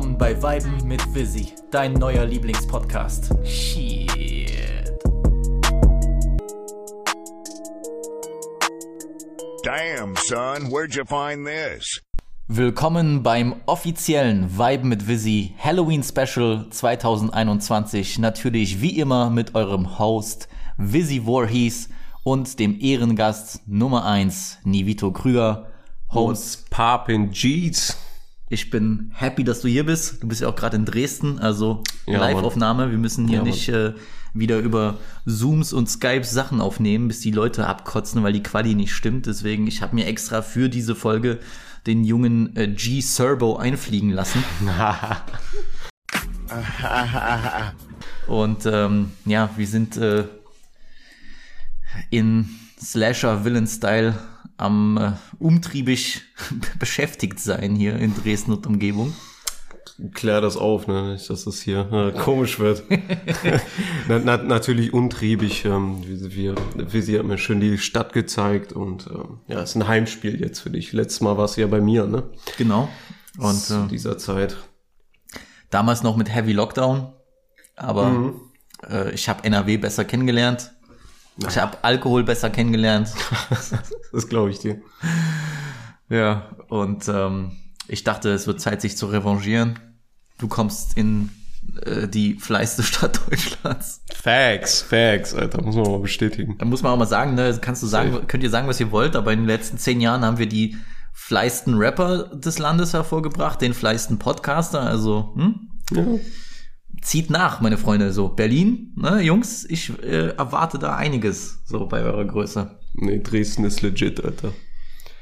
Willkommen 0.00 0.16
bei 0.16 0.42
Weiben 0.42 0.88
mit 0.88 1.14
Visi, 1.14 1.52
dein 1.70 1.92
neuer 1.92 2.24
Lieblingspodcast. 2.24 3.34
Shit. 3.44 4.88
Damn, 9.62 10.16
son, 10.24 10.70
where'd 10.70 10.94
you 10.94 11.04
find 11.04 11.46
this? 11.46 12.00
Willkommen 12.48 13.22
beim 13.22 13.56
offiziellen 13.66 14.56
Weiben 14.56 14.88
mit 14.88 15.06
Visi 15.06 15.54
Halloween 15.58 16.02
Special 16.02 16.70
2021. 16.70 18.20
Natürlich 18.20 18.80
wie 18.80 18.98
immer 18.98 19.28
mit 19.28 19.54
eurem 19.54 19.98
Host 19.98 20.48
Visi 20.78 21.26
Voorhees 21.26 21.90
und 22.24 22.58
dem 22.58 22.80
Ehrengast 22.80 23.68
Nummer 23.68 24.06
1 24.06 24.60
Nivito 24.64 25.12
Krüger. 25.12 25.66
What's 26.10 26.64
poppin' 26.70 27.32
Jeez? 27.32 27.98
Ich 28.52 28.68
bin 28.68 29.12
happy, 29.14 29.44
dass 29.44 29.60
du 29.60 29.68
hier 29.68 29.86
bist. 29.86 30.24
Du 30.24 30.26
bist 30.26 30.40
ja 30.40 30.48
auch 30.48 30.56
gerade 30.56 30.76
in 30.76 30.84
Dresden, 30.84 31.38
also 31.38 31.84
Ja, 32.08 32.18
Live-Aufnahme. 32.18 32.90
Wir 32.90 32.98
müssen 32.98 33.28
hier 33.28 33.38
Ja, 33.38 33.44
nicht 33.44 33.68
äh, 33.68 33.94
wieder 34.34 34.58
über 34.58 34.98
Zooms 35.24 35.72
und 35.72 35.88
Skypes 35.88 36.32
Sachen 36.32 36.60
aufnehmen, 36.60 37.06
bis 37.06 37.20
die 37.20 37.30
Leute 37.30 37.68
abkotzen, 37.68 38.24
weil 38.24 38.32
die 38.32 38.42
Quali 38.42 38.74
nicht 38.74 38.92
stimmt. 38.92 39.26
Deswegen, 39.26 39.68
ich 39.68 39.82
habe 39.82 39.94
mir 39.94 40.06
extra 40.06 40.42
für 40.42 40.68
diese 40.68 40.96
Folge 40.96 41.38
den 41.86 42.02
jungen 42.02 42.56
äh, 42.56 42.66
G 42.66 43.00
Serbo 43.00 43.56
einfliegen 43.56 44.10
lassen. 44.10 44.42
und 48.26 48.66
ähm, 48.66 49.12
ja, 49.26 49.50
wir 49.56 49.66
sind 49.68 49.96
äh, 49.96 50.24
in 52.10 52.48
Slasher-Villain-Style 52.80 54.14
am 54.60 54.96
äh, 54.96 55.12
umtriebig 55.38 56.22
beschäftigt 56.78 57.40
sein 57.40 57.74
hier 57.74 57.96
in 57.96 58.14
Dresden 58.14 58.52
und 58.52 58.66
Umgebung. 58.66 59.14
Klär 60.14 60.40
das 60.40 60.56
auf, 60.56 60.86
ne? 60.86 61.12
Nicht, 61.12 61.28
dass 61.28 61.44
das 61.44 61.60
hier 61.60 61.90
äh, 61.92 62.18
komisch 62.18 62.58
wird. 62.58 62.84
na, 64.08 64.18
na, 64.18 64.36
natürlich 64.38 64.94
untriebig. 64.94 65.64
Ähm, 65.66 66.02
wie, 66.06 66.34
wie, 66.34 66.54
wie 66.76 67.00
sie 67.02 67.18
hat 67.18 67.26
mir 67.26 67.36
schön 67.36 67.60
die 67.60 67.76
Stadt 67.76 68.12
gezeigt 68.14 68.72
und 68.72 69.06
ähm, 69.08 69.40
ja, 69.46 69.60
ist 69.60 69.74
ein 69.76 69.86
Heimspiel 69.88 70.40
jetzt 70.40 70.60
für 70.60 70.70
dich. 70.70 70.92
Letztes 70.92 71.20
Mal 71.20 71.36
warst 71.36 71.56
du 71.56 71.60
ja 71.62 71.66
bei 71.66 71.80
mir, 71.82 72.06
ne? 72.06 72.22
Genau. 72.56 72.88
Und 73.38 73.56
Zu 73.56 73.74
äh, 73.84 73.88
dieser 73.88 74.16
Zeit. 74.16 74.56
damals 75.70 76.02
noch 76.02 76.16
mit 76.16 76.32
Heavy 76.34 76.52
Lockdown, 76.52 77.12
aber 77.76 78.08
Mhm. 78.10 78.40
äh, 78.88 79.10
ich 79.12 79.28
habe 79.28 79.44
NRW 79.44 79.76
besser 79.76 80.04
kennengelernt. 80.06 80.72
Ich 81.48 81.58
habe 81.58 81.78
Alkohol 81.82 82.24
besser 82.24 82.50
kennengelernt. 82.50 83.10
Das 84.12 84.26
glaube 84.28 84.50
ich 84.50 84.58
dir. 84.58 84.82
Ja, 86.08 86.50
und 86.68 87.06
ähm, 87.06 87.52
ich 87.86 88.02
dachte, 88.02 88.30
es 88.30 88.48
wird 88.48 88.60
Zeit, 88.60 88.80
sich 88.80 88.96
zu 88.96 89.06
revanchieren. 89.06 89.78
Du 90.36 90.48
kommst 90.48 90.96
in 90.96 91.30
äh, 91.84 92.08
die 92.08 92.34
fleißigste 92.34 92.82
Stadt 92.82 93.20
Deutschlands. 93.30 94.02
Facts, 94.12 94.82
Facts, 94.82 95.34
Alter, 95.34 95.62
muss 95.62 95.76
man 95.76 95.84
mal 95.84 96.00
bestätigen. 96.00 96.56
Da 96.58 96.64
muss 96.64 96.82
man 96.82 96.92
auch 96.92 96.96
mal 96.96 97.06
sagen, 97.06 97.34
ne, 97.34 97.56
kannst 97.60 97.84
du 97.84 97.86
sagen, 97.86 98.12
Safe. 98.12 98.26
könnt 98.26 98.42
ihr 98.42 98.50
sagen, 98.50 98.66
was 98.66 98.80
ihr 98.80 98.90
wollt, 98.90 99.14
aber 99.14 99.32
in 99.32 99.40
den 99.40 99.46
letzten 99.46 99.78
zehn 99.78 100.00
Jahren 100.00 100.24
haben 100.24 100.38
wir 100.38 100.48
die 100.48 100.76
fleißigsten 101.12 101.74
Rapper 101.76 102.34
des 102.34 102.58
Landes 102.58 102.92
hervorgebracht, 102.92 103.60
den 103.60 103.74
fleißigsten 103.74 104.18
Podcaster, 104.18 104.80
also 104.80 105.32
hm? 105.36 105.70
Ja. 105.92 106.04
Zieht 107.02 107.30
nach, 107.30 107.60
meine 107.60 107.78
Freunde. 107.78 108.12
So, 108.12 108.28
Berlin, 108.28 108.92
ne, 108.96 109.20
Jungs, 109.20 109.64
ich 109.64 109.90
äh, 110.02 110.28
erwarte 110.36 110.78
da 110.78 110.96
einiges, 110.96 111.60
so 111.64 111.86
bei 111.86 112.02
eurer 112.02 112.24
Größe. 112.24 112.70
Nee, 112.94 113.20
Dresden 113.20 113.64
ist 113.64 113.82
legit, 113.82 114.22
Alter. 114.24 114.52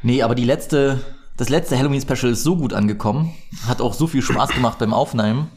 Nee, 0.03 0.23
aber 0.23 0.35
die 0.35 0.45
letzte, 0.45 1.01
das 1.37 1.49
letzte 1.49 1.79
Halloween-Special 1.79 2.33
ist 2.33 2.43
so 2.43 2.57
gut 2.57 2.73
angekommen, 2.73 3.35
hat 3.67 3.81
auch 3.81 3.95
so 3.95 4.07
viel 4.07 4.23
Spaß 4.23 4.51
gemacht 4.51 4.79
beim 4.79 4.95
Aufnehmen, 4.95 5.49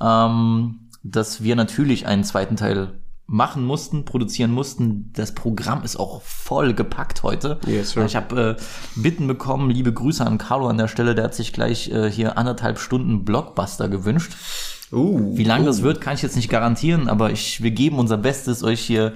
ähm, 0.00 0.88
dass 1.02 1.42
wir 1.42 1.56
natürlich 1.56 2.06
einen 2.06 2.24
zweiten 2.24 2.56
Teil 2.56 3.00
machen 3.28 3.64
mussten, 3.64 4.04
produzieren 4.04 4.52
mussten. 4.52 5.12
Das 5.12 5.34
Programm 5.34 5.82
ist 5.82 5.96
auch 5.96 6.22
voll 6.22 6.74
gepackt 6.74 7.24
heute. 7.24 7.58
Yes, 7.66 7.90
sir. 7.90 8.04
Ich 8.04 8.14
habe 8.14 8.56
äh, 8.56 9.00
Bitten 9.00 9.26
bekommen, 9.26 9.68
liebe 9.70 9.92
Grüße 9.92 10.24
an 10.24 10.38
Carlo 10.38 10.68
an 10.68 10.78
der 10.78 10.88
Stelle, 10.88 11.14
der 11.14 11.24
hat 11.24 11.34
sich 11.34 11.52
gleich 11.52 11.90
äh, 11.90 12.10
hier 12.10 12.38
anderthalb 12.38 12.78
Stunden 12.78 13.24
Blockbuster 13.24 13.88
gewünscht. 13.88 14.32
Uh, 14.92 15.36
Wie 15.36 15.44
lang 15.44 15.62
uh. 15.62 15.66
das 15.66 15.82
wird, 15.82 16.00
kann 16.00 16.14
ich 16.14 16.22
jetzt 16.22 16.36
nicht 16.36 16.48
garantieren, 16.48 17.08
aber 17.08 17.30
ich, 17.30 17.62
wir 17.62 17.72
geben 17.72 17.98
unser 17.98 18.16
Bestes, 18.16 18.62
euch 18.62 18.80
hier 18.80 19.14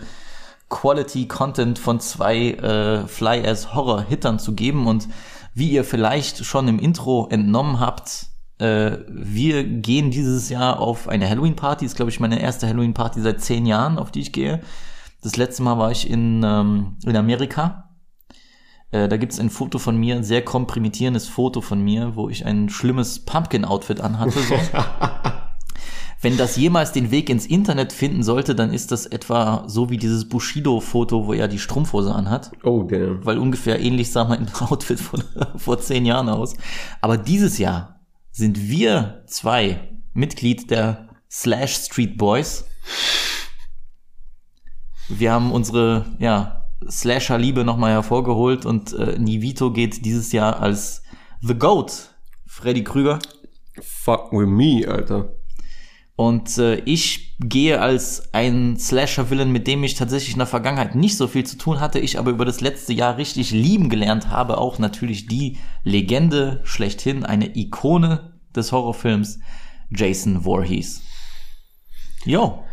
Quality 0.68 1.26
Content 1.28 1.78
von 1.78 2.00
zwei 2.00 2.52
äh, 2.52 3.06
Fly 3.06 3.46
as 3.46 3.74
Horror 3.74 4.02
Hittern 4.02 4.38
zu 4.38 4.54
geben 4.54 4.86
und 4.86 5.08
wie 5.54 5.70
ihr 5.70 5.84
vielleicht 5.84 6.44
schon 6.44 6.68
im 6.68 6.78
Intro 6.78 7.28
entnommen 7.28 7.80
habt, 7.80 8.26
äh, 8.58 8.98
wir 9.08 9.64
gehen 9.64 10.10
dieses 10.10 10.48
Jahr 10.48 10.80
auf 10.80 11.08
eine 11.08 11.28
Halloween 11.28 11.56
Party. 11.56 11.84
Ist 11.84 11.96
glaube 11.96 12.10
ich 12.10 12.20
meine 12.20 12.40
erste 12.40 12.68
Halloween 12.68 12.94
Party 12.94 13.20
seit 13.20 13.40
zehn 13.40 13.66
Jahren, 13.66 13.98
auf 13.98 14.12
die 14.12 14.20
ich 14.20 14.32
gehe. 14.32 14.60
Das 15.22 15.36
letzte 15.36 15.62
Mal 15.62 15.76
war 15.76 15.90
ich 15.90 16.08
in 16.08 16.42
ähm, 16.44 16.96
in 17.04 17.16
Amerika. 17.16 17.90
Äh, 18.92 19.08
da 19.08 19.16
gibt's 19.16 19.40
ein 19.40 19.50
Foto 19.50 19.78
von 19.78 19.96
mir, 19.96 20.16
ein 20.16 20.24
sehr 20.24 20.44
komprimitierendes 20.44 21.28
Foto 21.28 21.60
von 21.60 21.82
mir, 21.82 22.16
wo 22.16 22.28
ich 22.28 22.46
ein 22.46 22.68
schlimmes 22.68 23.24
Pumpkin-Outfit 23.24 24.00
anhatte. 24.00 24.38
So. 24.40 24.54
Wenn 26.22 26.36
das 26.36 26.56
jemals 26.56 26.92
den 26.92 27.10
Weg 27.10 27.30
ins 27.30 27.46
Internet 27.46 27.94
finden 27.94 28.22
sollte, 28.22 28.54
dann 28.54 28.74
ist 28.74 28.92
das 28.92 29.06
etwa 29.06 29.64
so 29.66 29.88
wie 29.88 29.96
dieses 29.96 30.28
Bushido-Foto, 30.28 31.26
wo 31.26 31.32
er 31.32 31.48
die 31.48 31.58
Strumpfhose 31.58 32.14
anhat. 32.14 32.50
Oh, 32.62 32.82
damn. 32.82 33.24
Weil 33.24 33.38
ungefähr 33.38 33.80
ähnlich 33.80 34.12
sah 34.12 34.24
mein 34.24 34.52
Outfit 34.60 35.00
von 35.00 35.24
vor 35.56 35.80
zehn 35.80 36.04
Jahren 36.04 36.28
aus. 36.28 36.54
Aber 37.00 37.16
dieses 37.16 37.56
Jahr 37.56 38.00
sind 38.32 38.68
wir 38.68 39.22
zwei 39.26 39.80
Mitglied 40.12 40.70
der 40.70 41.08
Slash 41.30 41.76
Street 41.76 42.18
Boys. 42.18 42.66
Wir 45.08 45.32
haben 45.32 45.52
unsere, 45.52 46.04
ja, 46.18 46.66
Slasher-Liebe 46.88 47.64
nochmal 47.64 47.92
hervorgeholt 47.92 48.64
und 48.66 48.92
äh, 48.92 49.18
Nivito 49.18 49.70
geht 49.72 50.04
dieses 50.04 50.32
Jahr 50.32 50.60
als 50.60 51.02
The 51.40 51.54
Goat, 51.54 52.14
Freddy 52.46 52.84
Krüger. 52.84 53.18
Fuck 53.80 54.32
with 54.32 54.48
me, 54.48 54.86
Alter. 54.86 55.39
Und 56.20 56.58
äh, 56.58 56.74
ich 56.80 57.38
gehe 57.40 57.80
als 57.80 58.34
ein 58.34 58.76
Slasher-Villain, 58.78 59.50
mit 59.50 59.66
dem 59.66 59.82
ich 59.84 59.94
tatsächlich 59.94 60.34
in 60.34 60.38
der 60.38 60.46
Vergangenheit 60.46 60.94
nicht 60.94 61.16
so 61.16 61.26
viel 61.26 61.46
zu 61.46 61.56
tun 61.56 61.80
hatte, 61.80 61.98
ich 61.98 62.18
aber 62.18 62.30
über 62.30 62.44
das 62.44 62.60
letzte 62.60 62.92
Jahr 62.92 63.16
richtig 63.16 63.52
lieben 63.52 63.88
gelernt 63.88 64.28
habe, 64.28 64.58
auch 64.58 64.78
natürlich 64.78 65.28
die 65.28 65.56
Legende 65.82 66.60
schlechthin, 66.64 67.24
eine 67.24 67.56
Ikone 67.56 68.34
des 68.54 68.70
Horrorfilms, 68.70 69.38
Jason 69.88 70.42
Voorhees. 70.42 71.00
Jo, 72.26 72.64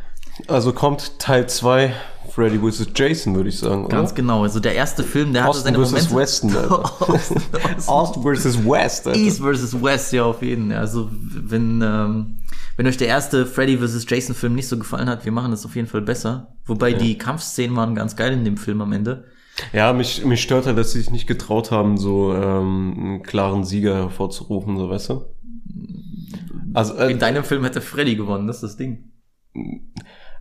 Also 0.49 0.73
kommt 0.73 1.17
Teil 1.17 1.47
2 1.47 1.93
Freddy 2.31 2.59
vs. 2.59 2.88
Jason, 2.95 3.35
würde 3.35 3.49
ich 3.49 3.57
sagen, 3.57 3.88
ganz 3.88 4.11
oder? 4.11 4.15
genau. 4.15 4.43
Also 4.43 4.59
der 4.59 4.75
erste 4.75 5.03
Film, 5.03 5.33
der 5.33 5.43
hatte 5.43 5.51
Osten 5.51 5.63
seine 5.65 5.77
vs. 5.77 5.91
Momente. 5.91 6.15
Westen, 6.15 6.55
Alter. 6.55 7.88
Ost 7.88 8.15
vs. 8.15 8.65
West, 8.65 9.07
Alter. 9.07 9.19
East 9.19 9.41
vs. 9.41 9.81
West, 9.81 10.13
ja, 10.13 10.23
auf 10.23 10.41
jeden 10.41 10.69
Fall. 10.69 10.79
Also, 10.79 11.09
wenn, 11.11 11.81
ähm, 11.81 12.38
wenn 12.75 12.88
euch 12.88 12.97
der 12.97 13.07
erste 13.07 13.45
Freddy 13.45 13.77
vs. 13.77 14.05
Jason 14.07 14.35
Film 14.35 14.55
nicht 14.55 14.67
so 14.67 14.77
gefallen 14.77 15.09
hat, 15.09 15.25
wir 15.25 15.31
machen 15.31 15.51
das 15.51 15.65
auf 15.65 15.75
jeden 15.75 15.88
Fall 15.88 16.01
besser. 16.01 16.55
Wobei 16.65 16.93
die 16.93 17.17
Kampfszenen 17.17 17.75
waren 17.75 17.95
ganz 17.95 18.15
geil 18.15 18.33
in 18.33 18.45
dem 18.45 18.57
Film 18.57 18.81
am 18.81 18.91
Ende. 18.94 19.25
Ja, 19.73 19.91
mich, 19.94 20.23
mich 20.23 20.41
stört 20.41 20.67
halt, 20.67 20.77
dass 20.77 20.91
sie 20.91 20.99
sich 20.99 21.09
nicht 21.09 21.27
getraut 21.27 21.71
haben, 21.71 21.97
so 21.97 22.33
ähm, 22.33 22.94
einen 22.97 23.23
klaren 23.23 23.63
Sieger 23.63 23.95
hervorzurufen, 23.95 24.77
so 24.77 24.89
weißt 24.89 25.09
du? 25.09 25.25
Also, 26.73 26.94
In 26.95 27.15
äh, 27.15 27.17
deinem 27.17 27.44
Film 27.44 27.63
hätte 27.63 27.81
Freddy 27.81 28.15
gewonnen, 28.15 28.47
das 28.47 28.57
ist 28.57 28.63
das 28.63 28.77
Ding. 28.77 29.11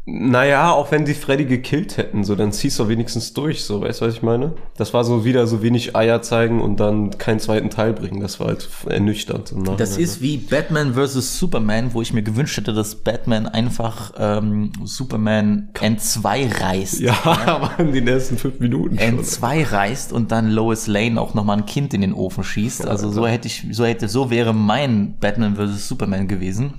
Naja, 0.09 0.71
auch 0.71 0.93
wenn 0.93 1.05
sie 1.05 1.15
Freddy 1.15 1.47
gekillt 1.47 1.97
hätten, 1.97 2.23
so, 2.23 2.37
dann 2.37 2.53
ziehst 2.53 2.79
du 2.79 2.89
wenigstens 2.89 3.33
durch, 3.33 3.65
so, 3.65 3.81
weißt 3.81 4.01
du, 4.01 4.07
was 4.07 4.15
ich 4.15 4.23
meine? 4.23 4.53
Das 4.77 4.95
war 4.95 5.03
so 5.03 5.25
wieder 5.25 5.49
so 5.49 5.63
wenig 5.63 5.97
Eier 5.97 6.23
zeigen 6.23 6.61
und 6.61 6.79
dann 6.79 7.19
keinen 7.19 7.41
zweiten 7.41 7.71
Teil 7.71 7.93
bringen. 7.93 8.21
Das 8.21 8.39
war 8.39 8.47
halt 8.47 8.69
ernüchternd. 8.89 9.51
Das 9.51 9.57
Nachhinein, 9.57 9.99
ist 9.99 10.23
wie 10.23 10.37
Batman 10.37 10.95
vs. 10.95 11.41
Superman, 11.41 11.93
wo 11.93 12.03
ich 12.03 12.13
mir 12.13 12.23
gewünscht 12.23 12.57
hätte, 12.57 12.73
dass 12.73 12.95
Batman 12.95 13.49
einfach 13.49 14.13
ähm, 14.17 14.71
Superman 14.85 15.71
N2 15.75 16.61
reißt. 16.61 17.01
Ja, 17.01 17.19
aber 17.25 17.73
in 17.81 17.93
den 17.93 18.07
ersten 18.07 18.39
fünf 18.39 18.61
Minuten 18.61 19.01
schon. 19.01 19.19
N2 19.19 19.73
reißt 19.73 20.13
und 20.13 20.31
dann 20.31 20.53
Lois 20.53 20.87
Lane 20.87 21.21
auch 21.21 21.35
nochmal 21.35 21.57
ein 21.59 21.67
Kind 21.67 21.93
in 21.95 22.03
den 22.03 22.13
Ofen 22.13 22.45
schießt. 22.45 22.87
Also 22.87 23.11
so 23.11 23.27
hätte 23.27 23.49
ich, 23.49 23.67
so 23.73 23.85
hätte, 23.85 24.07
so 24.07 24.31
wäre 24.31 24.55
mein 24.55 25.17
Batman 25.19 25.57
vs. 25.57 25.89
Superman 25.89 26.29
gewesen. 26.29 26.75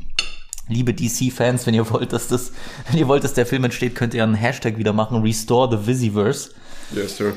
Liebe 0.69 0.94
DC-Fans, 0.94 1.66
wenn 1.66 1.74
ihr 1.74 1.90
wollt, 1.90 2.12
dass 2.14 2.28
das, 2.28 2.52
wenn 2.90 3.00
ihr 3.00 3.08
wollt, 3.08 3.24
dass 3.24 3.34
der 3.34 3.46
Film 3.46 3.64
entsteht, 3.64 3.96
könnt 3.96 4.14
ihr 4.14 4.24
einen 4.24 4.34
Hashtag 4.36 4.78
wieder 4.78 4.94
machen, 4.94 5.22
Restore 5.22 5.78
the 5.78 5.88
Visiverse. 5.88 6.52
Yes, 6.94 7.18
sir. 7.18 7.34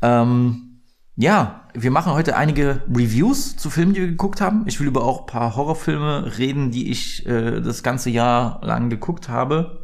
Ähm, 0.00 0.80
ja, 1.16 1.68
wir 1.74 1.90
machen 1.90 2.12
heute 2.12 2.36
einige 2.36 2.82
Reviews 2.88 3.56
zu 3.56 3.68
Filmen, 3.70 3.92
die 3.94 4.00
wir 4.00 4.08
geguckt 4.08 4.40
haben. 4.40 4.64
Ich 4.66 4.80
will 4.80 4.86
über 4.86 5.04
auch 5.04 5.20
ein 5.20 5.26
paar 5.26 5.56
Horrorfilme 5.56 6.32
reden, 6.38 6.70
die 6.70 6.90
ich 6.90 7.26
äh, 7.26 7.60
das 7.60 7.82
ganze 7.82 8.10
Jahr 8.10 8.60
lang 8.62 8.88
geguckt 8.90 9.28
habe. 9.28 9.82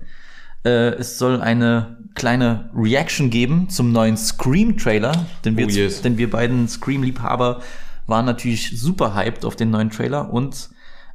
Äh, 0.64 0.94
es 0.94 1.18
soll 1.18 1.40
eine 1.40 1.98
kleine 2.14 2.70
Reaction 2.74 3.30
geben 3.30 3.68
zum 3.68 3.92
neuen 3.92 4.16
Scream-Trailer, 4.16 5.26
denn 5.44 5.56
wir, 5.56 5.66
Oh, 5.66 5.70
yes. 5.70 6.02
denn 6.02 6.18
wir 6.18 6.30
beiden 6.30 6.66
Scream-Liebhaber 6.68 7.60
waren 8.06 8.24
natürlich 8.24 8.80
super 8.80 9.14
hyped 9.14 9.44
auf 9.44 9.54
den 9.54 9.70
neuen 9.70 9.90
Trailer 9.90 10.32
und 10.32 10.70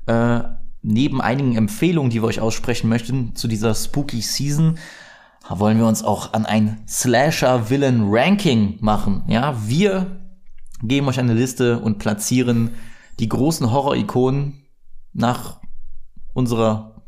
Äh, 0.06 0.42
neben 0.84 1.22
einigen 1.22 1.56
Empfehlungen, 1.56 2.12
die 2.12 2.22
wir 2.22 2.28
euch 2.28 2.42
aussprechen 2.42 2.90
möchten 2.90 3.36
zu 3.36 3.48
dieser 3.48 3.74
Spooky 3.74 4.22
Season, 4.22 4.78
wollen 5.50 5.78
wir 5.78 5.88
uns 5.88 6.04
auch 6.04 6.34
an 6.34 6.46
ein 6.46 6.84
Slasher 6.88 7.70
Villain 7.70 8.04
Ranking 8.06 8.78
machen. 8.82 9.24
Ja, 9.28 9.56
wir 9.66 10.20
geben 10.82 11.08
euch 11.08 11.20
eine 11.20 11.34
Liste 11.34 11.80
und 11.80 11.98
platzieren 11.98 12.72
die 13.20 13.30
großen 13.30 13.72
Horror-Ikonen 13.72 14.66
nach 15.14 15.60
unserer 16.34 17.04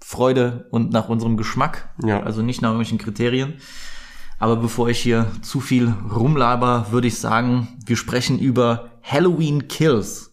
Freude 0.00 0.68
und 0.70 0.90
nach 0.90 1.08
unserem 1.08 1.36
Geschmack. 1.36 1.94
Ja. 2.04 2.22
Also 2.22 2.42
nicht 2.42 2.62
nach 2.62 2.70
irgendwelchen 2.70 2.98
Kriterien. 2.98 3.54
Aber 4.38 4.56
bevor 4.56 4.88
ich 4.88 5.00
hier 5.00 5.26
zu 5.42 5.60
viel 5.60 5.92
rumlaber, 6.14 6.86
würde 6.90 7.08
ich 7.08 7.18
sagen, 7.18 7.68
wir 7.84 7.96
sprechen 7.96 8.38
über 8.38 8.90
Halloween 9.02 9.66
Kills. 9.66 10.32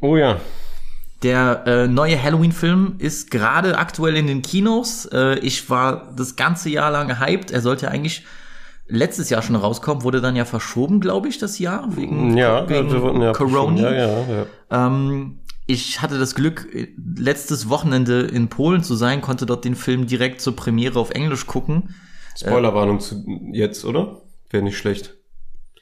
Oh 0.00 0.16
ja. 0.16 0.40
Der 1.22 1.66
äh, 1.66 1.88
neue 1.88 2.22
Halloween-Film 2.22 2.96
ist 2.98 3.30
gerade 3.30 3.76
aktuell 3.76 4.16
in 4.16 4.26
den 4.28 4.42
Kinos. 4.42 5.06
Äh, 5.06 5.38
ich 5.40 5.68
war 5.68 6.12
das 6.14 6.36
ganze 6.36 6.70
Jahr 6.70 6.92
lang 6.92 7.08
gehypt. 7.08 7.50
Er 7.50 7.60
sollte 7.60 7.90
eigentlich 7.90 8.24
letztes 8.86 9.28
Jahr 9.28 9.42
schon 9.42 9.56
rauskommen, 9.56 10.02
wurde 10.04 10.20
dann 10.20 10.36
ja 10.36 10.44
verschoben, 10.44 11.00
glaube 11.00 11.28
ich, 11.28 11.38
das 11.38 11.58
Jahr 11.58 11.96
wegen, 11.96 12.36
Ja, 12.36 12.68
wegen 12.68 12.90
wir 12.90 13.02
wurden 13.02 13.20
ja 13.20 13.32
Corona. 13.32 13.82
Ja, 13.82 13.92
ja, 13.92 14.24
ja. 14.70 14.86
Ähm, 14.86 15.40
ich 15.66 16.00
hatte 16.00 16.18
das 16.18 16.34
Glück, 16.34 16.68
äh, 16.72 16.88
letztes 17.16 17.68
Wochenende 17.68 18.22
in 18.22 18.48
Polen 18.48 18.82
zu 18.82 18.94
sein, 18.94 19.20
konnte 19.20 19.44
dort 19.44 19.64
den 19.64 19.74
Film 19.74 20.06
direkt 20.06 20.40
zur 20.40 20.56
Premiere 20.56 20.98
auf 20.98 21.10
Englisch 21.10 21.46
gucken. 21.46 21.94
Spoilerwarnung 22.36 23.00
zu 23.00 23.24
jetzt, 23.52 23.84
oder? 23.84 24.22
Wäre 24.50 24.62
nicht 24.62 24.78
schlecht. 24.78 25.17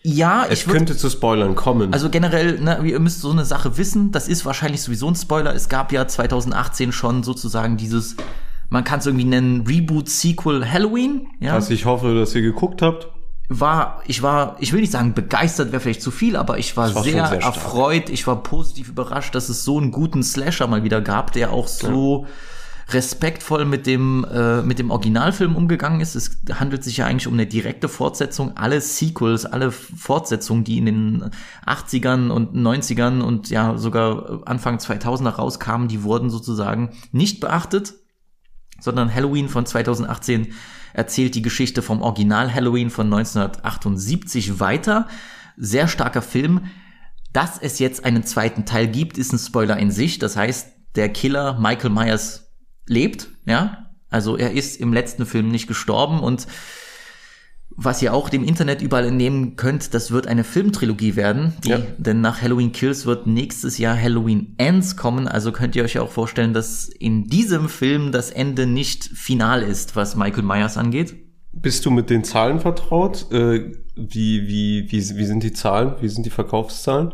Ja, 0.09 0.47
Es 0.49 0.61
ich 0.61 0.67
würde 0.69 0.79
könnte 0.79 0.97
zu 0.97 1.11
Spoilern 1.11 1.57
kommen. 1.57 1.93
Also 1.93 2.11
generell, 2.11 2.61
ne, 2.61 2.81
ihr 2.85 3.01
müsst 3.01 3.21
so 3.23 3.31
eine 3.31 3.45
Sache 3.45 3.77
wissen, 3.77 4.13
das 4.13 4.29
ist 4.29 4.47
wahrscheinlich 4.47 4.83
sowieso 4.83 5.09
ein 5.09 5.17
Spoiler. 5.17 5.53
Es 5.53 5.69
gab 5.69 5.91
ja 5.91 6.07
2018 6.07 6.93
schon 6.93 7.25
sozusagen 7.25 7.77
dieses, 7.77 8.15
man 8.69 8.85
kann 8.85 9.01
es 9.01 9.07
irgendwie 9.07 9.25
nennen, 9.25 9.67
Reboot, 9.67 10.09
Sequel, 10.09 10.65
Halloween. 10.71 11.27
Ja, 11.41 11.57
Was 11.57 11.71
ich 11.71 11.87
hoffe, 11.87 12.15
dass 12.15 12.35
ihr 12.37 12.43
geguckt 12.43 12.83
habt. 12.83 13.09
war, 13.49 14.01
ich 14.07 14.23
war, 14.23 14.57
ich 14.61 14.73
will 14.73 14.81
nicht 14.81 14.93
sagen 14.93 15.13
begeistert, 15.13 15.73
wäre 15.73 15.81
vielleicht 15.81 16.03
zu 16.03 16.13
viel, 16.13 16.37
aber 16.37 16.59
ich 16.59 16.77
war, 16.77 16.95
war 16.95 17.03
sehr, 17.03 17.27
sehr 17.27 17.43
erfreut, 17.43 18.09
ich 18.09 18.29
war 18.29 18.43
positiv 18.45 18.89
überrascht, 18.89 19.35
dass 19.35 19.49
es 19.49 19.65
so 19.65 19.79
einen 19.79 19.91
guten 19.91 20.23
Slasher 20.23 20.69
mal 20.69 20.85
wieder 20.85 21.01
gab, 21.01 21.33
der 21.33 21.53
auch 21.53 21.67
so 21.67 22.27
respektvoll 22.89 23.65
mit 23.65 23.87
dem, 23.87 24.25
äh, 24.25 24.63
mit 24.63 24.79
dem 24.79 24.91
Originalfilm 24.91 25.57
umgegangen 25.57 26.01
ist. 26.01 26.15
Es 26.15 26.39
handelt 26.55 26.85
sich 26.85 26.99
ja 26.99 27.07
eigentlich 27.07 27.27
um 27.27 27.35
eine 27.35 27.47
direkte 27.47 27.89
Fortsetzung. 27.89 28.57
Alle 28.57 28.81
Sequels, 28.81 29.45
alle 29.45 29.73
Fortsetzungen, 29.73 30.65
die 30.65 30.79
in 30.79 30.87
den 30.87 31.31
80ern 31.67 32.31
und 32.31 32.55
90ern 32.55 33.23
und 33.23 33.51
ja 33.51 33.77
sogar 33.77 34.43
Anfang 34.47 34.79
2000er 34.79 35.31
rauskamen, 35.31 35.89
die 35.89 36.05
wurden 36.05 36.31
sozusagen 36.31 36.91
nicht 37.13 37.41
beachtet 37.41 37.95
sondern 38.81 39.15
Halloween 39.15 39.49
von 39.49 39.67
2018 39.67 40.53
erzählt 40.93 41.35
die 41.35 41.43
Geschichte 41.43 41.83
vom 41.83 42.03
Original 42.03 42.53
Halloween 42.53 42.91
von 42.91 43.07
1978 43.07 44.61
weiter. 44.61 45.09
Sehr 45.57 45.89
starker 45.89 46.23
Film. 46.23 46.67
Dass 47.33 47.59
es 47.59 47.79
jetzt 47.79 48.05
einen 48.05 48.25
zweiten 48.25 48.65
Teil 48.65 48.89
gibt, 48.89 49.19
ist 49.19 49.33
ein 49.33 49.39
Spoiler 49.39 49.77
in 49.77 49.91
sich. 49.91 50.19
Das 50.19 50.37
heißt, 50.37 50.73
der 50.95 51.11
Killer 51.11 51.59
Michael 51.61 51.91
Myers 51.91 52.46
lebt, 52.87 53.29
ja. 53.47 53.91
Also 54.11 54.37
er 54.37 54.53
ist 54.53 54.81
im 54.81 54.93
letzten 54.93 55.27
Film 55.27 55.51
nicht 55.51 55.67
gestorben 55.67 56.21
und 56.21 56.47
was 57.79 58.01
ihr 58.01 58.15
auch 58.15 58.31
dem 58.31 58.43
Internet 58.43 58.81
überall 58.81 59.05
entnehmen 59.07 59.57
könnt, 59.57 59.93
das 59.93 60.11
wird 60.11 60.27
eine 60.27 60.45
Filmtrilogie 60.45 61.15
werden, 61.15 61.53
die, 61.63 61.71
Ja. 61.71 61.79
denn 61.99 62.23
nach 62.23 62.41
Halloween 62.41 62.73
Kills 62.73 63.05
wird 63.05 63.27
nächstes 63.27 63.77
Jahr 63.77 64.01
Halloween 64.01 64.55
Ends 64.57 64.97
kommen, 64.97 65.29
also 65.29 65.53
könnt 65.53 65.77
ihr 65.77 65.85
euch 65.85 65.99
auch 65.99 66.11
vorstellen, 66.11 66.55
dass 66.55 66.89
in 66.89 67.25
diesem 67.27 67.69
Film 67.69 68.13
das 68.13 68.31
Ende 68.31 68.67
nicht 68.67 69.05
final 69.05 69.63
ist, 69.63 69.95
was 69.95 70.17
Michael 70.17 70.45
Myers 70.45 70.79
angeht. 70.79 71.17
Bist 71.53 71.85
du 71.85 71.91
mit 71.91 72.09
den 72.09 72.25
Zahlen 72.25 72.61
vertraut? 72.61 73.31
Äh, 73.31 73.73
wie, 73.95 74.47
wie, 74.47 74.87
wie, 74.91 75.17
wie 75.17 75.25
sind 75.25 75.43
die 75.43 75.53
Zahlen? 75.53 75.95
Wie 76.01 76.09
sind 76.09 76.25
die 76.25 76.31
Verkaufszahlen? 76.31 77.13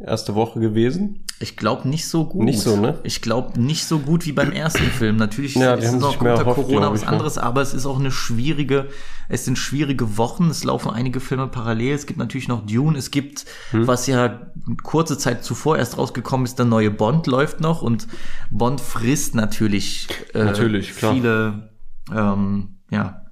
Erste 0.00 0.34
Woche 0.34 0.60
gewesen? 0.60 1.24
Ich 1.40 1.56
glaube 1.56 1.88
nicht 1.88 2.06
so 2.06 2.24
gut. 2.24 2.44
Nicht 2.44 2.60
so, 2.60 2.76
ne? 2.76 2.98
Ich 3.02 3.20
glaube 3.20 3.60
nicht 3.60 3.84
so 3.84 3.98
gut 3.98 4.26
wie 4.26 4.32
beim 4.32 4.52
ersten 4.52 4.84
Film. 4.84 5.16
Natürlich 5.16 5.54
Ja, 5.54 5.74
ist 5.74 5.84
es 5.86 5.92
mehr 6.00 6.02
unter 6.10 6.28
erhofft, 6.38 6.54
Corona 6.56 6.90
was 6.92 7.02
ne? 7.02 7.08
anderes, 7.08 7.36
aber 7.38 7.62
es 7.62 7.74
ist 7.74 7.86
auch 7.86 7.98
eine 7.98 8.10
schwierige, 8.10 8.88
es 9.28 9.44
sind 9.44 9.56
schwierige 9.58 10.16
Wochen. 10.16 10.50
Es 10.50 10.62
laufen 10.64 10.90
einige 10.90 11.20
Filme 11.20 11.46
parallel. 11.48 11.94
Es 11.94 12.06
gibt 12.06 12.18
natürlich 12.18 12.48
noch 12.48 12.64
Dune. 12.66 12.96
Es 12.98 13.10
gibt, 13.10 13.44
Hm. 13.70 13.86
was 13.86 14.06
ja 14.06 14.50
kurze 14.82 15.18
Zeit 15.18 15.44
zuvor 15.44 15.78
erst 15.78 15.98
rausgekommen 15.98 16.44
ist, 16.46 16.58
der 16.58 16.66
neue 16.66 16.90
Bond 16.90 17.26
läuft 17.26 17.60
noch 17.60 17.82
und 17.82 18.06
Bond 18.50 18.80
frisst 18.80 19.34
natürlich, 19.34 20.08
äh, 20.34 20.44
Natürlich, 20.44 20.96
klar. 20.96 21.14
viele, 21.14 21.70
ähm, 22.14 22.78
ja, 22.90 23.22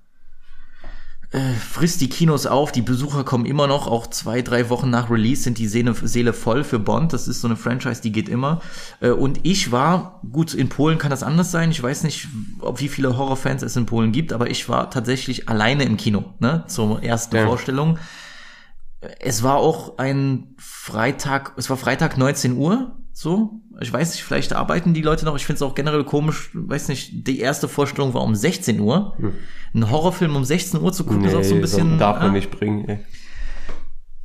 frisst 1.60 2.00
die 2.00 2.08
Kinos 2.08 2.46
auf, 2.46 2.72
die 2.72 2.82
Besucher 2.82 3.24
kommen 3.24 3.46
immer 3.46 3.66
noch, 3.66 3.86
auch 3.86 4.06
zwei, 4.06 4.42
drei 4.42 4.70
Wochen 4.70 4.90
nach 4.90 5.10
Release 5.10 5.42
sind 5.42 5.58
die 5.58 5.66
Seele, 5.68 5.94
Seele 5.94 6.32
voll 6.32 6.64
für 6.64 6.78
Bond. 6.78 7.12
Das 7.12 7.28
ist 7.28 7.40
so 7.40 7.48
eine 7.48 7.56
Franchise, 7.56 8.00
die 8.00 8.12
geht 8.12 8.28
immer. 8.28 8.60
Äh, 9.00 9.10
Und 9.10 9.40
ich 9.42 9.72
war, 9.72 10.20
gut, 10.30 10.54
in 10.54 10.68
Polen 10.68 10.98
kann 10.98 11.10
das 11.10 11.22
anders 11.22 11.50
sein. 11.50 11.70
Ich 11.70 11.82
weiß 11.82 12.04
nicht, 12.04 12.28
ob 12.60 12.80
wie 12.80 12.88
viele 12.88 13.16
Horrorfans 13.18 13.62
es 13.62 13.76
in 13.76 13.86
Polen 13.86 14.12
gibt, 14.12 14.32
aber 14.32 14.50
ich 14.50 14.68
war 14.68 14.90
tatsächlich 14.90 15.48
alleine 15.48 15.84
im 15.84 15.96
Kino, 15.96 16.34
ne, 16.38 16.64
zur 16.68 17.02
ersten 17.02 17.36
Ja. 17.36 17.46
Vorstellung. 17.46 17.98
Es 19.20 19.42
war 19.42 19.56
auch 19.56 19.98
ein 19.98 20.54
Freitag, 20.58 21.52
es 21.56 21.68
war 21.68 21.76
Freitag 21.76 22.16
19 22.16 22.56
Uhr, 22.56 22.96
so. 23.18 23.62
Ich 23.80 23.90
weiß 23.90 24.12
nicht, 24.12 24.24
vielleicht 24.24 24.52
arbeiten 24.52 24.92
die 24.92 25.00
Leute 25.00 25.24
noch. 25.24 25.36
Ich 25.36 25.46
finde 25.46 25.56
es 25.56 25.62
auch 25.62 25.74
generell 25.74 26.04
komisch, 26.04 26.50
weiß 26.52 26.88
nicht, 26.88 27.26
die 27.26 27.40
erste 27.40 27.66
Vorstellung 27.66 28.12
war 28.12 28.22
um 28.22 28.34
16 28.34 28.78
Uhr. 28.78 29.16
Ein 29.74 29.90
Horrorfilm 29.90 30.36
um 30.36 30.44
16 30.44 30.82
Uhr 30.82 30.92
zu 30.92 31.04
gucken, 31.04 31.24
ist 31.24 31.34
auch 31.34 31.42
so 31.42 31.54
ein 31.54 31.62
bisschen. 31.62 31.98
darf 31.98 32.18
man 32.18 32.28
ah. 32.28 32.32
nicht 32.32 32.50
bringen. 32.50 32.86
Ey. 32.86 32.98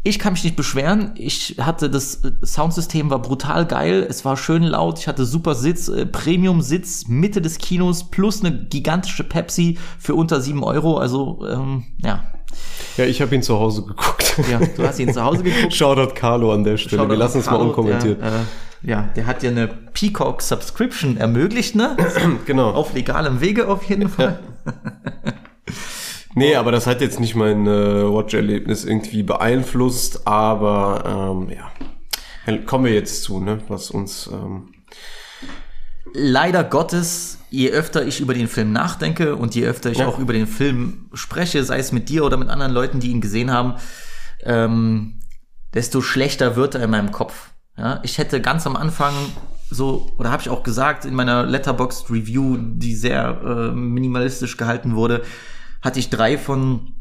Ich 0.03 0.19
kann 0.19 0.33
mich 0.33 0.43
nicht 0.43 0.57
beschweren. 0.57 1.11
Ich 1.15 1.55
hatte 1.61 1.89
das 1.89 2.25
äh, 2.25 2.31
Soundsystem 2.43 3.09
war 3.09 3.21
brutal 3.21 3.65
geil. 3.65 4.05
Es 4.09 4.25
war 4.25 4.35
schön 4.35 4.63
laut. 4.63 4.99
Ich 4.99 5.07
hatte 5.07 5.25
super 5.25 5.55
Sitz, 5.55 5.87
äh, 5.87 6.05
Premium 6.05 6.61
Sitz, 6.61 7.07
Mitte 7.07 7.41
des 7.41 7.59
Kinos 7.59 8.09
plus 8.09 8.43
eine 8.43 8.65
gigantische 8.65 9.23
Pepsi 9.23 9.77
für 9.99 10.15
unter 10.15 10.41
7 10.41 10.63
Euro. 10.63 10.97
Also 10.97 11.47
ähm, 11.47 11.85
ja, 11.99 12.23
Ja, 12.97 13.05
ich 13.05 13.21
habe 13.21 13.33
ihn 13.35 13.43
zu 13.43 13.59
Hause 13.59 13.83
geguckt. 13.83 14.35
ja, 14.49 14.59
du 14.59 14.83
hast 14.83 14.99
ihn 14.99 15.13
zu 15.13 15.23
Hause 15.23 15.43
geguckt. 15.43 15.73
Shoutout 15.73 16.13
Carlo 16.13 16.53
an 16.53 16.63
der 16.63 16.77
Stelle. 16.77 17.01
Wir 17.01 17.05
Shoutout 17.05 17.19
lassen 17.19 17.39
es 17.39 17.45
mal 17.45 17.55
unkommentiert. 17.57 18.21
Der, 18.21 18.27
äh, 18.27 18.89
ja, 18.89 19.09
der 19.15 19.27
hat 19.27 19.41
dir 19.41 19.51
eine 19.51 19.67
Peacock 19.67 20.41
Subscription 20.41 21.17
ermöglicht, 21.17 21.75
ne? 21.75 21.95
genau. 22.45 22.71
Auf 22.71 22.93
legalem 22.93 23.41
Wege 23.41 23.67
auf 23.67 23.83
jeden 23.83 24.09
Fall. 24.09 24.39
Nee, 26.33 26.55
aber 26.55 26.71
das 26.71 26.87
hat 26.87 27.01
jetzt 27.01 27.19
nicht 27.19 27.35
mein 27.35 27.67
äh, 27.67 28.03
Watch-Erlebnis 28.05 28.85
irgendwie 28.85 29.23
beeinflusst, 29.23 30.25
aber 30.25 31.35
ähm, 31.35 31.49
ja. 31.49 31.71
Kommen 32.65 32.85
wir 32.85 32.93
jetzt 32.93 33.23
zu, 33.23 33.39
ne? 33.39 33.59
Was 33.67 33.91
uns 33.91 34.29
ähm, 34.31 34.69
leider 36.13 36.63
Gottes, 36.63 37.39
je 37.49 37.69
öfter 37.71 38.05
ich 38.05 38.19
über 38.19 38.33
den 38.33 38.47
Film 38.47 38.71
nachdenke 38.71 39.35
und 39.35 39.55
je 39.55 39.65
öfter 39.65 39.91
ich 39.91 39.99
Ja. 39.99 40.07
auch 40.07 40.19
über 40.19 40.33
den 40.33 40.47
Film 40.47 41.09
spreche, 41.13 41.63
sei 41.63 41.79
es 41.79 41.91
mit 41.91 42.09
dir 42.09 42.23
oder 42.25 42.37
mit 42.37 42.49
anderen 42.49 42.71
Leuten, 42.73 42.99
die 42.99 43.09
ihn 43.11 43.21
gesehen 43.21 43.51
haben, 43.51 43.75
ähm, 44.43 45.19
desto 45.73 46.01
schlechter 46.01 46.55
wird 46.55 46.75
er 46.75 46.83
in 46.83 46.89
meinem 46.91 47.11
Kopf. 47.11 47.51
Ja, 47.77 47.99
ich 48.03 48.17
hätte 48.17 48.41
ganz 48.41 48.67
am 48.67 48.75
Anfang 48.75 49.13
so, 49.69 50.11
oder 50.17 50.31
habe 50.31 50.41
ich 50.41 50.49
auch 50.49 50.63
gesagt, 50.63 51.05
in 51.05 51.13
meiner 51.15 51.43
Letterboxd 51.45 52.09
Review, 52.09 52.57
die 52.59 52.93
sehr 52.95 53.41
äh, 53.43 53.71
minimalistisch 53.75 54.57
gehalten 54.57 54.95
wurde, 54.95 55.23
hatte 55.81 55.99
ich 55.99 56.09
drei 56.09 56.37
von, 56.37 56.93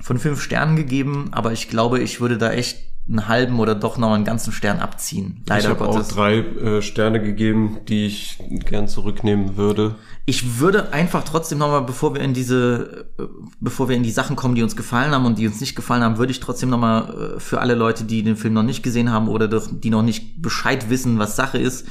von 0.00 0.18
fünf 0.18 0.40
Sternen 0.42 0.76
gegeben, 0.76 1.28
aber 1.32 1.52
ich 1.52 1.68
glaube, 1.68 2.00
ich 2.00 2.20
würde 2.20 2.38
da 2.38 2.50
echt 2.52 2.78
einen 3.06 3.28
halben 3.28 3.60
oder 3.60 3.74
doch 3.74 3.98
noch 3.98 4.14
einen 4.14 4.24
ganzen 4.24 4.50
Stern 4.50 4.80
abziehen. 4.80 5.42
ich 5.42 5.48
Leider 5.48 5.68
habe 5.70 5.86
auch 5.86 6.08
drei 6.08 6.38
äh, 6.38 6.82
Sterne 6.82 7.20
gegeben, 7.20 7.80
die 7.86 8.06
ich 8.06 8.38
gern 8.64 8.88
zurücknehmen 8.88 9.58
würde. 9.58 9.96
Ich 10.24 10.58
würde 10.58 10.92
einfach 10.94 11.22
trotzdem 11.22 11.58
nochmal, 11.58 11.82
bevor 11.82 12.14
wir 12.14 12.22
in 12.22 12.32
diese, 12.32 13.06
äh, 13.18 13.24
bevor 13.60 13.90
wir 13.90 13.96
in 13.96 14.04
die 14.04 14.10
Sachen 14.10 14.36
kommen, 14.36 14.54
die 14.54 14.62
uns 14.62 14.74
gefallen 14.74 15.10
haben 15.10 15.26
und 15.26 15.38
die 15.38 15.46
uns 15.46 15.60
nicht 15.60 15.76
gefallen 15.76 16.02
haben, 16.02 16.16
würde 16.16 16.32
ich 16.32 16.40
trotzdem 16.40 16.70
nochmal 16.70 17.34
äh, 17.36 17.40
für 17.40 17.60
alle 17.60 17.74
Leute, 17.74 18.04
die 18.04 18.22
den 18.22 18.36
Film 18.36 18.54
noch 18.54 18.62
nicht 18.62 18.82
gesehen 18.82 19.12
haben 19.12 19.28
oder 19.28 19.48
die 19.48 19.90
noch 19.90 20.02
nicht 20.02 20.40
Bescheid 20.40 20.88
wissen, 20.88 21.18
was 21.18 21.36
Sache 21.36 21.58
ist, 21.58 21.86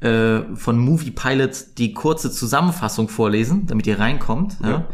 äh, 0.00 0.40
von 0.54 0.78
Movie 0.78 1.12
Pilot 1.12 1.78
die 1.78 1.94
kurze 1.94 2.30
Zusammenfassung 2.30 3.08
vorlesen, 3.08 3.66
damit 3.66 3.86
ihr 3.86 3.98
reinkommt. 3.98 4.58
Ja. 4.62 4.68
Ja. 4.68 4.88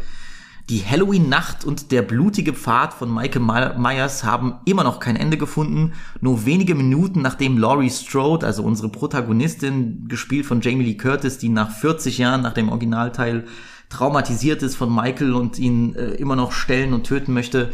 Die 0.69 0.83
Halloween-Nacht 0.83 1.63
und 1.63 1.91
der 1.91 2.01
blutige 2.01 2.53
Pfad 2.53 2.95
von 2.95 3.13
Michael 3.13 3.41
My- 3.43 3.77
Myers 3.77 4.23
haben 4.23 4.55
immer 4.65 4.83
noch 4.83 4.99
kein 4.99 5.15
Ende 5.15 5.37
gefunden. 5.37 5.93
Nur 6.21 6.47
wenige 6.47 6.73
Minuten 6.73 7.21
nachdem 7.21 7.59
Laurie 7.59 7.91
Strode, 7.91 8.47
also 8.47 8.63
unsere 8.63 8.89
Protagonistin, 8.89 10.07
gespielt 10.07 10.47
von 10.47 10.61
Jamie 10.61 10.83
Lee 10.83 10.97
Curtis, 10.97 11.37
die 11.37 11.49
nach 11.49 11.69
40 11.69 12.17
Jahren 12.17 12.41
nach 12.41 12.53
dem 12.53 12.69
Originalteil 12.69 13.45
traumatisiert 13.89 14.63
ist 14.63 14.75
von 14.75 14.93
Michael 14.93 15.33
und 15.35 15.59
ihn 15.59 15.93
äh, 15.93 16.15
immer 16.15 16.35
noch 16.35 16.51
stellen 16.51 16.93
und 16.93 17.03
töten 17.03 17.33
möchte. 17.33 17.71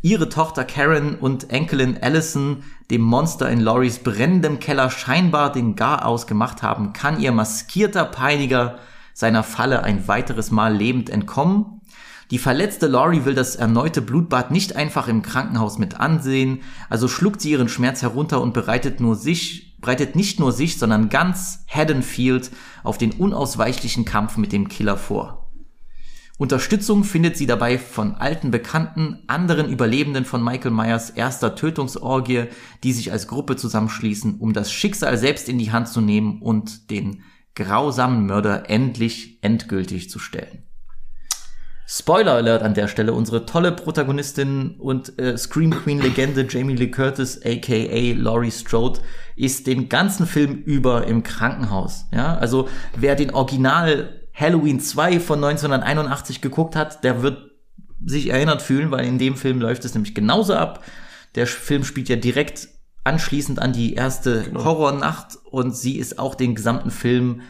Ihre 0.00 0.30
Tochter 0.30 0.64
Karen 0.64 1.16
und 1.16 1.50
Enkelin 1.50 1.98
Allison 2.02 2.62
dem 2.90 3.02
Monster 3.02 3.50
in 3.50 3.60
Loris 3.60 3.98
brennendem 3.98 4.58
Keller 4.60 4.90
scheinbar 4.90 5.52
den 5.52 5.76
Garaus 5.76 6.26
gemacht 6.26 6.62
haben, 6.62 6.94
kann 6.94 7.20
ihr 7.20 7.32
maskierter 7.32 8.06
Peiniger 8.06 8.78
seiner 9.12 9.42
Falle 9.42 9.82
ein 9.82 10.08
weiteres 10.08 10.50
Mal 10.50 10.74
lebend 10.74 11.10
entkommen. 11.10 11.79
Die 12.30 12.38
verletzte 12.38 12.86
Laurie 12.86 13.24
will 13.24 13.34
das 13.34 13.56
erneute 13.56 14.00
Blutbad 14.00 14.52
nicht 14.52 14.76
einfach 14.76 15.08
im 15.08 15.22
Krankenhaus 15.22 15.78
mit 15.78 15.98
ansehen, 15.98 16.60
also 16.88 17.08
schluckt 17.08 17.40
sie 17.40 17.50
ihren 17.50 17.68
Schmerz 17.68 18.02
herunter 18.02 18.40
und 18.40 18.54
bereitet 18.54 19.00
nur 19.00 19.16
sich, 19.16 19.76
bereitet 19.80 20.14
nicht 20.14 20.38
nur 20.38 20.52
sich, 20.52 20.78
sondern 20.78 21.08
ganz 21.08 21.64
Haddonfield 21.66 22.52
auf 22.84 22.98
den 22.98 23.12
unausweichlichen 23.12 24.04
Kampf 24.04 24.36
mit 24.36 24.52
dem 24.52 24.68
Killer 24.68 24.96
vor. 24.96 25.50
Unterstützung 26.38 27.02
findet 27.04 27.36
sie 27.36 27.46
dabei 27.46 27.78
von 27.78 28.14
alten 28.14 28.50
Bekannten, 28.50 29.18
anderen 29.26 29.68
Überlebenden 29.68 30.24
von 30.24 30.42
Michael 30.42 30.70
Myers 30.70 31.10
erster 31.10 31.56
Tötungsorgie, 31.56 32.44
die 32.84 32.92
sich 32.92 33.10
als 33.12 33.26
Gruppe 33.26 33.56
zusammenschließen, 33.56 34.38
um 34.38 34.52
das 34.52 34.72
Schicksal 34.72 35.18
selbst 35.18 35.48
in 35.48 35.58
die 35.58 35.72
Hand 35.72 35.88
zu 35.88 36.00
nehmen 36.00 36.40
und 36.40 36.90
den 36.90 37.24
grausamen 37.56 38.24
Mörder 38.24 38.70
endlich 38.70 39.42
endgültig 39.42 40.08
zu 40.08 40.18
stellen. 40.18 40.69
Spoiler 41.92 42.34
Alert 42.34 42.62
an 42.62 42.74
der 42.74 42.86
Stelle, 42.86 43.12
unsere 43.12 43.46
tolle 43.46 43.72
Protagonistin 43.72 44.76
und 44.78 45.18
äh, 45.18 45.36
Scream 45.36 45.72
Queen 45.72 46.00
Legende 46.00 46.46
Jamie 46.48 46.76
Lee 46.76 46.92
Curtis 46.92 47.40
aka 47.44 48.14
Laurie 48.14 48.52
Strode 48.52 49.00
ist 49.34 49.66
den 49.66 49.88
ganzen 49.88 50.24
Film 50.24 50.54
über 50.54 51.08
im 51.08 51.24
Krankenhaus. 51.24 52.04
Ja, 52.14 52.36
also 52.36 52.68
wer 52.94 53.16
den 53.16 53.34
Original 53.34 54.20
Halloween 54.32 54.78
2 54.78 55.18
von 55.18 55.42
1981 55.42 56.40
geguckt 56.40 56.76
hat, 56.76 57.02
der 57.02 57.22
wird 57.22 57.50
sich 58.06 58.28
erinnert 58.28 58.62
fühlen, 58.62 58.92
weil 58.92 59.04
in 59.04 59.18
dem 59.18 59.34
Film 59.34 59.60
läuft 59.60 59.84
es 59.84 59.92
nämlich 59.92 60.14
genauso 60.14 60.54
ab. 60.54 60.84
Der 61.34 61.48
Film 61.48 61.82
spielt 61.82 62.08
ja 62.08 62.14
direkt 62.14 62.68
anschließend 63.02 63.58
an 63.58 63.72
die 63.72 63.94
erste 63.94 64.42
genau. 64.42 64.64
Horrornacht 64.64 65.38
und 65.50 65.76
sie 65.76 65.98
ist 65.98 66.20
auch 66.20 66.36
den 66.36 66.54
gesamten 66.54 66.92
Film 66.92 67.42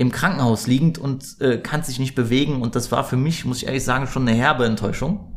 im 0.00 0.10
Krankenhaus 0.10 0.66
liegend 0.66 0.96
und 0.96 1.36
äh, 1.40 1.58
kann 1.58 1.82
sich 1.82 1.98
nicht 1.98 2.14
bewegen. 2.14 2.62
Und 2.62 2.74
das 2.74 2.90
war 2.90 3.04
für 3.04 3.18
mich, 3.18 3.44
muss 3.44 3.58
ich 3.58 3.66
ehrlich 3.66 3.84
sagen, 3.84 4.06
schon 4.06 4.26
eine 4.26 4.34
herbe 4.34 4.64
Enttäuschung. 4.64 5.30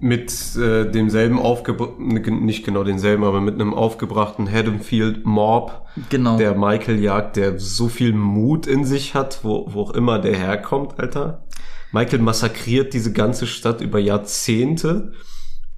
Mit 0.00 0.32
äh, 0.56 0.90
demselben 0.90 1.38
aufgebrachten, 1.38 2.44
nicht 2.44 2.64
genau 2.64 2.82
denselben, 2.82 3.22
aber 3.22 3.40
mit 3.40 3.54
einem 3.54 3.74
aufgebrachten 3.74 4.50
Haddonfield 4.50 5.24
Mob, 5.24 5.86
genau. 6.10 6.36
der 6.36 6.56
Michael 6.56 6.98
jagt, 6.98 7.36
der 7.36 7.60
so 7.60 7.86
viel 7.86 8.12
Mut 8.12 8.66
in 8.66 8.84
sich 8.84 9.14
hat, 9.14 9.44
wo, 9.44 9.72
wo 9.72 9.82
auch 9.82 9.90
immer 9.92 10.18
der 10.18 10.34
herkommt, 10.34 10.98
Alter. 10.98 11.44
Michael 11.92 12.18
massakriert 12.18 12.94
diese 12.94 13.12
ganze 13.12 13.46
Stadt 13.46 13.80
über 13.80 14.00
Jahrzehnte 14.00 15.12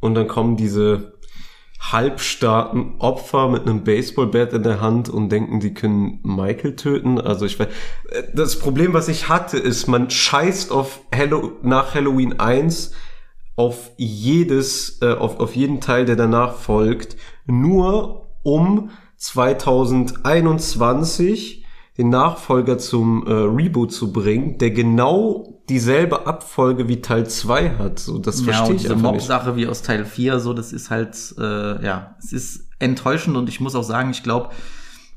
und 0.01 0.15
dann 0.15 0.27
kommen 0.27 0.57
diese 0.57 1.19
halbstarken 1.81 2.95
Opfer 2.99 3.49
mit 3.49 3.63
einem 3.63 3.85
Baseballbat 3.85 4.53
in 4.53 4.63
der 4.63 4.81
Hand 4.81 5.09
und 5.09 5.31
denken, 5.31 5.59
die 5.61 5.73
können 5.73 6.21
Michael 6.23 6.77
töten. 6.77 7.19
Also 7.19 7.47
ich 7.47 7.59
weiß, 7.59 7.69
das 8.35 8.59
Problem, 8.59 8.93
was 8.93 9.09
ich 9.09 9.31
hatte, 9.31 9.57
ist, 9.57 9.89
man 9.89 10.11
scheißt 10.11 10.71
auf 10.71 11.01
Hello, 11.11 11.53
nach 11.63 11.95
Halloween 11.95 12.39
1 12.39 12.93
auf 13.57 13.93
jedes, 13.97 15.01
äh, 15.03 15.15
auf, 15.15 15.41
auf 15.41 15.57
jeden 15.57 15.81
Teil, 15.81 16.05
der 16.05 16.17
danach 16.17 16.55
folgt, 16.55 17.17
nur 17.47 18.27
um 18.43 18.91
2021 19.17 21.65
den 21.99 22.09
Nachfolger 22.09 22.79
zum 22.79 23.27
äh, 23.27 23.33
Reboot 23.33 23.93
zu 23.93 24.13
bringen, 24.13 24.59
der 24.59 24.71
genau 24.71 25.60
dieselbe 25.71 26.27
Abfolge 26.27 26.89
wie 26.89 27.01
Teil 27.01 27.27
2 27.27 27.77
hat. 27.79 28.01
So, 28.01 28.19
das 28.19 28.41
ja, 28.41 28.53
verstehe 28.53 28.75
ich 28.75 28.83
diese 28.83 28.97
Mob-Sache 28.97 29.57
wie 29.57 29.67
aus 29.67 29.83
Teil 29.83 30.05
4, 30.05 30.41
so, 30.41 30.53
das 30.53 30.73
ist 30.73 30.91
halt, 30.91 31.17
äh, 31.39 31.85
ja, 31.85 32.17
es 32.19 32.33
ist 32.33 32.69
enttäuschend 32.81 33.37
und 33.37 33.49
ich 33.49 33.61
muss 33.61 33.75
auch 33.75 33.85
sagen, 33.85 34.11
ich 34.11 34.23
glaube, 34.23 34.51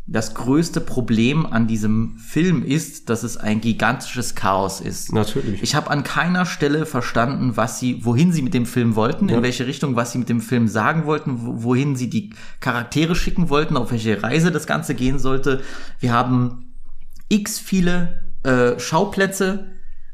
das 0.05 0.35
größte 0.35 0.81
Problem 0.81 1.45
an 1.45 1.65
diesem 1.65 2.17
Film 2.17 2.63
ist, 2.63 3.09
dass 3.09 3.23
es 3.23 3.37
ein 3.37 3.61
gigantisches 3.61 4.35
Chaos 4.35 4.81
ist. 4.81 5.13
Natürlich. 5.13 5.63
Ich 5.63 5.75
habe 5.75 5.89
an 5.89 6.03
keiner 6.03 6.45
Stelle 6.45 6.85
verstanden, 6.85 7.55
was 7.55 7.79
sie, 7.79 8.03
wohin 8.05 8.33
sie 8.33 8.41
mit 8.41 8.53
dem 8.53 8.65
Film 8.65 8.95
wollten, 8.95 9.29
ja. 9.29 9.37
in 9.37 9.43
welche 9.43 9.65
Richtung, 9.65 9.95
was 9.95 10.11
sie 10.11 10.17
mit 10.17 10.27
dem 10.27 10.41
Film 10.41 10.67
sagen 10.67 11.05
wollten, 11.05 11.63
wohin 11.63 11.95
sie 11.95 12.09
die 12.09 12.33
Charaktere 12.59 13.15
schicken 13.15 13.49
wollten, 13.49 13.77
auf 13.77 13.91
welche 13.91 14.21
Reise 14.21 14.51
das 14.51 14.67
Ganze 14.67 14.93
gehen 14.93 15.19
sollte. 15.19 15.61
Wir 15.99 16.11
haben 16.11 16.73
x 17.29 17.57
viele 17.57 18.23
äh, 18.43 18.77
Schauplätze, 18.77 19.71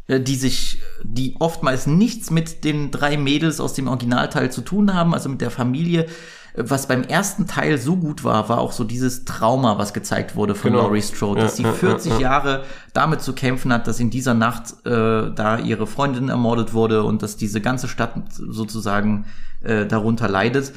die 0.10 0.36
sich, 0.36 0.82
die 1.04 1.36
oftmals 1.40 1.86
nichts 1.86 2.32
mit 2.32 2.64
den 2.64 2.90
drei 2.90 3.18
Mädels 3.18 3.60
aus 3.60 3.74
dem 3.74 3.88
Originalteil 3.88 4.52
zu 4.52 4.62
tun 4.62 4.94
haben, 4.94 5.14
also 5.14 5.30
mit 5.30 5.42
der 5.42 5.52
Familie. 5.52 6.08
Was 6.56 6.88
beim 6.88 7.04
ersten 7.04 7.46
Teil 7.46 7.78
so 7.78 7.96
gut 7.96 8.24
war, 8.24 8.50
war 8.50 8.58
auch 8.58 8.72
so 8.72 8.84
dieses 8.84 9.24
Trauma, 9.24 9.78
was 9.78 9.94
gezeigt 9.94 10.36
wurde 10.36 10.56
von 10.56 10.72
genau. 10.72 10.84
Laurie 10.86 11.04
Strode, 11.04 11.42
dass 11.42 11.58
sie 11.58 11.64
ja, 11.64 11.72
40 11.72 12.14
ja, 12.14 12.20
Jahre 12.20 12.64
damit 12.92 13.22
zu 13.22 13.34
kämpfen 13.34 13.72
hat, 13.72 13.86
dass 13.86 14.00
in 14.00 14.10
dieser 14.10 14.34
Nacht 14.34 14.74
äh, 14.86 15.32
da 15.32 15.60
ihre 15.64 15.86
Freundin 15.86 16.30
ermordet 16.30 16.74
wurde 16.74 17.04
und 17.04 17.22
dass 17.22 17.38
diese 17.38 17.62
ganze 17.62 17.88
Stadt 17.88 18.14
sozusagen 18.34 19.26
äh, 19.62 19.86
darunter 19.86 20.28
leidet 20.28 20.74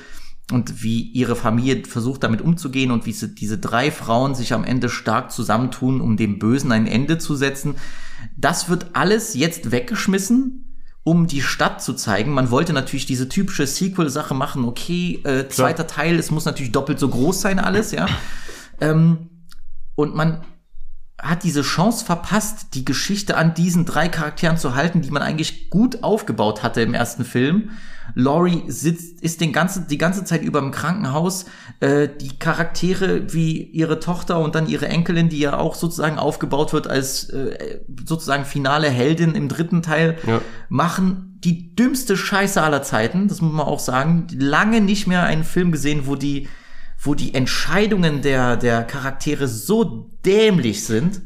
und 0.50 0.82
wie 0.82 1.02
ihre 1.02 1.36
Familie 1.36 1.84
versucht 1.84 2.22
damit 2.24 2.40
umzugehen 2.42 2.90
und 2.90 3.06
wie 3.06 3.12
sie, 3.12 3.34
diese 3.34 3.58
drei 3.58 3.90
Frauen 3.90 4.34
sich 4.34 4.52
am 4.52 4.64
Ende 4.64 4.88
stark 4.88 5.30
zusammentun, 5.30 6.00
um 6.00 6.16
dem 6.16 6.38
Bösen 6.38 6.72
ein 6.72 6.86
Ende 6.86 7.18
zu 7.18 7.36
setzen. 7.36 7.76
Das 8.36 8.68
wird 8.68 8.90
alles 8.94 9.34
jetzt 9.34 9.70
weggeschmissen, 9.70 10.78
um 11.04 11.26
die 11.26 11.42
Stadt 11.42 11.82
zu 11.82 11.94
zeigen. 11.94 12.32
Man 12.32 12.50
wollte 12.50 12.72
natürlich 12.72 13.06
diese 13.06 13.28
typische 13.28 13.66
Sequel-Sache 13.66 14.34
machen, 14.34 14.64
okay, 14.64 15.20
äh, 15.24 15.48
zweiter 15.48 15.84
Klar. 15.84 15.96
Teil, 16.04 16.18
es 16.18 16.30
muss 16.30 16.44
natürlich 16.44 16.72
doppelt 16.72 16.98
so 16.98 17.08
groß 17.08 17.40
sein 17.40 17.58
alles, 17.58 17.92
ja. 17.92 18.06
Ähm, 18.80 19.30
und 19.94 20.14
man 20.14 20.42
hat 21.22 21.44
diese 21.44 21.62
Chance 21.62 22.04
verpasst, 22.04 22.74
die 22.74 22.84
Geschichte 22.84 23.36
an 23.36 23.54
diesen 23.54 23.86
drei 23.86 24.08
Charakteren 24.08 24.56
zu 24.56 24.74
halten, 24.74 25.02
die 25.02 25.10
man 25.10 25.22
eigentlich 25.22 25.70
gut 25.70 26.02
aufgebaut 26.02 26.64
hatte 26.64 26.82
im 26.82 26.94
ersten 26.94 27.24
Film. 27.24 27.70
Laurie 28.14 28.64
sitzt, 28.66 29.22
ist 29.22 29.40
den 29.40 29.52
ganzen, 29.52 29.86
die 29.86 29.98
ganze 29.98 30.24
Zeit 30.24 30.42
über 30.42 30.58
im 30.58 30.72
Krankenhaus. 30.72 31.46
Äh, 31.78 32.08
die 32.20 32.36
Charaktere 32.38 33.32
wie 33.32 33.62
ihre 33.62 34.00
Tochter 34.00 34.40
und 34.40 34.56
dann 34.56 34.66
ihre 34.68 34.88
Enkelin, 34.88 35.28
die 35.28 35.38
ja 35.38 35.56
auch 35.56 35.76
sozusagen 35.76 36.18
aufgebaut 36.18 36.72
wird 36.72 36.88
als 36.88 37.30
äh, 37.30 37.78
sozusagen 38.04 38.44
finale 38.44 38.90
Heldin 38.90 39.36
im 39.36 39.48
dritten 39.48 39.82
Teil, 39.82 40.18
ja. 40.26 40.40
machen 40.68 41.38
die 41.44 41.74
dümmste 41.76 42.16
Scheiße 42.16 42.60
aller 42.60 42.82
Zeiten. 42.82 43.28
Das 43.28 43.40
muss 43.40 43.52
man 43.52 43.66
auch 43.66 43.80
sagen. 43.80 44.26
Lange 44.36 44.80
nicht 44.80 45.06
mehr 45.06 45.22
einen 45.22 45.44
Film 45.44 45.70
gesehen, 45.70 46.06
wo 46.06 46.16
die 46.16 46.48
wo 47.02 47.14
die 47.14 47.34
Entscheidungen 47.34 48.22
der, 48.22 48.56
der 48.56 48.84
Charaktere 48.84 49.48
so 49.48 50.10
dämlich 50.24 50.84
sind. 50.84 51.22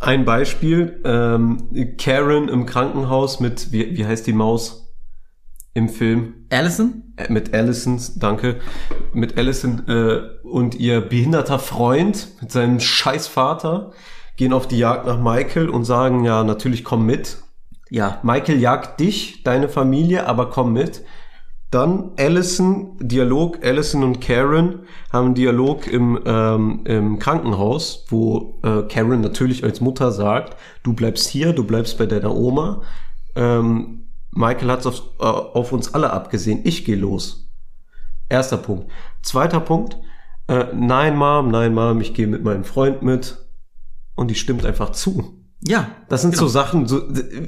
Ein 0.00 0.24
Beispiel, 0.24 1.00
ähm, 1.04 1.96
Karen 1.98 2.48
im 2.48 2.66
Krankenhaus 2.66 3.40
mit, 3.40 3.72
wie, 3.72 3.96
wie 3.96 4.06
heißt 4.06 4.26
die 4.26 4.32
Maus 4.32 4.92
im 5.74 5.88
Film? 5.88 6.46
Allison? 6.50 7.14
Äh, 7.16 7.32
mit 7.32 7.54
Allison, 7.54 8.00
danke. 8.16 8.56
Mit 9.12 9.38
Allison 9.38 9.86
äh, 9.86 10.20
und 10.42 10.74
ihr 10.74 11.00
behinderter 11.00 11.60
Freund 11.60 12.28
mit 12.40 12.50
seinem 12.50 12.80
Scheißvater 12.80 13.92
gehen 14.36 14.52
auf 14.52 14.66
die 14.66 14.78
Jagd 14.78 15.06
nach 15.06 15.20
Michael 15.20 15.68
und 15.68 15.84
sagen, 15.84 16.24
ja, 16.24 16.42
natürlich 16.42 16.84
komm 16.84 17.06
mit. 17.06 17.38
Ja. 17.90 18.20
Michael 18.22 18.60
jagt 18.60 19.00
dich, 19.00 19.42
deine 19.44 19.68
Familie, 19.68 20.26
aber 20.26 20.50
komm 20.50 20.72
mit. 20.72 21.02
Dann 21.70 22.12
Allison, 22.16 22.96
Dialog, 22.98 23.62
Allison 23.62 24.02
und 24.02 24.20
Karen 24.20 24.86
haben 25.12 25.26
einen 25.26 25.34
Dialog 25.34 25.86
im, 25.86 26.18
ähm, 26.24 26.80
im 26.84 27.18
Krankenhaus, 27.18 28.06
wo 28.08 28.58
äh, 28.62 28.82
Karen 28.88 29.20
natürlich 29.20 29.64
als 29.64 29.82
Mutter 29.82 30.10
sagt, 30.10 30.56
du 30.82 30.94
bleibst 30.94 31.28
hier, 31.28 31.52
du 31.52 31.64
bleibst 31.64 31.98
bei 31.98 32.06
deiner 32.06 32.34
Oma. 32.34 32.82
Ähm, 33.34 34.08
Michael 34.30 34.70
hat 34.70 34.80
es 34.80 34.86
auf, 34.86 35.02
äh, 35.20 35.24
auf 35.24 35.72
uns 35.72 35.92
alle 35.92 36.10
abgesehen, 36.10 36.60
ich 36.64 36.86
gehe 36.86 36.96
los. 36.96 37.50
Erster 38.30 38.56
Punkt. 38.56 38.90
Zweiter 39.22 39.60
Punkt, 39.60 39.98
äh, 40.48 40.66
nein 40.74 41.16
Mom, 41.16 41.50
nein 41.50 41.74
Mom, 41.74 42.00
ich 42.00 42.14
gehe 42.14 42.26
mit 42.26 42.42
meinem 42.44 42.64
Freund 42.64 43.02
mit. 43.02 43.44
Und 44.14 44.30
die 44.30 44.34
stimmt 44.34 44.64
einfach 44.64 44.90
zu. 44.90 45.37
Ja. 45.60 45.90
Das 46.08 46.22
sind 46.22 46.30
genau. 46.30 46.44
so 46.44 46.48
Sachen, 46.48 46.86
so, 46.86 47.02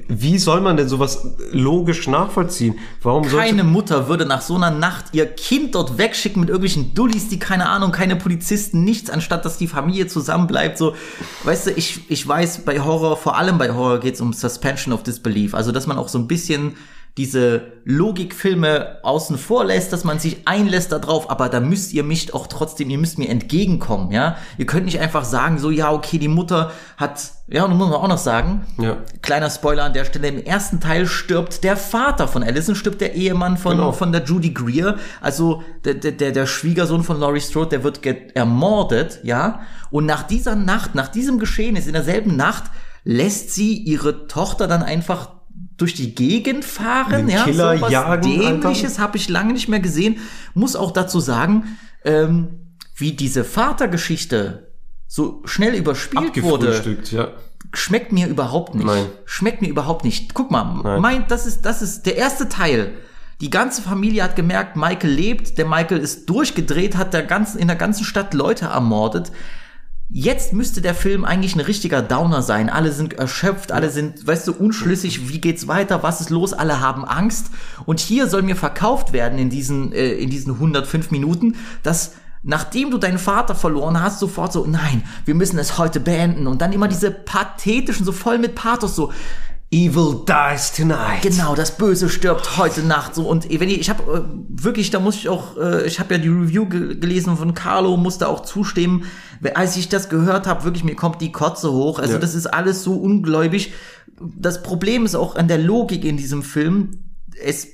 wie 0.08 0.36
soll 0.38 0.60
man 0.60 0.76
denn 0.76 0.88
sowas 0.88 1.28
logisch 1.52 2.08
nachvollziehen? 2.08 2.78
Warum 3.02 3.24
Keine 3.24 3.62
Mutter 3.62 4.08
würde 4.08 4.26
nach 4.26 4.42
so 4.42 4.56
einer 4.56 4.72
Nacht 4.72 5.06
ihr 5.12 5.26
Kind 5.26 5.76
dort 5.76 5.96
wegschicken 5.96 6.40
mit 6.40 6.48
irgendwelchen 6.48 6.92
Dullis, 6.94 7.28
die 7.28 7.38
keine 7.38 7.68
Ahnung, 7.68 7.92
keine 7.92 8.16
Polizisten, 8.16 8.82
nichts, 8.82 9.10
anstatt 9.10 9.44
dass 9.44 9.58
die 9.58 9.68
Familie 9.68 10.08
zusammenbleibt. 10.08 10.76
So, 10.76 10.94
weißt 11.44 11.68
du, 11.68 11.70
ich, 11.72 12.10
ich 12.10 12.26
weiß, 12.26 12.64
bei 12.64 12.80
Horror, 12.80 13.16
vor 13.16 13.36
allem 13.36 13.58
bei 13.58 13.72
Horror 13.72 14.00
geht's 14.00 14.20
um 14.20 14.32
Suspension 14.32 14.92
of 14.92 15.04
Disbelief. 15.04 15.54
Also, 15.54 15.70
dass 15.70 15.86
man 15.86 15.96
auch 15.96 16.08
so 16.08 16.18
ein 16.18 16.26
bisschen 16.26 16.74
diese 17.16 17.72
Logikfilme 17.84 18.98
außen 19.02 19.36
vor 19.36 19.64
lässt, 19.64 19.92
dass 19.92 20.04
man 20.04 20.18
sich 20.18 20.46
einlässt 20.46 20.92
darauf, 20.92 21.28
aber 21.30 21.48
da 21.48 21.60
müsst 21.60 21.92
ihr 21.92 22.04
mich 22.04 22.32
auch 22.34 22.46
trotzdem, 22.46 22.88
ihr 22.88 22.98
müsst 22.98 23.18
mir 23.18 23.28
entgegenkommen, 23.28 24.12
ja. 24.12 24.36
Ihr 24.58 24.66
könnt 24.66 24.84
nicht 24.84 25.00
einfach 25.00 25.24
sagen, 25.24 25.58
so, 25.58 25.70
ja, 25.70 25.92
okay, 25.92 26.18
die 26.18 26.28
Mutter 26.28 26.70
hat, 26.96 27.32
ja, 27.48 27.64
und 27.64 27.76
muss 27.76 27.88
man 27.88 27.98
auch 27.98 28.08
noch 28.08 28.18
sagen, 28.18 28.64
Ja. 28.78 28.98
kleiner 29.22 29.50
Spoiler 29.50 29.84
an 29.84 29.92
der 29.92 30.04
Stelle, 30.04 30.28
im 30.28 30.44
ersten 30.44 30.80
Teil 30.80 31.06
stirbt 31.06 31.64
der 31.64 31.76
Vater 31.76 32.28
von 32.28 32.42
Allison, 32.42 32.74
stirbt 32.74 33.00
der 33.00 33.14
Ehemann 33.14 33.56
von, 33.56 33.76
Genau. 33.76 33.92
von 33.92 34.12
der 34.12 34.24
Judy 34.24 34.50
Greer, 34.50 34.96
also 35.20 35.62
der, 35.84 35.94
der, 35.94 36.12
der, 36.12 36.46
Schwiegersohn 36.46 37.02
von 37.02 37.18
Laurie 37.18 37.40
Strode, 37.40 37.70
der 37.70 37.84
wird 37.84 38.00
ermordet, 38.36 39.20
ja. 39.24 39.60
Und 39.90 40.06
nach 40.06 40.22
dieser 40.22 40.54
Nacht, 40.54 40.94
nach 40.94 41.08
diesem 41.08 41.38
Geschehnis, 41.38 41.86
in 41.86 41.92
derselben 41.92 42.36
Nacht, 42.36 42.64
lässt 43.02 43.52
sie 43.52 43.76
ihre 43.78 44.26
Tochter 44.28 44.68
dann 44.68 44.82
einfach 44.82 45.39
durch 45.80 45.94
die 45.94 46.14
Gegend 46.14 46.64
fahren, 46.64 47.26
Den 47.26 47.28
ja, 47.28 47.44
Killer 47.44 47.76
sowas 47.76 47.90
jagen 47.90 48.22
Dämliches 48.22 48.98
habe 48.98 49.16
ich 49.16 49.28
lange 49.28 49.54
nicht 49.54 49.68
mehr 49.68 49.80
gesehen. 49.80 50.18
Muss 50.52 50.76
auch 50.76 50.90
dazu 50.90 51.20
sagen, 51.20 51.78
ähm, 52.04 52.76
wie 52.94 53.12
diese 53.12 53.44
Vatergeschichte 53.44 54.72
so 55.06 55.42
schnell 55.46 55.74
überspielt 55.74 56.42
wurde, 56.42 56.98
ja. 57.10 57.28
schmeckt 57.72 58.12
mir 58.12 58.28
überhaupt 58.28 58.74
nicht. 58.74 58.86
Nein. 58.86 59.06
Schmeckt 59.24 59.62
mir 59.62 59.68
überhaupt 59.68 60.04
nicht. 60.04 60.34
Guck 60.34 60.50
mal, 60.50 60.82
Nein. 60.82 61.00
mein, 61.00 61.24
das 61.28 61.46
ist, 61.46 61.62
das 61.62 61.80
ist 61.80 62.04
der 62.04 62.16
erste 62.16 62.48
Teil. 62.48 62.92
Die 63.40 63.48
ganze 63.48 63.80
Familie 63.80 64.22
hat 64.22 64.36
gemerkt, 64.36 64.76
Michael 64.76 65.10
lebt, 65.10 65.56
der 65.56 65.66
Michael 65.66 65.98
ist 65.98 66.28
durchgedreht, 66.28 66.96
hat 66.96 67.14
der 67.14 67.22
ganzen, 67.22 67.58
in 67.58 67.68
der 67.68 67.76
ganzen 67.76 68.04
Stadt 68.04 68.34
Leute 68.34 68.66
ermordet. 68.66 69.32
Jetzt 70.12 70.52
müsste 70.52 70.80
der 70.80 70.96
Film 70.96 71.24
eigentlich 71.24 71.54
ein 71.54 71.60
richtiger 71.60 72.02
Downer 72.02 72.42
sein. 72.42 72.68
Alle 72.68 72.90
sind 72.90 73.12
erschöpft, 73.12 73.70
alle 73.70 73.90
sind, 73.90 74.26
weißt 74.26 74.48
du, 74.48 74.52
unschlüssig, 74.52 75.28
wie 75.28 75.40
geht's 75.40 75.68
weiter, 75.68 76.02
was 76.02 76.20
ist 76.20 76.30
los, 76.30 76.52
alle 76.52 76.80
haben 76.80 77.04
Angst. 77.04 77.50
Und 77.86 78.00
hier 78.00 78.26
soll 78.26 78.42
mir 78.42 78.56
verkauft 78.56 79.12
werden 79.12 79.38
in 79.38 79.50
diesen, 79.50 79.92
äh, 79.92 80.14
in 80.14 80.28
diesen 80.28 80.54
105 80.54 81.12
Minuten, 81.12 81.54
dass 81.84 82.14
nachdem 82.42 82.90
du 82.90 82.98
deinen 82.98 83.18
Vater 83.18 83.54
verloren 83.54 84.02
hast, 84.02 84.18
sofort 84.18 84.52
so, 84.52 84.66
nein, 84.66 85.04
wir 85.26 85.36
müssen 85.36 85.60
es 85.60 85.78
heute 85.78 86.00
beenden. 86.00 86.48
Und 86.48 86.60
dann 86.60 86.72
immer 86.72 86.88
diese 86.88 87.12
pathetischen, 87.12 88.04
so 88.04 88.10
voll 88.10 88.38
mit 88.38 88.56
Pathos, 88.56 88.96
so, 88.96 89.12
Evil 89.72 90.24
dies 90.26 90.72
tonight. 90.72 91.22
Genau, 91.22 91.54
das 91.54 91.76
Böse 91.76 92.08
stirbt 92.08 92.56
heute 92.56 92.82
Nacht 92.82 93.14
so 93.14 93.28
und 93.28 93.48
wenn 93.48 93.68
ich, 93.68 93.78
ich 93.78 93.88
habe 93.90 94.02
äh, 94.02 94.22
wirklich, 94.48 94.90
da 94.90 94.98
muss 94.98 95.14
ich 95.14 95.28
auch, 95.28 95.56
äh, 95.56 95.86
ich 95.86 96.00
habe 96.00 96.14
ja 96.14 96.20
die 96.20 96.28
Review 96.28 96.66
ge 96.66 96.96
gelesen 96.96 97.36
von 97.36 97.54
Carlo, 97.54 97.96
musste 97.96 98.26
auch 98.26 98.40
zustimmen. 98.40 99.04
Als 99.54 99.76
ich 99.76 99.88
das 99.88 100.08
gehört 100.08 100.48
habe, 100.48 100.64
wirklich 100.64 100.82
mir 100.82 100.96
kommt 100.96 101.20
die 101.20 101.30
Kotze 101.30 101.70
hoch. 101.70 102.00
Also 102.00 102.14
Ja. 102.14 102.18
das 102.18 102.34
ist 102.34 102.46
alles 102.46 102.82
so 102.82 102.94
ungläubig. 102.94 103.72
Das 104.20 104.64
Problem 104.64 105.04
ist 105.04 105.14
auch 105.14 105.36
an 105.36 105.46
der 105.46 105.58
Logik 105.58 106.04
in 106.04 106.16
diesem 106.16 106.42
Film. 106.42 106.90
Es 107.40 107.68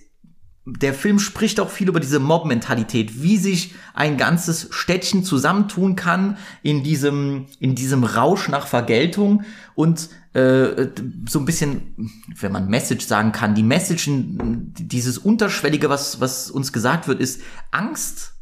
der 0.69 0.95
Film 0.95 1.21
spricht 1.21 1.61
auch 1.61 1.71
viel 1.71 1.89
über 1.89 2.01
diese 2.01 2.19
Mob-Mentalität, 2.19 3.23
wie 3.23 3.37
sich 3.37 3.75
ein 3.95 4.17
ganzes 4.17 4.67
Städtchen 4.71 5.23
zusammentun 5.23 5.95
kann 5.95 6.39
in 6.63 6.83
diesem, 6.83 7.47
in 7.61 7.77
diesem 7.77 8.03
Rausch 8.03 8.49
nach 8.49 8.67
Vergeltung 8.67 9.45
und 9.77 10.09
äh, 10.37 10.91
so 11.29 11.39
ein 11.39 11.45
bisschen, 11.45 12.11
wenn 12.39 12.53
man 12.53 12.69
Message 12.69 13.07
sagen 13.07 13.33
kann, 13.33 13.55
die 13.55 13.63
Message, 13.63 14.09
dieses 14.11 15.19
Unterschwellige, 15.19 15.89
was, 15.89 16.21
was 16.21 16.51
uns 16.51 16.73
gesagt 16.73 17.09
wird, 17.09 17.21
ist 17.21 17.41
Angst 17.71 18.35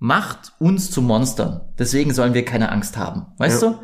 macht 0.00 0.52
uns 0.60 0.90
zu 0.92 1.02
Monstern. 1.02 1.60
Deswegen 1.78 2.14
sollen 2.14 2.34
wir 2.34 2.44
keine 2.44 2.70
Angst 2.70 2.96
haben. 2.96 3.26
Weißt 3.38 3.62
Ja. 3.62 3.70
du? 3.70 3.78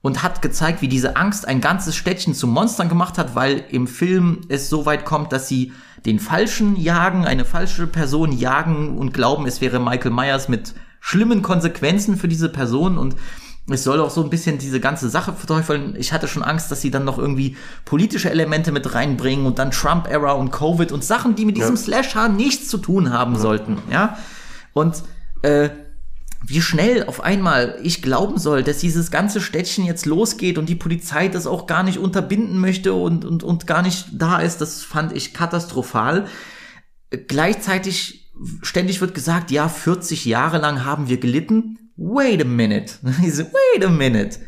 und 0.00 0.22
hat 0.22 0.42
gezeigt, 0.42 0.80
wie 0.80 0.88
diese 0.88 1.16
Angst 1.16 1.46
ein 1.48 1.60
ganzes 1.60 1.96
Städtchen 1.96 2.32
zu 2.32 2.46
Monstern 2.46 2.88
gemacht 2.88 3.18
hat, 3.18 3.34
weil 3.34 3.64
im 3.70 3.88
Film 3.88 4.42
es 4.48 4.68
so 4.68 4.86
weit 4.86 5.04
kommt, 5.04 5.32
dass 5.32 5.48
sie 5.48 5.72
den 6.06 6.20
Falschen 6.20 6.76
jagen, 6.76 7.24
eine 7.24 7.44
falsche 7.44 7.86
Person 7.88 8.30
jagen 8.30 8.96
und 8.96 9.12
glauben, 9.12 9.44
es 9.46 9.60
wäre 9.60 9.80
Michael 9.80 10.12
Myers 10.12 10.48
mit 10.48 10.74
schlimmen 11.00 11.42
Konsequenzen 11.42 12.16
für 12.16 12.28
diese 12.28 12.48
Person 12.48 12.96
und 12.96 13.16
es 13.70 13.84
soll 13.84 14.00
auch 14.00 14.10
so 14.10 14.22
ein 14.22 14.30
bisschen 14.30 14.58
diese 14.58 14.80
ganze 14.80 15.08
Sache 15.08 15.32
verteufeln. 15.32 15.94
Ich 15.98 16.12
hatte 16.12 16.28
schon 16.28 16.42
Angst, 16.42 16.70
dass 16.70 16.80
sie 16.80 16.90
dann 16.90 17.04
noch 17.04 17.18
irgendwie 17.18 17.56
politische 17.84 18.30
Elemente 18.30 18.72
mit 18.72 18.94
reinbringen 18.94 19.46
und 19.46 19.58
dann 19.58 19.70
Trump-Era 19.70 20.32
und 20.32 20.50
Covid 20.50 20.90
und 20.92 21.04
Sachen, 21.04 21.34
die 21.34 21.44
mit 21.44 21.56
diesem 21.56 21.76
Ja. 21.76 21.80
Slasher 21.80 22.28
nichts 22.28 22.68
zu 22.68 22.78
tun 22.78 23.12
haben 23.12 23.36
sollten, 23.36 23.78
ja. 23.90 24.18
Und 24.72 25.02
äh, 25.42 25.70
wie 26.46 26.62
schnell 26.62 27.04
auf 27.04 27.22
einmal 27.22 27.78
ich 27.82 28.00
glauben 28.00 28.38
soll, 28.38 28.62
dass 28.62 28.78
dieses 28.78 29.10
ganze 29.10 29.40
Städtchen 29.40 29.84
jetzt 29.84 30.06
losgeht 30.06 30.56
und 30.56 30.68
die 30.68 30.76
Polizei 30.76 31.28
das 31.28 31.46
auch 31.46 31.66
gar 31.66 31.82
nicht 31.82 31.98
unterbinden 31.98 32.58
möchte 32.58 32.94
und, 32.94 33.24
und, 33.24 33.42
und 33.42 33.66
gar 33.66 33.82
nicht 33.82 34.06
da 34.12 34.38
ist, 34.38 34.60
das 34.60 34.82
fand 34.82 35.12
ich 35.12 35.34
katastrophal. 35.34 36.26
Gleichzeitig 37.26 38.30
ständig 38.62 39.00
wird 39.00 39.14
gesagt, 39.14 39.50
ja, 39.50 39.68
40 39.68 40.24
Jahre 40.24 40.58
lang 40.58 40.84
haben 40.84 41.08
wir 41.08 41.18
gelitten. 41.18 41.87
Wait 41.98 42.40
a 42.40 42.44
minute. 42.44 42.94
Ich 43.22 43.34
so, 43.34 43.44
Wait 43.44 43.84
a 43.84 43.90
minute. 43.90 44.38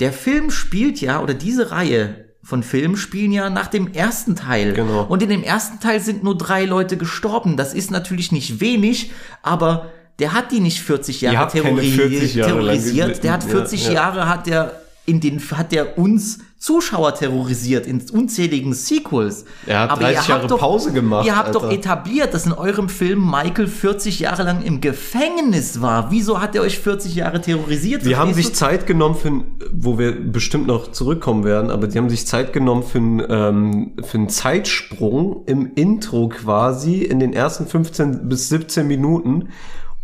Der 0.00 0.12
Film 0.12 0.50
spielt 0.50 1.00
ja, 1.00 1.20
oder 1.20 1.34
diese 1.34 1.70
Reihe 1.70 2.24
von 2.42 2.62
Filmen 2.62 2.96
spielen 2.96 3.32
ja 3.32 3.48
nach 3.50 3.68
dem 3.68 3.92
ersten 3.92 4.36
Teil. 4.36 4.74
Genau. 4.74 5.04
Und 5.04 5.22
in 5.22 5.28
dem 5.30 5.42
ersten 5.42 5.80
Teil 5.80 6.00
sind 6.00 6.22
nur 6.22 6.36
drei 6.36 6.64
Leute 6.64 6.96
gestorben. 6.96 7.56
Das 7.56 7.74
ist 7.74 7.90
natürlich 7.90 8.32
nicht 8.32 8.60
wenig, 8.60 9.12
aber 9.42 9.90
der 10.18 10.32
hat 10.32 10.52
die 10.52 10.60
nicht 10.60 10.80
40 10.80 11.22
Jahre 11.22 11.50
terrori 11.50 11.90
40 11.90 12.34
Jahre 12.34 12.50
terrorisiert. 12.50 13.24
Der 13.24 13.32
hat 13.32 13.44
Ja, 13.44 13.50
40 13.50 13.86
ja. 13.86 13.92
Jahre 13.92 14.28
hat 14.28 14.46
der 14.46 14.80
in 15.06 15.20
den 15.20 15.40
hat 15.50 15.72
der 15.72 15.98
uns 15.98 16.38
Zuschauer 16.64 17.14
terrorisiert 17.14 17.86
in 17.86 18.02
unzähligen 18.10 18.72
Sequels. 18.72 19.44
Er 19.66 19.80
hat 19.80 19.90
Aber 19.90 20.00
30 20.00 20.14
ihr 20.14 20.18
habt 20.18 20.28
Jahre 20.30 20.46
doch, 20.46 20.58
Pause 20.58 20.92
gemacht, 20.92 21.26
Ihr 21.26 21.36
habt 21.36 21.54
doch 21.54 21.64
Alter. 21.64 21.74
etabliert, 21.74 22.32
dass 22.32 22.46
in 22.46 22.52
eurem 22.52 22.88
Film 22.88 23.22
Michael 23.30 23.66
40 23.66 24.20
Jahre 24.20 24.44
lang 24.44 24.62
im 24.62 24.80
Gefängnis 24.80 25.82
war. 25.82 26.10
Wieso 26.10 26.40
hat 26.40 26.54
er 26.54 26.62
euch 26.62 26.78
40 26.78 27.16
Jahre 27.16 27.42
terrorisiert? 27.42 28.06
Die 28.06 28.16
haben 28.16 28.32
sich 28.32 28.46
du? 28.46 28.52
Zeit 28.54 28.86
genommen 28.86 29.14
für, 29.14 29.44
wo 29.74 29.98
wir 29.98 30.12
bestimmt 30.32 30.66
noch 30.66 30.90
zurückkommen 30.90 31.44
werden, 31.44 31.70
aber 31.70 31.86
die 31.86 31.98
haben 31.98 32.08
sich 32.08 32.26
Zeit 32.26 32.54
genommen 32.54 32.82
für, 32.82 32.98
ein, 32.98 33.22
ähm, 33.28 33.96
für 34.02 34.16
einen 34.16 34.30
Zeitsprung 34.30 35.44
im 35.44 35.70
Intro 35.74 36.30
quasi 36.30 37.02
in 37.02 37.18
den 37.18 37.34
ersten 37.34 37.66
15 37.66 38.26
bis 38.30 38.48
17 38.48 38.86
Minuten, 38.86 39.50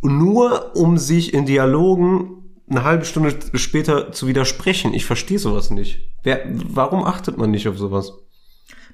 nur 0.03 0.77
um 0.77 0.99
sich 0.99 1.33
in 1.33 1.47
Dialogen 1.47 2.40
eine 2.71 2.85
halbe 2.85 3.05
Stunde 3.05 3.37
später 3.55 4.13
zu 4.13 4.27
widersprechen. 4.27 4.95
Ich 4.95 5.05
verstehe 5.05 5.39
sowas 5.39 5.71
nicht. 5.71 6.01
Wer, 6.23 6.43
warum 6.47 7.05
achtet 7.05 7.37
man 7.37 7.51
nicht 7.51 7.67
auf 7.69 7.77
sowas? 7.79 8.13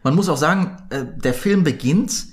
Man 0.03 0.15
muss 0.15 0.29
auch 0.29 0.37
sagen, 0.37 0.77
äh, 0.91 1.05
der 1.17 1.35
Film 1.35 1.63
beginnt 1.65 2.27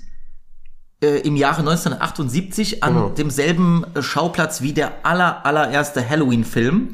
äh, 1.02 1.18
im 1.20 1.36
Jahre 1.36 1.60
1978 1.60 2.82
an 2.82 2.94
Genau. 2.94 3.08
demselben 3.10 3.84
äh, 3.94 4.02
Schauplatz 4.02 4.62
wie 4.62 4.72
der 4.72 5.04
aller, 5.04 5.44
allererste 5.44 6.08
Halloween-Film. 6.08 6.90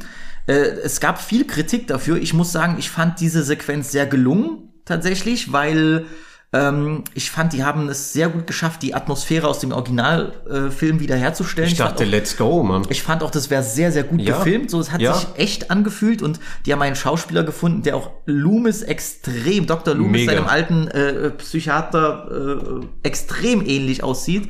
Äh, 0.47 0.53
es 0.53 1.01
gab 1.01 1.21
viel 1.21 1.47
Kritik 1.47 1.87
dafür. 1.87 2.17
Ich 2.17 2.35
muss 2.35 2.51
sagen, 2.51 2.77
ich 2.79 2.91
fand 2.91 3.21
diese 3.21 3.43
Sequenz 3.43 3.93
sehr 3.93 4.07
gelungen, 4.07 4.73
tatsächlich, 4.85 5.53
weil 5.53 6.07
ähm, 6.53 7.05
ich 7.15 7.31
fand, 7.31 7.53
die 7.53 7.63
haben 7.63 7.89
es 7.89 8.13
sehr 8.13 8.29
gut 8.29 8.47
geschafft, 8.47 8.83
die 8.83 8.95
Atmosphäre 8.95 9.47
aus 9.47 9.61
dem 9.61 9.71
Originalfilm 9.71 10.97
äh, 10.97 11.01
wiederherzustellen. 11.01 11.71
Ich 11.71 11.79
dachte, 11.79 12.05
auch- 12.05 12.09
let's 12.09 12.37
go, 12.37 12.63
Mann. 12.65 12.85
ich 12.89 13.03
fand 13.03 13.23
auch, 13.23 13.31
das 13.31 13.51
wäre 13.51 13.63
sehr, 13.63 13.93
sehr 13.93 14.03
gut 14.03 14.21
Ja. 14.21 14.37
gefilmt. 14.39 14.71
So, 14.71 14.81
es 14.81 14.91
hat 14.91 15.01
Ja. 15.01 15.15
sich 15.15 15.29
echt 15.37 15.71
angefühlt 15.71 16.23
und 16.23 16.41
die 16.67 16.73
haben 16.73 16.83
einen 16.83 16.97
Schauspieler 16.97 17.45
gefunden, 17.45 17.83
der 17.83 17.97
auch 17.97 18.11
Loomis 18.27 18.83
extrem, 18.83 19.67
Dr. 19.67 19.95
Loomis, 19.95 20.23
Mega. 20.23 20.33
seinem 20.33 20.47
alten 20.49 20.89
äh, 20.89 21.31
Psychiater, 21.31 22.29
äh, 22.83 22.87
extrem 23.07 23.65
ähnlich 23.65 24.03
aussieht. 24.03 24.49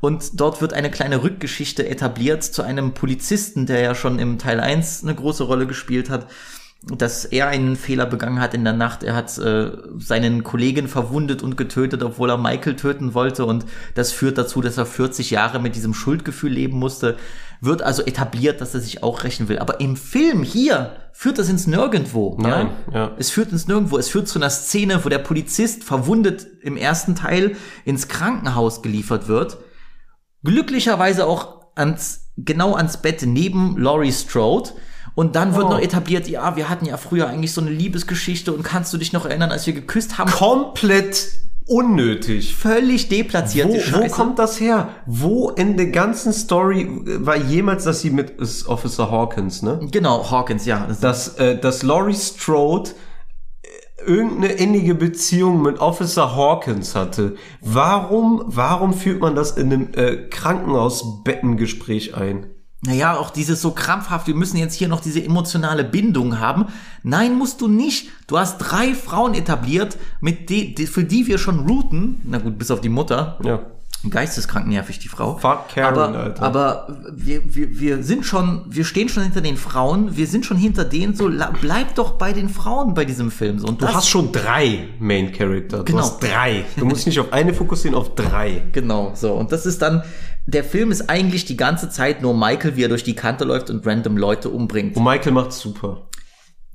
Und 0.00 0.38
dort 0.40 0.60
wird 0.60 0.74
eine 0.74 0.90
kleine 0.90 1.22
Rückgeschichte 1.24 1.88
etabliert 1.88 2.44
zu 2.44 2.62
einem 2.62 2.92
Polizisten, 2.94 3.66
der 3.66 3.80
ja 3.80 3.94
schon 3.94 4.18
im 4.18 4.38
Teil 4.38 4.60
1 4.60 5.02
eine 5.02 5.14
große 5.14 5.42
Rolle 5.44 5.66
gespielt 5.66 6.08
hat, 6.10 6.26
dass 6.82 7.24
er 7.24 7.48
einen 7.48 7.76
Fehler 7.76 8.06
begangen 8.06 8.40
hat 8.40 8.54
in 8.54 8.62
der 8.62 8.72
Nacht. 8.72 9.02
Er 9.02 9.14
hat 9.14 9.36
äh, 9.38 9.72
seinen 9.98 10.44
Kollegen 10.44 10.86
verwundet 10.86 11.42
und 11.42 11.56
getötet, 11.56 12.02
obwohl 12.02 12.30
er 12.30 12.38
Michael 12.38 12.76
töten 12.76 13.14
wollte. 13.14 13.44
Und 13.44 13.66
das 13.94 14.12
führt 14.12 14.38
dazu, 14.38 14.60
dass 14.60 14.78
er 14.78 14.86
40 14.86 15.30
Jahre 15.30 15.58
mit 15.58 15.74
diesem 15.74 15.92
Schuldgefühl 15.92 16.52
leben 16.52 16.78
musste. 16.78 17.16
Wird 17.60 17.82
also 17.82 18.04
etabliert, 18.04 18.60
dass 18.60 18.74
er 18.74 18.80
sich 18.80 19.02
auch 19.02 19.24
rächen 19.24 19.48
will. 19.48 19.58
Aber 19.58 19.80
im 19.80 19.96
Film 19.96 20.44
hier 20.44 20.96
führt 21.12 21.38
das 21.38 21.48
ins 21.48 21.66
Nirgendwo. 21.66 22.36
Nein, 22.40 22.70
ja. 22.92 23.10
Es 23.18 23.30
führt 23.30 23.50
ins 23.50 23.66
Nirgendwo. 23.66 23.98
Es 23.98 24.08
führt 24.08 24.28
zu 24.28 24.38
einer 24.38 24.50
Szene, 24.50 25.04
wo 25.04 25.08
der 25.08 25.18
Polizist 25.18 25.82
verwundet 25.82 26.46
im 26.62 26.76
ersten 26.76 27.16
Teil 27.16 27.56
ins 27.84 28.06
Krankenhaus 28.06 28.82
geliefert 28.82 29.26
wird. 29.26 29.58
Glücklicherweise 30.44 31.26
auch 31.26 31.72
ans, 31.74 32.30
genau 32.36 32.74
ans 32.76 32.98
Bett 32.98 33.22
neben 33.26 33.76
Laurie 33.78 34.12
Strode. 34.12 34.70
Und 35.18 35.34
dann 35.34 35.56
wird 35.56 35.66
Oh. 35.66 35.70
noch 35.70 35.80
etabliert, 35.80 36.28
ja, 36.28 36.54
wir 36.54 36.68
hatten 36.68 36.84
ja 36.84 36.96
früher 36.96 37.26
eigentlich 37.26 37.52
so 37.52 37.60
eine 37.60 37.70
Liebesgeschichte 37.70 38.52
und 38.52 38.62
kannst 38.62 38.92
du 38.92 38.98
dich 38.98 39.12
noch 39.12 39.26
erinnern, 39.26 39.50
als 39.50 39.66
wir 39.66 39.72
geküsst 39.74 40.16
haben? 40.16 40.30
Komplett 40.30 41.30
unnötig. 41.66 42.54
Völlig 42.54 43.08
deplatzierte 43.08 43.82
Wo, 43.90 43.98
wo 44.04 44.08
kommt 44.10 44.38
das 44.38 44.60
her? 44.60 44.90
Wo 45.06 45.50
in 45.50 45.76
der 45.76 45.86
ganzen 45.88 46.32
Story 46.32 46.88
war 47.18 47.34
jemals, 47.34 47.82
dass 47.82 48.00
sie 48.00 48.10
mit 48.10 48.34
Officer 48.68 49.10
Hawkins, 49.10 49.62
ne? 49.62 49.80
Genau, 49.90 50.30
Hawkins, 50.30 50.66
ja. 50.66 50.86
Das, 50.86 51.00
Dass, 51.00 51.34
äh, 51.38 51.58
dass 51.58 51.82
Laurie 51.82 52.14
Strode 52.14 52.90
irgendeine 54.06 54.52
innige 54.52 54.94
Beziehung 54.94 55.62
mit 55.62 55.80
Officer 55.80 56.36
Hawkins 56.36 56.94
hatte. 56.94 57.34
Warum, 57.60 58.44
warum 58.46 58.94
führt 58.94 59.20
man 59.20 59.34
das 59.34 59.50
in 59.56 59.72
einem 59.72 59.88
äh, 59.94 60.28
Krankenhausbettengespräch 60.28 62.14
ein? 62.14 62.46
Naja, 62.82 63.16
auch 63.16 63.30
dieses 63.30 63.60
so 63.60 63.72
krampfhaft, 63.72 64.28
wir 64.28 64.36
müssen 64.36 64.56
jetzt 64.56 64.74
hier 64.74 64.86
noch 64.86 65.00
diese 65.00 65.22
emotionale 65.22 65.82
Bindung 65.82 66.38
haben. 66.38 66.66
Nein, 67.02 67.36
musst 67.36 67.60
du 67.60 67.66
nicht. 67.66 68.10
Du 68.28 68.38
hast 68.38 68.58
drei 68.58 68.94
Frauen 68.94 69.34
etabliert, 69.34 69.96
mit 70.20 70.48
die, 70.48 70.74
die, 70.76 70.86
für 70.86 71.02
die 71.02 71.26
wir 71.26 71.38
schon 71.38 71.66
routen. 71.66 72.20
Na 72.24 72.38
gut, 72.38 72.56
bis 72.56 72.70
auf 72.70 72.80
die 72.80 72.88
Mutter. 72.88 73.38
Ja. 73.42 73.62
Geisteskrank 74.08 74.66
nervig, 74.68 75.00
die 75.00 75.08
Frau. 75.08 75.36
Fuck 75.38 75.68
Karen, 75.74 75.98
aber, 75.98 76.18
Alter. 76.18 76.42
aber 76.42 76.96
wir, 77.12 77.54
wir, 77.54 77.80
wir 77.80 78.02
sind 78.04 78.24
schon, 78.24 78.62
wir 78.68 78.84
stehen 78.84 79.08
schon 79.08 79.24
hinter 79.24 79.40
den 79.40 79.56
Frauen, 79.56 80.16
wir 80.16 80.26
sind 80.28 80.46
schon 80.46 80.56
hinter 80.56 80.84
denen, 80.84 81.14
so 81.16 81.28
bleib 81.60 81.94
doch 81.96 82.12
bei 82.12 82.32
den 82.32 82.48
Frauen 82.48 82.94
bei 82.94 83.04
diesem 83.04 83.30
Film. 83.32 83.58
So, 83.58 83.66
und 83.66 83.82
Du 83.82 83.88
hast 83.88 84.08
schon 84.08 84.30
drei 84.30 84.88
Main 85.00 85.32
Character. 85.32 85.78
Du 85.78 85.84
Genau. 85.84 85.98
hast 85.98 86.20
drei. 86.22 86.64
Du 86.76 86.84
musst 86.84 87.06
nicht 87.06 87.18
auf 87.18 87.32
eine 87.32 87.52
fokussieren, 87.52 87.96
auf 87.96 88.14
drei. 88.14 88.62
Genau, 88.72 89.12
so. 89.14 89.32
Und 89.34 89.50
das 89.50 89.66
ist 89.66 89.82
dann, 89.82 90.02
der 90.46 90.64
Film 90.64 90.90
ist 90.92 91.10
eigentlich 91.10 91.44
die 91.44 91.56
ganze 91.56 91.90
Zeit 91.90 92.22
nur 92.22 92.34
Michael, 92.34 92.76
wie 92.76 92.84
er 92.84 92.88
durch 92.88 93.04
die 93.04 93.14
Kante 93.14 93.44
läuft 93.44 93.68
und 93.68 93.84
random 93.86 94.16
Leute 94.16 94.48
umbringt. 94.48 94.96
Und 94.96 95.04
Michael 95.04 95.32
macht's 95.32 95.58
super. 95.58 96.07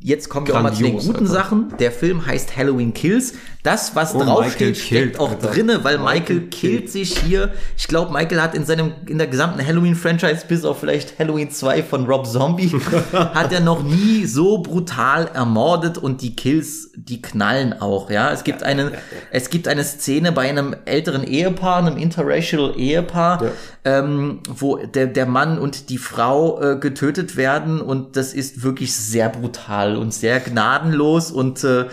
Jetzt 0.03 0.27
kommen 0.29 0.45
wir 0.47 0.55
auch 0.57 0.61
mal 0.61 0.73
zu 0.73 0.83
den 0.83 0.97
guten 0.97 1.13
Alter. 1.13 1.25
Sachen. 1.27 1.73
Der 1.79 1.91
Film 1.91 2.25
heißt 2.25 2.57
Halloween 2.57 2.93
Kills. 2.93 3.33
Das, 3.63 3.95
was 3.95 4.13
Oh, 4.13 4.17
Michael 4.17 4.33
draufsteht, 4.35 4.75
steckt 4.77 4.89
killt, 4.89 5.19
auch 5.21 5.29
Alter. 5.31 5.47
drinne, 5.51 5.85
weil 5.85 5.97
Michael, 5.97 6.35
Michael 6.41 6.49
killt 6.49 6.91
sich 6.91 7.17
hier. 7.19 7.53
Ich 7.77 7.87
glaube, 7.87 8.11
Michael 8.11 8.41
hat 8.41 8.55
in 8.55 8.65
seinem, 8.65 8.91
in 9.07 9.17
der 9.17 9.27
gesamten 9.27 9.65
Halloween-Franchise, 9.65 10.43
bis 10.49 10.65
auf 10.65 10.81
vielleicht 10.81 11.17
Halloween 11.17 11.49
2 11.49 11.81
von 11.83 12.05
Rob 12.05 12.27
Zombie, 12.27 12.69
hat 13.13 13.53
er 13.53 13.61
noch 13.61 13.81
nie 13.81 14.25
so 14.25 14.57
brutal 14.57 15.29
ermordet 15.33 15.97
und 15.97 16.21
die 16.21 16.35
Kills, 16.35 16.91
die 16.97 17.21
knallen 17.21 17.71
auch, 17.79 18.09
ja. 18.11 18.33
Es 18.33 18.43
gibt 18.43 18.63
eine, 18.63 18.91
es 19.31 19.49
gibt 19.49 19.69
eine 19.69 19.85
Szene 19.85 20.33
bei 20.33 20.49
einem 20.49 20.75
älteren 20.83 21.23
Ehepaar, 21.23 21.77
einem 21.77 21.95
interracial 21.95 22.73
Ehepaar, 22.75 23.45
ähm, 23.85 24.41
wo 24.49 24.75
der, 24.75 25.07
der 25.07 25.25
Mann 25.25 25.57
und 25.57 25.89
die 25.89 25.97
Frau 25.99 26.59
äh, 26.61 26.75
getötet 26.75 27.37
werden 27.37 27.79
und 27.79 28.17
das 28.17 28.33
ist 28.33 28.61
wirklich 28.61 28.93
sehr 28.93 29.29
brutal 29.29 29.92
und 29.97 30.13
sehr 30.13 30.39
gnadenlos 30.39 31.31
und 31.31 31.63
äh, 31.63 31.85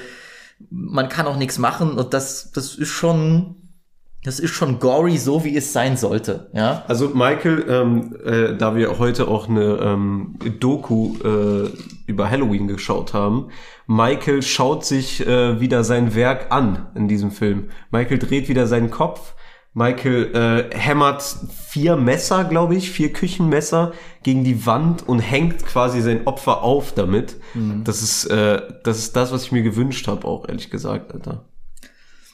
man 0.70 1.08
kann 1.08 1.26
auch 1.26 1.36
nichts 1.36 1.58
machen 1.58 1.92
und 1.92 2.12
das, 2.12 2.52
das 2.52 2.74
ist 2.74 2.88
schon, 2.88 3.56
das 4.24 4.38
ist 4.40 4.50
schon 4.50 4.78
gory, 4.78 5.16
so 5.16 5.44
wie 5.44 5.56
es 5.56 5.72
sein 5.72 5.96
sollte, 5.96 6.50
ja. 6.52 6.84
Also 6.86 7.08
Michael, 7.08 7.64
ähm, 7.68 8.16
äh, 8.24 8.56
da 8.56 8.76
wir 8.76 8.98
heute 8.98 9.28
auch 9.28 9.48
eine 9.48 9.78
ähm, 9.82 10.38
Doku 10.58 11.16
äh, 11.24 11.70
über 12.06 12.30
Halloween 12.30 12.68
geschaut 12.68 13.14
haben, 13.14 13.48
Michael 13.86 14.42
schaut 14.42 14.84
sich 14.84 15.26
äh, 15.26 15.60
wieder 15.60 15.82
sein 15.82 16.14
Werk 16.14 16.52
an 16.52 16.88
in 16.94 17.08
diesem 17.08 17.30
Film. 17.30 17.70
Michael 17.90 18.18
dreht 18.18 18.48
wieder 18.48 18.66
seinen 18.66 18.90
Kopf. 18.90 19.34
Michael 19.72 20.34
äh, 20.72 20.76
hämmert 20.76 21.22
vier 21.68 21.96
Messer, 21.96 22.44
glaube 22.44 22.74
ich, 22.74 22.90
vier 22.90 23.12
Küchenmesser 23.12 23.92
gegen 24.24 24.42
die 24.42 24.66
Wand 24.66 25.06
und 25.08 25.20
hängt 25.20 25.64
quasi 25.64 26.00
sein 26.00 26.26
Opfer 26.26 26.62
auf 26.62 26.92
damit. 26.92 27.36
Das 27.84 28.02
ist 28.02 28.24
äh, 28.26 28.62
das 28.82 28.98
ist 28.98 29.14
das, 29.14 29.30
was 29.30 29.44
ich 29.44 29.52
mir 29.52 29.62
gewünscht 29.62 30.08
habe, 30.08 30.26
auch 30.26 30.48
ehrlich 30.48 30.70
gesagt, 30.70 31.12
Alter. 31.14 31.44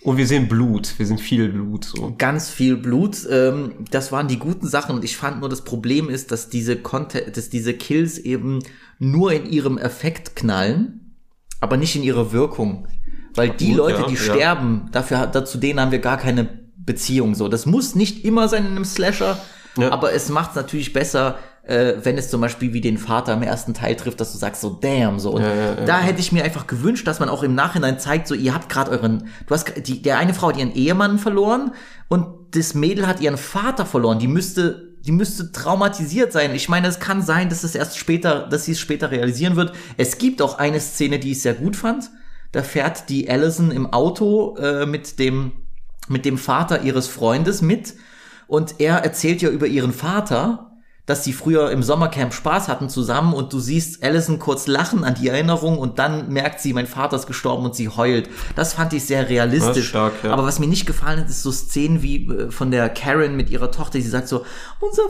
Und 0.02 0.18
wir 0.18 0.26
sehen 0.26 0.46
Blut, 0.46 0.98
wir 0.98 1.04
sehen 1.04 1.18
viel 1.18 1.48
Blut 1.48 1.84
so. 1.84 2.14
ganz 2.16 2.48
viel 2.48 2.76
Blut. 2.76 3.26
Ähm, 3.28 3.72
das 3.90 4.12
waren 4.12 4.28
die 4.28 4.38
guten 4.38 4.68
Sachen 4.68 4.94
und 4.94 5.04
ich 5.04 5.16
fand 5.16 5.40
nur 5.40 5.48
das 5.48 5.62
Problem 5.62 6.08
ist, 6.08 6.30
dass 6.30 6.48
diese 6.48 6.76
Content, 6.76 7.36
dass 7.36 7.50
diese 7.50 7.74
Kills 7.74 8.16
eben 8.16 8.60
nur 8.98 9.32
in 9.32 9.46
ihrem 9.46 9.78
Effekt 9.78 10.36
knallen, 10.36 11.16
aber 11.60 11.76
nicht 11.76 11.96
in 11.96 12.04
ihrer 12.04 12.32
Wirkung. 12.32 12.86
Weil 13.34 13.50
die 13.50 13.70
Gut, 13.70 13.78
Leute, 13.78 14.02
ja, 14.02 14.06
die 14.06 14.14
ja. 14.14 14.20
sterben, 14.20 14.88
dafür 14.92 15.26
dazu 15.26 15.58
denen 15.58 15.80
haben 15.80 15.90
wir 15.90 15.98
gar 15.98 16.18
keine 16.18 16.65
Beziehung. 16.86 17.34
So, 17.34 17.48
das 17.48 17.66
muss 17.66 17.94
nicht 17.94 18.24
immer 18.24 18.48
sein 18.48 18.64
in 18.64 18.70
einem 18.72 18.84
Slasher, 18.84 19.38
Ja. 19.76 19.90
aber 19.92 20.12
es 20.12 20.28
macht 20.30 20.50
es 20.50 20.56
natürlich 20.56 20.92
besser. 20.92 21.38
Äh, 21.64 21.94
wenn 22.04 22.16
es 22.16 22.30
zum 22.30 22.40
Beispiel 22.40 22.72
wie 22.74 22.80
den 22.80 22.96
Vater 22.96 23.32
im 23.34 23.42
ersten 23.42 23.74
Teil 23.74 23.96
trifft, 23.96 24.20
dass 24.20 24.30
du 24.30 24.38
sagst 24.38 24.60
so 24.60 24.70
damn 24.80 25.18
so 25.18 25.32
und 25.32 25.42
Ja, 25.42 25.52
ja, 25.52 25.74
da 25.84 25.98
hätte 25.98 26.20
ich 26.20 26.30
mir 26.30 26.44
einfach 26.44 26.68
gewünscht, 26.68 27.08
dass 27.08 27.18
man 27.18 27.28
auch 27.28 27.42
im 27.42 27.56
Nachhinein 27.56 27.98
zeigt, 27.98 28.28
so 28.28 28.36
ihr 28.36 28.54
habt 28.54 28.68
gerade 28.68 28.92
euren, 28.92 29.26
du 29.48 29.52
hast 29.54 29.72
die, 29.84 30.00
der 30.00 30.18
eine 30.18 30.32
Frau 30.32 30.50
hat 30.50 30.58
ihren 30.58 30.72
Ehemann 30.72 31.18
verloren 31.18 31.72
und 32.06 32.28
das 32.52 32.74
Mädel 32.74 33.08
hat 33.08 33.20
ihren 33.20 33.36
Vater 33.36 33.84
verloren. 33.84 34.20
Die 34.20 34.28
müsste, 34.28 34.94
die 35.04 35.10
müsste 35.10 35.50
traumatisiert 35.50 36.30
sein. 36.30 36.54
Ich 36.54 36.68
meine, 36.68 36.86
es 36.86 37.00
kann 37.00 37.20
sein, 37.20 37.48
dass 37.48 37.64
es 37.64 37.74
erst 37.74 37.98
später, 37.98 38.46
dass 38.48 38.64
sie 38.66 38.72
es 38.72 38.78
später 38.78 39.10
realisieren 39.10 39.56
wird. 39.56 39.72
Es 39.96 40.18
gibt 40.18 40.40
auch 40.42 40.58
eine 40.58 40.78
Szene, 40.78 41.18
die 41.18 41.32
ich 41.32 41.42
sehr 41.42 41.54
gut 41.54 41.74
fand. 41.74 42.10
Da 42.52 42.62
fährt 42.62 43.08
die 43.08 43.28
Allison 43.28 43.72
im 43.72 43.92
Auto 43.92 44.56
äh, 44.56 44.86
mit 44.86 45.18
dem 45.18 45.50
mit 46.08 46.24
dem 46.24 46.38
Vater 46.38 46.82
ihres 46.82 47.08
Freundes 47.08 47.62
mit. 47.62 47.94
Und 48.46 48.80
er 48.80 48.98
erzählt 48.98 49.42
ja 49.42 49.50
über 49.50 49.66
ihren 49.66 49.92
Vater, 49.92 50.75
dass 51.06 51.22
sie 51.22 51.32
früher 51.32 51.70
im 51.70 51.82
Sommercamp 51.82 52.34
Spaß 52.34 52.66
hatten 52.68 52.88
zusammen 52.88 53.32
und 53.32 53.52
du 53.52 53.60
siehst 53.60 54.02
Allison 54.02 54.40
kurz 54.40 54.66
lachen 54.66 55.04
an 55.04 55.14
die 55.14 55.28
Erinnerung 55.28 55.78
und 55.78 56.00
dann 56.00 56.32
merkt 56.32 56.60
sie, 56.60 56.72
mein 56.72 56.88
Vater 56.88 57.16
ist 57.16 57.28
gestorben 57.28 57.64
und 57.64 57.76
sie 57.76 57.88
heult. 57.88 58.28
Das 58.56 58.74
fand 58.74 58.92
ich 58.92 59.04
sehr 59.04 59.28
realistisch. 59.28 59.88
Stark, 59.88 60.12
ja. 60.24 60.32
Aber 60.32 60.44
was 60.44 60.58
mir 60.58 60.66
nicht 60.66 60.84
gefallen 60.84 61.20
hat, 61.20 61.28
ist 61.28 61.42
so 61.42 61.52
Szenen 61.52 62.02
wie 62.02 62.26
äh, 62.26 62.50
von 62.50 62.72
der 62.72 62.88
Karen 62.88 63.36
mit 63.36 63.50
ihrer 63.50 63.70
Tochter, 63.70 63.98
die 63.98 64.04
sagt 64.04 64.26
so, 64.26 64.44
unser 64.80 65.04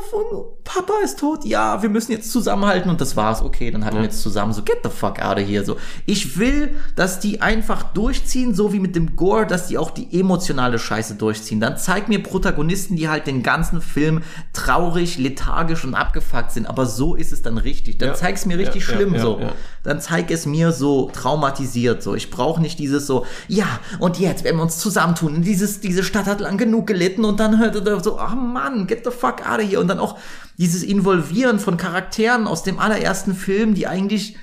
Papa 0.65 0.93
ist 1.03 1.19
tot, 1.19 1.45
ja, 1.45 1.83
wir 1.83 1.89
müssen 1.89 2.13
jetzt 2.13 2.31
zusammenhalten 2.31 2.91
und 2.91 3.01
das 3.01 3.17
war's. 3.17 3.41
Okay, 3.41 3.71
dann 3.71 3.85
halten 3.85 3.97
wir 3.97 4.05
jetzt 4.05 4.21
zusammen. 4.21 4.53
So, 4.53 4.63
get 4.63 4.81
the 4.85 4.91
fuck 4.91 5.21
out 5.21 5.39
of 5.39 5.47
here. 5.47 5.65
So, 5.65 5.77
ich 6.05 6.39
will, 6.39 6.77
dass 6.95 7.21
die 7.21 7.41
einfach 7.41 7.83
durchziehen, 7.83 8.55
so 8.55 8.75
wie 8.75 8.81
mit 8.81 8.95
dem 8.97 9.17
Gore, 9.17 9.47
dass 9.47 9.69
die 9.69 9.79
auch 9.79 9.91
die 9.91 10.21
emotionale 10.21 10.79
Scheiße 10.79 11.15
durchziehen. 11.15 11.61
Dann 11.61 11.79
zeig 11.79 12.09
mir 12.09 12.23
Protagonisten, 12.23 12.97
die 12.97 13.09
halt 13.09 13.27
den 13.27 13.43
ganzen 13.43 13.81
Film 13.81 14.23
traurig, 14.53 15.17
lethargisch 15.17 15.86
und 15.87 15.95
abgefuckt 15.95 16.53
sind. 16.53 16.67
Aber 16.67 16.87
so 16.87 17.15
ist 17.15 17.33
es 17.33 17.43
dann 17.43 17.59
richtig. 17.59 17.99
Dann 17.99 18.11
Ja. 18.11 18.15
zeig's 18.15 18.47
mir 18.47 18.59
richtig 18.59 18.87
Ja, 18.89 18.95
schlimm 18.95 19.15
ja, 19.15 19.21
so. 19.21 19.41
Dann 19.83 20.01
zeig 20.01 20.31
es 20.31 20.47
mir 20.47 20.73
so 20.73 21.11
traumatisiert 21.13 22.03
so. 22.03 22.15
Ich 22.15 22.31
brauche 22.31 22.61
nicht 22.61 22.79
dieses 22.79 23.07
so, 23.07 23.25
ja, 23.49 23.67
und 23.99 24.19
jetzt 24.19 24.45
werden 24.45 24.57
wir 24.57 24.63
uns 24.63 24.79
zusammentun. 24.79 25.43
Dieses, 25.43 25.81
diese 25.81 26.03
Stadt 26.03 26.27
hat 26.27 26.41
lang 26.41 26.59
genug 26.59 26.87
gelitten 26.87 27.25
und 27.25 27.41
dann 27.41 27.59
hört 27.59 27.75
er 27.87 28.01
so, 28.03 28.19
ach 28.19 28.35
Mann, 28.35 28.87
get 28.87 29.05
the 29.05 29.11
fuck 29.11 29.47
out 29.49 29.61
of 29.61 29.69
here. 29.69 29.81
Und 29.81 29.89
dann 29.89 29.99
auch 29.99 30.19
dieses 30.59 30.83
Involvieren 30.83 31.59
von 31.59 31.77
Charakteren 31.77 32.47
aus 32.47 32.63
dem 32.63 32.79
allerersten 32.79 33.35
Film, 33.35 33.75
die 33.75 33.87
eigentlich 33.87 34.37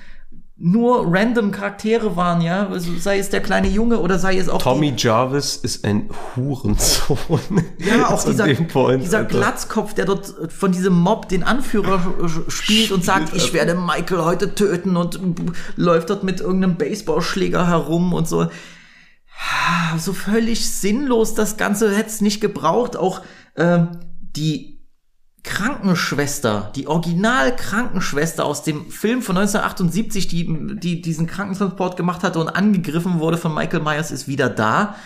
nur 0.56 1.12
random 1.12 1.50
Charaktere 1.50 2.14
waren, 2.14 2.40
ja, 2.40 2.68
also 2.68 2.92
sei 2.96 3.18
es 3.18 3.28
der 3.28 3.40
kleine 3.40 3.66
Junge 3.68 3.98
oder 3.98 4.20
sei 4.20 4.38
es 4.38 4.48
auch 4.48 4.62
Tommy 4.62 4.94
Jarvis 4.96 5.56
ist 5.56 5.84
ein 5.84 6.08
Hurensohn. 6.36 7.18
Ja, 7.78 8.08
auch 8.10 8.22
dieser, 8.30 8.46
Point, 8.54 9.02
dieser 9.02 9.18
Alter. 9.18 9.30
Glatzkopf, 9.38 9.94
der 9.94 10.04
dort 10.04 10.32
von 10.52 10.70
diesem 10.70 10.94
Mob 10.94 11.28
den 11.28 11.42
Anführer 11.42 12.00
sch- 12.22 12.48
spielt 12.50 12.92
und 12.92 13.04
sagt, 13.04 13.34
ich 13.34 13.52
werde 13.52 13.74
Michael 13.74 14.24
heute 14.24 14.54
töten 14.54 14.96
und 14.96 15.18
läuft 15.74 16.10
dort 16.10 16.22
mit 16.22 16.40
irgendeinem 16.40 16.76
Baseballschläger 16.76 17.66
herum 17.66 18.12
und 18.12 18.28
so. 18.28 18.46
So 19.98 20.12
völlig 20.12 20.70
sinnlos, 20.70 21.34
das 21.34 21.56
Ganze 21.56 21.90
hätte 21.96 22.08
es 22.10 22.20
nicht 22.20 22.40
gebraucht. 22.40 22.96
Auch 22.96 23.22
ähm, 23.56 23.88
die 24.20 24.73
Krankenschwester, 25.44 26.72
die 26.74 26.88
Original-Krankenschwester 26.88 28.44
aus 28.44 28.62
dem 28.62 28.90
Film 28.90 29.20
von 29.22 29.36
1978, 29.36 30.26
die, 30.26 30.76
die 30.80 31.02
diesen 31.02 31.26
Krankentransport 31.26 31.96
gemacht 31.96 32.22
hatte 32.22 32.40
und 32.40 32.48
angegriffen 32.48 33.20
wurde 33.20 33.36
von 33.36 33.54
Michael 33.54 33.82
Myers, 33.82 34.10
ist 34.10 34.26
wieder 34.26 34.48
da. 34.48 34.96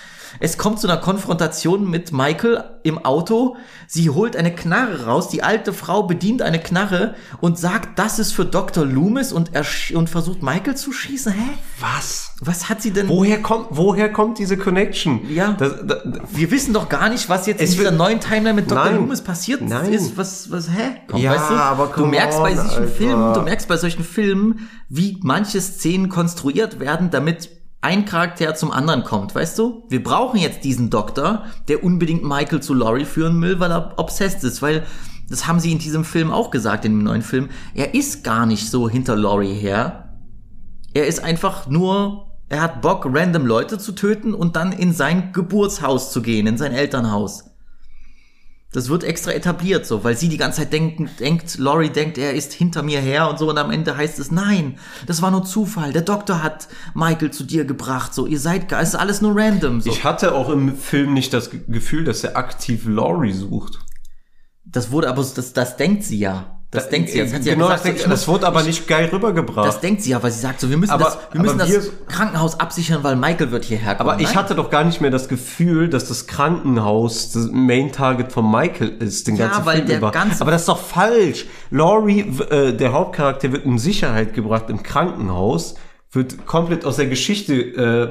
Es 0.40 0.59
kommt 0.59 0.79
zu 0.81 0.87
einer 0.88 0.98
Konfrontation 0.98 1.88
mit 1.90 2.12
Michael 2.12 2.62
im 2.85 3.05
Auto. 3.05 3.57
Sie 3.87 4.11
holt 4.11 4.37
eine 4.37 4.55
Knarre 4.55 5.07
raus. 5.07 5.29
Die 5.29 5.42
alte 5.42 5.72
Frau 5.72 6.05
bedient 6.05 6.42
eine 6.42 6.61
Knarre 6.61 7.14
und 7.40 7.59
sagt, 7.59 7.98
das 7.98 8.18
ist 8.18 8.33
für 8.33 8.44
Dr. 8.44 8.85
Loomis 8.85 9.33
und, 9.33 9.51
und 9.94 10.09
versucht 10.11 10.42
Michael 10.42 10.77
zu 10.77 10.92
schießen. 10.92 11.33
Hä? 11.33 11.48
Was? 11.81 12.33
Was 12.40 12.68
hat 12.68 12.81
sie 12.83 12.92
denn? 12.92 13.09
Woher 13.09 13.42
kommt, 13.42 13.66
woher 13.70 14.12
kommt 14.12 14.38
diese 14.38 14.57
Connection? 14.57 15.20
Ja. 15.29 15.53
Das, 15.59 15.74
das, 15.85 16.03
Wir 16.33 16.51
wissen 16.51 16.72
doch 16.72 16.88
gar 16.88 17.09
nicht, 17.09 17.29
was 17.29 17.46
jetzt 17.46 17.61
Es 17.61 17.72
in 17.72 17.79
dieser 17.79 17.90
neuen 17.90 18.20
Timeline 18.20 18.55
mit 18.55 18.70
Dr. 18.70 18.85
Nein. 18.85 18.96
Loomis 18.96 19.22
passiert 19.22 19.61
Nein. 19.62 19.92
ist. 19.92 20.16
Was, 20.16 20.51
was, 20.51 20.68
hä? 20.70 21.01
Komm, 21.09 21.20
Ja, 21.20 21.33
weißt 21.33 21.51
du? 21.51 21.55
aber 21.55 21.92
du 21.96 22.07
merkst 22.07 22.38
bei 22.38 22.51
on, 22.53 22.57
solchen 22.57 22.70
Alter. 22.83 22.88
Filmen, 22.88 23.35
du 23.35 23.40
merkst 23.42 23.68
bei 23.68 23.77
solchen 23.77 24.05
Filmen, 24.05 24.68
wie 24.88 25.18
manche 25.22 25.61
Szenen 25.61 26.09
konstruiert 26.09 26.79
werden, 26.79 27.11
damit 27.11 27.51
ein 27.80 28.04
Charakter 28.04 28.54
zum 28.54 28.72
anderen 28.72 29.04
kommt, 29.04 29.34
weißt 29.34 29.58
du? 29.58 29.84
Wir 29.88 30.02
brauchen 30.02 30.40
jetzt 30.40 30.64
diesen 30.64 30.90
Doktor, 30.90 31.44
der 31.68 31.84
unbedingt 31.84 32.24
Michael 32.24 32.60
zu 32.60 32.74
Laurie 32.74 33.04
führen 33.04 33.40
will, 33.40 33.60
weil 33.60 33.70
er 33.70 33.94
obsessed 33.98 34.42
ist, 34.44 34.62
weil 34.62 34.84
das 35.28 35.46
haben 35.46 35.60
sie 35.60 35.72
in 35.72 35.78
diesem 35.78 36.04
Film 36.04 36.32
auch 36.32 36.50
gesagt, 36.50 36.84
in 36.84 36.92
dem 36.92 37.04
neuen 37.04 37.22
Film. 37.22 37.50
Er 37.74 37.94
ist 37.94 38.24
gar 38.24 38.46
nicht 38.46 38.70
so 38.70 38.88
hinter 38.88 39.14
Laurie 39.14 39.54
her. 39.54 40.16
Er 40.94 41.06
ist 41.06 41.22
einfach 41.22 41.68
nur, 41.68 42.26
er 42.48 42.62
hat 42.62 42.80
Bock, 42.80 43.06
random 43.08 43.46
Leute 43.46 43.78
zu 43.78 43.92
töten 43.92 44.34
und 44.34 44.56
dann 44.56 44.72
in 44.72 44.92
sein 44.92 45.32
Geburtshaus 45.32 46.12
zu 46.12 46.22
gehen, 46.22 46.46
in 46.46 46.56
sein 46.56 46.72
Elternhaus. 46.72 47.47
Das 48.70 48.90
wird 48.90 49.02
extra 49.02 49.31
etabliert 49.33 49.87
so, 49.87 50.04
weil 50.04 50.14
sie 50.14 50.28
die 50.28 50.37
ganze 50.37 50.59
Zeit 50.61 50.74
denken, 50.74 51.09
denkt, 51.18 51.57
Laurie 51.59 51.88
denkt, 51.88 52.18
er 52.18 52.35
ist 52.35 52.52
hinter 52.52 52.83
mir 52.83 53.00
her 53.00 53.31
und 53.31 53.38
so 53.38 53.48
und 53.48 53.57
am 53.57 53.70
Ende 53.70 53.96
heißt 53.96 54.18
es, 54.18 54.31
nein, 54.31 54.78
das 55.07 55.22
war 55.22 55.31
nur 55.31 55.44
Zufall. 55.46 55.94
Der 55.94 56.02
Doktor 56.02 56.42
hat 56.42 56.68
Michael 56.94 57.31
zu 57.31 57.44
dir 57.44 57.64
gebracht, 57.64 58.12
so, 58.12 58.26
ihr 58.26 58.38
seid, 58.38 58.70
es 58.72 58.90
ist 58.90 58.94
alles 58.94 59.22
nur 59.22 59.35
random, 59.35 59.81
so. 59.81 59.90
Ich 59.90 60.04
hatte 60.04 60.35
auch 60.35 60.50
im 60.50 60.76
Film 60.76 61.14
nicht 61.14 61.33
das 61.33 61.50
Ge- 61.50 61.62
Gefühl, 61.66 62.04
dass 62.04 62.22
er 62.24 62.37
aktiv 62.37 62.85
Laurie 62.87 63.33
sucht. 63.33 63.78
Das 64.66 64.90
wurde 64.90 65.09
aber, 65.09 65.22
das, 65.22 65.54
das 65.54 65.76
denkt 65.78 66.04
sie 66.04 66.18
ja. 66.18 66.58
Das 66.70 66.90
denkt 66.90 67.09
sie 67.09 67.16
ja. 67.18 67.24
Das, 67.24 67.33
hat 67.33 67.42
sie 67.44 67.50
genau, 67.50 67.64
ja 67.64 67.72
das, 67.72 67.83
gesagt, 67.83 67.98
denkt- 67.98 68.02
so, 68.04 68.11
das 68.11 68.28
wurde 68.28 68.46
aber 68.46 68.61
ich- 68.61 68.66
nicht 68.66 68.87
geil 68.88 69.09
rübergebracht. 69.11 69.66
Das 69.66 69.81
denkt 69.81 70.02
sie 70.02 70.11
ja, 70.11 70.22
weil 70.22 70.31
sie 70.31 70.40
sagt 70.40 70.61
so, 70.61 70.68
wir 70.68 70.76
müssen 70.76 70.90
Aber- 70.92 71.04
das, 71.04 71.18
wir 71.33 71.40
müssen 71.40 71.57
das 71.59 71.70
wir- 71.70 71.83
Krankenhaus 72.09 72.61
absichern, 72.61 73.02
weil 73.02 73.16
Michael 73.16 73.50
wird 73.50 73.64
hierher 73.64 73.94
kommen. 73.94 74.11
aber 74.11 74.20
ich 74.20 74.26
Nein. 74.28 74.35
hatte 74.37 74.54
doch 74.54 74.68
gar 74.68 74.85
nicht 74.85 75.00
mehr 75.00 75.11
das 75.11 75.28
Gefühl, 75.28 75.88
dass 75.88 76.09
das 76.09 76.26
Krankenhaus 76.26 77.33
das 77.33 77.48
Main 77.50 77.90
Target 77.90 78.33
von 78.33 78.50
Michael 78.50 78.88
ist, 79.00 79.26
den 79.28 79.37
Ja, 79.37 79.46
ganzen 79.46 79.64
weil 79.64 79.76
Film 79.76 79.87
der 79.88 79.96
über. 79.98 80.11
ganze- 80.11 80.42
Aber 80.42 80.50
das 80.50 80.62
ist 80.62 80.68
doch 80.68 80.78
falsch. 80.78 81.46
Laurie, 81.70 82.20
äh, 82.50 82.72
der 82.74 82.92
Hauptcharakter, 82.92 83.50
wird 83.52 83.64
in 83.64 83.78
Sicherheit 83.78 84.35
gebracht 84.35 84.64
im 84.68 84.83
Krankenhaus, 84.83 85.74
wird 86.11 86.47
komplett 86.47 86.87
aus 86.87 86.97
der 86.97 87.07
Geschichte 87.07 87.55
äh, 87.55 88.09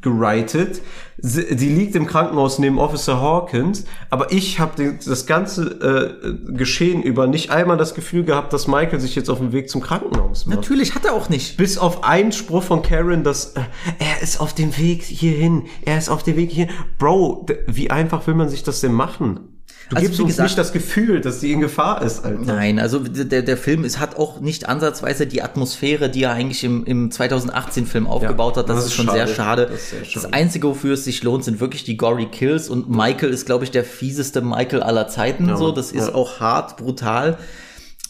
gerightet. 0.00 0.82
Sie, 1.16 1.56
sie 1.56 1.68
liegt 1.68 1.94
im 1.94 2.06
Krankenhaus 2.06 2.58
neben 2.58 2.78
Officer 2.78 3.20
Hawkins, 3.20 3.84
aber 4.10 4.32
ich 4.32 4.58
habe 4.58 4.98
das 5.04 5.26
ganze 5.26 6.18
äh, 6.24 6.52
Geschehen 6.54 7.02
über 7.02 7.28
nicht 7.28 7.50
einmal 7.50 7.76
das 7.76 7.94
Gefühl 7.94 8.24
gehabt, 8.24 8.52
dass 8.52 8.66
Michael 8.66 8.98
sich 8.98 9.14
jetzt 9.14 9.30
auf 9.30 9.38
dem 9.38 9.52
Weg 9.52 9.70
zum 9.70 9.80
Krankenhaus 9.80 10.46
macht. 10.46 10.56
Natürlich 10.56 10.96
hat 10.96 11.04
er 11.04 11.14
auch 11.14 11.28
nicht. 11.28 11.56
Bis 11.56 11.78
auf 11.78 12.02
einen 12.02 12.32
Spruch 12.32 12.64
von 12.64 12.82
Karen, 12.82 13.22
dass 13.22 13.52
äh, 13.52 13.60
er 14.00 14.20
ist 14.20 14.40
auf 14.40 14.52
dem 14.52 14.76
Weg 14.76 15.04
hierhin, 15.04 15.66
er 15.82 15.98
ist 15.98 16.08
auf 16.08 16.24
dem 16.24 16.36
Weg 16.36 16.50
hier. 16.50 16.66
Bro, 16.98 17.46
wie 17.68 17.90
einfach 17.92 18.26
will 18.26 18.34
man 18.34 18.48
sich 18.48 18.64
das 18.64 18.80
denn 18.80 18.92
machen? 18.92 19.57
Du 19.90 19.96
Also, 19.96 20.06
gibst 20.06 20.20
uns 20.20 20.28
gesagt- 20.28 20.48
nicht 20.50 20.58
das 20.58 20.72
Gefühl, 20.72 21.20
dass 21.22 21.40
sie 21.40 21.50
in 21.52 21.60
Gefahr 21.60 22.02
ist, 22.02 22.22
Alter. 22.24 22.40
Nein, 22.44 22.78
also 22.78 22.98
der, 22.98 23.40
der 23.42 23.56
Film 23.56 23.84
ist, 23.84 23.98
hat 23.98 24.16
auch 24.16 24.38
nicht 24.40 24.68
ansatzweise 24.68 25.26
die 25.26 25.40
Atmosphäre, 25.42 26.10
die 26.10 26.24
er 26.24 26.32
eigentlich 26.32 26.62
im, 26.62 26.84
im 26.84 27.10
2018-Film 27.10 28.06
aufgebaut 28.06 28.56
hat. 28.58 28.68
Das, 28.68 28.76
das 28.76 28.84
ist 28.84 28.90
ist 28.90 28.96
schon 28.96 29.06
schade. 29.06 29.26
sehr 29.26 29.34
schade. 29.34 29.66
Das 29.70 29.80
ist 29.80 29.90
sehr 29.90 30.00
Das, 30.00 30.08
schade. 30.10 30.32
Einzige, 30.34 30.68
wofür 30.68 30.92
es 30.92 31.04
sich 31.04 31.22
lohnt, 31.22 31.44
sind 31.44 31.60
wirklich 31.60 31.84
die 31.84 31.96
gory 31.96 32.26
Kills. 32.26 32.68
Und 32.68 32.90
Michael 32.90 33.30
ist, 33.30 33.46
glaube 33.46 33.64
ich, 33.64 33.70
der 33.70 33.84
fieseste 33.84 34.42
Michael 34.42 34.82
aller 34.82 35.08
Zeiten. 35.08 35.56
so, 35.56 35.72
das 35.72 35.90
ist 35.92 36.08
ja. 36.08 36.14
auch 36.14 36.38
hart, 36.40 36.76
brutal. 36.76 37.38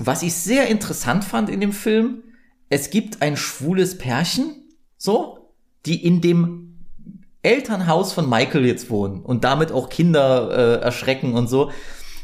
Was 0.00 0.22
ich 0.22 0.34
sehr 0.34 0.66
interessant 0.68 1.24
fand 1.24 1.48
in 1.48 1.60
dem 1.60 1.72
Film, 1.72 2.22
es 2.68 2.90
gibt 2.90 3.22
ein 3.22 3.36
schwules 3.36 3.98
Pärchen, 3.98 4.64
so, 4.96 5.52
die 5.86 6.04
in 6.04 6.20
dem 6.20 6.67
Elternhaus 7.42 8.12
von 8.12 8.28
Michael 8.28 8.66
jetzt 8.66 8.90
wohnen 8.90 9.22
und 9.22 9.44
damit 9.44 9.72
auch 9.72 9.88
Kinder 9.88 10.50
äh, 10.50 10.82
erschrecken 10.82 11.34
und 11.34 11.48
so. 11.48 11.70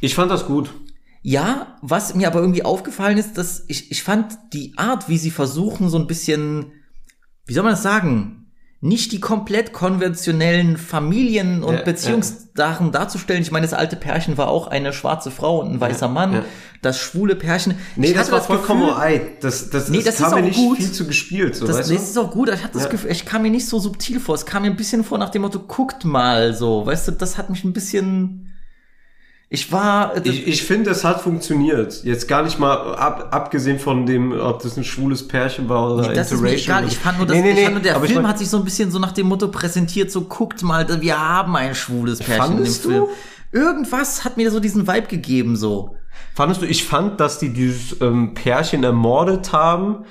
Ich 0.01 0.15
fand 0.15 0.31
das 0.31 0.47
gut. 0.47 0.75
Ja, 1.23 1.79
was 1.81 2.15
mir 2.15 2.27
aber 2.27 2.41
irgendwie 2.41 2.65
aufgefallen 2.65 3.17
ist, 3.17 3.39
dass 3.39 3.65
ich, 3.69 3.91
ich 3.91 4.03
fand 4.03 4.37
die 4.53 4.75
Art, 4.77 5.09
wie 5.09 5.17
sie 5.17 5.31
versuchen, 5.31 5.89
so 5.89 5.99
ein 5.99 6.07
bisschen, 6.07 6.73
wie 7.47 7.55
soll 7.55 7.63
man 7.63 7.73
das 7.73 7.83
sagen, 7.83 8.44
nicht 8.85 9.13
die 9.13 9.21
komplett 9.21 9.73
konventionellen 9.73 10.77
Familien- 10.77 11.63
und 11.65 11.75
Ja, 11.77 11.83
Beziehungssachen 11.83 12.93
darzustellen. 12.93 13.41
Ich 13.41 13.51
meine, 13.51 13.65
das 13.67 13.73
alte 13.73 13.97
Pärchen 13.97 14.37
war 14.37 14.49
auch 14.49 14.67
eine 14.67 14.93
schwarze 14.93 15.31
Frau 15.31 15.61
und 15.61 15.73
ein 15.73 15.81
weißer 15.81 16.07
Mann. 16.09 16.33
ja. 16.35 16.45
Das 16.83 16.99
schwule 16.99 17.35
Pärchen. 17.35 17.77
Nee, 17.97 18.13
das 18.13 18.31
war 18.31 18.43
vollkommen 18.43 18.83
Gefühl, 18.83 18.95
alright. 18.97 19.43
Das, 19.43 19.71
das, 19.71 19.89
Nee, 19.89 20.03
das 20.03 20.17
das 20.17 20.19
kam 20.19 20.27
ist 20.29 20.35
mir 20.35 20.43
nicht 20.43 20.57
gut. 20.59 20.77
viel 20.77 20.93
zu 20.93 21.07
gespielt, 21.07 21.57
so, 21.57 21.67
das, 21.67 21.79
weißt 21.79 21.91
das 21.93 21.97
du? 21.97 22.05
ist 22.11 22.19
auch 22.19 22.31
gut. 22.31 22.51
Ich 22.51 22.63
hatte 22.63 22.75
das 22.75 22.83
Ja. 22.85 22.89
Gefühl, 22.91 23.11
ich 23.11 23.25
kam 23.25 23.41
mir 23.41 23.51
nicht 23.51 23.67
so 23.67 23.79
subtil 23.79 24.21
vor. 24.21 24.35
Es 24.35 24.45
kam 24.45 24.63
mir 24.65 24.69
ein 24.69 24.77
bisschen 24.77 25.03
vor 25.03 25.17
nach 25.17 25.31
dem 25.31 25.41
Motto, 25.43 25.61
guckt 25.61 26.05
mal 26.05 26.53
so. 26.53 26.85
Weißt 26.85 27.09
du, 27.09 27.13
das 27.13 27.39
hat 27.39 27.49
mich 27.49 27.65
ein 27.65 27.73
bisschen. 27.73 28.51
Ich 29.55 29.71
war. 29.71 30.17
Ich, 30.27 30.49
ich 30.49 30.63
finde, 30.65 30.91
es 30.91 31.05
hat 31.05 31.21
funktioniert. 31.21 32.03
Jetzt 32.03 32.27
gar 32.27 32.43
nicht 32.43 32.59
mal 32.59 32.95
ab, 32.97 33.29
abgesehen 33.31 33.79
von 33.79 34.05
dem, 34.05 34.33
ob 34.33 34.61
das 34.63 34.77
ein 34.77 34.83
schwules 34.83 35.29
Pärchen 35.29 35.69
war 35.69 35.95
oder 35.95 36.09
Nee, 36.09 36.15
das 36.15 36.33
ist 36.33 36.41
mir 36.41 36.49
Interracial 36.49 36.79
egal. 36.81 36.91
Ich 36.93 36.99
fand 36.99 37.19
nur, 37.19 37.27
das, 37.29 37.37
Nee, 37.37 37.43
nee, 37.43 37.51
ich 37.53 37.61
fand 37.63 37.75
nur 37.75 37.83
der 37.83 37.95
aber 37.95 38.05
ich 38.05 38.11
Film 38.11 38.23
mein- 38.23 38.31
hat 38.33 38.39
sich 38.41 38.51
so 38.51 38.57
ein 38.59 38.65
bisschen 38.65 38.91
so 38.91 38.99
nach 38.99 39.13
dem 39.13 39.29
Motto 39.29 39.47
präsentiert, 39.49 40.11
so 40.11 40.23
guckt 40.23 40.63
mal, 40.65 40.87
wir 41.01 41.19
haben 41.19 41.55
ein 41.55 41.75
schwules 41.77 42.19
Pärchen 42.19 42.59
in 42.59 42.65
dem 42.65 42.73
du? 42.83 42.89
Film. 42.89 43.05
Irgendwas 43.53 44.25
hat 44.25 44.37
mir 44.37 44.51
so 44.51 44.59
diesen 44.59 44.89
Vibe 44.89 45.07
gegeben, 45.07 45.57
so. 45.57 45.97
Fandest 46.35 46.63
du, 46.63 46.67
ich 46.67 46.83
fand, 46.85 47.21
dass 47.21 47.39
die 47.39 47.53
dieses 47.53 48.01
ähm, 48.01 48.35
Pärchen 48.35 48.83
ermordet 48.83 49.53
haben. 49.53 50.05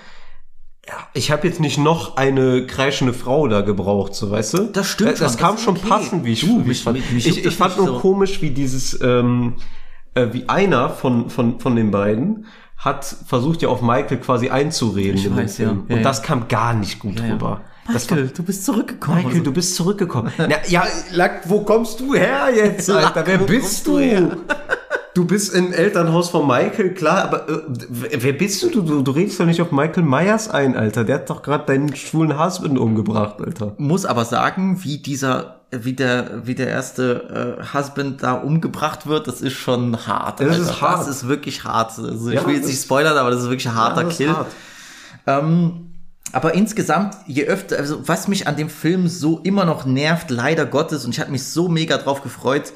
Ja, 0.88 0.96
ich 1.14 1.32
habe 1.32 1.48
jetzt 1.48 1.62
nicht 1.62 1.78
noch 1.78 2.18
eine 2.18 2.66
kreischende 2.68 3.14
Frau 3.14 3.48
da 3.48 3.62
gebraucht, 3.62 4.14
so 4.16 4.30
weißt 4.32 4.54
du? 4.54 4.64
Das 4.66 4.88
stimmt 4.88 5.12
Das, 5.12 5.20
das 5.20 5.38
kam 5.38 5.56
das 5.56 5.64
schon 5.64 5.78
okay. 5.78 5.88
passend, 5.88 6.26
wie 6.26 6.34
ich, 6.34 6.42
Du, 6.42 6.48
wie 6.64 6.68
mich- 6.68 6.78
ich 6.80 6.84
fand. 6.84 6.98
mich- 6.98 7.12
mich 7.12 7.28
ich, 7.28 7.46
ich 7.46 7.56
fand 7.56 7.78
nur 7.78 7.88
so. 7.88 8.00
komisch, 8.00 8.42
wie 8.42 8.50
dieses, 8.50 9.00
ähm, 9.02 9.54
äh, 10.14 10.28
wie 10.34 10.50
einer 10.50 10.90
von, 10.90 11.30
von, 11.30 11.60
von 11.62 11.76
den 11.78 11.92
beiden 11.92 12.48
hat 12.76 13.06
versucht 13.06 13.62
ja 13.62 13.70
auf 13.70 13.82
Michael 13.82 14.18
quasi 14.18 14.50
einzureden 14.50 15.16
Ich 15.18 15.34
weiß, 15.34 15.58
ja. 15.60 15.68
Ja, 15.68 15.72
Und 15.72 15.90
ja. 15.90 16.02
das 16.02 16.22
kam 16.22 16.50
gar 16.50 16.74
nicht 16.74 17.00
gut 17.00 17.18
Ja, 17.18 17.28
ja. 17.28 17.34
rüber. 17.34 17.62
War, 17.86 17.94
Michael, 17.94 18.28
du 18.30 18.44
bist 18.44 18.66
zurückgekommen. 18.66 19.24
Michael, 19.24 19.42
du 19.44 19.52
bist 19.54 19.76
zurückgekommen. 19.76 20.32
ja, 20.38 20.58
ja, 20.68 20.84
Lack, 21.12 21.50
wo 21.50 21.62
kommst 21.62 22.00
du 22.02 22.14
her 22.14 22.48
jetzt, 22.54 22.90
Alter? 22.90 23.26
Wer 23.26 23.38
bist 23.40 23.88
du? 23.88 24.00
Du 25.14 25.26
bist 25.26 25.54
im 25.54 25.72
Elternhaus 25.74 26.30
von 26.30 26.48
Michael, 26.48 26.94
klar, 26.94 27.24
aber 27.24 27.48
äh, 27.50 27.62
wer 27.90 28.34
bist 28.34 28.64
du? 28.64 28.70
du? 28.70 28.82
Du, 28.82 29.02
du 29.02 29.12
redest 29.12 29.40
doch 29.40 29.46
nicht 29.46 29.62
auf 29.62 29.72
Michael 29.72 30.04
Myers 30.04 30.50
ein, 30.50 30.76
Alter. 30.76 31.04
Der 31.04 31.16
hat 31.16 31.30
doch 31.30 31.42
gerade 31.44 31.66
deinen 31.66 31.96
schwulen 31.96 32.44
Husband 32.44 32.78
umgebracht, 32.80 33.36
Alter. 33.42 33.74
muss 33.78 34.06
aber 34.06 34.26
sagen, 34.26 34.84
wie 34.84 34.98
dieser, 34.98 35.62
wie 35.72 35.94
der, 35.94 36.46
wie 36.46 36.56
der 36.56 36.68
erste 36.68 37.58
äh, 37.62 37.78
Husband 37.78 38.22
da 38.24 38.34
umgebracht 38.34 39.08
wird, 39.08 39.28
das 39.28 39.42
ist 39.42 39.54
schon 39.54 40.08
hart. 40.08 40.40
Das 40.40 40.50
Alter. 40.50 40.62
ist 40.62 40.82
hart. 40.82 41.00
Das 41.02 41.08
ist 41.08 41.28
wirklich 41.28 41.64
hart. 41.64 41.98
Also 42.00 42.30
ich 42.30 42.36
Ja, 42.36 42.46
will 42.46 42.56
jetzt 42.56 42.68
nicht 42.68 42.82
spoilern, 42.82 43.18
aber 43.18 43.32
das 43.32 43.42
ist 43.42 43.50
wirklich 43.50 43.68
ein 43.68 43.76
harter 43.76 44.02
Ja, 44.02 44.04
das 44.04 44.14
ist 44.14 44.18
Kill. 44.18 44.30
hart. 44.36 44.48
Ähm, 45.28 45.90
aber 46.32 46.56
insgesamt, 46.56 47.16
je 47.28 47.46
öfter, 47.46 47.78
also 47.78 48.08
was 48.08 48.28
mich 48.28 48.48
an 48.48 48.56
dem 48.56 48.70
Film 48.70 49.08
so 49.08 49.40
immer 49.44 49.66
noch 49.66 49.86
nervt, 49.86 50.32
leider 50.32 50.66
Gottes, 50.66 51.06
und 51.06 51.12
ich 51.12 51.20
hatte 51.20 51.32
mich 51.32 51.44
so 51.44 51.70
mega 51.70 51.98
drauf 51.98 52.24
gefreut, 52.24 52.74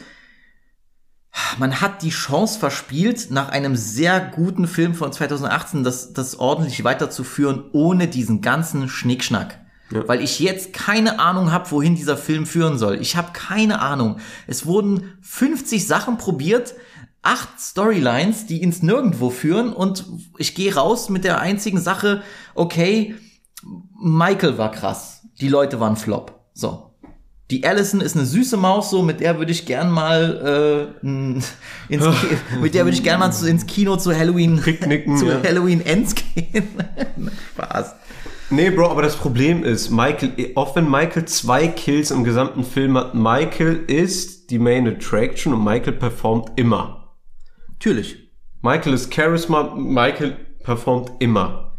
man 1.57 1.81
hat 1.81 2.01
die 2.01 2.09
Chance 2.09 2.59
verspielt, 2.59 3.31
nach 3.31 3.49
einem 3.49 3.75
sehr 3.75 4.19
guten 4.19 4.67
Film 4.67 4.93
von 4.95 5.11
2018 5.11 5.83
das, 5.83 6.13
das 6.13 6.39
ordentlich 6.39 6.83
weiterzuführen, 6.83 7.65
ohne 7.73 8.07
diesen 8.07 8.41
ganzen 8.41 8.89
Schnickschnack. 8.89 9.59
Weil 9.89 10.21
ich 10.21 10.39
jetzt 10.39 10.73
keine 10.73 11.19
Ahnung 11.19 11.51
habe, 11.51 11.71
wohin 11.71 11.95
dieser 11.95 12.17
Film 12.17 12.45
führen 12.45 12.77
soll. 12.77 12.99
Ich 12.99 13.15
habe 13.15 13.31
keine 13.31 13.79
Ahnung. 13.79 14.17
Es 14.45 14.65
wurden 14.65 15.13
50 15.21 15.87
Sachen 15.87 16.17
probiert, 16.17 16.75
acht 17.21 17.59
Storylines, 17.59 18.47
die 18.47 18.61
ins 18.61 18.81
Nirgendwo 18.81 19.29
führen 19.29 19.73
und 19.73 20.05
ich 20.37 20.55
gehe 20.55 20.75
raus 20.75 21.09
mit 21.09 21.23
der 21.23 21.39
einzigen 21.39 21.79
Sache, 21.79 22.21
okay, 22.53 23.15
Michael 23.99 24.57
war 24.57 24.71
krass. 24.71 25.21
Die 25.39 25.49
Leute 25.49 25.79
waren 25.79 25.95
Flop. 25.95 26.39
So. 26.53 26.86
Die 27.49 27.65
Allison 27.65 28.01
ist 28.01 28.15
eine 28.15 28.25
süße 28.25 28.57
Maus, 28.57 28.89
so 28.89 29.01
mit 29.01 29.21
der 29.21 29.37
würde 29.37 29.53
ich 29.53 29.65
gern 29.65 29.89
mal 29.89 30.91
äh, 31.01 31.07
ins 31.07 31.55
mit 32.61 32.73
der 32.73 32.83
würde 32.83 32.97
ich 32.97 33.03
gern 33.03 33.19
mal 33.21 33.31
zu, 33.31 33.47
ins 33.47 33.65
Kino 33.65 33.95
zu 33.95 34.13
Halloween 34.13 34.61
Picknicken, 34.61 35.15
zu 35.15 35.27
ja. 35.27 35.41
Halloween 35.41 35.79
Ends 35.85 36.13
gehen. 36.13 36.67
Spaß. 37.53 37.95
Nee, 38.49 38.69
Bro, 38.69 38.91
aber 38.91 39.01
das 39.01 39.15
Problem 39.15 39.63
ist, 39.63 39.89
Michael, 39.89 40.51
auch 40.55 40.75
wenn 40.75 40.89
Michael 40.89 41.25
zwei 41.25 41.67
Kills 41.67 42.11
im 42.11 42.23
gesamten 42.23 42.63
Film 42.63 42.97
hat, 42.97 43.13
Michael 43.13 43.83
ist 43.87 44.51
die 44.51 44.59
Main 44.59 44.87
Attraction 44.87 45.53
und 45.53 45.63
Michael 45.63 45.93
performt 45.93 46.51
immer. 46.55 47.15
Natürlich. 47.69 48.31
Michael 48.61 48.93
ist 48.93 49.13
Charisma, 49.13 49.75
Michael 49.75 50.37
performt 50.63 51.11
immer. 51.19 51.77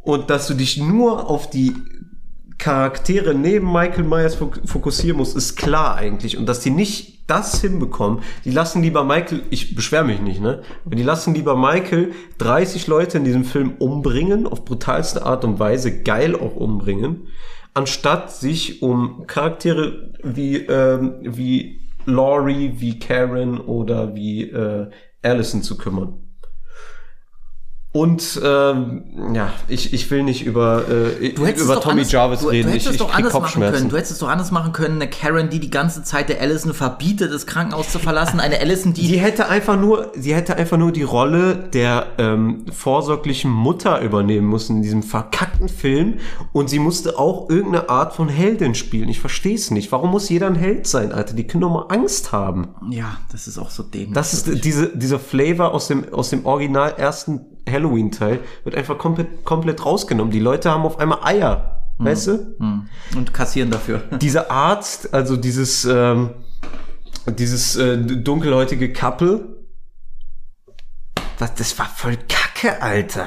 Und 0.00 0.30
dass 0.30 0.48
du 0.48 0.54
dich 0.54 0.78
nur 0.78 1.30
auf 1.30 1.48
die 1.48 1.74
Charaktere 2.64 3.34
neben 3.34 3.70
Michael 3.70 4.04
Myers 4.04 4.40
fok- 4.40 4.66
fokussieren 4.66 5.18
musst, 5.18 5.36
ist 5.36 5.54
klar 5.56 5.96
eigentlich. 5.96 6.38
Und 6.38 6.46
dass 6.48 6.60
die 6.60 6.70
nicht 6.70 7.28
das 7.30 7.60
hinbekommen, 7.60 8.20
die 8.46 8.50
lassen 8.52 8.80
lieber 8.82 9.04
Michael, 9.04 9.42
ich 9.50 9.74
beschwere 9.74 10.04
mich 10.04 10.22
nicht, 10.22 10.40
ne? 10.40 10.62
Aber 10.86 10.96
die 10.96 11.02
lassen 11.02 11.34
lieber 11.34 11.56
Michael 11.58 12.12
30 12.38 12.86
Leute 12.86 13.18
in 13.18 13.24
diesem 13.24 13.44
Film 13.44 13.74
umbringen, 13.78 14.46
auf 14.46 14.64
brutalste 14.64 15.26
Art 15.26 15.44
und 15.44 15.58
Weise, 15.58 16.02
geil 16.04 16.34
auch 16.34 16.56
umbringen, 16.56 17.28
anstatt 17.74 18.32
sich 18.32 18.80
um 18.80 19.26
Charaktere 19.26 20.14
wie, 20.22 20.56
ähm, 20.56 21.16
wie 21.20 21.80
Laurie, 22.06 22.76
wie 22.78 22.98
Karen 22.98 23.60
oder 23.60 24.14
wie 24.14 24.44
äh, 24.50 24.88
Allison 25.22 25.62
zu 25.62 25.76
kümmern. 25.76 26.23
Und 27.96 28.40
ähm, 28.42 29.04
ja, 29.34 29.52
ich, 29.68 29.92
ich 29.92 30.10
will 30.10 30.24
nicht 30.24 30.44
über, 30.44 30.82
äh, 30.88 31.28
Du 31.32 31.46
hättest 31.46 31.64
über 31.64 31.80
Tommy 31.80 32.00
anders, 32.00 32.10
Jarvis 32.10 32.40
du, 32.40 32.48
reden. 32.48 32.66
Du 32.66 32.72
hättest 32.72 32.86
ich 32.86 32.90
es 32.90 32.94
ich 32.96 32.98
doch 32.98 33.12
krieg 33.12 33.26
anders 33.32 33.54
machen 33.54 33.62
können. 33.62 33.88
Du 33.88 33.96
hättest 33.96 34.12
es 34.12 34.18
doch 34.18 34.28
anders 34.28 34.50
machen 34.50 34.72
können. 34.72 34.96
Eine 34.96 35.08
Karen, 35.08 35.48
die 35.48 35.60
die 35.60 35.70
ganze 35.70 36.02
Zeit 36.02 36.28
der 36.28 36.40
Allison 36.40 36.74
verbietet, 36.74 37.32
das 37.32 37.46
Krankenhaus 37.46 37.90
zu 37.90 38.00
verlassen. 38.00 38.40
Eine 38.40 38.58
Allison, 38.58 38.94
die 38.94 39.06
Die 39.06 39.20
hätte 39.20 39.48
einfach 39.48 39.78
nur, 39.78 40.10
sie 40.16 40.34
hätte 40.34 40.56
einfach 40.56 40.76
nur 40.76 40.90
die 40.90 41.04
Rolle 41.04 41.54
der 41.72 42.06
ähm, 42.18 42.66
vorsorglichen 42.72 43.52
Mutter 43.52 44.00
übernehmen 44.00 44.48
müssen 44.48 44.78
in 44.78 44.82
diesem 44.82 45.04
verkackten 45.04 45.68
Film 45.68 46.18
und 46.52 46.68
sie 46.68 46.80
musste 46.80 47.16
auch 47.16 47.48
irgendeine 47.48 47.90
Art 47.90 48.12
von 48.12 48.28
Heldin 48.28 48.74
spielen. 48.74 49.08
Ich 49.08 49.20
verstehe 49.20 49.54
es 49.54 49.70
nicht. 49.70 49.92
Warum 49.92 50.10
muss 50.10 50.28
jeder 50.28 50.48
ein 50.48 50.56
Held 50.56 50.88
sein, 50.88 51.12
Alter? 51.12 51.34
Die 51.34 51.46
können 51.46 51.60
doch 51.60 51.70
mal 51.70 51.86
Angst 51.90 52.32
haben. 52.32 52.74
Ja, 52.90 53.18
das 53.30 53.46
ist 53.46 53.56
auch 53.56 53.70
so 53.70 53.84
dämlich. 53.84 54.14
Das 54.14 54.34
ist 54.34 54.64
diese, 54.64 54.88
dieser 54.96 55.20
Flavor 55.20 55.72
aus 55.72 55.86
dem, 55.86 56.12
aus 56.12 56.30
dem 56.30 56.44
original 56.44 56.94
ersten 56.98 57.53
Halloween-Teil 57.68 58.40
wird 58.64 58.76
einfach 58.76 58.98
komplett, 58.98 59.44
komplett 59.44 59.84
rausgenommen. 59.84 60.32
Die 60.32 60.40
Leute 60.40 60.70
haben 60.70 60.84
auf 60.84 60.98
einmal 60.98 61.18
Eier. 61.22 61.74
Weißt 61.98 62.26
du? 62.26 62.56
Hm. 62.58 62.88
Und 63.16 63.32
kassieren 63.32 63.70
dafür. 63.70 63.98
Dieser 64.20 64.50
Arzt, 64.50 65.14
also 65.14 65.36
dieses, 65.36 65.84
ähm, 65.84 66.30
dieses 67.26 67.76
äh, 67.76 67.96
dunkelhäutige 67.98 68.92
Couple, 68.92 69.54
das, 71.38 71.54
das 71.54 71.78
war 71.78 71.86
voll 71.86 72.16
Kacke, 72.28 72.82
Alter. 72.82 73.26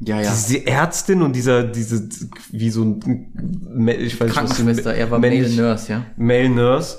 Ja, 0.00 0.20
ja. 0.20 0.30
Diese 0.30 0.66
Ärztin 0.66 1.20
und 1.22 1.34
dieser, 1.34 1.62
diese, 1.62 2.08
wie 2.50 2.70
so 2.70 2.82
ein, 2.84 3.86
ich 3.86 4.18
weiß 4.18 4.32
Krankenschwester, 4.32 4.94
er 4.94 5.10
war 5.10 5.18
Male 5.18 5.48
Nurse, 5.50 5.92
ja. 5.92 6.06
Male 6.16 6.48
Nurse. 6.48 6.98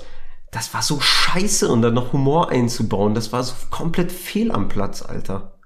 Das 0.52 0.72
war 0.72 0.82
so 0.82 1.00
scheiße 1.00 1.68
und 1.68 1.82
dann 1.82 1.94
noch 1.94 2.12
Humor 2.12 2.50
einzubauen. 2.50 3.14
Das 3.14 3.32
war 3.32 3.42
so 3.42 3.54
komplett 3.70 4.12
fehl 4.12 4.52
am 4.52 4.68
Platz, 4.68 5.02
Alter. 5.02 5.58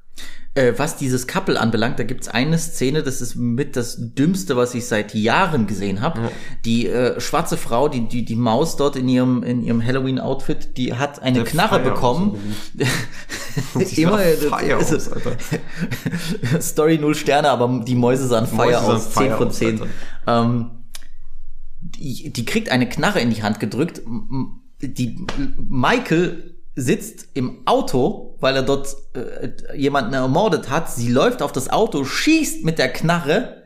Äh, 0.56 0.78
was 0.78 0.96
dieses 0.96 1.26
Couple 1.26 1.60
anbelangt, 1.60 1.98
da 1.98 2.02
gibt's 2.04 2.28
eine 2.28 2.56
Szene, 2.56 3.02
das 3.02 3.20
ist 3.20 3.34
mit 3.34 3.76
das 3.76 3.98
Dümmste, 3.98 4.56
was 4.56 4.74
ich 4.74 4.86
seit 4.86 5.12
Jahren 5.14 5.66
gesehen 5.66 6.00
habe. 6.00 6.30
Die 6.64 6.86
äh, 6.86 7.20
schwarze 7.20 7.58
Frau, 7.58 7.88
die, 7.90 8.08
die, 8.08 8.24
die 8.24 8.36
Maus 8.36 8.76
dort 8.76 8.96
in 8.96 9.06
ihrem, 9.06 9.42
in 9.42 9.62
ihrem 9.62 9.84
Halloween-Outfit, 9.84 10.78
die 10.78 10.94
hat 10.94 11.20
eine 11.20 11.42
Der 11.42 11.44
Knarre 11.44 11.80
Feier 11.80 11.90
bekommen. 11.90 12.40
Immer 13.96 14.16
also- 14.16 14.50
aus. 14.50 15.10
Story 16.60 16.96
null 16.96 17.14
Sterne, 17.14 17.50
aber 17.50 17.84
die 17.84 17.94
Mäuse 17.94 18.26
sahen 18.26 18.46
Feier 18.46 18.82
aus, 18.82 19.08
Feier 19.08 19.28
10 19.28 19.36
von 19.36 19.48
aus, 19.48 19.58
10. 19.58 19.80
Alter. 19.82 19.86
Ähm, 20.26 20.70
die, 21.82 22.32
die 22.32 22.44
kriegt 22.46 22.70
eine 22.70 22.88
Knarre 22.88 23.20
in 23.20 23.28
die 23.28 23.42
Hand 23.42 23.60
gedrückt. 23.60 24.00
Die 24.80 25.26
Michael 25.58 26.55
sitzt 26.76 27.28
im 27.32 27.62
Auto, 27.64 28.36
weil 28.40 28.54
er 28.54 28.62
dort 28.62 28.94
äh, 29.14 29.76
jemanden 29.76 30.12
ermordet 30.12 30.68
hat. 30.68 30.92
Sie 30.92 31.10
läuft 31.10 31.42
auf 31.42 31.50
das 31.50 31.70
Auto, 31.70 32.04
schießt 32.04 32.64
mit 32.64 32.78
der 32.78 32.92
Knarre, 32.92 33.62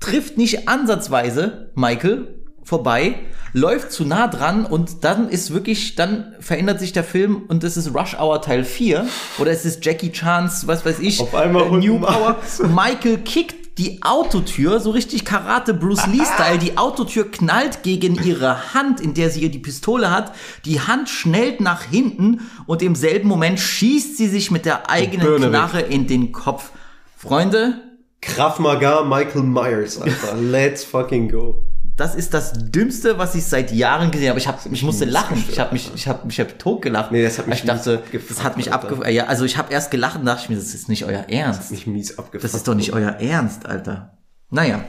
trifft 0.00 0.36
nicht 0.36 0.68
ansatzweise 0.68 1.70
Michael 1.74 2.42
vorbei, 2.62 3.16
läuft 3.54 3.90
zu 3.90 4.04
nah 4.04 4.28
dran 4.28 4.64
und 4.64 5.02
dann 5.02 5.28
ist 5.28 5.52
wirklich, 5.52 5.96
dann 5.96 6.34
verändert 6.40 6.78
sich 6.78 6.92
der 6.92 7.04
Film 7.04 7.44
und 7.48 7.64
es 7.64 7.76
ist 7.76 7.94
Rush 7.94 8.16
Hour 8.18 8.40
Teil 8.42 8.64
4 8.64 9.06
oder 9.38 9.50
es 9.50 9.64
ist 9.64 9.84
Jackie 9.84 10.12
Chans, 10.12 10.66
was 10.66 10.84
weiß 10.84 11.00
ich, 11.00 11.20
Auf 11.20 11.34
einmal 11.34 11.66
äh, 11.66 11.70
New 11.78 12.00
Power. 12.00 12.36
Michael 12.68 13.18
kickt 13.18 13.61
die 13.78 14.02
Autotür, 14.02 14.80
so 14.80 14.90
richtig 14.90 15.24
Karate 15.24 15.72
Bruce 15.72 16.06
Lee-Style. 16.06 16.58
Die 16.58 16.76
Autotür 16.76 17.30
knallt 17.30 17.82
gegen 17.82 18.22
ihre 18.22 18.74
Hand, 18.74 19.00
in 19.00 19.14
der 19.14 19.30
sie 19.30 19.40
ihr 19.40 19.50
die 19.50 19.58
Pistole 19.58 20.10
hat. 20.10 20.34
Die 20.64 20.80
Hand 20.80 21.08
schnellt 21.08 21.60
nach 21.60 21.82
hinten 21.82 22.40
und 22.66 22.82
im 22.82 22.94
selben 22.94 23.28
Moment 23.28 23.58
schießt 23.58 24.16
sie 24.16 24.28
sich 24.28 24.50
mit 24.50 24.66
der 24.66 24.90
eigenen 24.90 25.26
Birne 25.26 25.46
weg. 25.46 25.50
Knarre 25.50 25.80
in 25.80 26.06
den 26.06 26.32
Kopf. 26.32 26.70
Freunde, 27.16 27.80
Krav 28.20 28.58
Maga 28.58 29.02
Michael 29.02 29.42
Myers, 29.42 30.00
Alter. 30.00 30.34
Let's 30.40 30.84
fucking 30.84 31.28
go. 31.28 31.62
Das 31.96 32.14
ist 32.14 32.32
das 32.32 32.52
Dümmste, 32.70 33.18
was 33.18 33.34
ich 33.34 33.44
seit 33.44 33.70
Jahren 33.70 34.10
gesehen 34.10 34.30
habe. 34.30 34.38
Ich, 34.38 34.48
hab, 34.48 34.64
ich 34.64 34.82
musste 34.82 35.04
lachen. 35.04 35.44
Ich 35.50 35.58
habe 35.58 35.72
mich, 35.72 35.90
ich 35.94 36.08
habe 36.08 36.26
mich 36.26 36.40
hab 36.40 36.58
tot 36.58 36.82
gelacht. 36.82 37.12
Nee, 37.12 37.22
das 37.22 37.38
hat 37.38 37.46
mich 37.46 37.60
Ich 37.60 37.64
dachte, 37.64 38.02
das 38.28 38.42
hat 38.42 38.56
mich 38.56 38.72
abge... 38.72 39.10
Ja, 39.10 39.26
also 39.26 39.44
ich 39.44 39.58
habe 39.58 39.72
erst 39.72 39.90
gelacht 39.90 40.18
und 40.18 40.24
dachte 40.24 40.42
ich 40.44 40.48
mir, 40.48 40.56
das 40.56 40.74
ist 40.74 40.88
nicht 40.88 41.04
euer 41.04 41.26
Ernst. 41.28 41.70
Mich 41.70 41.86
mies 41.86 42.18
abgefuckt. 42.18 42.44
Das 42.44 42.54
ist 42.54 42.66
doch 42.66 42.74
nicht 42.74 42.92
euer 42.92 43.10
Ernst, 43.10 43.66
Alter. 43.66 44.18
Naja. 44.50 44.84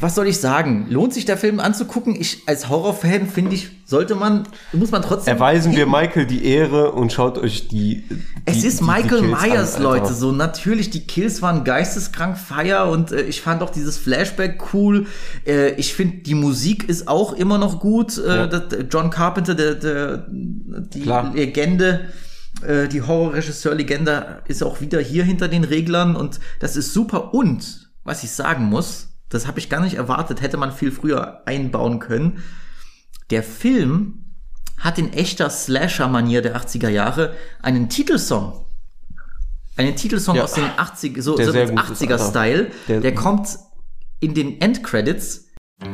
Was 0.00 0.14
soll 0.14 0.26
ich 0.28 0.38
sagen? 0.38 0.86
Lohnt 0.90 1.14
sich 1.14 1.24
der 1.24 1.36
Film 1.36 1.58
anzugucken? 1.60 2.14
Ich 2.18 2.42
als 2.46 2.68
Horrorfan 2.68 3.26
finde 3.28 3.54
ich, 3.54 3.68
sollte 3.86 4.14
man, 4.14 4.46
muss 4.72 4.90
man 4.90 5.02
trotzdem. 5.02 5.32
Erweisen 5.32 5.74
wir 5.74 5.86
Michael 5.86 6.26
die 6.26 6.44
Ehre 6.44 6.92
und 6.92 7.12
schaut 7.12 7.38
euch 7.38 7.68
die. 7.68 8.02
die 8.08 8.16
Es 8.44 8.64
ist 8.64 8.80
die- 8.80 8.84
die 8.84 8.90
Michael 8.90 9.18
an, 9.24 9.30
Myers, 9.30 9.74
Alter. 9.76 9.82
Leute. 9.82 10.14
So 10.14 10.32
natürlich, 10.32 10.90
die 10.90 11.06
Kills 11.06 11.40
waren 11.42 11.64
geisteskrank 11.64 12.36
feier 12.36 12.88
und 12.90 13.12
äh, 13.12 13.22
ich 13.22 13.40
fand 13.40 13.62
auch 13.62 13.70
dieses 13.70 13.96
Flashback 13.96 14.74
cool. 14.74 15.06
Äh, 15.46 15.70
ich 15.76 15.94
finde, 15.94 16.18
die 16.18 16.34
Musik 16.34 16.88
ist 16.88 17.08
auch 17.08 17.32
immer 17.32 17.58
noch 17.58 17.80
gut. 17.80 18.18
Äh, 18.18 18.26
Ja. 18.36 18.46
das, 18.46 18.62
John 18.90 19.10
Carpenter, 19.10 19.54
der, 19.54 19.74
der 19.76 20.26
die 20.28 21.00
Klar. 21.02 21.32
Legende, 21.34 22.10
äh, 22.66 22.88
die 22.88 23.02
Horrorregisseur-Legende 23.02 24.42
ist 24.48 24.62
auch 24.62 24.80
wieder 24.80 25.00
hier 25.00 25.24
hinter 25.24 25.48
den 25.48 25.64
Reglern 25.64 26.16
und 26.16 26.40
das 26.60 26.76
ist 26.76 26.92
super. 26.92 27.32
Und 27.34 27.88
was 28.04 28.22
ich 28.22 28.30
sagen 28.30 28.64
muss, 28.66 29.08
das 29.28 29.46
habe 29.46 29.58
ich 29.58 29.68
gar 29.68 29.80
nicht 29.80 29.94
erwartet, 29.94 30.40
hätte 30.40 30.56
man 30.56 30.72
viel 30.72 30.92
früher 30.92 31.42
einbauen 31.46 31.98
können. 31.98 32.42
Der 33.30 33.42
Film 33.42 34.24
hat 34.78 34.98
in 34.98 35.12
echter 35.12 35.50
Slasher-Manier 35.50 36.42
der 36.42 36.56
80er 36.56 36.88
Jahre 36.88 37.34
einen 37.62 37.88
Titelsong. 37.88 38.66
Einen 39.76 39.96
Titelsong 39.96 40.36
Ja. 40.36 40.44
aus 40.44 40.52
den 40.54 40.64
80 40.64 41.22
so, 41.22 41.36
Der 41.36 41.46
so 41.46 41.52
sehr 41.52 41.66
den 41.66 41.76
gut 41.76 41.90
ist, 41.90 42.02
80er-Style. 42.02 42.70
Der- 42.88 43.00
Der, 43.00 43.14
kommt 43.14 43.48
in 44.20 44.34
den 44.34 44.60
Endcredits. 44.60 45.46
It's 45.82 45.90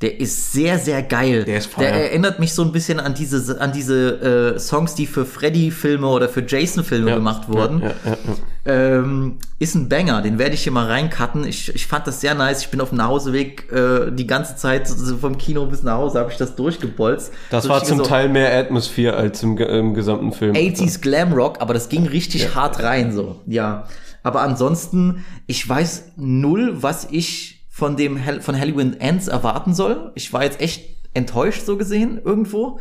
Der 0.00 0.20
ist 0.20 0.52
sehr, 0.52 0.78
sehr 0.78 1.02
geil. 1.02 1.44
Der 1.44 1.58
ist 1.58 1.76
Der 1.76 1.92
erinnert 1.92 2.38
mich 2.38 2.54
so 2.54 2.62
ein 2.62 2.70
bisschen 2.70 3.00
an 3.00 3.14
diese, 3.14 3.60
an 3.60 3.72
diese 3.72 4.54
äh, 4.54 4.58
Songs, 4.58 4.94
die 4.94 5.06
für 5.06 5.26
Freddy-Filme 5.26 6.06
oder 6.06 6.28
für 6.28 6.44
Jason-Filme 6.46 7.14
gemacht 7.14 7.48
wurden. 7.48 7.82
Ja, 7.82 7.88
ja, 7.88 7.94
ja. 8.12 8.36
Ähm, 8.64 9.38
ist 9.58 9.74
ein 9.74 9.88
Banger, 9.88 10.22
den 10.22 10.38
werde 10.38 10.54
ich 10.54 10.62
hier 10.62 10.72
mal 10.72 10.86
reincutten. 10.86 11.44
Ich, 11.44 11.74
ich 11.74 11.86
fand 11.86 12.06
das 12.06 12.20
sehr 12.20 12.34
nice. 12.34 12.60
Ich 12.60 12.68
bin 12.68 12.80
auf 12.80 12.90
dem 12.90 12.98
Nachhauseweg 12.98 13.72
äh, 13.72 14.12
die 14.12 14.26
ganze 14.26 14.54
Zeit 14.54 14.86
so 14.86 15.16
vom 15.16 15.36
Kino 15.36 15.66
bis 15.66 15.82
nach 15.82 15.96
Hause 15.96 16.20
habe 16.20 16.30
ich 16.30 16.36
das 16.36 16.54
durchgebolzt. 16.54 17.32
Das 17.50 17.64
so 17.64 17.70
war 17.70 17.82
zum 17.82 17.98
so 17.98 18.04
Teil 18.04 18.28
mehr 18.28 18.56
Atmosphäre 18.56 19.16
als 19.16 19.42
im, 19.42 19.58
im 19.58 19.94
gesamten 19.94 20.32
Film. 20.32 20.54
80s 20.54 21.00
Glam 21.00 21.32
Rock, 21.32 21.60
aber 21.60 21.74
das 21.74 21.88
ging 21.88 22.06
richtig 22.06 22.54
hart 22.54 22.82
rein 22.82 23.12
so. 23.12 23.40
Ja, 23.46 23.88
aber 24.22 24.42
ansonsten, 24.42 25.24
ich 25.46 25.66
weiß 25.66 26.12
null, 26.16 26.76
was 26.82 27.08
ich 27.10 27.57
von 27.78 27.96
dem 27.96 28.24
Hall- 28.24 28.40
von 28.40 28.58
Halloween 28.58 28.98
Ends 28.98 29.28
erwarten 29.28 29.72
soll. 29.72 30.10
Ich 30.16 30.32
war 30.32 30.42
jetzt 30.42 30.60
echt 30.60 30.96
enttäuscht 31.14 31.64
so 31.64 31.76
gesehen 31.76 32.20
irgendwo. 32.24 32.80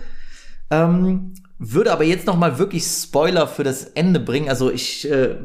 Ähm, 0.72 1.36
würde 1.60 1.92
aber 1.92 2.04
jetzt 2.04 2.26
noch 2.26 2.36
mal 2.36 2.58
wirklich 2.58 2.84
Spoiler 2.84 3.48
für 3.48 3.64
das 3.64 3.84
Ende 3.84 4.20
bringen. 4.20 4.50
Also 4.50 4.72
ich 4.72 5.08
äh, 5.12 5.36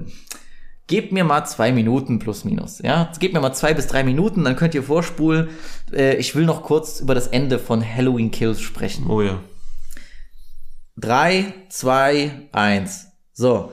gebt 0.87 1.13
mir 1.13 1.25
mal 1.25 1.45
zwei 1.45 1.71
Minuten 1.71 2.19
plus 2.19 2.47
minus. 2.47 2.79
Ja, 2.79 3.13
gebt 3.21 3.35
mir 3.35 3.41
mal 3.41 3.53
zwei 3.53 3.75
bis 3.75 3.87
drei 3.89 4.05
Minuten, 4.05 4.43
dann 4.43 4.57
könnt 4.57 4.75
ihr 4.75 4.83
vorspulen. 4.83 5.51
Äh, 5.93 6.17
ich 6.17 6.35
will 6.35 6.47
noch 6.47 6.63
kurz 6.63 7.01
über 7.01 7.15
das 7.15 7.27
Ende 7.27 7.59
von 7.59 7.85
Halloween 7.85 8.31
Kills 8.31 8.63
sprechen. 8.63 9.07
Oh 9.11 9.21
ja. 9.21 9.39
Drei, 10.97 11.53
zwei, 11.69 12.49
eins. 12.53 13.09
So. 13.35 13.71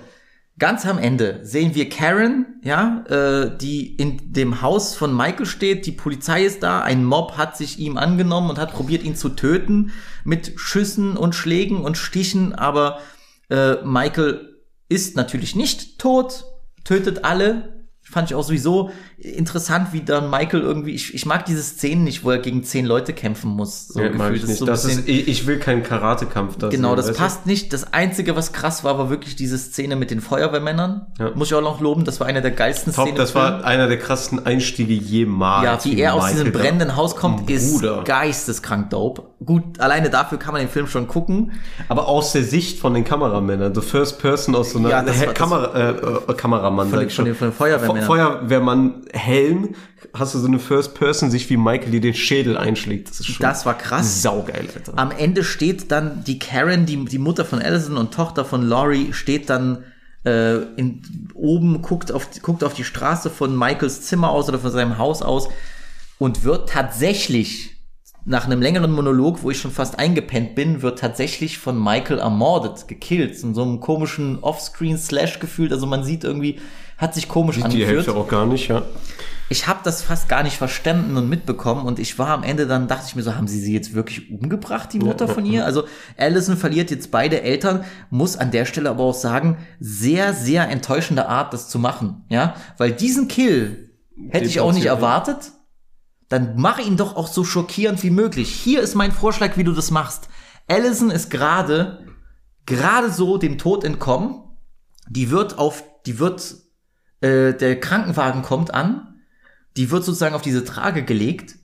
Ganz 0.60 0.86
am 0.86 0.98
Ende 0.98 1.39
sehen 1.43 1.74
wir 1.74 1.88
Karen, 1.88 2.60
ja, 2.63 3.06
äh, 3.08 3.58
die 3.58 3.95
in 3.95 4.34
dem 4.34 4.62
Haus 4.62 4.93
von 4.93 5.15
Michael 5.15 5.45
steht. 5.45 5.86
Die 5.86 5.93
Polizei 5.93 6.43
ist 6.43 6.63
da. 6.63 6.82
Ein 6.82 7.06
Mob 7.06 7.38
hat 7.38 7.56
sich 7.56 7.80
ihm 7.80 7.98
angenommen 7.98 8.50
und 8.50 8.60
hat 8.60 8.74
probiert, 8.74 9.04
ihn 9.04 9.15
zu 9.15 9.30
töten 9.30 9.91
mit 10.26 10.54
Schüssen 10.58 11.15
und 11.15 11.34
Schlägen 11.34 11.82
und 11.82 11.98
Stichen. 11.98 12.54
Aber 12.54 13.00
äh, 13.50 13.76
Michael 13.86 14.60
ist 14.89 15.15
natürlich 15.15 15.56
nicht 15.56 15.98
tot, 15.98 16.43
tötet 16.84 17.24
alle, 17.24 17.88
fand 18.02 18.30
ich 18.30 18.36
auch 18.36 18.43
sowieso 18.43 18.91
interessant, 19.21 19.89
wie 19.91 20.01
dann 20.01 20.29
Michael 20.29 20.62
irgendwie, 20.62 20.91
ich, 20.95 21.13
ich 21.13 21.25
mag 21.25 21.45
diese 21.45 21.62
Szenen 21.62 22.03
nicht, 22.05 22.23
wo 22.23 22.32
er 22.32 22.38
gegen 22.39 22.63
zehn 22.63 22.86
Leute 22.86 23.13
kämpfen 23.13 23.49
muss. 23.51 23.88
So 23.89 23.99
Ja, 23.99 24.08
gefühlt. 24.10 24.43
ich 24.49 24.55
so 24.58 24.65
das 24.65 24.86
bisschen- 24.86 25.05
ist, 25.05 25.27
ich, 25.27 25.45
will 25.47 25.60
keinen 25.60 25.84
Karatekampf. 25.84 26.58
Genau, 26.69 26.95
das 26.95 27.08
weißt 27.10 27.17
du? 27.19 27.21
passt 27.23 27.45
nicht. 27.45 27.73
Das 27.73 27.93
Einzige, 27.93 28.36
was 28.36 28.53
krass 28.53 28.84
war, 28.84 28.97
war 28.97 29.10
wirklich 29.10 29.36
diese 29.36 29.58
Szene 29.58 29.95
mit 29.95 30.10
den 30.12 30.21
Feuerwehrmännern. 30.21 31.08
Ja. 31.19 31.32
Muss 31.36 31.47
ich 31.49 31.53
auch 31.55 31.62
noch 31.62 31.82
loben, 31.82 32.05
das 32.05 32.19
war 32.19 32.27
eine 32.27 32.41
der 32.41 32.51
geilsten 32.51 32.93
Top, 32.93 33.05
Szenen. 33.05 33.17
das 33.17 33.36
war 33.36 33.63
einer 33.65 33.88
der 33.88 33.99
krassesten 33.99 34.45
Einstiege 34.45 34.93
jemals. 34.93 35.86
Ja, 35.86 35.91
wie 35.91 35.99
er 35.99 36.13
aus 36.13 36.23
Michael 36.23 36.38
diesem 36.45 36.53
da- 36.53 36.60
brennenden 36.60 36.95
Haus 36.95 37.15
kommt, 37.15 37.49
ist 37.49 37.73
Bruder. 37.73 38.03
geisteskrank 38.05 38.89
dope. 38.89 39.23
Gut, 39.45 39.79
alleine 39.79 40.10
dafür 40.10 40.38
kann 40.38 40.53
man 40.53 40.62
den 40.62 40.69
Film 40.69 40.88
schon 40.88 41.08
gucken. 41.08 41.51
Aber 41.88 42.08
aus 42.08 42.32
der 42.34 42.43
Sicht 42.43 42.79
von 42.79 42.93
den 42.93 43.03
Kameramännern, 43.03 43.73
the 43.73 43.82
first 43.82 44.19
person 44.19 44.53
aus 44.55 44.71
so 44.71 44.79
einer 44.79 44.89
Ja, 44.89 45.01
das 45.01 45.19
war- 45.19 45.25
das- 45.27 45.34
Kamera, 45.36 45.75
äh, 45.75 45.89
äh, 45.91 46.34
Kameramann, 46.36 46.89
Von 46.89 46.99
den- 46.99 47.10
von 47.10 47.26
den- 47.26 47.36
von 47.36 47.47
den 47.49 47.53
Feuerwehrmännern. 47.53 48.01
Fe- 48.01 48.07
Feuerwehrmann 48.07 48.93
Helm, 49.14 49.76
hast 50.14 50.34
du 50.34 50.39
so 50.39 50.47
eine 50.47 50.60
first 50.60 50.95
person 50.95 51.32
Sicht, 51.32 51.49
wie 51.49 51.57
Michael 51.57 51.91
dir 51.91 52.01
den 52.01 52.14
Schädel 52.14 52.57
einschlägt. 52.57 53.10
Das 53.10 53.20
ist 53.20 53.28
schon 53.28 53.43
Das 53.43 53.66
war 53.66 53.78
krass. 53.78 54.22
saugeil, 54.22 54.68
Alter. 54.76 54.93
Am 54.97 55.12
Ende 55.12 55.43
steht 55.43 55.91
dann 55.91 56.24
die 56.24 56.39
Karen, 56.39 56.86
die, 56.86 57.05
die 57.05 57.18
Mutter 57.20 57.45
von 57.45 57.62
Allison 57.62 57.97
und 57.97 58.14
Tochter 58.14 58.45
von 58.45 58.62
Laurie, 58.62 59.14
steht 59.14 59.49
dann 59.49 59.84
äh, 60.26 60.57
in, 60.76 61.30
oben, 61.34 61.82
guckt 61.82 62.12
auf, 62.12 62.30
guckt 62.41 62.64
auf 62.64 62.74
die 62.74 62.84
Straße 62.84 63.30
von 63.30 63.57
Michaels 63.57 64.01
Zimmer 64.01 64.30
aus 64.30 64.49
oder 64.49 64.60
von 64.60 64.72
seinem 64.72 64.97
Haus 64.97 65.22
aus 65.22 65.49
und 66.18 66.43
wird 66.43 66.70
tatsächlich 66.70 67.76
nach 68.26 68.45
einem 68.45 68.62
längeren 68.62 68.91
Monolog, 68.91 69.41
wo 69.43 69.49
ich 69.49 69.60
schon 69.60 69.72
fast 69.72 69.97
eingepennt 69.97 70.53
bin, 70.53 70.82
wird 70.82 70.99
tatsächlich 70.99 71.57
von 71.57 71.82
Michael 71.82 72.20
ermordet, 72.20 72.88
gekillt, 72.88 73.41
in 73.41 73.55
so 73.55 73.64
einem 73.64 73.80
komischen 73.80 74.39
Offscreen-Slash 74.43 75.39
gefühlt. 75.39 75.72
Also 75.72 75.88
man 75.88 76.03
sieht 76.03 76.24
irgendwie, 76.26 76.60
hat 77.00 77.16
sich 77.16 77.28
komisch 77.28 77.56
Die 77.56 77.64
angefühlt. 77.64 77.88
Hälfte 77.88 78.14
auch 78.14 78.28
gar 78.28 78.45
nicht, 78.45 78.68
ja. 78.68 78.84
Ich 79.52 79.66
habe 79.66 79.80
das 79.84 80.04
fast 80.04 80.30
gar 80.30 80.43
nicht 80.43 80.58
verstanden 80.58 81.18
und 81.18 81.28
mitbekommen 81.28 81.88
und 81.88 81.97
ich 81.97 82.20
war 82.20 82.28
am 82.28 82.43
Ende 82.43 82.68
dann, 82.68 82.88
dachte 82.88 83.06
ich 83.08 83.16
mir 83.16 83.24
so, 83.24 83.34
haben 83.34 83.47
sie 83.47 83.60
sie 83.60 83.74
jetzt 83.74 83.95
wirklich 83.95 84.30
umgebracht, 84.30 84.93
die 84.93 85.00
Mutter 85.00 85.28
von 85.28 85.43
ihr? 85.43 85.66
Also 85.66 85.86
Allison 86.18 86.56
verliert 86.56 86.91
jetzt 86.91 87.10
beide 87.10 87.41
Eltern, 87.41 87.84
muss 88.12 88.38
an 88.38 88.52
der 88.52 88.66
Stelle 88.66 88.91
aber 88.91 89.04
auch 89.04 89.16
sagen, 89.16 89.58
sehr, 89.80 90.36
sehr 90.36 90.70
enttäuschende 90.70 91.28
Art, 91.28 91.52
das 91.52 91.68
zu 91.68 91.80
machen, 91.80 92.26
ja? 92.30 92.54
Weil 92.78 92.91
diesen 92.91 93.28
Kill 93.28 93.89
hätte 94.30 94.45
ich 94.45 94.60
auch 94.60 94.74
nicht 94.74 94.86
erwartet. 94.86 95.52
Dann 96.28 96.54
mach 96.58 96.78
ihn 96.78 96.95
doch 96.95 97.16
auch 97.16 97.28
so 97.28 97.43
schockierend 97.43 98.04
wie 98.04 98.12
möglich. 98.12 98.52
Hier 98.52 98.82
ist 98.82 98.93
mein 98.93 99.12
Vorschlag, 99.12 99.58
wie 99.58 99.64
du 99.64 99.72
das 99.72 99.89
machst. 99.89 100.30
Allison 100.68 101.10
ist 101.10 101.32
gerade, 101.32 102.06
gerade 102.68 103.12
so 103.12 103.38
dem 103.38 103.58
Tod 103.58 103.84
entkommen. 103.84 104.43
Die 105.10 105.32
wird 105.32 105.58
auf, 105.58 105.84
die 106.06 106.20
wird, 106.20 106.56
äh, 107.22 107.53
der 107.53 107.80
Krankenwagen 107.80 108.41
kommt 108.41 108.74
an 108.74 109.05
die 109.78 109.91
wird 109.91 110.03
sozusagen 110.03 110.36
auf 110.36 110.41
diese 110.41 110.65
Trage 110.65 111.03
gelegt 111.05 111.55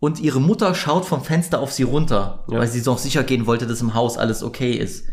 und 0.00 0.18
ihre 0.18 0.40
Mutter 0.40 0.74
schaut 0.74 1.04
vom 1.04 1.22
Fenster 1.22 1.60
auf 1.60 1.72
sie 1.72 1.82
runter, 1.84 2.44
Ja. 2.48 2.58
weil 2.58 2.66
sie 2.68 2.80
so 2.80 2.96
sicher 2.96 3.22
gehen 3.22 3.46
wollte, 3.46 3.66
dass 3.66 3.80
im 3.80 3.94
Haus 3.94 4.18
alles 4.18 4.42
okay 4.42 4.72
ist. 4.72 5.06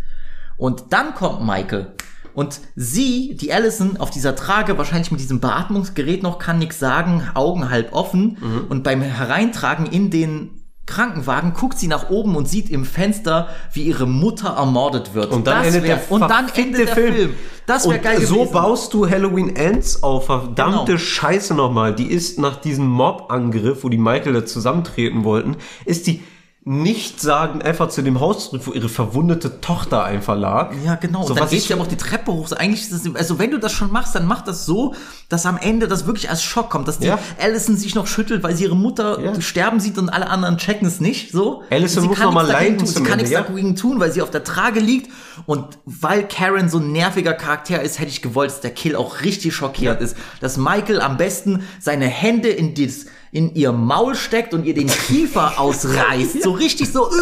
Und 0.57 0.86
dann 0.91 1.13
kommt 1.13 1.45
Michael 1.45 1.91
und 2.34 2.61
sie, 2.75 3.36
die 3.39 3.53
Allison, 3.53 3.97
auf 3.97 4.09
dieser 4.09 4.36
Trage, 4.36 4.77
wahrscheinlich 4.77 5.11
mit 5.11 5.19
diesem 5.19 5.39
Beatmungsgerät 5.39 6.23
noch, 6.23 6.39
kann 6.39 6.57
nichts 6.57 6.79
sagen, 6.79 7.21
Augen 7.36 7.69
halb 7.69 7.91
offen 7.93 8.38
Mhm. 8.41 8.65
und 8.69 8.84
beim 8.84 9.01
Hereintragen 9.01 9.86
in 9.86 10.09
den 10.09 10.61
Krankenwagen 10.91 11.53
guckt 11.53 11.79
sie 11.79 11.87
nach 11.87 12.09
oben 12.09 12.35
und 12.35 12.49
sieht 12.49 12.69
im 12.69 12.83
Fenster, 12.83 13.47
wie 13.73 13.83
ihre 13.83 14.05
Mutter 14.05 14.49
ermordet 14.57 15.13
wird. 15.13 15.31
Und 15.31 15.47
dann 15.47 15.63
Das 15.63 15.67
endet 15.67 15.83
wär- 15.83 15.95
der 15.97 16.11
und 16.11 16.21
dann 16.21 16.49
endet 16.53 16.87
der 16.87 16.95
Film. 16.95 17.29
Das 17.65 17.87
wäre 17.87 17.99
geil 17.99 18.21
so 18.25 18.35
gewesen. 18.35 18.51
baust 18.53 18.93
du 18.93 19.09
Halloween 19.09 19.55
Ends 19.55 20.03
auf. 20.03 20.25
Verdammte 20.25 20.85
Genau. 20.93 20.97
Scheiße 20.97 21.53
nochmal. 21.53 21.95
Die 21.95 22.11
ist 22.11 22.37
nach 22.39 22.57
diesem 22.57 22.87
Mob-Angriff, 22.87 23.83
wo 23.85 23.89
die 23.89 23.97
Michael 23.97 24.33
da 24.33 24.45
zusammentreten 24.45 25.23
wollten, 25.23 25.55
ist 25.85 26.07
die 26.07 26.21
nicht 26.64 27.20
sagen 27.20 27.64
einfach 27.64 27.89
zu 27.89 28.03
dem 28.03 28.20
Haus 28.20 28.45
zurück, 28.45 28.62
wo 28.66 28.72
ihre 28.74 28.88
verwundete 28.88 29.62
Tochter 29.62 30.03
einfach 30.03 30.38
lag. 30.38 30.72
Ja, 30.86 30.93
genau. 30.93 31.24
So, 31.24 31.30
und 31.34 31.39
dann 31.39 31.49
geht 31.49 31.64
sie 31.64 31.74
aber 31.74 31.82
auch 31.82 31.88
die 31.88 31.97
Treppe 31.97 32.32
hoch. 32.32 32.51
Eigentlich 32.51 32.82
ist 32.82 32.91
es, 32.91 33.16
also 33.16 33.39
wenn 33.39 33.49
du 33.49 33.57
das 33.57 33.72
schon 33.72 33.91
machst, 33.91 34.14
dann 34.14 34.28
mach 34.28 34.43
das 34.43 34.68
so, 34.68 34.93
dass 35.28 35.47
am 35.47 35.57
Ende 35.57 35.88
das 35.88 36.05
wirklich 36.05 36.30
als 36.30 36.43
Schock 36.43 36.70
kommt, 36.70 36.88
dass 36.88 36.99
die 36.99 37.07
Ja. 37.07 37.18
Allison 37.39 37.78
sich 37.78 37.95
noch 37.95 38.05
schüttelt, 38.05 38.43
weil 38.43 38.55
sie 38.55 38.66
ihre 38.66 38.76
Mutter 38.76 39.20
Ja. 39.20 39.41
sterben 39.41 39.80
sieht 39.80 39.97
und 39.97 40.09
alle 40.09 40.30
anderen 40.30 40.57
checken 40.59 40.88
es 40.88 40.99
nicht, 40.99 41.32
so. 41.32 41.64
Allison 41.72 42.03
sie 42.03 42.09
muss 42.09 42.18
kann 42.20 42.28
noch 42.28 42.34
mal 42.36 42.45
leiden 42.47 42.78
tun, 42.78 42.86
Sie 42.88 43.01
kann 43.01 43.18
nichts 43.18 43.32
ja. 43.32 43.41
dagegen 43.41 43.76
tun, 43.76 43.99
weil 43.99 44.12
sie 44.12 44.22
auf 44.22 44.30
der 44.30 44.43
Trage 44.43 44.82
liegt 44.82 45.09
und 45.47 45.66
weil 45.86 46.28
Karen 46.28 46.70
so 46.70 46.78
ein 46.78 46.91
nerviger 46.91 47.34
Charakter 47.34 47.82
ist, 47.82 47.97
hätte 47.99 48.12
ich 48.12 48.22
gewollt, 48.22 48.51
dass 48.51 48.62
der 48.62 48.72
Kill 48.72 48.95
auch 48.95 49.22
richtig 49.22 49.55
schockierend 49.55 49.99
Ja. 49.99 50.05
ist. 50.05 50.16
Dass 50.41 50.57
Michael 50.57 51.01
am 51.01 51.18
besten 51.18 51.64
seine 51.80 52.05
Hände 52.05 52.49
in 52.49 52.76
das 52.76 53.07
in 53.32 53.55
ihr 53.55 53.71
Maul 53.71 54.15
steckt 54.15 54.53
und 54.53 54.65
ihr 54.65 54.73
den 54.73 54.88
Kiefer 54.88 55.53
ausreißt. 55.59 56.43
So 56.43 56.51
richtig 56.51 56.91
so. 56.91 57.09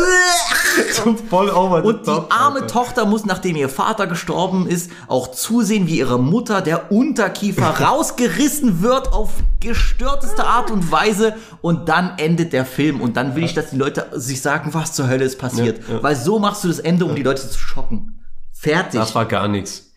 So 0.93 1.15
voll 1.29 1.49
over 1.49 1.83
Und 1.83 2.07
die 2.07 2.11
arme. 2.29 2.67
Tochter 2.67 3.05
muss, 3.05 3.25
nachdem 3.25 3.55
ihr 3.55 3.69
Vater 3.69 4.07
gestorben 4.07 4.67
ist, 4.67 4.91
auch 5.07 5.31
zusehen, 5.31 5.87
wie 5.87 5.97
ihre 5.97 6.19
Mutter 6.19 6.61
der 6.61 6.91
Unterkiefer 6.91 7.67
rausgerissen 7.81 8.81
wird 8.81 9.11
auf 9.11 9.31
gestörteste 9.59 10.45
Art 10.45 10.71
und 10.71 10.91
Weise. 10.91 11.35
Und 11.61 11.89
dann 11.89 12.17
endet 12.17 12.53
der 12.53 12.65
Film. 12.65 13.01
Und 13.01 13.17
dann 13.17 13.35
will 13.35 13.43
ich, 13.43 13.53
dass 13.55 13.71
die 13.71 13.77
Leute 13.77 14.07
sich 14.13 14.41
sagen, 14.41 14.73
was 14.73 14.93
zur 14.93 15.09
Hölle 15.09 15.25
ist 15.25 15.37
passiert. 15.39 15.81
Ja, 15.87 15.95
ja. 15.95 16.03
Weil 16.03 16.15
so 16.15 16.39
machst 16.39 16.63
du 16.63 16.67
das 16.67 16.79
Ende, 16.79 17.05
um 17.05 17.15
die 17.15 17.23
Leute 17.23 17.47
zu 17.47 17.57
schocken. 17.59 18.23
Fertig. 18.53 18.99
Das 18.99 19.15
war 19.15 19.25
gar 19.25 19.47
nichts. 19.47 19.88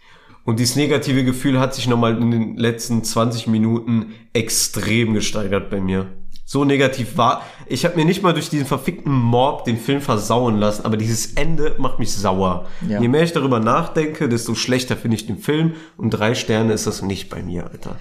Und 0.44 0.58
dieses 0.58 0.76
negative 0.76 1.24
Gefühl 1.24 1.60
hat 1.60 1.74
sich 1.74 1.86
nochmal 1.86 2.20
in 2.20 2.30
den 2.30 2.56
letzten 2.56 3.04
20 3.04 3.46
Minuten 3.46 4.14
extrem 4.32 5.14
gesteigert 5.14 5.70
bei 5.70 5.80
mir. 5.80 6.08
So 6.44 6.64
negativ 6.64 7.16
war. 7.16 7.46
Ich 7.66 7.84
habe 7.84 7.96
mir 7.96 8.04
nicht 8.04 8.22
mal 8.22 8.34
durch 8.34 8.50
diesen 8.50 8.66
verfickten 8.66 9.12
Mob 9.12 9.64
den 9.64 9.78
Film 9.78 10.00
versauen 10.00 10.58
lassen, 10.58 10.84
aber 10.84 10.96
dieses 10.96 11.34
Ende 11.34 11.76
macht 11.78 11.98
mich 11.98 12.12
sauer. 12.12 12.68
Ja. 12.86 13.00
Je 13.00 13.08
mehr 13.08 13.22
ich 13.22 13.32
darüber 13.32 13.60
nachdenke, 13.60 14.28
desto 14.28 14.54
schlechter 14.54 14.96
finde 14.96 15.16
ich 15.16 15.26
den 15.26 15.38
Film. 15.38 15.74
Und 15.96 16.10
drei 16.10 16.34
Sterne 16.34 16.72
ist 16.72 16.86
das 16.86 17.00
nicht 17.02 17.30
bei 17.30 17.42
mir, 17.42 17.70
Alter. 17.70 17.96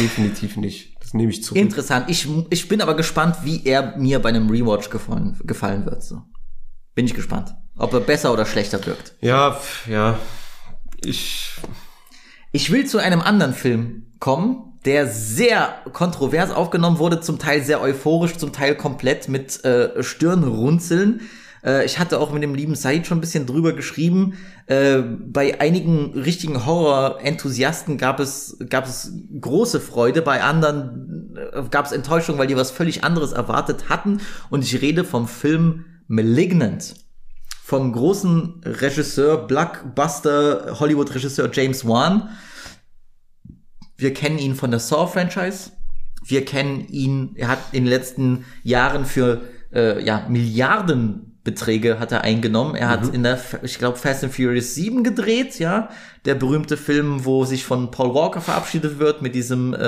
Definitiv 0.00 0.56
nicht. 0.56 0.96
Das 1.00 1.12
nehme 1.14 1.30
ich 1.30 1.44
zurück. 1.44 1.60
Interessant. 1.60 2.06
Ich, 2.08 2.26
ich 2.50 2.68
bin 2.68 2.80
aber 2.80 2.94
gespannt, 2.94 3.36
wie 3.44 3.64
er 3.64 3.96
mir 3.98 4.18
bei 4.18 4.30
einem 4.30 4.48
Rewatch 4.48 4.88
gefallen, 4.88 5.38
gefallen 5.44 5.84
wird. 5.84 6.02
So. 6.02 6.22
Bin 6.94 7.04
ich 7.04 7.14
gespannt. 7.14 7.54
Ob 7.76 7.92
er 7.92 8.00
besser 8.00 8.32
oder 8.32 8.46
schlechter 8.46 8.84
wirkt. 8.86 9.14
ja, 9.20 9.60
ja. 9.88 10.18
Ich. 11.04 11.50
Ich 12.52 12.70
will 12.70 12.86
zu 12.86 12.98
einem 12.98 13.20
anderen 13.20 13.52
Film 13.52 14.06
kommen, 14.20 14.78
der 14.84 15.08
sehr 15.08 15.74
kontrovers 15.92 16.52
aufgenommen 16.52 17.00
wurde, 17.00 17.20
zum 17.20 17.40
Teil 17.40 17.64
sehr 17.64 17.80
euphorisch, 17.80 18.36
zum 18.36 18.52
Teil 18.52 18.76
komplett 18.76 19.28
mit 19.28 19.64
äh, 19.64 20.02
Stirnrunzeln. 20.04 21.22
Äh, 21.64 21.84
ich 21.84 21.98
hatte 21.98 22.20
auch 22.20 22.30
mit 22.30 22.44
dem 22.44 22.54
lieben 22.54 22.76
Said 22.76 23.06
schon 23.08 23.18
ein 23.18 23.20
bisschen 23.20 23.46
drüber 23.46 23.72
geschrieben. 23.72 24.34
Äh, 24.66 24.98
bei 24.98 25.60
einigen 25.60 26.12
richtigen 26.12 26.64
Horror-Enthusiasten 26.64 27.98
gab 27.98 28.20
es, 28.20 28.56
gab 28.68 28.86
es 28.86 29.12
große 29.40 29.80
Freude, 29.80 30.22
bei 30.22 30.42
anderen 30.42 31.36
äh, 31.36 31.62
gab 31.70 31.86
es 31.86 31.92
Enttäuschung, 31.92 32.38
weil 32.38 32.46
die 32.46 32.56
was 32.56 32.70
völlig 32.70 33.02
anderes 33.02 33.32
erwartet 33.32 33.88
hatten. 33.88 34.20
Und 34.50 34.62
ich 34.62 34.80
rede 34.80 35.04
vom 35.04 35.26
Film 35.26 35.86
Malignant 36.06 36.94
vom 37.66 37.92
großen 37.94 38.60
Regisseur, 38.62 39.46
Blockbuster, 39.46 40.78
Hollywood-Regisseur 40.78 41.48
James 41.50 41.88
Wan. 41.88 42.28
Wir 43.96 44.12
kennen 44.12 44.36
ihn 44.36 44.54
von 44.54 44.70
der 44.70 44.80
Saw-Franchise. 44.80 45.70
Wir 46.26 46.44
kennen 46.44 46.86
ihn, 46.88 47.30
er 47.36 47.48
hat 47.48 47.60
in 47.72 47.84
den 47.84 47.90
letzten 47.90 48.44
Jahren 48.64 49.06
für 49.06 49.40
äh, 49.72 50.04
ja, 50.04 50.26
Milliardenbeträge 50.28 51.98
hat 51.98 52.12
er 52.12 52.20
eingenommen. 52.20 52.74
Er 52.74 52.90
hat 52.90 53.14
in 53.14 53.22
der, 53.22 53.40
ich 53.62 53.78
glaube, 53.78 53.96
Fast 53.96 54.24
and 54.24 54.34
Furious 54.34 54.74
7 54.74 55.02
gedreht, 55.02 55.58
ja. 55.58 55.88
Der 56.26 56.34
berühmte 56.34 56.76
Film, 56.76 57.24
wo 57.24 57.46
sich 57.46 57.64
von 57.64 57.90
Paul 57.90 58.14
Walker 58.14 58.42
verabschiedet 58.42 58.98
wird 58.98 59.22
mit 59.22 59.34
diesem, 59.34 59.72
äh, 59.72 59.78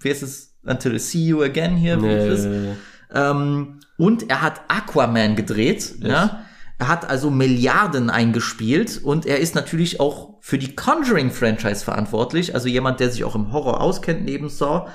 wie 0.00 0.10
heißt 0.10 0.22
es, 0.22 0.54
Until 0.66 0.96
I 0.96 0.98
See 0.98 1.28
You 1.28 1.42
Again 1.42 1.76
hier. 1.76 1.96
ist? 2.04 2.44
Äh, 2.44 2.74
Ähm, 3.14 3.80
und 3.96 4.28
er 4.28 4.42
hat 4.42 4.60
Aquaman 4.68 5.34
gedreht. 5.34 5.94
Ja? 6.00 6.44
Er 6.84 6.88
hat 6.88 7.08
also 7.08 7.30
Milliarden 7.30 8.10
eingespielt 8.10 9.00
und 9.02 9.24
er 9.24 9.38
ist 9.38 9.54
natürlich 9.54 10.00
auch 10.00 10.34
für 10.42 10.58
die 10.58 10.74
Conjuring-Franchise 10.74 11.82
verantwortlich. 11.82 12.54
Also 12.54 12.68
jemand, 12.68 13.00
der 13.00 13.10
sich 13.10 13.24
auch 13.24 13.34
im 13.34 13.52
Horror 13.52 13.80
auskennt 13.80 14.22
neben 14.22 14.50
Saw. 14.50 14.90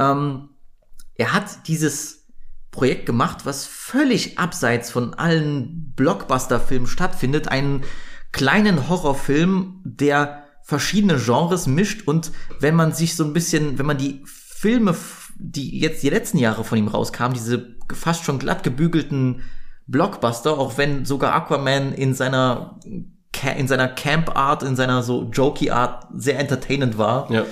Ähm, 0.00 0.48
er 1.14 1.32
hat 1.32 1.68
dieses 1.68 2.26
Projekt 2.72 3.06
gemacht, 3.06 3.46
was 3.46 3.64
völlig 3.64 4.40
abseits 4.40 4.90
von 4.90 5.14
allen 5.14 5.92
Blockbuster-Filmen 5.94 6.88
stattfindet. 6.88 7.46
Einen 7.46 7.84
kleinen 8.32 8.88
Horrorfilm, 8.88 9.82
der 9.84 10.42
verschiedene 10.64 11.16
Genres 11.16 11.68
mischt 11.68 12.08
und 12.08 12.32
wenn 12.58 12.74
man 12.74 12.92
sich 12.92 13.14
so 13.14 13.22
ein 13.22 13.32
bisschen, 13.32 13.78
wenn 13.78 13.86
man 13.86 13.98
die 13.98 14.24
Filme, 14.26 14.96
die 15.36 15.78
jetzt 15.78 16.02
die 16.02 16.10
letzten 16.10 16.38
Jahre 16.38 16.64
von 16.64 16.76
ihm 16.76 16.88
rauskamen, 16.88 17.34
diese 17.34 17.76
fast 17.94 18.24
schon 18.24 18.40
glatt 18.40 18.64
gebügelten 18.64 19.42
Blockbuster, 19.90 20.58
auch 20.58 20.78
wenn 20.78 21.04
sogar 21.04 21.34
Aquaman 21.34 21.92
in 21.92 22.14
seiner 22.14 22.78
in 23.56 23.68
seiner 23.68 23.88
Camp 23.88 24.36
Art, 24.36 24.62
in 24.62 24.76
seiner 24.76 25.02
so 25.02 25.30
jokey 25.32 25.70
Art 25.70 26.06
sehr 26.14 26.38
entertainend 26.38 26.98
war, 26.98 27.30
Ja. 27.32 27.44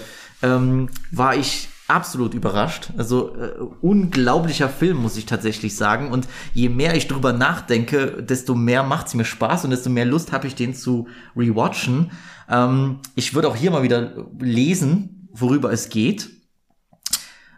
ähm, 0.42 0.90
war 1.12 1.34
ich 1.34 1.68
absolut 1.86 2.34
überrascht. 2.34 2.90
Also 2.98 3.34
äh, 3.34 3.52
unglaublicher 3.80 4.68
Film, 4.68 4.98
muss 4.98 5.16
ich 5.16 5.24
tatsächlich 5.24 5.74
sagen. 5.76 6.10
Und 6.12 6.28
je 6.52 6.68
mehr 6.68 6.94
ich 6.94 7.08
drüber 7.08 7.32
nachdenke, 7.32 8.22
desto 8.22 8.54
mehr 8.54 8.82
macht's 8.82 9.14
mir 9.14 9.24
Spaß 9.24 9.64
und 9.64 9.70
desto 9.70 9.88
mehr 9.88 10.04
Lust 10.04 10.30
habe 10.32 10.46
ich, 10.46 10.54
den 10.54 10.74
zu 10.74 11.08
rewatchen. 11.34 12.10
Ähm, 12.50 12.98
ich 13.14 13.34
würde 13.34 13.48
auch 13.48 13.56
hier 13.56 13.70
mal 13.70 13.82
wieder 13.82 14.26
lesen, 14.38 15.28
worüber 15.32 15.72
es 15.72 15.88
geht. 15.88 16.28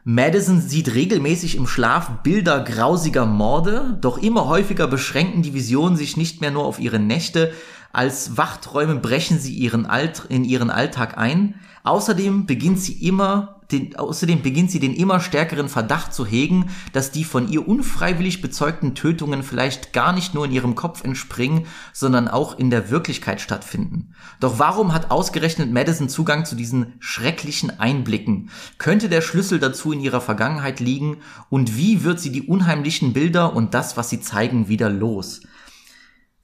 Madison 0.05 0.61
sieht 0.61 0.95
regelmäßig 0.95 1.57
im 1.57 1.67
Schlaf 1.67 2.23
Bilder 2.23 2.65
grausiger 2.65 3.27
Morde, 3.27 3.99
doch 4.01 4.17
immer 4.19 4.47
häufiger 4.47 4.87
beschränken 4.87 5.43
die 5.43 5.53
Visionen 5.53 5.97
sich 5.97 6.17
nicht 6.17 6.41
mehr 6.41 6.51
nur 6.51 6.65
auf 6.65 6.79
ihre 6.79 6.99
Nächte, 6.99 7.53
als 7.93 8.37
Wachträume 8.37 8.97
brechen 8.97 9.39
sie 9.39 9.53
ihren 9.53 9.85
Alt 9.85 10.23
in 10.29 10.45
ihren 10.45 10.71
Alltag 10.71 11.19
ein. 11.19 11.57
Außerdem 11.83 12.47
beginnt 12.47 12.81
sie 12.81 12.93
immer 13.07 13.60
den, 13.73 13.97
außerdem 13.97 14.43
beginnt 14.43 14.71
sie 14.71 14.81
den 14.81 14.95
immer 14.95 15.21
stärkeren 15.21 15.69
Verdacht 15.69 16.13
zu 16.13 16.27
hegen, 16.27 16.71
dass 16.93 17.11
die 17.11 17.25
von 17.25 17.49
ihr 17.51 17.67
unfreiwillig 17.67 18.43
bezeugten 18.43 18.95
Tötungen 18.95 19.43
vielleicht 19.43 19.93
gar 19.93 20.13
nicht 20.13 20.35
nur 20.35 20.45
in 20.45 20.53
ihrem 20.53 20.75
Kopf 20.75 21.05
entspringen, 21.05 21.67
sondern 21.93 22.29
auch 22.29 22.59
in 22.59 22.71
der 22.71 22.91
Wirklichkeit 22.91 23.41
stattfinden. 23.41 24.15
Doch 24.41 24.59
warum 24.59 24.93
hat 24.93 25.11
ausgerechnet 25.11 25.73
Madison 25.73 26.09
Zugang 26.09 26.45
zu 26.45 26.55
diesen 26.55 26.95
schrecklichen 26.99 27.79
Einblicken? 27.79 28.51
Könnte 28.79 29.09
der 29.09 29.21
Schlüssel 29.21 29.59
dazu 29.59 29.93
in 29.93 30.01
ihrer 30.01 30.21
Vergangenheit 30.21 30.81
liegen? 30.81 31.19
Und 31.49 31.77
wie 31.77 32.05
wird 32.05 32.21
sie 32.21 32.33
die 32.33 32.43
unheimlichen 32.43 33.13
Bilder 33.13 33.55
und 33.55 33.75
das, 33.75 33.97
was 33.97 34.11
sie 34.11 34.21
zeigen, 34.21 34.69
wieder 34.69 34.91
los? 34.91 35.43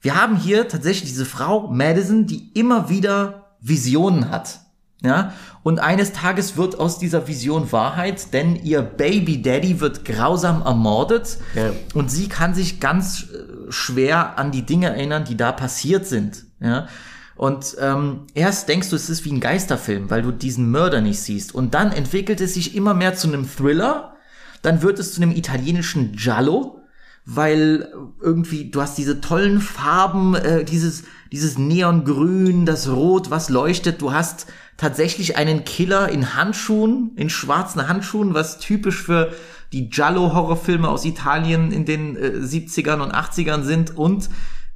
Wir 0.01 0.15
haben 0.15 0.37
hier 0.37 0.67
tatsächlich 0.67 1.09
diese 1.09 1.25
Frau 1.25 1.69
Madison, 1.69 2.27
die 2.27 2.51
immer 2.53 2.89
wieder 2.89 3.57
Visionen 3.61 4.29
hat. 4.29 4.61
Ja, 5.03 5.33
und 5.61 5.77
eines 5.79 6.11
Tages 6.11 6.57
wird 6.57 6.79
aus 6.79 6.97
dieser 6.97 7.27
Vision 7.27 7.71
Wahrheit, 7.71 8.33
denn 8.33 8.55
ihr 8.55 8.81
Baby 8.81 9.43
Daddy 9.43 9.79
wird 9.79 10.05
grausam 10.05 10.63
ermordet 10.63 11.37
Ja. 11.53 11.69
und 11.93 12.09
sie 12.09 12.27
kann 12.27 12.55
sich 12.55 12.79
ganz 12.79 13.27
äh, 13.31 13.71
schwer 13.71 14.39
an 14.39 14.51
die 14.51 14.65
Dinge 14.65 14.87
erinnern, 14.87 15.23
die 15.23 15.37
da 15.37 15.51
passiert 15.51 16.07
sind. 16.07 16.45
Ja, 16.59 16.87
und 17.35 17.75
ähm, 17.79 18.21
erst 18.33 18.67
denkst 18.69 18.89
du, 18.89 18.95
es 18.95 19.11
ist 19.11 19.23
wie 19.23 19.31
ein 19.31 19.39
Geisterfilm, 19.39 20.09
weil 20.09 20.23
du 20.23 20.31
diesen 20.31 20.71
Mörder 20.71 21.01
nicht 21.01 21.19
siehst. 21.21 21.53
Und 21.53 21.75
dann 21.75 21.91
entwickelt 21.91 22.41
es 22.41 22.55
sich 22.55 22.75
immer 22.75 22.95
mehr 22.95 23.13
zu 23.13 23.27
einem 23.27 23.47
Thriller. 23.47 24.15
Dann 24.63 24.81
wird 24.81 24.97
es 24.97 25.13
zu 25.13 25.21
einem 25.21 25.29
italienischen 25.31 26.13
Giallo, 26.13 26.81
weil 27.29 27.91
irgendwie 28.21 28.71
du 28.71 28.81
hast 28.81 28.97
diese 28.97 29.19
tollen 29.19 29.59
Farben, 29.59 30.33
äh, 30.35 30.63
dieses 30.63 31.03
dieses 31.31 31.57
Neongrün, 31.57 32.65
das 32.65 32.89
Rot, 32.89 33.29
was 33.29 33.49
leuchtet. 33.49 34.01
Du 34.01 34.13
hast 34.13 34.47
tatsächlich 34.77 35.35
einen 35.35 35.65
Killer 35.65 36.09
in 36.09 36.35
Handschuhen, 36.35 37.11
in 37.17 37.29
schwarzen 37.29 37.87
Handschuhen, 37.89 38.33
was 38.33 38.59
typisch 38.59 39.01
für 39.03 39.33
die 39.73 39.89
Giallo-Horrorfilme 39.89 40.87
aus 40.87 41.03
Italien 41.03 41.73
in 41.73 41.83
den 41.83 42.15
äh, 42.15 42.29
70ern 42.37 43.01
und 43.01 43.13
80ern 43.13 43.63
sind 43.63 43.97
und 43.97 44.29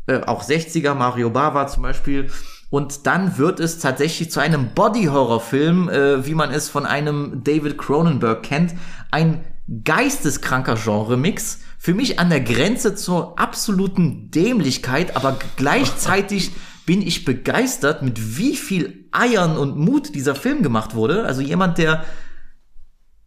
äh, 0.07 0.19
auch 0.21 0.43
60er, 0.43 0.93
Mario 0.93 1.29
Bava 1.29 1.67
zum 1.67 1.83
Beispiel. 1.83 2.29
Und 2.69 3.05
dann 3.05 3.37
wird 3.37 3.61
es 3.61 3.79
tatsächlich 3.79 4.29
zu 4.29 4.41
einem 4.41 4.73
Body-Horror-Film, 4.73 5.89
äh, 5.89 6.25
wie 6.25 6.35
man 6.35 6.51
es 6.51 6.67
von 6.67 6.85
einem 6.85 7.43
David 7.45 7.77
Cronenberg 7.77 8.43
kennt. 8.43 8.73
Ein 9.11 9.45
geisteskranker 9.85 10.75
Genre-Mix. 10.75 11.59
Für 11.83 11.95
mich 11.95 12.19
an 12.19 12.29
der 12.29 12.41
Grenze 12.41 12.93
zur 12.93 13.39
absoluten 13.39 14.29
Dämlichkeit, 14.29 15.15
aber 15.15 15.39
gleichzeitig 15.55 16.51
bin 16.85 17.01
ich 17.01 17.25
begeistert, 17.25 18.03
mit 18.03 18.37
wie 18.37 18.55
viel 18.55 19.07
Eiern 19.11 19.57
und 19.57 19.79
Mut 19.79 20.13
dieser 20.13 20.35
Film 20.35 20.61
gemacht 20.61 20.93
wurde. 20.93 21.25
Also 21.25 21.41
jemand, 21.41 21.79
der 21.79 22.05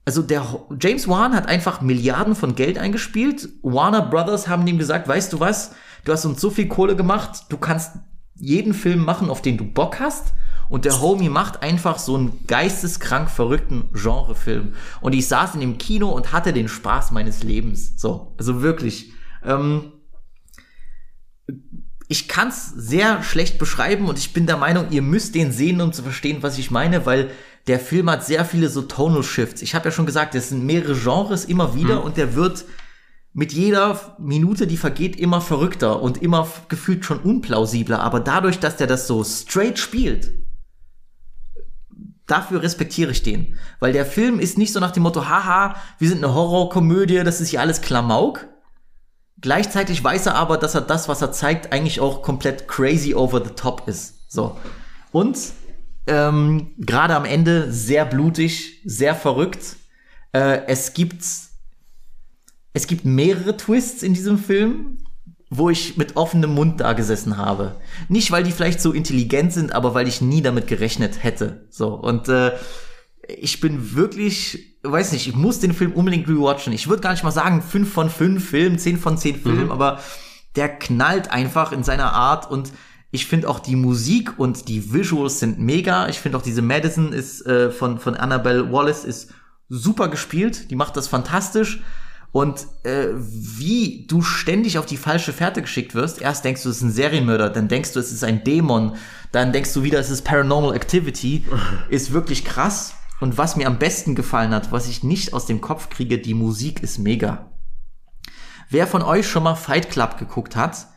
also 0.04 0.22
der 0.22 0.46
James 0.80 1.08
Wan 1.08 1.34
hat 1.34 1.48
einfach 1.48 1.80
Milliarden 1.80 2.36
von 2.36 2.54
Geld 2.54 2.78
eingespielt. 2.78 3.48
Warner 3.62 4.02
Brothers 4.02 4.46
haben 4.46 4.64
ihm 4.68 4.78
gesagt, 4.78 5.08
weißt 5.08 5.32
du 5.32 5.40
was, 5.40 5.72
du 6.04 6.12
hast 6.12 6.24
uns 6.24 6.40
so 6.40 6.48
viel 6.50 6.68
Kohle 6.68 6.94
gemacht, 6.94 7.46
du 7.48 7.56
kannst 7.56 7.96
jeden 8.36 8.72
Film 8.72 9.04
machen, 9.04 9.30
auf 9.30 9.42
den 9.42 9.56
du 9.56 9.64
Bock 9.64 9.98
hast. 9.98 10.32
Und 10.68 10.84
der 10.84 11.00
Homie 11.00 11.28
macht 11.28 11.62
einfach 11.62 11.98
so 11.98 12.16
einen 12.16 12.46
geisteskrank 12.46 13.30
verrückten 13.30 13.90
Genrefilm. 13.92 14.74
Und 15.00 15.12
ich 15.14 15.28
saß 15.28 15.54
in 15.54 15.60
dem 15.60 15.78
Kino 15.78 16.08
und 16.08 16.32
hatte 16.32 16.52
den 16.52 16.68
Spaß 16.68 17.10
meines 17.10 17.42
Lebens. 17.42 17.94
So, 17.96 18.34
also 18.38 18.62
wirklich. 18.62 19.12
Ähm, 19.44 19.92
ich 22.08 22.28
kann 22.28 22.48
es 22.48 22.66
sehr 22.68 23.22
schlecht 23.22 23.58
beschreiben 23.58 24.08
und 24.08 24.18
ich 24.18 24.32
bin 24.32 24.46
der 24.46 24.56
Meinung, 24.56 24.86
ihr 24.90 25.02
müsst 25.02 25.34
den 25.34 25.52
sehen, 25.52 25.80
um 25.80 25.92
zu 25.92 26.02
verstehen, 26.02 26.42
was 26.42 26.58
ich 26.58 26.70
meine, 26.70 27.06
weil 27.06 27.30
der 27.66 27.80
Film 27.80 28.10
hat 28.10 28.24
sehr 28.24 28.44
viele 28.44 28.68
so 28.68 28.82
Tonal 28.82 29.22
Shifts. 29.22 29.62
Ich 29.62 29.74
habe 29.74 29.86
ja 29.86 29.90
schon 29.90 30.06
gesagt, 30.06 30.34
es 30.34 30.50
sind 30.50 30.64
mehrere 30.64 30.94
Genres 30.94 31.46
immer 31.46 31.74
wieder 31.74 32.04
und 32.04 32.16
der 32.16 32.34
wird 32.34 32.66
mit 33.32 33.52
jeder 33.52 34.16
Minute, 34.18 34.66
die 34.66 34.76
vergeht, 34.76 35.16
immer 35.16 35.40
verrückter 35.40 36.00
und 36.00 36.22
immer 36.22 36.46
gefühlt 36.68 37.04
schon 37.04 37.18
unplausibler. 37.18 38.00
Aber 38.00 38.20
dadurch, 38.20 38.60
dass 38.60 38.76
der 38.76 38.86
das 38.86 39.06
so 39.06 39.24
straight 39.24 39.78
spielt, 39.78 40.43
dafür 42.26 42.62
respektiere 42.62 43.10
ich 43.10 43.22
den. 43.22 43.58
Weil 43.80 43.92
der 43.92 44.06
Film 44.06 44.40
ist 44.40 44.58
nicht 44.58 44.72
so 44.72 44.80
nach 44.80 44.92
dem 44.92 45.02
Motto, 45.02 45.28
haha, 45.28 45.76
wir 45.98 46.08
sind 46.08 46.24
eine 46.24 46.34
Horrorkomödie, 46.34 47.22
das 47.24 47.40
ist 47.40 47.52
ja 47.52 47.60
alles 47.60 47.80
Klamauk. 47.80 48.48
Gleichzeitig 49.40 50.02
weiß 50.02 50.26
er 50.26 50.36
aber, 50.36 50.56
dass 50.56 50.74
er 50.74 50.80
das, 50.80 51.08
was 51.08 51.20
er 51.20 51.32
zeigt, 51.32 51.72
eigentlich 51.72 52.00
auch 52.00 52.22
komplett 52.22 52.66
crazy 52.66 53.14
over 53.14 53.44
the 53.44 53.50
top 53.50 53.86
ist. 53.86 54.30
So. 54.30 54.56
Und 55.12 55.38
ähm, 56.06 56.74
gerade 56.78 57.14
am 57.14 57.24
Ende 57.24 57.70
sehr 57.72 58.04
blutig, 58.04 58.80
sehr 58.84 59.14
verrückt. 59.14 59.76
Äh, 60.32 60.62
es 60.66 60.94
gibt 60.94 61.22
es 62.76 62.88
gibt 62.88 63.04
mehrere 63.04 63.56
Twists 63.56 64.02
in 64.02 64.14
diesem 64.14 64.36
Film, 64.36 64.98
wo 65.56 65.70
ich 65.70 65.96
mit 65.96 66.16
offenem 66.16 66.54
Mund 66.54 66.80
da 66.80 66.92
gesessen 66.92 67.36
habe. 67.36 67.76
Nicht, 68.08 68.30
weil 68.30 68.42
die 68.42 68.52
vielleicht 68.52 68.80
so 68.80 68.92
intelligent 68.92 69.52
sind, 69.52 69.72
aber 69.72 69.94
weil 69.94 70.08
ich 70.08 70.20
nie 70.20 70.42
damit 70.42 70.66
gerechnet 70.66 71.22
hätte. 71.22 71.66
So 71.70 71.94
und 71.94 72.28
äh, 72.28 72.52
ich 73.26 73.60
bin 73.60 73.94
wirklich, 73.94 74.78
weiß 74.82 75.12
nicht, 75.12 75.26
ich 75.26 75.34
muss 75.34 75.60
den 75.60 75.72
Film 75.72 75.92
unbedingt 75.92 76.28
rewatchen. 76.28 76.72
Ich 76.72 76.88
würde 76.88 77.02
gar 77.02 77.12
nicht 77.12 77.24
mal 77.24 77.30
sagen 77.30 77.62
5 77.62 77.90
von 77.90 78.10
5 78.10 78.46
Filmen, 78.46 78.78
10 78.78 78.98
von 78.98 79.16
10 79.16 79.36
Filmen, 79.36 79.70
aber 79.70 80.00
der 80.56 80.68
knallt 80.68 81.30
einfach 81.30 81.72
in 81.72 81.82
seiner 81.82 82.12
Art 82.12 82.50
und 82.50 82.72
ich 83.10 83.26
finde 83.26 83.48
auch 83.48 83.60
die 83.60 83.76
Musik 83.76 84.38
und 84.38 84.68
die 84.68 84.92
Visuals 84.92 85.38
sind 85.38 85.60
mega. 85.60 86.08
Ich 86.08 86.18
finde 86.18 86.36
auch 86.36 86.42
diese 86.42 86.62
Madison 86.62 87.12
ist 87.12 87.46
äh, 87.46 87.70
von 87.70 87.98
von 88.00 88.16
Annabelle 88.16 88.72
Wallace 88.72 89.04
ist 89.04 89.32
super 89.68 90.08
gespielt. 90.08 90.70
Die 90.70 90.76
macht 90.76 90.96
das 90.96 91.06
fantastisch. 91.06 91.80
Und 92.34 92.66
äh, 92.82 93.10
wie 93.14 94.06
du 94.08 94.20
ständig 94.20 94.76
auf 94.78 94.86
die 94.86 94.96
falsche 94.96 95.32
Fährte 95.32 95.62
geschickt 95.62 95.94
wirst, 95.94 96.20
erst 96.20 96.44
denkst 96.44 96.64
du, 96.64 96.68
es 96.68 96.78
ist 96.78 96.82
ein 96.82 96.90
Serienmörder, 96.90 97.48
dann 97.48 97.68
denkst 97.68 97.92
du, 97.92 98.00
es 98.00 98.10
ist 98.10 98.24
ein 98.24 98.42
Dämon, 98.42 98.96
dann 99.30 99.52
denkst 99.52 99.72
du 99.72 99.84
wieder, 99.84 100.00
es 100.00 100.10
ist 100.10 100.22
Paranormal 100.22 100.74
Activity, 100.74 101.44
ist 101.90 102.12
wirklich 102.12 102.44
krass. 102.44 102.94
Und 103.20 103.38
was 103.38 103.54
mir 103.54 103.68
am 103.68 103.78
besten 103.78 104.16
gefallen 104.16 104.52
hat, 104.52 104.72
was 104.72 104.88
ich 104.88 105.04
nicht 105.04 105.32
aus 105.32 105.46
dem 105.46 105.60
Kopf 105.60 105.90
kriege, 105.90 106.18
die 106.18 106.34
Musik 106.34 106.82
ist 106.82 106.98
mega. 106.98 107.52
Wer 108.68 108.88
von 108.88 109.02
euch 109.02 109.28
schon 109.28 109.44
mal 109.44 109.54
Fight 109.54 109.88
Club 109.88 110.18
geguckt 110.18 110.56
hat, 110.56 110.88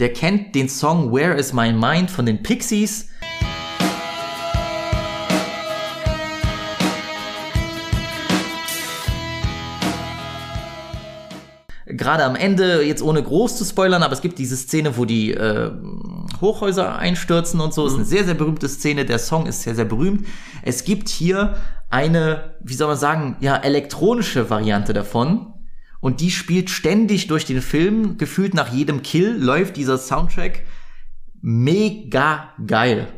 der 0.00 0.12
kennt 0.12 0.56
den 0.56 0.68
Song 0.68 1.12
Where 1.12 1.34
is 1.34 1.52
My 1.52 1.72
Mind 1.72 2.10
von 2.10 2.26
den 2.26 2.42
Pixies. 2.42 3.10
Gerade 12.00 12.24
am 12.24 12.34
Ende, 12.34 12.82
jetzt 12.82 13.02
ohne 13.02 13.22
groß 13.22 13.58
zu 13.58 13.64
spoilern, 13.66 14.02
aber 14.02 14.14
es 14.14 14.22
gibt 14.22 14.38
diese 14.38 14.56
Szene, 14.56 14.96
wo 14.96 15.04
die 15.04 15.34
äh, 15.34 15.70
Hochhäuser 16.40 16.96
einstürzen 16.96 17.60
und 17.60 17.74
so. 17.74 17.86
Ist 17.86 17.96
eine 17.96 18.06
sehr, 18.06 18.24
sehr 18.24 18.32
berühmte 18.32 18.70
Szene. 18.70 19.04
Der 19.04 19.18
Song 19.18 19.44
ist 19.44 19.60
sehr, 19.60 19.74
sehr 19.74 19.84
berühmt. 19.84 20.26
Es 20.62 20.84
gibt 20.84 21.10
hier 21.10 21.58
eine, 21.90 22.54
wie 22.64 22.72
soll 22.72 22.88
man 22.88 22.96
sagen, 22.96 23.36
ja, 23.40 23.54
elektronische 23.54 24.48
Variante 24.48 24.94
davon. 24.94 25.52
Und 26.00 26.22
die 26.22 26.30
spielt 26.30 26.70
ständig 26.70 27.26
durch 27.26 27.44
den 27.44 27.60
Film. 27.60 28.16
Gefühlt 28.16 28.54
nach 28.54 28.72
jedem 28.72 29.02
Kill 29.02 29.36
läuft 29.36 29.76
dieser 29.76 29.98
Soundtrack. 29.98 30.62
Mega 31.42 32.54
geil. 32.66 33.08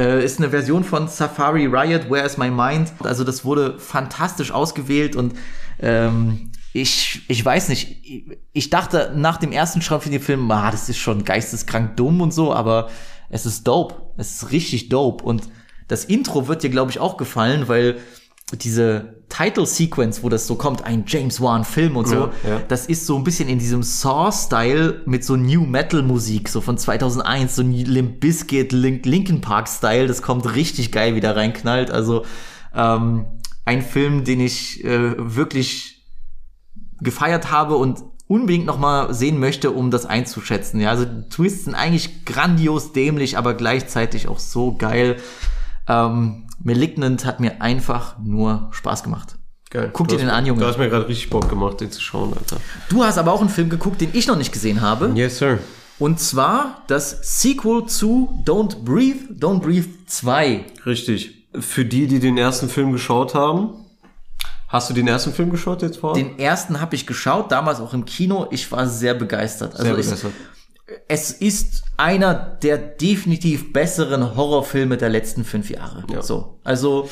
Äh, 0.00 0.24
ist 0.24 0.38
eine 0.38 0.48
Version 0.48 0.82
von 0.82 1.08
Safari 1.08 1.66
Riot, 1.66 2.08
Where 2.08 2.24
is 2.24 2.38
My 2.38 2.50
Mind? 2.50 2.90
Also 3.00 3.22
das 3.22 3.44
wurde 3.44 3.78
fantastisch 3.78 4.50
ausgewählt 4.50 5.14
und 5.14 5.34
ähm, 5.78 6.52
ich, 6.72 7.20
ich 7.28 7.44
weiß 7.44 7.68
nicht, 7.68 7.98
ich, 8.54 8.70
dachte 8.70 9.12
nach 9.14 9.36
dem 9.36 9.52
ersten 9.52 9.82
Schreiben 9.82 10.00
für 10.00 10.08
den 10.08 10.22
Film, 10.22 10.50
ah, 10.50 10.70
das 10.70 10.88
ist 10.88 10.96
schon 10.96 11.24
geisteskrank 11.24 11.98
dumm 11.98 12.22
und 12.22 12.32
so, 12.32 12.54
aber 12.54 12.88
es 13.28 13.44
ist 13.44 13.66
dope. 13.66 13.94
Es 14.16 14.36
ist 14.36 14.52
richtig 14.52 14.88
dope 14.88 15.22
und 15.22 15.42
Das 15.86 16.04
Intro 16.06 16.48
wird 16.48 16.62
dir, 16.62 16.70
glaube 16.70 16.92
ich, 16.92 16.98
auch 16.98 17.18
gefallen, 17.18 17.68
weil 17.68 17.98
diese 18.56 19.20
Title 19.28 19.64
Sequence, 19.64 20.22
wo 20.22 20.28
das 20.28 20.46
so 20.46 20.56
kommt, 20.56 20.84
ein 20.84 21.04
James 21.06 21.40
Wan 21.40 21.64
Film 21.64 21.96
und 21.96 22.08
so, 22.08 22.14
Ja, 22.14 22.30
ja. 22.48 22.62
das 22.68 22.86
ist 22.86 23.06
so 23.06 23.16
ein 23.16 23.24
bisschen 23.24 23.48
in 23.48 23.58
diesem 23.58 23.82
Saw-Style 23.82 25.02
mit 25.06 25.24
so 25.24 25.36
New 25.36 25.64
Metal 25.64 26.02
Musik, 26.02 26.48
so 26.48 26.60
von 26.60 26.76
2001, 26.76 27.56
so 27.56 27.62
Limp 27.62 28.20
Bizkit, 28.20 28.72
Link, 28.72 29.06
Linkin 29.06 29.40
Park 29.40 29.68
Style, 29.68 30.06
das 30.06 30.20
kommt 30.20 30.54
richtig 30.54 30.90
geil 30.90 31.14
wieder 31.14 31.36
reinknallt. 31.36 31.90
Also 31.90 32.24
ähm, 32.74 33.26
ein 33.64 33.82
Film, 33.82 34.24
den 34.24 34.40
ich 34.40 34.84
äh, 34.84 35.14
wirklich 35.16 36.04
gefeiert 37.00 37.50
habe 37.50 37.76
und 37.76 38.02
unbedingt 38.26 38.66
noch 38.66 38.78
mal 38.78 39.12
sehen 39.12 39.40
möchte, 39.40 39.70
um 39.70 39.90
das 39.90 40.06
einzuschätzen. 40.06 40.80
Ja, 40.80 40.90
also 40.90 41.04
die 41.04 41.28
Twists 41.28 41.64
sind 41.64 41.74
eigentlich 41.74 42.24
grandios 42.24 42.92
dämlich, 42.92 43.36
aber 43.38 43.54
gleichzeitig 43.54 44.28
auch 44.28 44.38
so 44.38 44.76
geil. 44.76 45.16
Ähm, 45.88 46.46
Malignant 46.62 47.24
hat 47.24 47.40
mir 47.40 47.60
einfach 47.62 48.18
nur 48.18 48.68
Spaß 48.72 49.02
gemacht. 49.02 49.36
Geil. 49.70 49.90
Guck 49.92 50.08
Du 50.08 50.14
dir 50.16 50.18
hast- 50.20 50.22
den 50.28 50.30
an, 50.30 50.46
Junge. 50.46 50.60
Du 50.60 50.66
hast 50.66 50.78
mir 50.78 50.88
gerade 50.88 51.06
richtig 51.08 51.30
Bock 51.30 51.48
gemacht, 51.48 51.80
den 51.80 51.90
zu 51.92 52.00
schauen, 52.00 52.32
Alter. 52.36 52.56
Du 52.88 53.04
hast 53.04 53.18
aber 53.18 53.32
auch 53.32 53.40
einen 53.40 53.48
Film 53.50 53.70
geguckt, 53.70 54.00
den 54.00 54.10
ich 54.12 54.26
noch 54.26 54.36
nicht 54.36 54.52
gesehen 54.52 54.80
habe. 54.80 55.12
Yes, 55.14 55.38
sir. 55.38 55.58
Und 55.98 56.18
zwar 56.18 56.82
das 56.88 57.40
Sequel 57.40 57.86
zu 57.86 58.42
Don't 58.44 58.84
Breathe, 58.84 59.34
Don't 59.38 59.60
Breathe 59.60 59.86
2. 60.06 60.64
Richtig. 60.86 61.46
Für 61.58 61.84
die, 61.84 62.06
die 62.06 62.18
den 62.20 62.36
ersten 62.38 62.68
Film 62.68 62.92
geschaut 62.92 63.34
haben, 63.34 63.74
hast 64.68 64.88
du 64.90 64.94
den 64.94 65.06
ersten 65.08 65.32
Film 65.32 65.50
geschaut 65.50 65.82
jetzt 65.82 65.98
vor? 65.98 66.14
Den 66.14 66.38
ersten 66.38 66.80
habe 66.80 66.94
ich 66.94 67.06
geschaut, 67.06 67.52
damals 67.52 67.80
auch 67.80 67.92
im 67.94 68.04
Kino. 68.04 68.46
Ich 68.50 68.70
war 68.72 68.86
sehr 68.88 69.14
begeistert. 69.14 69.72
Also 69.72 69.82
Sehr 69.84 69.98
ich, 69.98 70.04
begeistert. 70.06 70.32
Es 71.08 71.30
ist 71.32 71.82
einer 71.96 72.34
der 72.34 72.78
definitiv 72.78 73.72
besseren 73.72 74.36
Horrorfilme 74.36 74.96
der 74.96 75.08
letzten 75.08 75.44
fünf 75.44 75.70
Jahre. 75.70 76.04
Ja. 76.12 76.22
So, 76.22 76.58
also 76.64 77.08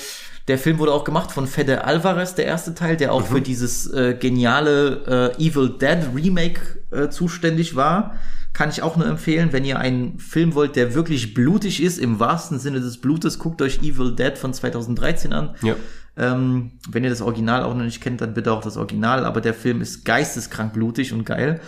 der 0.48 0.58
Film 0.58 0.78
wurde 0.78 0.92
auch 0.92 1.04
gemacht 1.04 1.30
von 1.30 1.46
Fede 1.46 1.84
Alvarez, 1.84 2.34
der 2.34 2.46
erste 2.46 2.74
Teil, 2.74 2.96
der 2.96 3.12
auch 3.12 3.26
für 3.26 3.42
dieses 3.42 3.92
äh, 3.92 4.16
geniale 4.18 5.34
äh, 5.38 5.46
Evil 5.46 5.76
Dead 5.78 5.98
Remake 6.14 6.60
äh, 6.90 7.08
zuständig 7.10 7.76
war. 7.76 8.14
Kann 8.54 8.70
ich 8.70 8.82
auch 8.82 8.96
nur 8.96 9.06
empfehlen, 9.06 9.52
wenn 9.52 9.66
ihr 9.66 9.78
einen 9.78 10.18
Film 10.18 10.54
wollt, 10.54 10.74
der 10.74 10.94
wirklich 10.94 11.34
blutig 11.34 11.82
ist, 11.82 11.98
im 11.98 12.18
wahrsten 12.18 12.58
Sinne 12.58 12.80
des 12.80 12.98
Blutes, 12.98 13.38
guckt 13.38 13.60
euch 13.60 13.82
Evil 13.82 14.16
Dead 14.16 14.38
von 14.38 14.54
2013 14.54 15.34
an. 15.34 15.54
Ja. 15.62 15.76
Ähm, 16.16 16.72
wenn 16.88 17.04
ihr 17.04 17.10
das 17.10 17.20
Original 17.20 17.62
auch 17.62 17.74
noch 17.74 17.84
nicht 17.84 18.00
kennt, 18.00 18.22
dann 18.22 18.32
bitte 18.32 18.50
auch 18.52 18.62
das 18.62 18.78
Original. 18.78 19.26
Aber 19.26 19.42
der 19.42 19.54
Film 19.54 19.82
ist 19.82 20.06
geisteskrank 20.06 20.72
blutig 20.72 21.12
und 21.12 21.24
geil. 21.24 21.60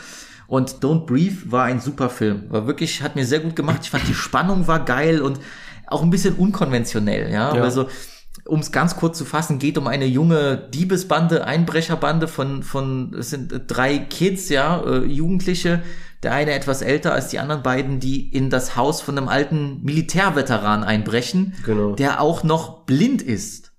Und 0.50 0.80
Don't 0.80 1.06
Breathe 1.06 1.52
war 1.52 1.66
ein 1.66 1.78
super 1.80 2.10
Film. 2.10 2.46
War 2.48 2.66
wirklich, 2.66 3.02
hat 3.02 3.14
mir 3.14 3.24
sehr 3.24 3.38
gut 3.38 3.54
gemacht. 3.54 3.82
Ich 3.84 3.90
fand 3.90 4.08
die 4.08 4.14
Spannung 4.14 4.66
war 4.66 4.84
geil 4.84 5.22
und 5.22 5.38
auch 5.86 6.02
ein 6.02 6.10
bisschen 6.10 6.34
unkonventionell, 6.34 7.30
ja. 7.30 7.54
Ja. 7.54 7.62
Also, 7.62 7.88
um 8.46 8.58
es 8.58 8.72
ganz 8.72 8.96
kurz 8.96 9.16
zu 9.16 9.24
fassen, 9.24 9.60
geht 9.60 9.78
um 9.78 9.86
eine 9.86 10.06
junge 10.06 10.56
Diebesbande, 10.74 11.44
Einbrecherbande 11.44 12.26
von, 12.26 12.64
von, 12.64 13.14
es 13.14 13.30
sind 13.30 13.62
drei 13.68 13.98
Kids, 13.98 14.48
ja, 14.48 14.82
äh, 14.84 15.04
Jugendliche. 15.04 15.84
Der 16.24 16.32
eine 16.32 16.50
etwas 16.50 16.82
älter 16.82 17.12
als 17.14 17.28
die 17.28 17.38
anderen 17.38 17.62
beiden, 17.62 18.00
die 18.00 18.28
in 18.28 18.50
das 18.50 18.74
Haus 18.74 19.00
von 19.00 19.16
einem 19.16 19.28
alten 19.28 19.84
Militärveteran 19.84 20.82
einbrechen, 20.82 21.54
Genau. 21.64 21.92
der 21.92 22.20
auch 22.20 22.42
noch 22.42 22.86
blind 22.86 23.22
ist. 23.22 23.70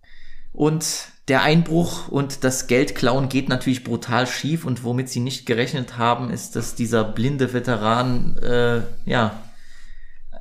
Und 0.54 1.11
der 1.32 1.44
Einbruch 1.44 2.10
und 2.10 2.44
das 2.44 2.68
Geldklauen 2.68 3.30
geht 3.30 3.48
natürlich 3.48 3.86
brutal 3.86 4.28
schief 4.28 4.66
und 4.66 4.84
womit 4.84 5.08
sie 5.08 5.22
nicht 5.22 5.46
gerechnet 5.46 5.98
haben, 5.98 6.30
ist, 6.30 6.58
dass 6.58 6.76
dieser 6.76 7.06
blinde 7.06 7.54
Veteran 7.54 8.36
äh, 8.40 8.82
ja 9.06 9.42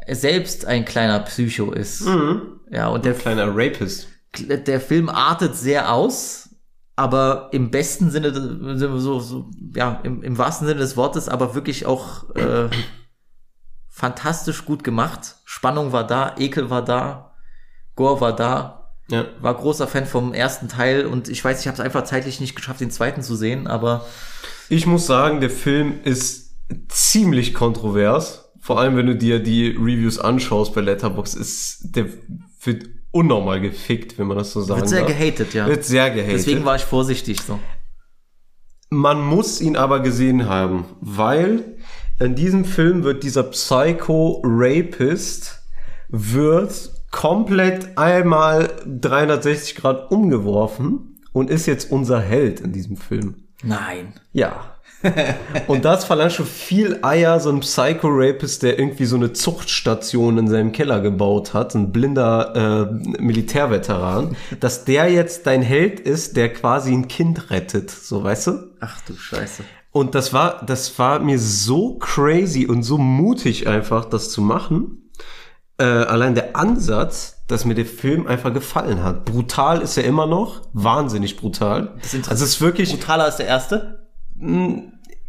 selbst 0.08 0.66
ein 0.66 0.84
kleiner 0.84 1.20
Psycho 1.20 1.70
ist. 1.70 2.04
Ja, 2.72 2.88
und 2.88 3.04
der, 3.04 3.14
Kleiner 3.14 3.52
Rapist. 3.54 4.08
der 4.36 4.80
Film 4.80 5.08
artet 5.08 5.54
sehr 5.54 5.92
aus, 5.92 6.56
aber 6.96 7.50
im 7.52 7.70
besten 7.70 8.10
Sinne, 8.10 8.76
so, 8.76 9.20
so 9.20 9.48
ja, 9.76 10.00
im, 10.02 10.24
im 10.24 10.38
wahrsten 10.38 10.66
Sinne 10.66 10.80
des 10.80 10.96
Wortes, 10.96 11.28
aber 11.28 11.54
wirklich 11.54 11.86
auch 11.86 12.34
äh, 12.34 12.68
fantastisch 13.88 14.64
gut 14.64 14.82
gemacht. 14.82 15.36
Spannung 15.44 15.92
war 15.92 16.04
da, 16.04 16.34
Ekel 16.36 16.68
war 16.68 16.84
da, 16.84 17.36
Gore 17.94 18.20
war 18.20 18.34
da, 18.34 18.79
Ja. 19.10 19.26
war 19.40 19.54
großer 19.54 19.88
Fan 19.88 20.06
vom 20.06 20.32
ersten 20.32 20.68
Teil 20.68 21.06
und 21.06 21.28
ich 21.28 21.44
weiß, 21.44 21.60
ich 21.60 21.66
habe 21.66 21.74
es 21.74 21.80
einfach 21.80 22.04
zeitlich 22.04 22.40
nicht 22.40 22.54
geschafft, 22.54 22.80
den 22.80 22.90
zweiten 22.90 23.22
zu 23.22 23.36
sehen, 23.36 23.66
aber 23.66 24.06
Ich 24.68 24.86
muss 24.86 25.06
sagen, 25.06 25.40
der 25.40 25.50
Film 25.50 25.94
ist 26.04 26.54
ziemlich 26.88 27.54
kontrovers. 27.54 28.52
Vor 28.60 28.78
allem, 28.78 28.96
wenn 28.96 29.06
du 29.06 29.16
dir 29.16 29.42
die 29.42 29.70
Reviews 29.70 30.18
anschaust 30.18 30.74
bei 30.74 30.80
Letterboxd, 30.80 31.36
ist 31.36 31.96
der 31.96 32.06
wird 32.62 32.84
unnormal 33.10 33.60
gefickt, 33.60 34.18
wenn 34.18 34.28
man 34.28 34.38
das 34.38 34.52
so 34.52 34.60
sagen 34.60 34.80
wird 34.80 34.88
sehr 34.88 35.00
darf. 35.00 35.08
gehatet, 35.08 35.54
ja. 35.54 35.66
Wird 35.66 35.84
sehr 35.84 36.10
gehatet. 36.10 36.34
Deswegen 36.34 36.64
war 36.64 36.76
ich 36.76 36.84
vorsichtig 36.84 37.40
so. 37.40 37.58
Man 38.90 39.20
muss 39.20 39.60
ihn 39.60 39.76
aber 39.76 40.00
gesehen 40.00 40.46
haben, 40.46 40.84
weil 41.00 41.76
in 42.18 42.34
diesem 42.34 42.64
Film 42.64 43.02
wird 43.02 43.22
dieser 43.22 43.42
Psycho-Rapist 43.44 45.62
wird 46.08 46.90
komplett 47.10 47.98
einmal 47.98 48.70
360 48.86 49.76
Grad 49.76 50.10
umgeworfen 50.10 51.20
und 51.32 51.50
ist 51.50 51.66
jetzt 51.66 51.90
unser 51.90 52.20
Held 52.20 52.60
in 52.60 52.72
diesem 52.72 52.96
Film. 52.96 53.34
Nein. 53.62 54.14
Ja. 54.32 54.74
Und 55.66 55.86
das 55.86 56.04
verlangt 56.04 56.32
schon 56.32 56.46
viel 56.46 56.98
Eier, 57.02 57.40
so 57.40 57.50
ein 57.50 57.60
Psycho-Rapist, 57.60 58.62
der 58.62 58.78
irgendwie 58.78 59.06
so 59.06 59.16
eine 59.16 59.32
Zuchtstation 59.32 60.36
in 60.36 60.48
seinem 60.48 60.72
Keller 60.72 61.00
gebaut 61.00 61.54
hat, 61.54 61.74
ein 61.74 61.90
blinder 61.90 62.90
äh, 62.90 63.22
Militärveteran, 63.22 64.36
dass 64.60 64.84
der 64.84 65.10
jetzt 65.10 65.46
dein 65.46 65.62
Held 65.62 66.00
ist, 66.00 66.36
der 66.36 66.52
quasi 66.52 66.92
ein 66.92 67.08
Kind 67.08 67.50
rettet, 67.50 67.90
so 67.90 68.22
weißt 68.22 68.48
du? 68.48 68.52
Ach 68.80 69.00
du 69.06 69.14
Scheiße. 69.14 69.64
Und 69.92 70.14
das 70.14 70.32
war, 70.32 70.64
das 70.64 70.98
war 70.98 71.18
mir 71.18 71.38
so 71.38 71.98
crazy 71.98 72.66
und 72.66 72.82
so 72.82 72.96
mutig 72.96 73.66
einfach, 73.66 74.04
das 74.04 74.30
zu 74.30 74.40
machen. 74.40 75.09
Äh, 75.80 75.82
allein 75.82 76.34
der 76.34 76.56
Ansatz, 76.56 77.42
dass 77.48 77.64
mir 77.64 77.74
der 77.74 77.86
Film 77.86 78.26
einfach 78.26 78.52
gefallen 78.52 79.02
hat. 79.02 79.24
Brutal 79.24 79.80
ist 79.80 79.96
er 79.96 80.04
immer 80.04 80.26
noch, 80.26 80.60
wahnsinnig 80.74 81.38
brutal. 81.38 81.94
Das 82.02 82.12
ist 82.12 82.28
also 82.28 82.44
es 82.44 82.50
ist 82.50 82.60
wirklich 82.60 82.90
Brutaler 82.90 83.24
als 83.24 83.38
der 83.38 83.46
erste? 83.46 84.06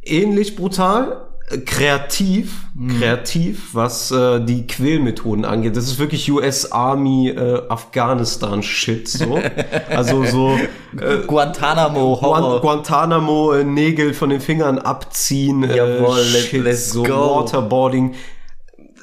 ähnlich 0.04 0.56
brutal, 0.56 1.28
äh, 1.49 1.58
kreativ, 1.60 2.66
kreativ, 2.99 3.74
was 3.74 4.12
äh, 4.12 4.39
die 4.41 4.68
Quälmethoden 4.68 5.45
angeht. 5.45 5.76
Das 5.78 5.86
ist 5.86 5.99
wirklich 5.99 6.30
US 6.32 6.72
Army 6.72 7.30
äh, 7.30 7.62
Afghanistan 7.70 8.62
Shit 8.62 9.08
so. 9.08 9.39
Also 9.89 10.26
so 10.26 10.60
äh, 10.99 11.26
Guantanamo 11.28 12.18
Guan 12.18 12.43
Horror. 12.43 12.62
Guantanamo 12.62 13.54
äh, 13.54 13.64
Nägel 13.64 14.14
von 14.14 14.30
den 14.30 14.41
Fingern 14.41 14.80
abziehen, 14.80 15.64
Jawohl, 15.64 16.20
äh, 16.20 16.24
Shit, 16.24 16.64
let's 16.64 16.91
so 16.91 17.04
go. 17.04 17.39
Waterboarding. 17.39 18.16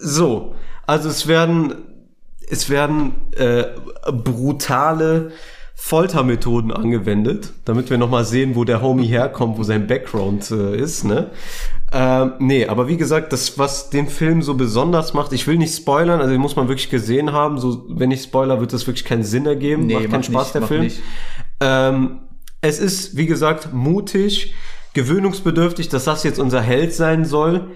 So, 0.00 0.54
also 0.88 1.08
es 1.08 1.28
werden 1.28 1.74
es 2.50 2.70
werden 2.70 3.12
äh, 3.36 3.64
brutale 4.10 5.32
Foltermethoden 5.74 6.72
angewendet, 6.72 7.52
damit 7.64 7.90
wir 7.90 7.98
nochmal 7.98 8.24
sehen, 8.24 8.56
wo 8.56 8.64
der 8.64 8.82
Homie 8.82 9.06
herkommt, 9.06 9.58
wo 9.58 9.62
sein 9.62 9.86
Background 9.86 10.50
äh, 10.50 10.76
ist, 10.76 11.04
ne? 11.04 11.30
Ähm, 11.92 12.32
nee, 12.38 12.66
aber 12.66 12.88
wie 12.88 12.96
gesagt, 12.96 13.32
das, 13.32 13.58
was 13.58 13.90
den 13.90 14.08
Film 14.08 14.42
so 14.42 14.54
besonders 14.54 15.14
macht, 15.14 15.32
ich 15.32 15.46
will 15.46 15.56
nicht 15.56 15.74
spoilern, 15.74 16.20
also 16.20 16.32
den 16.32 16.40
muss 16.40 16.56
man 16.56 16.68
wirklich 16.68 16.90
gesehen 16.90 17.32
haben, 17.32 17.58
so, 17.58 17.84
wenn 17.88 18.10
ich 18.10 18.22
spoiler, 18.22 18.60
wird 18.60 18.72
das 18.72 18.86
wirklich 18.86 19.04
keinen 19.04 19.22
Sinn 19.22 19.46
ergeben, 19.46 19.86
Nee, 19.86 19.94
macht 19.94 20.10
keinen 20.10 20.32
macht 20.32 20.48
Spaß, 20.48 20.54
nicht, 20.54 20.54
der 20.54 20.62
Film. 20.62 20.92
Ähm, 21.60 22.20
es 22.60 22.78
ist, 22.78 23.16
wie 23.16 23.26
gesagt, 23.26 23.72
mutig, 23.72 24.54
gewöhnungsbedürftig, 24.94 25.88
dass 25.88 26.04
das 26.04 26.24
jetzt 26.24 26.38
unser 26.38 26.60
Held 26.60 26.92
sein 26.92 27.24
soll. 27.24 27.68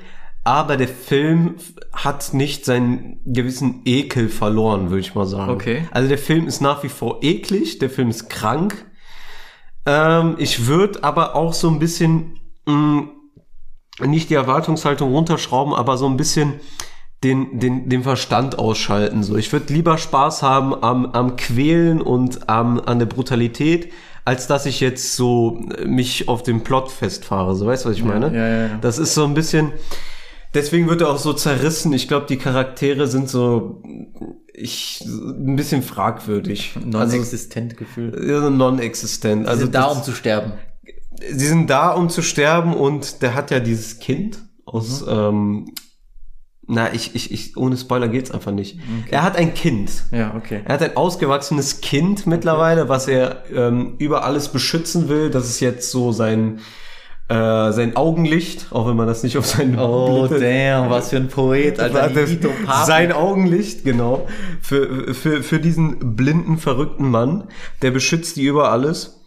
Aber 0.45 0.77
der 0.77 0.89
Film 0.89 1.55
hat 1.93 2.35
nicht 2.35 2.65
seinen 2.65 3.21
gewissen 3.25 3.83
Ekel 3.85 4.29
verloren, 4.29 4.91
würde 4.91 5.01
ich 5.01 5.15
mal 5.15 5.27
sagen. 5.27 5.53
Okay. 5.53 5.87
Also 5.93 6.09
der 6.09 6.19
Film 6.19 6.49
ist 6.49 6.61
nach 6.61 6.83
wie 6.83 6.89
vor 6.89 7.19
eklig, 7.23 7.79
der 7.79 7.91
Film 7.91 8.11
ist 8.11 8.29
krank. 8.29 8.87
Ähm, 9.87 10.35
ich 10.39 10.67
würde 10.67 11.05
aber 11.05 11.37
auch 11.37 11.55
so 11.55 11.69
ein 11.69 11.79
bisschen 11.79 12.41
mh, 12.67 13.05
nicht 14.01 14.31
die 14.31 14.35
Erwartungshaltung 14.35 15.13
runterschrauben, 15.13 15.75
aber 15.75 15.97
so 15.97 16.07
ein 16.07 16.17
bisschen 16.17 16.55
den, 17.23 17.61
den, 17.61 17.89
den 17.89 18.03
Verstand 18.03 18.59
ausschalten. 18.59 19.23
So, 19.23 19.37
ich 19.37 19.53
würde 19.53 19.73
lieber 19.73 19.97
Spaß 19.97 20.43
haben 20.43 20.75
am, 20.83 21.07
am 21.07 21.37
Quälen 21.37 22.01
und 22.01 22.49
am, 22.49 22.81
an 22.81 22.99
der 22.99 23.07
Brutalität, 23.07 23.93
als 24.25 24.49
dass 24.49 24.67
ich 24.67 24.81
jetzt 24.81 25.15
so 25.15 25.61
äh, 25.79 25.85
mich 25.85 26.29
auf 26.29 26.43
den 26.43 26.65
Plot 26.65 26.91
festfahre. 26.91 27.55
So, 27.55 27.67
weißt 27.67 27.85
du, 27.85 27.91
was 27.91 27.97
ich 27.97 28.05
meine? 28.05 28.35
ja, 28.35 28.49
ja, 28.49 28.67
ja. 28.69 28.79
Das 28.81 28.99
ist 28.99 29.15
so 29.15 29.25
ein 29.25 29.35
bisschen. 29.35 29.73
Deswegen 30.55 30.89
wird 30.89 31.01
er 31.01 31.11
auch 31.11 31.19
so 31.19 31.33
zerrissen. 31.33 31.93
Ich 31.93 32.09
glaube, 32.09 32.27
die 32.27 32.37
Charaktere 32.37 33.07
sind 33.07 33.29
so 33.29 33.83
ich 34.55 35.03
ein 35.07 35.57
bisschen 35.57 35.83
fragwürdig. 35.83 36.73
Also 36.77 36.87
Non-existent 36.89 37.77
Gefühl. 37.79 38.23
ja, 38.29 38.51
non-existent. 38.51 39.47
Also 39.49 39.51
Also 39.51 39.63
sind 39.65 39.75
da, 39.75 39.89
das- 39.89 39.97
um 39.97 40.03
zu 40.05 40.13
sterben. 40.13 40.53
sie 41.31 41.47
sind 41.47 41.71
da, 41.71 41.91
um 41.93 42.11
zu 42.11 42.21
sterben 42.23 42.75
und 42.75 43.23
der 43.23 43.35
hat 43.35 43.51
ja 43.51 43.61
dieses 43.61 43.99
Kind 43.99 44.39
aus, 44.67 45.01
Mhm. 45.03 45.09
ähm, 45.09 45.75
Na, 46.69 46.95
ich, 46.95 47.17
ich, 47.17 47.33
ich, 47.33 47.57
ohne 47.57 47.77
Spoiler 47.77 48.07
geht's 48.07 48.31
einfach 48.31 48.53
nicht. 48.53 48.79
Er 49.11 49.25
hat 49.25 49.37
ein 49.37 49.53
Kind. 49.53 50.05
Ja, 50.13 50.35
okay. 50.37 50.63
Er 50.65 50.75
hat 50.75 50.83
ein 50.83 50.97
ausgewachsenes 50.97 51.81
Kind 51.81 52.25
mittlerweile, 52.29 52.89
was 52.89 53.09
er 53.09 53.43
ähm, 53.53 53.97
über 53.99 54.25
alles 54.25 54.49
beschützen 54.49 55.09
will. 55.09 55.29
Das 55.31 55.49
ist 55.49 55.59
jetzt 55.59 55.91
so 55.91 56.13
sein, 56.13 56.61
äh, 57.33 57.73
sein 57.73 57.97
Augenlicht, 57.97 58.67
auch 58.73 58.87
wenn 58.89 58.97
man 58.97 59.07
das 59.07 59.23
nicht 59.23 59.37
auf 59.39 59.47
seinen 59.47 59.79
Oh, 59.79 60.27
Blick- 60.29 60.41
damn, 60.41 60.91
was 60.91 61.11
für 61.11 61.17
ein 61.17 61.29
Poet, 61.29 61.81
Alter. 61.81 62.11
Sein 62.85 63.13
Augenlicht, 63.13 63.85
genau. 63.85 64.27
Für, 64.61 65.15
für, 65.15 65.43
für 65.43 65.59
diesen 65.61 66.17
blinden, 66.17 66.59
verrückten 66.59 67.11
Mann. 67.11 67.45
Der 67.81 67.91
beschützt 67.91 68.37
die 68.37 68.45
über 68.45 68.71
alles. 68.71 69.21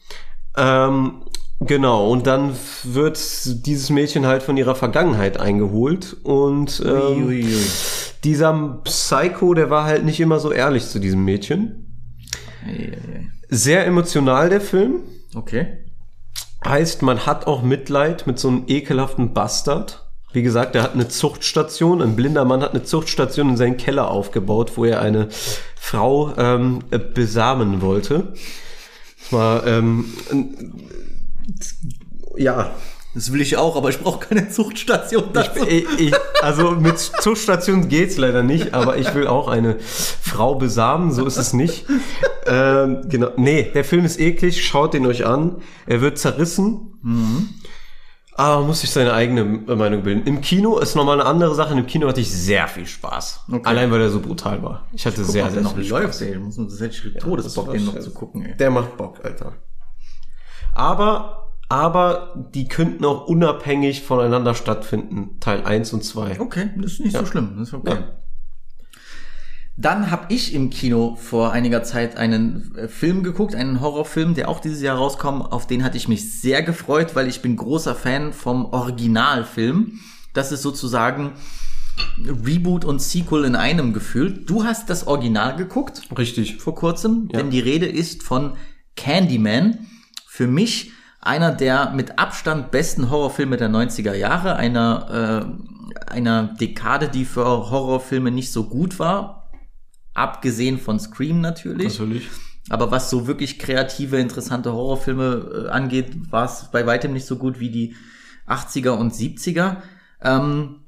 Ähm, 0.57 1.23
genau, 1.59 2.09
und 2.11 2.27
dann 2.27 2.51
wird 2.83 3.17
dieses 3.65 3.89
Mädchen 3.89 4.25
halt 4.25 4.43
von 4.43 4.57
ihrer 4.57 4.75
Vergangenheit 4.75 5.39
eingeholt. 5.39 6.17
Und 6.23 6.83
ähm, 6.85 6.91
Ui, 6.91 7.23
ui, 7.25 7.43
ui. 7.45 7.57
dieser 8.23 8.81
Psycho, 8.83 9.53
der 9.53 9.69
war 9.69 9.85
halt 9.85 10.05
nicht 10.05 10.19
immer 10.19 10.39
so 10.39 10.51
ehrlich 10.51 10.85
zu 10.87 10.99
diesem 10.99 11.23
Mädchen. 11.25 11.81
Sehr 13.49 13.85
emotional, 13.85 14.49
der 14.49 14.61
Film. 14.61 15.01
Okay. 15.35 15.84
Heißt, 16.65 17.03
man 17.03 17.27
hat 17.27 17.45
auch 17.45 17.61
Mitleid 17.61 18.25
mit 18.25 18.39
so 18.39 18.47
einem 18.47 18.63
ekelhaften 18.67 19.33
Bastard. 19.33 20.03
Wie 20.33 20.41
gesagt, 20.41 20.75
er 20.75 20.81
hat 20.81 20.93
eine 20.93 21.07
Zuchtstation, 21.07 22.01
ein 22.01 22.15
blinder 22.15 22.43
Mann 22.43 22.61
hat 22.61 22.71
eine 22.71 22.83
Zuchtstation 22.83 23.49
in 23.49 23.57
seinen 23.57 23.77
Keller 23.77 24.09
aufgebaut, 24.09 24.71
wo 24.75 24.83
er 24.83 24.99
eine 24.99 25.27
Frau 25.75 26.33
ähm, 26.37 26.79
äh, 26.89 26.97
besamen 26.97 27.81
wollte. 27.81 28.33
Das 29.19 29.31
war, 29.31 29.67
ähm, 29.67 30.05
ja, 32.35 32.71
Das 33.15 33.31
will 33.31 33.39
ich 33.39 33.55
auch, 33.55 33.77
aber 33.77 33.89
ich 33.89 33.99
brauche 34.01 34.27
keine 34.27 34.49
Zuchtstation 34.49 35.29
dazu. 35.33 35.65
ich, 35.65 35.85
ich, 35.97 36.13
also 36.41 36.71
mit 36.71 36.99
Zuchtstation 36.99 37.87
geht's 37.87 38.17
leider 38.17 38.43
nicht, 38.43 38.73
aber 38.73 38.97
ich 38.97 39.15
will 39.15 39.25
auch 39.27 39.47
eine 39.47 39.77
Frau 39.79 40.55
besamen, 40.55 41.11
so 41.13 41.25
ist 41.25 41.37
es 41.37 41.53
nicht. 41.53 41.85
Ähm, 42.45 43.05
genau, 43.07 43.29
nee, 43.37 43.71
der 43.73 43.85
Film 43.85 44.03
ist 44.05 44.19
eklig, 44.19 44.65
schaut 44.65 44.93
den 44.93 45.05
euch 45.05 45.25
an. 45.25 45.61
Er 45.87 46.01
wird 46.01 46.17
zerrissen. 46.19 46.99
Aber 48.37 48.57
man 48.59 48.67
muss 48.67 48.81
sich 48.81 48.91
seine 48.91 49.13
eigene 49.13 49.45
Meinung 49.45 50.03
bilden. 50.03 50.27
Im 50.27 50.41
Kino 50.41 50.77
ist 50.79 50.95
nochmal 50.95 51.21
eine 51.21 51.29
andere 51.29 51.55
Sache. 51.55 51.73
Im 51.73 51.87
Kino 51.87 52.09
hatte 52.09 52.19
ich 52.19 52.29
sehr 52.29 52.67
viel 52.67 52.85
Spaß. 52.85 53.45
Okay. 53.49 53.61
Allein 53.63 53.89
weil 53.91 54.01
er 54.01 54.09
so 54.09 54.19
brutal 54.19 54.61
war. 54.61 54.87
Ich 54.91 55.05
hatte 55.05 55.21
Guck 55.21 55.31
sehr, 55.31 55.49
sehr 55.49 55.61
noch 55.61 55.73
viel 55.75 55.87
läuft, 55.87 56.15
Spaß. 56.15 56.21
ey. 56.21 56.37
Muss 56.37 56.57
man, 56.57 56.67
das 56.67 56.81
hätte 56.81 56.95
ich 56.95 57.17
Todesbock, 57.17 57.71
den 57.71 57.85
noch 57.85 57.97
zu 57.97 58.11
gucken, 58.11 58.45
ey. 58.45 58.57
Der 58.57 58.69
macht 58.71 58.97
Bock, 58.97 59.23
Alter. 59.23 59.53
Aber, 60.73 61.44
aber 61.69 62.47
die 62.53 62.67
könnten 62.67 63.05
auch 63.05 63.27
unabhängig 63.27 64.03
voneinander 64.03 64.53
stattfinden. 64.53 65.39
Teil 65.39 65.63
1 65.63 65.93
und 65.93 66.03
2. 66.03 66.39
Okay, 66.39 66.69
das 66.77 66.93
ist 66.93 66.99
nicht 67.01 67.17
so 67.17 67.25
schlimm. 67.25 67.55
Das 67.57 67.69
ist 67.69 67.73
okay. 67.73 67.93
Ja. 67.93 68.21
Dann 69.77 70.09
habe 70.09 70.33
ich 70.33 70.53
im 70.53 70.69
Kino 70.69 71.17
vor 71.17 71.51
einiger 71.51 71.83
Zeit 71.83 72.15
einen 72.15 72.75
äh, 72.75 72.87
Film 72.87 73.23
geguckt, 73.23 73.55
einen 73.55 73.81
Horrorfilm, 73.81 74.33
der 74.33 74.47
auch 74.47 74.61
dieses 74.61 74.81
Jahr 74.81 74.97
rauskommt. 74.97 75.51
Auf 75.51 75.67
den 75.67 75.83
hatte 75.83 75.97
ich 75.97 76.07
mich 76.07 76.39
sehr 76.39 76.63
gefreut, 76.63 77.13
weil 77.15 77.27
ich 77.27 77.41
bin 77.41 77.57
großer 77.57 77.93
Fan 77.93 78.31
vom 78.31 78.65
Originalfilm. 78.65 79.99
Das 80.33 80.53
ist 80.53 80.61
sozusagen 80.61 81.33
Reboot 82.19 82.85
und 82.85 83.01
Sequel 83.01 83.43
in 83.43 83.55
einem 83.55 83.91
gefühlt. 83.91 84.49
Du 84.49 84.63
hast 84.63 84.89
das 84.89 85.07
Original 85.07 85.55
geguckt 85.57 86.03
Richtig. 86.17 86.57
vor 86.57 86.75
kurzem, 86.75 87.27
denn 87.29 87.49
die 87.49 87.59
Rede 87.59 87.85
ist 87.85 88.23
von 88.23 88.53
Candyman. 88.95 89.87
Für 90.25 90.47
mich 90.47 90.91
einer 91.25 91.51
der 91.51 91.91
mit 91.91 92.19
Abstand 92.19 92.71
besten 92.71 93.09
Horrorfilme 93.09 93.57
der 93.57 93.69
90er 93.69 94.13
Jahre, 94.13 94.55
einer, 94.55 95.47
äh, 96.07 96.11
einer 96.11 96.43
Dekade, 96.43 97.09
die 97.09 97.25
für 97.25 97.45
Horrorfilme 97.45 98.31
nicht 98.31 98.51
so 98.51 98.65
gut 98.65 98.99
war. 98.99 99.49
Abgesehen 100.13 100.79
von 100.79 100.99
Scream 100.99 101.41
natürlich. 101.41 101.99
Natürlich. 101.99 102.29
Aber 102.69 102.89
was 102.91 103.09
so 103.09 103.27
wirklich 103.27 103.59
kreative, 103.59 104.17
interessante 104.17 104.71
Horrorfilme 104.71 105.65
äh, 105.65 105.69
angeht, 105.69 106.31
war 106.31 106.45
es 106.45 106.69
bei 106.71 106.85
weitem 106.85 107.13
nicht 107.13 107.25
so 107.25 107.37
gut 107.37 107.59
wie 107.59 107.69
die 107.69 107.95
80er 108.47 108.91
und 108.91 109.13
70er. 109.13 109.77
Ähm, 110.21 110.81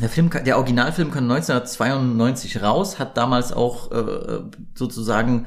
der 0.00 0.08
Film, 0.08 0.30
der 0.30 0.56
Originalfilm 0.56 1.10
kam 1.10 1.30
1992 1.30 2.62
raus, 2.62 2.98
hat 2.98 3.16
damals 3.16 3.52
auch 3.52 3.92
äh, 3.92 4.40
sozusagen 4.74 5.46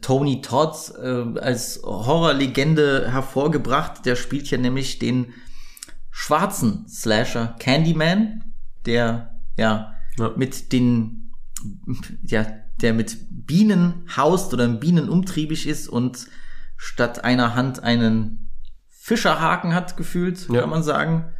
Tony 0.00 0.40
Todd 0.42 0.74
äh, 1.02 1.38
als 1.38 1.80
Horrorlegende 1.82 3.10
hervorgebracht. 3.10 4.04
Der 4.06 4.16
spielt 4.16 4.46
hier 4.46 4.58
nämlich 4.58 4.98
den 4.98 5.32
schwarzen 6.10 6.86
Slasher 6.88 7.56
Candyman, 7.58 8.44
der 8.86 9.40
ja, 9.56 9.94
Ja. 10.18 10.32
mit 10.36 10.72
den 10.72 11.32
ja, 12.24 12.46
der 12.80 12.94
mit 12.94 13.18
Bienen 13.30 14.06
haust 14.16 14.54
oder 14.54 14.66
bienenumtriebig 14.68 15.66
ist 15.66 15.88
und 15.88 16.26
statt 16.76 17.24
einer 17.24 17.54
Hand 17.54 17.82
einen 17.82 18.50
Fischerhaken 18.88 19.74
hat 19.74 19.96
gefühlt, 19.96 20.48
Ja. 20.48 20.60
kann 20.62 20.70
man 20.70 20.82
sagen. 20.82 21.32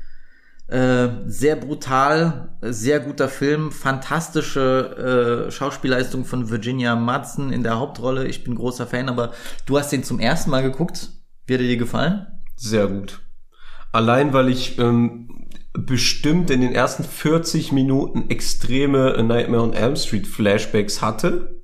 Äh, 0.70 1.24
sehr 1.26 1.56
brutal, 1.56 2.56
sehr 2.60 3.00
guter 3.00 3.28
Film, 3.28 3.72
fantastische 3.72 5.46
äh, 5.48 5.50
Schauspielleistung 5.50 6.24
von 6.24 6.48
Virginia 6.48 6.94
Madsen 6.94 7.52
in 7.52 7.64
der 7.64 7.80
Hauptrolle. 7.80 8.28
Ich 8.28 8.44
bin 8.44 8.54
großer 8.54 8.86
Fan, 8.86 9.08
aber 9.08 9.32
du 9.66 9.78
hast 9.78 9.90
den 9.90 10.04
zum 10.04 10.20
ersten 10.20 10.48
Mal 10.50 10.62
geguckt. 10.62 11.08
Wird 11.48 11.60
er 11.60 11.66
dir 11.66 11.76
gefallen? 11.76 12.24
Sehr 12.54 12.86
gut. 12.86 13.20
Allein 13.90 14.32
weil 14.32 14.48
ich 14.48 14.78
ähm, 14.78 15.29
bestimmt 15.72 16.50
in 16.50 16.60
den 16.60 16.72
ersten 16.74 17.04
40 17.04 17.70
Minuten 17.70 18.28
extreme 18.28 19.22
Nightmare 19.22 19.62
on 19.62 19.72
Elm 19.72 19.94
Street 19.94 20.26
Flashbacks 20.26 21.00
hatte. 21.00 21.60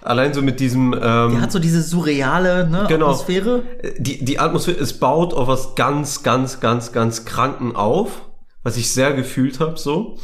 Allein 0.00 0.32
so 0.32 0.40
mit 0.40 0.60
diesem 0.60 0.94
ähm, 0.94 1.32
Der 1.32 1.40
hat 1.42 1.52
so 1.52 1.58
diese 1.58 1.82
surreale 1.82 2.68
ne, 2.70 2.86
Genau. 2.88 3.06
Atmosphäre. 3.10 3.64
die, 3.98 4.24
die 4.24 4.38
Atmosphäre, 4.38 4.78
es 4.80 4.98
baut 4.98 5.34
auf 5.34 5.46
was 5.48 5.74
ganz, 5.74 6.22
ganz, 6.22 6.60
ganz, 6.60 6.92
ganz 6.92 7.24
Kranken 7.26 7.76
auf, 7.76 8.22
was 8.62 8.76
ich 8.78 8.90
sehr 8.90 9.12
gefühlt 9.12 9.60
habe, 9.60 9.78
so. 9.78 10.18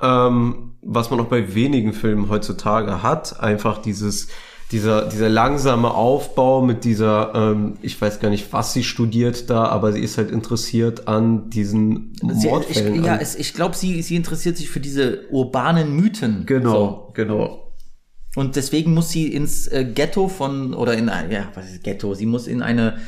Ähm, 0.00 0.76
was 0.82 1.10
man 1.10 1.20
auch 1.20 1.26
bei 1.26 1.54
wenigen 1.54 1.92
Filmen 1.92 2.28
heutzutage 2.30 3.02
hat, 3.02 3.40
einfach 3.40 3.78
dieses, 3.78 4.28
dieser, 4.70 5.08
dieser 5.08 5.28
langsame 5.28 5.92
Aufbau 5.92 6.62
mit 6.62 6.84
dieser, 6.84 7.32
ähm, 7.34 7.74
ich 7.82 8.00
weiß 8.00 8.20
gar 8.20 8.28
nicht, 8.30 8.52
was 8.52 8.72
sie 8.72 8.84
studiert 8.84 9.50
da, 9.50 9.64
aber 9.64 9.92
sie 9.92 10.00
ist 10.00 10.16
halt 10.16 10.30
interessiert 10.30 11.08
an 11.08 11.50
diesen 11.50 12.12
Sie, 12.32 12.46
ich, 12.46 12.50
Mordfällen. 12.50 13.04
ja, 13.04 13.16
es, 13.16 13.34
ich 13.34 13.54
glaube, 13.54 13.76
sie, 13.76 14.00
sie 14.02 14.14
interessiert 14.14 14.56
sich 14.56 14.68
für 14.70 14.80
diese 14.80 15.28
urbanen 15.30 15.94
Mythen. 15.94 16.44
genau, 16.46 17.10
genau. 17.14 17.46
So. 17.46 18.40
Und 18.40 18.54
deswegen 18.54 18.94
muss 18.94 19.10
sie 19.10 19.26
ins 19.26 19.66
äh, 19.66 19.84
Ghetto 19.84 20.28
von, 20.28 20.72
oder 20.72 20.94
in 20.94 21.08
ein, 21.08 21.32
ja, 21.32 21.48
was 21.54 21.68
ist 21.68 21.82
Ghetto? 21.82 22.14
Sie 22.14 22.26
muss 22.26 22.46
in 22.46 22.62
eine 22.62 22.98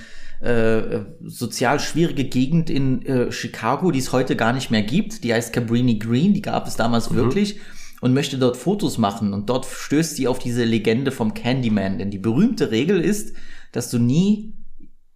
äh, 0.40 1.04
sozial 1.24 1.78
schwierige 1.78 2.24
Gegend 2.24 2.70
in 2.70 3.06
äh, 3.06 3.30
Chicago, 3.30 3.92
die 3.92 4.00
es 4.00 4.10
heute 4.12 4.34
gar 4.34 4.52
nicht 4.52 4.72
mehr 4.72 4.82
gibt. 4.82 5.22
Die 5.22 5.32
heißt 5.32 5.52
Cabrini 5.52 6.00
Green, 6.00 6.34
die 6.34 6.42
gab 6.42 6.66
es 6.66 6.74
damals 6.74 7.14
wirklich. 7.14 7.60
Und 8.02 8.12
möchte 8.12 8.36
dort 8.36 8.58
Fotos 8.58 8.98
machen. 8.98 9.32
Und 9.32 9.48
dort 9.48 9.64
stößt 9.64 10.16
sie 10.16 10.28
auf 10.28 10.38
diese 10.38 10.64
Legende 10.64 11.12
vom 11.12 11.32
Candyman. 11.32 11.98
Denn 11.98 12.10
die 12.10 12.18
berühmte 12.18 12.70
Regel 12.70 13.00
ist, 13.00 13.34
dass 13.70 13.90
du 13.90 13.98
nie 13.98 14.52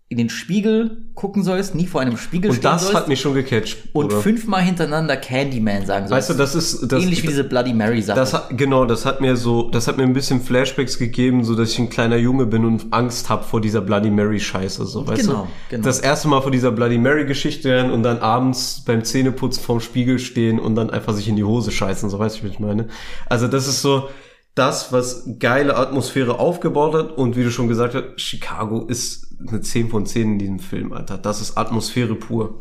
in 0.09 0.19
den 0.19 0.29
Spiegel 0.31 0.99
gucken 1.15 1.43
sollst, 1.43 1.75
nie 1.75 1.89
vor 1.89 2.01
einem 2.01 2.17
Spiegel 2.17 2.51
Und 2.51 2.59
stehen 2.59 2.71
das 2.71 2.83
sollst 2.83 2.95
hat 2.97 3.09
mich 3.09 3.21
schon 3.21 3.35
gecatcht. 3.35 3.77
und 3.93 4.07
Bruder. 4.09 4.21
fünfmal 4.21 4.63
hintereinander 4.63 5.17
Candyman 5.17 5.85
sagen 5.85 6.07
sollst. 6.07 6.29
Weißt 6.29 6.31
du, 6.31 6.35
das 6.35 6.55
ist, 6.55 6.93
das, 6.93 7.03
Ähnlich 7.03 7.25
wie 7.25 7.27
diese 7.27 7.43
Bloody 7.43 7.75
Mary 7.75 8.01
Sache. 8.03 8.17
Das 8.17 8.41
genau, 8.51 8.85
das 8.85 9.05
hat 9.05 9.21
mir 9.21 9.35
so, 9.35 9.69
das 9.69 9.89
hat 9.89 9.97
mir 9.97 10.05
ein 10.05 10.13
bisschen 10.13 10.41
Flashbacks 10.41 10.99
gegeben, 10.99 11.43
so 11.43 11.57
dass 11.57 11.71
ich 11.73 11.81
ein 11.81 11.91
kleiner 11.91 12.17
Junge 12.19 12.47
bin 12.47 12.65
und 12.65 12.93
Angst 12.93 13.29
hab 13.29 13.45
vor 13.51 13.61
dieser 13.61 13.81
Bloody 13.81 14.11
Mary 14.11 14.39
Scheiße, 14.39 14.87
so, 14.87 15.09
weißt 15.09 15.23
Genau, 15.23 15.43
du? 15.43 15.49
genau. 15.71 15.85
Das 15.85 15.99
erste 15.99 16.29
Mal 16.29 16.41
vor 16.41 16.53
dieser 16.53 16.71
Bloody 16.71 16.99
Mary 16.99 17.27
Geschichte 17.27 17.69
hören 17.71 17.91
und 17.91 18.05
dann 18.05 18.19
abends 18.19 18.85
beim 18.87 19.03
Zähneputzen 19.03 19.61
vorm 19.61 19.81
Spiegel 19.81 20.21
stehen 20.21 20.61
und 20.61 20.77
dann 20.77 20.91
einfach 20.91 21.15
sich 21.15 21.27
in 21.27 21.35
die 21.35 21.43
Hose 21.45 21.73
scheißen, 21.73 22.11
so 22.11 22.19
weißt 22.21 22.39
du, 22.39 22.43
wie 22.45 22.49
ich 22.49 22.61
meine? 22.61 22.87
Also 23.29 23.49
das 23.49 23.67
ist 23.67 23.83
so 23.83 24.09
das, 24.55 24.91
was 24.91 25.29
geile 25.39 25.77
Atmosphäre 25.77 26.39
aufgebaut 26.39 26.95
hat 26.95 27.13
und 27.19 27.37
wie 27.37 27.43
du 27.45 27.51
schon 27.51 27.69
gesagt 27.69 27.95
hast, 27.95 28.19
Chicago 28.21 28.87
ist 28.87 29.26
eine 29.39 29.61
10 29.61 29.91
von 29.91 30.07
10 30.07 30.32
in 30.34 30.39
diesem 30.39 30.59
Film, 30.59 30.93
Alter. 30.93 31.18
Das 31.18 31.41
ist 31.41 31.57
Atmosphäre 31.59 32.14
pur. 32.14 32.59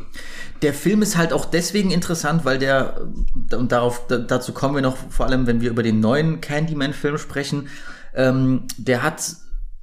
Der 0.62 0.74
Film 0.74 1.02
ist 1.02 1.16
halt 1.16 1.32
auch 1.32 1.44
deswegen 1.44 1.90
interessant, 1.90 2.44
weil 2.44 2.58
der, 2.58 3.08
und 3.52 3.72
darauf, 3.72 4.06
da- 4.06 4.18
dazu 4.18 4.52
kommen 4.52 4.74
wir 4.74 4.82
noch, 4.82 4.96
vor 5.10 5.26
allem 5.26 5.46
wenn 5.46 5.60
wir 5.60 5.70
über 5.70 5.82
den 5.82 6.00
neuen 6.00 6.40
Candyman-Film 6.40 7.18
sprechen, 7.18 7.68
ähm, 8.14 8.62
der 8.76 9.02
hat 9.02 9.36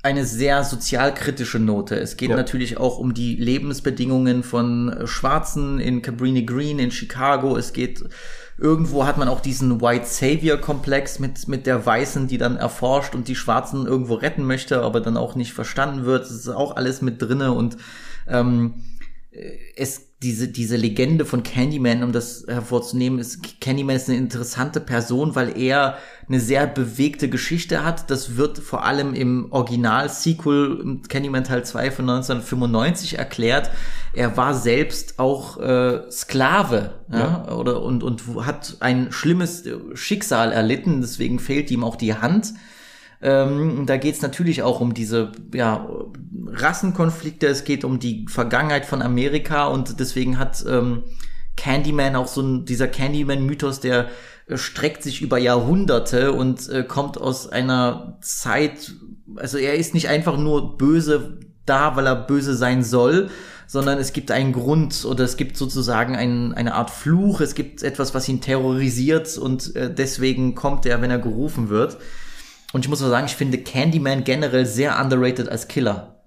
eine 0.03 0.25
sehr 0.25 0.63
sozialkritische 0.65 1.59
Note. 1.59 1.95
Es 1.95 2.17
geht 2.17 2.29
Ja. 2.29 2.35
natürlich 2.35 2.77
auch 2.77 2.97
um 2.99 3.13
die 3.13 3.35
Lebensbedingungen 3.37 4.43
von 4.43 4.89
äh, 4.89 5.07
Schwarzen 5.07 5.79
in 5.79 6.01
Cabrini 6.01 6.43
Green, 6.45 6.77
in 6.77 6.91
Chicago. 6.91 7.55
Es 7.55 7.71
geht, 7.71 8.03
irgendwo 8.57 9.05
hat 9.05 9.17
man 9.17 9.29
auch 9.29 9.39
diesen 9.39 9.79
White 9.81 10.05
Savior-Komplex 10.05 11.19
mit, 11.19 11.47
mit 11.47 11.65
der 11.65 11.85
Weißen, 11.85 12.27
die 12.27 12.37
dann 12.37 12.57
erforscht 12.57 13.15
und 13.15 13.29
die 13.29 13.35
Schwarzen 13.35 13.87
irgendwo 13.87 14.15
retten 14.15 14.43
möchte, 14.43 14.81
aber 14.81 14.99
dann 14.99 15.15
auch 15.15 15.35
nicht 15.35 15.53
verstanden 15.53 16.03
wird. 16.03 16.23
Das 16.25 16.31
ist 16.31 16.49
auch 16.49 16.75
alles 16.75 17.01
mit 17.01 17.21
drinne 17.21 17.53
und 17.53 17.77
ähm, 18.27 18.73
es, 19.75 20.12
diese, 20.23 20.47
diese 20.47 20.77
Legende 20.77 21.25
von 21.25 21.43
Candyman, 21.43 22.01
um 22.01 22.11
das 22.13 22.45
hervorzunehmen, 22.47 23.19
ist, 23.19 23.59
Candyman 23.59 23.97
ist 23.97 24.09
eine 24.09 24.17
interessante 24.17 24.79
Person, 24.79 25.35
weil 25.35 25.59
er 25.59 25.97
eine 26.27 26.39
sehr 26.39 26.65
bewegte 26.65 27.29
Geschichte 27.29 27.83
hat. 27.83 28.09
Das 28.09 28.37
wird 28.37 28.57
vor 28.57 28.85
allem 28.85 29.13
im 29.13 29.51
Original-Sequel 29.51 31.01
Candyman 31.09 31.43
Teil 31.43 31.65
2 31.65 31.91
von 31.91 32.09
1995 32.09 33.17
erklärt. 33.19 33.69
Er 34.13 34.37
war 34.37 34.53
selbst 34.53 35.19
auch 35.19 35.57
äh, 35.59 36.09
Sklave 36.09 36.93
ja, 37.11 37.51
oder 37.51 37.81
und, 37.81 38.03
und 38.03 38.23
hat 38.45 38.77
ein 38.79 39.11
schlimmes 39.11 39.63
Schicksal 39.93 40.51
erlitten, 40.51 41.01
deswegen 41.01 41.39
fehlt 41.39 41.69
ihm 41.69 41.83
auch 41.83 41.97
die 41.97 42.15
Hand. 42.15 42.53
Ähm, 43.23 43.85
da 43.85 43.95
geht 43.95 44.15
es 44.15 44.21
natürlich 44.21 44.63
auch 44.63 44.81
um 44.81 44.93
diese 44.93 45.31
ja, 45.53 45.87
Rassenkonflikte, 46.45 47.47
es 47.47 47.63
geht 47.63 47.85
um 47.85 47.97
die 47.97 48.25
Vergangenheit 48.27 48.85
von 48.85 49.01
Amerika 49.01 49.67
und 49.67 50.01
deswegen 50.01 50.37
hat 50.37 50.65
ähm, 50.67 51.03
Candyman 51.55 52.17
auch 52.17 52.27
so 52.27 52.41
ein, 52.41 52.65
dieser 52.65 52.89
Candyman-Mythos, 52.89 53.79
der 53.79 54.09
äh, 54.47 54.57
streckt 54.57 55.03
sich 55.03 55.21
über 55.21 55.37
Jahrhunderte 55.37 56.33
und 56.33 56.67
äh, 56.67 56.83
kommt 56.83 57.17
aus 57.17 57.47
einer 57.47 58.17
Zeit, 58.19 58.93
also 59.37 59.57
er 59.57 59.75
ist 59.75 59.93
nicht 59.93 60.09
einfach 60.09 60.37
nur 60.37 60.77
böse 60.77 61.39
da, 61.65 61.95
weil 61.95 62.07
er 62.07 62.17
böse 62.17 62.53
sein 62.57 62.83
soll, 62.83 63.29
sondern 63.67 63.99
es 63.99 64.11
gibt 64.11 64.31
einen 64.31 64.51
Grund 64.51 65.05
oder 65.05 65.23
es 65.23 65.37
gibt 65.37 65.55
sozusagen 65.55 66.17
ein, 66.17 66.53
eine 66.53 66.73
Art 66.73 66.89
Fluch, 66.89 67.39
es 67.39 67.55
gibt 67.55 67.83
etwas, 67.83 68.13
was 68.13 68.27
ihn 68.27 68.41
terrorisiert 68.41 69.37
und 69.37 69.77
äh, 69.77 69.93
deswegen 69.93 70.55
kommt 70.55 70.85
er, 70.85 71.01
wenn 71.01 71.09
er 71.09 71.19
gerufen 71.19 71.69
wird. 71.69 71.97
Und 72.73 72.83
ich 72.83 72.89
muss 72.89 73.01
auch 73.01 73.09
sagen, 73.09 73.27
ich 73.27 73.35
finde 73.35 73.59
Candyman 73.59 74.23
generell 74.25 74.65
sehr 74.65 74.99
underrated 74.99 75.47
als 75.47 75.67
Killer. 75.69 76.23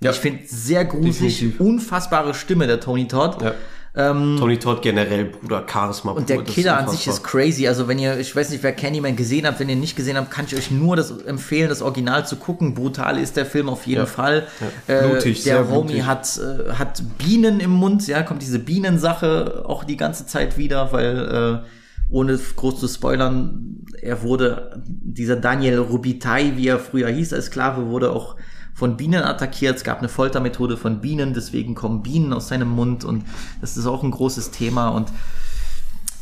Ja. 0.00 0.12
Ich 0.12 0.16
finde 0.16 0.40
sehr 0.46 0.84
gruselig, 0.84 1.34
Definitiv. 1.40 1.60
unfassbare 1.60 2.32
Stimme 2.32 2.66
der 2.66 2.80
Tony 2.80 3.06
Todd. 3.08 3.42
Ja. 3.42 3.52
Tony 3.94 4.58
Todd 4.60 4.80
generell, 4.80 5.24
Bruder, 5.24 5.66
Charisma. 5.68 6.12
Und 6.12 6.28
der 6.28 6.44
Killer 6.44 6.78
an 6.78 6.88
sich 6.88 7.08
ist 7.08 7.24
crazy. 7.24 7.66
Also 7.66 7.88
wenn 7.88 7.98
ihr, 7.98 8.16
ich 8.20 8.36
weiß 8.36 8.50
nicht, 8.50 8.62
wer 8.62 8.72
Candyman 8.72 9.16
gesehen 9.16 9.44
habt, 9.44 9.58
wenn 9.58 9.68
ihr 9.68 9.74
nicht 9.74 9.96
gesehen 9.96 10.16
habt, 10.16 10.30
kann 10.30 10.44
ich 10.46 10.54
euch 10.54 10.70
nur 10.70 10.94
das 10.94 11.10
empfehlen, 11.22 11.68
das 11.68 11.82
Original 11.82 12.24
zu 12.24 12.36
gucken. 12.36 12.74
Brutal 12.74 13.18
ist 13.18 13.36
der 13.36 13.44
Film 13.44 13.68
auf 13.68 13.88
jeden 13.88 14.02
Ja. 14.02 14.06
Fall. 14.06 14.46
Ja. 14.86 14.94
Äh, 15.00 15.08
Blutig, 15.08 15.42
der 15.42 15.64
sehr 15.64 15.74
Homie 15.74 16.02
hat, 16.04 16.28
äh, 16.38 16.74
hat 16.74 17.02
Bienen 17.18 17.58
im 17.58 17.70
Mund, 17.72 18.06
ja, 18.06 18.22
kommt 18.22 18.42
diese 18.42 18.60
Bienensache 18.60 19.64
auch 19.66 19.82
die 19.82 19.96
ganze 19.96 20.26
Zeit 20.26 20.56
wieder, 20.58 20.92
weil 20.92 21.64
äh, 21.64 22.14
ohne 22.14 22.38
groß 22.38 22.78
zu 22.78 22.86
spoilern, 22.86 23.84
er 24.02 24.22
wurde, 24.22 24.82
dieser 24.86 25.36
Daniel 25.36 25.78
Rubitai, 25.78 26.52
wie 26.56 26.68
er 26.68 26.78
früher 26.78 27.08
hieß 27.08 27.32
als 27.32 27.46
Sklave, 27.46 27.86
wurde 27.86 28.12
auch 28.12 28.36
von 28.74 28.96
Bienen 28.96 29.24
attackiert. 29.24 29.76
Es 29.76 29.84
gab 29.84 29.98
eine 29.98 30.08
Foltermethode 30.08 30.76
von 30.76 31.00
Bienen, 31.00 31.34
deswegen 31.34 31.74
kommen 31.74 32.02
Bienen 32.02 32.32
aus 32.32 32.48
seinem 32.48 32.68
Mund 32.68 33.04
und 33.04 33.24
das 33.60 33.76
ist 33.76 33.86
auch 33.86 34.02
ein 34.02 34.12
großes 34.12 34.52
Thema 34.52 34.88
und 34.90 35.12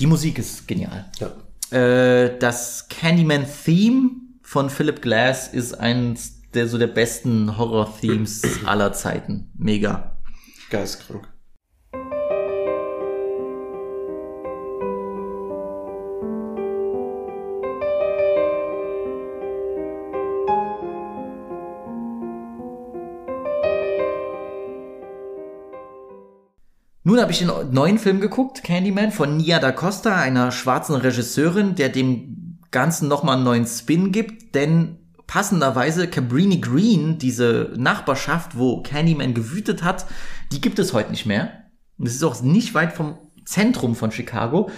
die 0.01 0.07
Musik 0.07 0.39
ist 0.39 0.67
genial. 0.67 1.07
Ja. 1.19 1.79
Äh, 1.79 2.39
das 2.39 2.89
Candyman-Theme 2.89 4.11
von 4.43 4.71
Philip 4.71 5.03
Glass 5.03 5.49
ist 5.49 5.75
eins 5.75 6.37
der 6.55 6.69
so 6.69 6.79
der 6.79 6.87
besten 6.87 7.59
Horror-Themes 7.59 8.65
aller 8.65 8.93
Zeiten. 8.93 9.51
Mega. 9.59 10.17
Geistkrank. 10.71 11.29
Nun 27.07 27.21
habe 27.21 27.31
ich 27.31 27.39
den 27.39 27.53
neuen 27.71 28.01
Film 28.01 28.21
geguckt, 28.21 28.65
Candyman, 28.65 29.13
von 29.13 29.37
Nia 29.37 29.61
da 29.61 29.71
Costa, 29.71 30.17
einer 30.17 30.51
schwarzen 30.51 30.97
Regisseurin, 30.97 31.77
der 31.77 31.89
dem 31.89 32.59
Ganzen 32.73 33.07
nochmal 33.07 33.37
einen 33.37 33.45
neuen 33.45 33.65
Spin 33.65 34.11
gibt, 34.11 34.57
denn 34.57 34.97
passenderweise 35.29 36.09
Cabrini 36.09 36.59
Green, 36.59 37.19
diese 37.19 37.73
Nachbarschaft, 37.77 38.59
wo 38.59 38.83
Candyman 38.83 39.35
gewütet 39.35 39.85
hat, 39.85 40.07
die 40.51 40.61
gibt 40.61 40.81
es 40.81 40.95
heute 40.95 41.13
nicht 41.13 41.27
mehr. 41.27 41.53
Und 41.97 42.09
es 42.09 42.17
ist 42.17 42.25
auch 42.25 42.43
nicht 42.43 42.75
weit 42.75 42.93
vom 42.93 43.17
Zentrum 43.45 43.95
von 43.95 44.11
Chicago. 44.11 44.69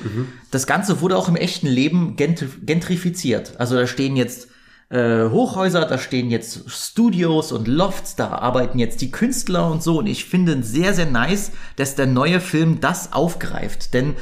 Das 0.50 0.66
Ganze 0.66 1.00
wurde 1.00 1.16
auch 1.16 1.30
im 1.30 1.36
echten 1.36 1.66
Leben 1.66 2.14
gentr- 2.16 2.62
gentrifiziert. 2.62 3.58
Also 3.58 3.74
da 3.74 3.86
stehen 3.86 4.16
jetzt 4.16 4.48
äh, 4.90 5.28
Hochhäuser, 5.28 5.84
da 5.84 5.98
stehen 5.98 6.30
jetzt 6.30 6.70
Studios 6.70 7.52
und 7.52 7.68
Lofts, 7.68 8.16
da 8.16 8.28
arbeiten 8.28 8.78
jetzt 8.78 9.00
die 9.00 9.10
Künstler 9.10 9.70
und 9.70 9.82
so. 9.82 9.98
Und 9.98 10.06
ich 10.06 10.24
finde 10.24 10.62
sehr, 10.62 10.94
sehr 10.94 11.06
nice, 11.06 11.52
dass 11.76 11.94
der 11.94 12.06
neue 12.06 12.40
Film 12.40 12.80
das 12.80 13.12
aufgreift. 13.12 13.92
Denn 13.92 14.14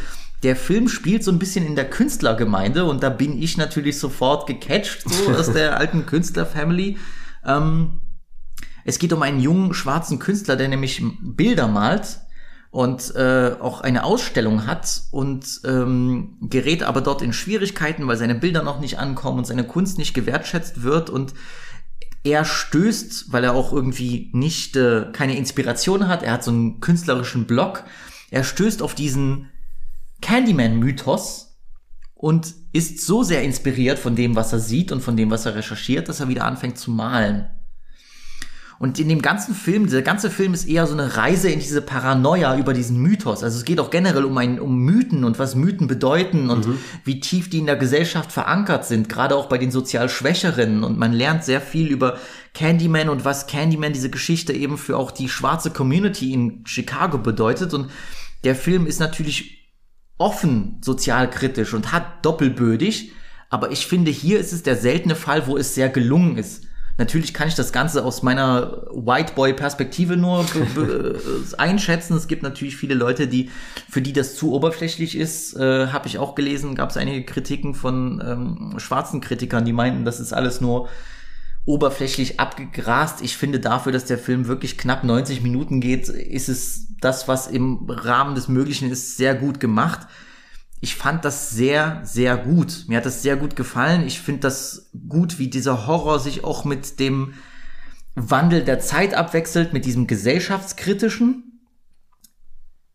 der 0.42 0.56
Film 0.56 0.88
spielt 0.88 1.24
so 1.24 1.30
ein 1.30 1.38
bisschen 1.38 1.64
in 1.66 1.76
der 1.76 1.88
Künstlergemeinde 1.88 2.84
und 2.84 3.02
da 3.02 3.08
bin 3.08 3.40
ich 3.40 3.56
natürlich 3.56 3.98
sofort 3.98 4.46
gecatcht, 4.46 5.08
so 5.08 5.30
aus 5.38 5.52
der 5.52 5.78
alten 5.78 6.06
Künstlerfamily. 6.06 6.98
Ähm, 7.44 8.00
es 8.84 8.98
geht 8.98 9.12
um 9.12 9.22
einen 9.22 9.40
jungen 9.40 9.74
schwarzen 9.74 10.18
Künstler, 10.18 10.56
der 10.56 10.68
nämlich 10.68 11.02
Bilder 11.22 11.68
malt 11.68 12.20
und 12.76 13.14
äh, 13.16 13.56
auch 13.58 13.80
eine 13.80 14.04
Ausstellung 14.04 14.66
hat 14.66 15.04
und 15.10 15.62
ähm, 15.64 16.36
gerät 16.42 16.82
aber 16.82 17.00
dort 17.00 17.22
in 17.22 17.32
Schwierigkeiten, 17.32 18.06
weil 18.06 18.18
seine 18.18 18.34
Bilder 18.34 18.62
noch 18.62 18.80
nicht 18.80 18.98
ankommen 18.98 19.38
und 19.38 19.46
seine 19.46 19.64
Kunst 19.64 19.96
nicht 19.96 20.12
gewertschätzt 20.12 20.82
wird. 20.82 21.08
Und 21.08 21.32
er 22.22 22.44
stößt, 22.44 23.32
weil 23.32 23.44
er 23.44 23.54
auch 23.54 23.72
irgendwie 23.72 24.28
nicht 24.34 24.76
äh, 24.76 25.06
keine 25.14 25.38
Inspiration 25.38 26.06
hat, 26.06 26.22
er 26.22 26.32
hat 26.32 26.44
so 26.44 26.50
einen 26.50 26.80
künstlerischen 26.80 27.46
Block, 27.46 27.84
er 28.30 28.44
stößt 28.44 28.82
auf 28.82 28.94
diesen 28.94 29.48
Candyman-Mythos 30.20 31.56
und 32.12 32.52
ist 32.74 33.06
so 33.06 33.22
sehr 33.22 33.42
inspiriert 33.42 33.98
von 33.98 34.16
dem, 34.16 34.36
was 34.36 34.52
er 34.52 34.60
sieht 34.60 34.92
und 34.92 35.00
von 35.00 35.16
dem, 35.16 35.30
was 35.30 35.46
er 35.46 35.54
recherchiert, 35.54 36.10
dass 36.10 36.20
er 36.20 36.28
wieder 36.28 36.44
anfängt 36.44 36.76
zu 36.76 36.90
malen. 36.90 37.46
Und 38.78 38.98
in 38.98 39.08
dem 39.08 39.22
ganzen 39.22 39.54
Film, 39.54 39.84
dieser 39.84 40.02
ganze 40.02 40.30
Film 40.30 40.52
ist 40.52 40.68
eher 40.68 40.86
so 40.86 40.92
eine 40.92 41.16
Reise 41.16 41.48
in 41.48 41.60
diese 41.60 41.80
Paranoia 41.80 42.58
über 42.58 42.74
diesen 42.74 43.00
Mythos. 43.00 43.42
Also 43.42 43.56
es 43.56 43.64
geht 43.64 43.80
auch 43.80 43.90
generell 43.90 44.24
um 44.24 44.36
ein, 44.36 44.60
um 44.60 44.78
Mythen 44.80 45.24
und 45.24 45.38
was 45.38 45.54
Mythen 45.54 45.86
bedeuten 45.86 46.50
und 46.50 46.68
wie 47.04 47.20
tief 47.20 47.48
die 47.48 47.58
in 47.58 47.66
der 47.66 47.76
Gesellschaft 47.76 48.32
verankert 48.32 48.84
sind, 48.84 49.08
gerade 49.08 49.34
auch 49.34 49.48
bei 49.48 49.56
den 49.56 49.70
sozial 49.70 50.10
Schwächeren. 50.10 50.84
Und 50.84 50.98
man 50.98 51.14
lernt 51.14 51.42
sehr 51.42 51.62
viel 51.62 51.88
über 51.88 52.18
Candyman 52.52 53.08
und 53.08 53.24
was 53.24 53.46
Candyman 53.46 53.94
diese 53.94 54.10
Geschichte 54.10 54.52
eben 54.52 54.76
für 54.76 54.98
auch 54.98 55.10
die 55.10 55.30
schwarze 55.30 55.70
Community 55.70 56.34
in 56.34 56.66
Chicago 56.66 57.16
bedeutet. 57.16 57.72
Und 57.72 57.90
der 58.44 58.54
Film 58.54 58.86
ist 58.86 59.00
natürlich 59.00 59.72
offen 60.18 60.82
sozialkritisch 60.82 61.72
und 61.72 61.92
hat 61.92 62.26
doppelbödig. 62.26 63.12
Aber 63.48 63.70
ich 63.70 63.86
finde, 63.86 64.10
hier 64.10 64.38
ist 64.38 64.52
es 64.52 64.62
der 64.62 64.76
seltene 64.76 65.14
Fall, 65.14 65.46
wo 65.46 65.56
es 65.56 65.74
sehr 65.74 65.88
gelungen 65.88 66.36
ist. 66.36 66.65
Natürlich 66.98 67.34
kann 67.34 67.48
ich 67.48 67.54
das 67.54 67.72
Ganze 67.72 68.04
aus 68.04 68.22
meiner 68.22 68.86
White 68.90 69.34
Boy 69.34 69.52
Perspektive 69.52 70.16
nur 70.16 70.46
einschätzen. 71.58 72.16
Es 72.16 72.26
gibt 72.26 72.42
natürlich 72.42 72.76
viele 72.76 72.94
Leute, 72.94 73.28
die 73.28 73.50
für 73.88 74.00
die 74.00 74.14
das 74.14 74.34
zu 74.36 74.52
oberflächlich 74.52 75.16
ist. 75.16 75.56
Äh, 75.56 75.88
Habe 75.88 76.08
ich 76.08 76.18
auch 76.18 76.34
gelesen. 76.34 76.74
Gab 76.74 76.90
es 76.90 76.96
einige 76.96 77.24
Kritiken 77.24 77.74
von 77.74 78.22
ähm, 78.26 78.78
schwarzen 78.78 79.20
Kritikern, 79.20 79.64
die 79.64 79.74
meinten, 79.74 80.04
das 80.04 80.20
ist 80.20 80.32
alles 80.32 80.60
nur 80.60 80.88
oberflächlich 81.66 82.40
abgegrast. 82.40 83.20
Ich 83.22 83.36
finde 83.36 83.60
dafür, 83.60 83.92
dass 83.92 84.04
der 84.06 84.18
Film 84.18 84.46
wirklich 84.46 84.78
knapp 84.78 85.04
90 85.04 85.42
Minuten 85.42 85.80
geht, 85.80 86.08
ist 86.08 86.48
es 86.48 86.86
das, 87.00 87.28
was 87.28 87.46
im 87.46 87.86
Rahmen 87.90 88.34
des 88.34 88.48
Möglichen 88.48 88.90
ist, 88.90 89.16
sehr 89.16 89.34
gut 89.34 89.60
gemacht. 89.60 90.06
Ich 90.80 90.94
fand 90.94 91.24
das 91.24 91.50
sehr, 91.50 92.00
sehr 92.04 92.36
gut. 92.36 92.84
Mir 92.86 92.98
hat 92.98 93.06
das 93.06 93.22
sehr 93.22 93.36
gut 93.36 93.56
gefallen. 93.56 94.06
Ich 94.06 94.20
finde 94.20 94.42
das 94.42 94.90
gut, 95.08 95.38
wie 95.38 95.48
dieser 95.48 95.86
Horror 95.86 96.20
sich 96.20 96.44
auch 96.44 96.64
mit 96.64 97.00
dem 97.00 97.34
Wandel 98.14 98.62
der 98.64 98.80
Zeit 98.80 99.14
abwechselt, 99.14 99.72
mit 99.72 99.84
diesem 99.84 100.06
gesellschaftskritischen. 100.06 101.60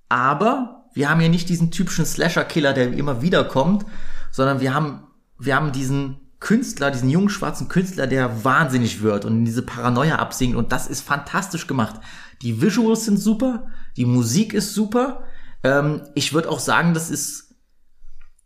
Aber 0.10 0.90
wir 0.94 1.10
haben 1.10 1.20
hier 1.20 1.30
nicht 1.30 1.50
diesen 1.50 1.72
typischen 1.72 2.06
Slasher-Killer, 2.06 2.74
der 2.74 2.94
immer 2.94 3.22
wieder 3.22 3.44
kommt, 3.44 3.86
sondern 4.32 4.60
wir 4.60 4.74
haben, 4.74 5.04
wir 5.40 5.56
haben 5.56 5.72
diesen 5.72 6.20
Künstler, 6.40 6.92
diesen 6.92 7.10
jungen 7.10 7.30
schwarzen 7.30 7.68
Künstler, 7.68 8.08
der 8.08 8.44
wahnsinnig 8.44 9.02
wird 9.02 9.26
und 9.26 9.38
in 9.38 9.46
diese 9.46 9.62
Paranoia 9.62 10.16
absinkt 10.18 10.58
und 10.58 10.72
das 10.72 10.88
ist 10.88 11.02
fantastisch 11.02 11.68
gemacht. 11.68 12.02
Die 12.42 12.62
Visuals 12.62 13.06
sind 13.06 13.18
super, 13.18 13.68
die 13.96 14.06
Musik 14.06 14.54
ist 14.54 14.74
super. 14.74 15.24
Ähm, 15.64 16.02
ich 16.16 16.34
würde 16.34 16.50
auch 16.50 16.60
sagen, 16.60 16.96
das 16.96 17.12
ist 17.12 17.51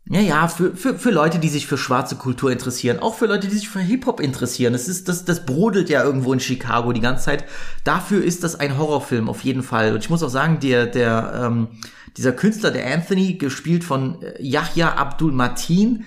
ja, 0.08 0.20
ja, 0.20 0.46
für, 0.46 0.76
für, 0.76 0.96
für 0.96 1.10
Leute, 1.10 1.40
die 1.40 1.48
sich 1.48 1.66
für 1.66 1.76
schwarze 1.76 2.14
Kultur 2.14 2.52
interessieren, 2.52 3.00
auch 3.00 3.16
für 3.16 3.26
Leute, 3.26 3.48
die 3.48 3.56
sich 3.56 3.68
für 3.68 3.80
Hip-Hop 3.80 4.20
interessieren. 4.20 4.72
Das 4.72 4.86
ist, 4.86 5.08
das, 5.08 5.24
das 5.24 5.44
brodelt 5.44 5.90
ja 5.90 6.04
irgendwo 6.04 6.32
in 6.32 6.38
Chicago 6.38 6.92
die 6.92 7.00
ganze 7.00 7.24
Zeit. 7.24 7.44
Dafür 7.82 8.22
ist 8.22 8.44
das 8.44 8.54
ein 8.54 8.78
Horrorfilm, 8.78 9.28
auf 9.28 9.42
jeden 9.42 9.64
Fall. 9.64 9.92
Und 9.92 9.98
ich 9.98 10.10
muss 10.10 10.22
auch 10.22 10.28
sagen, 10.28 10.60
der, 10.60 10.86
der, 10.86 11.42
ähm, 11.44 11.68
dieser 12.16 12.30
Künstler, 12.30 12.70
der 12.70 12.86
Anthony, 12.94 13.34
gespielt 13.34 13.82
von 13.82 14.22
äh, 14.22 14.40
Yahya 14.40 14.94
Abdul 14.94 15.32
Matin, 15.32 16.04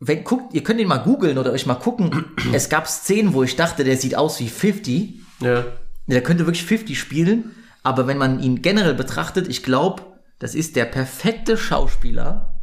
wenn, 0.00 0.24
guckt, 0.24 0.54
ihr 0.54 0.62
könnt 0.62 0.80
ihn 0.80 0.88
mal 0.88 0.98
googeln 0.98 1.36
oder 1.36 1.52
euch 1.52 1.66
mal 1.66 1.74
gucken. 1.74 2.24
es 2.54 2.70
gab 2.70 2.88
Szenen, 2.88 3.34
wo 3.34 3.42
ich 3.42 3.56
dachte, 3.56 3.84
der 3.84 3.98
sieht 3.98 4.16
aus 4.16 4.40
wie 4.40 4.48
50. 4.48 5.20
Ja. 5.40 5.66
Der 6.06 6.22
könnte 6.22 6.46
wirklich 6.46 6.64
50 6.64 6.98
spielen, 6.98 7.54
Aber 7.82 8.06
wenn 8.06 8.16
man 8.16 8.42
ihn 8.42 8.62
generell 8.62 8.94
betrachtet, 8.94 9.48
ich 9.48 9.62
glaube, 9.62 10.02
das 10.38 10.54
ist 10.54 10.76
der 10.76 10.86
perfekte 10.86 11.58
Schauspieler 11.58 12.53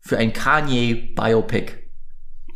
für 0.00 0.18
ein 0.18 0.32
Kanye-Biopic. 0.32 1.72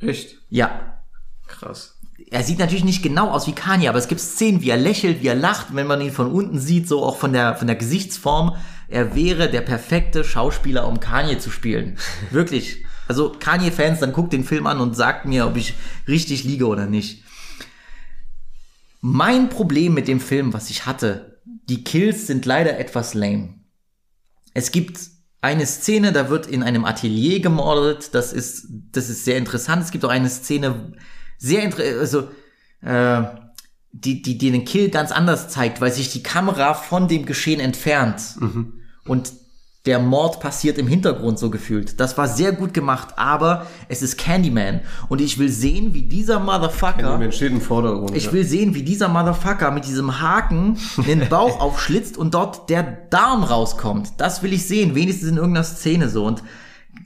Echt? 0.00 0.36
Ja. 0.48 1.02
Krass. 1.46 2.00
Er 2.30 2.42
sieht 2.42 2.58
natürlich 2.58 2.84
nicht 2.84 3.02
genau 3.02 3.30
aus 3.30 3.46
wie 3.46 3.52
Kanye, 3.52 3.88
aber 3.88 3.98
es 3.98 4.08
gibt 4.08 4.20
Szenen, 4.20 4.62
wie 4.62 4.70
er 4.70 4.76
lächelt, 4.76 5.22
wie 5.22 5.28
er 5.28 5.34
lacht, 5.34 5.74
wenn 5.74 5.86
man 5.86 6.00
ihn 6.00 6.12
von 6.12 6.32
unten 6.32 6.58
sieht, 6.58 6.88
so 6.88 7.04
auch 7.04 7.16
von 7.16 7.32
der, 7.32 7.54
von 7.54 7.66
der 7.66 7.76
Gesichtsform. 7.76 8.56
Er 8.88 9.14
wäre 9.14 9.50
der 9.50 9.60
perfekte 9.60 10.24
Schauspieler, 10.24 10.88
um 10.88 11.00
Kanye 11.00 11.38
zu 11.38 11.50
spielen. 11.50 11.98
Wirklich. 12.30 12.84
Also 13.06 13.30
Kanye-Fans, 13.30 14.00
dann 14.00 14.12
guckt 14.12 14.32
den 14.32 14.44
Film 14.44 14.66
an 14.66 14.80
und 14.80 14.96
sagt 14.96 15.26
mir, 15.26 15.46
ob 15.46 15.56
ich 15.56 15.74
richtig 16.08 16.44
liege 16.44 16.66
oder 16.66 16.86
nicht. 16.86 17.22
Mein 19.00 19.50
Problem 19.50 19.92
mit 19.92 20.08
dem 20.08 20.20
Film, 20.20 20.54
was 20.54 20.70
ich 20.70 20.86
hatte, 20.86 21.42
die 21.68 21.84
Kills 21.84 22.26
sind 22.26 22.46
leider 22.46 22.78
etwas 22.78 23.12
lame. 23.12 23.60
Es 24.54 24.72
gibt 24.72 24.98
eine 25.44 25.66
Szene, 25.66 26.12
da 26.12 26.30
wird 26.30 26.46
in 26.46 26.62
einem 26.62 26.84
Atelier 26.84 27.40
gemordet. 27.40 28.14
Das 28.14 28.32
ist, 28.32 28.66
das 28.92 29.08
ist 29.08 29.24
sehr 29.24 29.36
interessant. 29.36 29.82
Es 29.82 29.90
gibt 29.90 30.04
auch 30.04 30.10
eine 30.10 30.28
Szene, 30.28 30.92
sehr 31.38 31.62
interessant, 31.62 32.00
also, 32.00 32.28
äh, 32.80 33.22
die, 33.92 34.22
die, 34.22 34.38
die 34.38 34.50
den 34.50 34.64
Kill 34.64 34.90
ganz 34.90 35.12
anders 35.12 35.48
zeigt, 35.50 35.80
weil 35.80 35.92
sich 35.92 36.10
die 36.10 36.22
Kamera 36.22 36.74
von 36.74 37.06
dem 37.06 37.26
Geschehen 37.26 37.60
entfernt. 37.60 38.36
Und 39.06 39.32
der 39.86 39.98
Mord 39.98 40.40
passiert 40.40 40.78
im 40.78 40.86
Hintergrund 40.86 41.38
so 41.38 41.50
gefühlt. 41.50 42.00
Das 42.00 42.16
war 42.16 42.26
sehr 42.26 42.52
gut 42.52 42.72
gemacht, 42.72 43.08
aber 43.16 43.66
es 43.88 44.00
ist 44.00 44.16
Candyman. 44.16 44.80
Und 45.08 45.20
ich 45.20 45.38
will 45.38 45.50
sehen, 45.50 45.92
wie 45.92 46.02
dieser 46.02 46.40
Motherfucker. 46.40 47.18
Man 47.18 47.32
steht 47.32 47.52
im 47.52 47.60
Vordergrund. 47.60 48.16
Ich 48.16 48.26
ja. 48.26 48.32
will 48.32 48.44
sehen, 48.44 48.74
wie 48.74 48.82
dieser 48.82 49.08
Motherfucker 49.08 49.70
mit 49.70 49.86
diesem 49.86 50.22
Haken 50.22 50.78
den 51.06 51.28
Bauch 51.28 51.60
aufschlitzt 51.60 52.16
und 52.16 52.32
dort 52.32 52.70
der 52.70 52.82
Darm 52.82 53.44
rauskommt. 53.44 54.12
Das 54.16 54.42
will 54.42 54.54
ich 54.54 54.66
sehen, 54.66 54.94
wenigstens 54.94 55.28
in 55.28 55.36
irgendeiner 55.36 55.64
Szene 55.64 56.08
so. 56.08 56.24
Und 56.24 56.42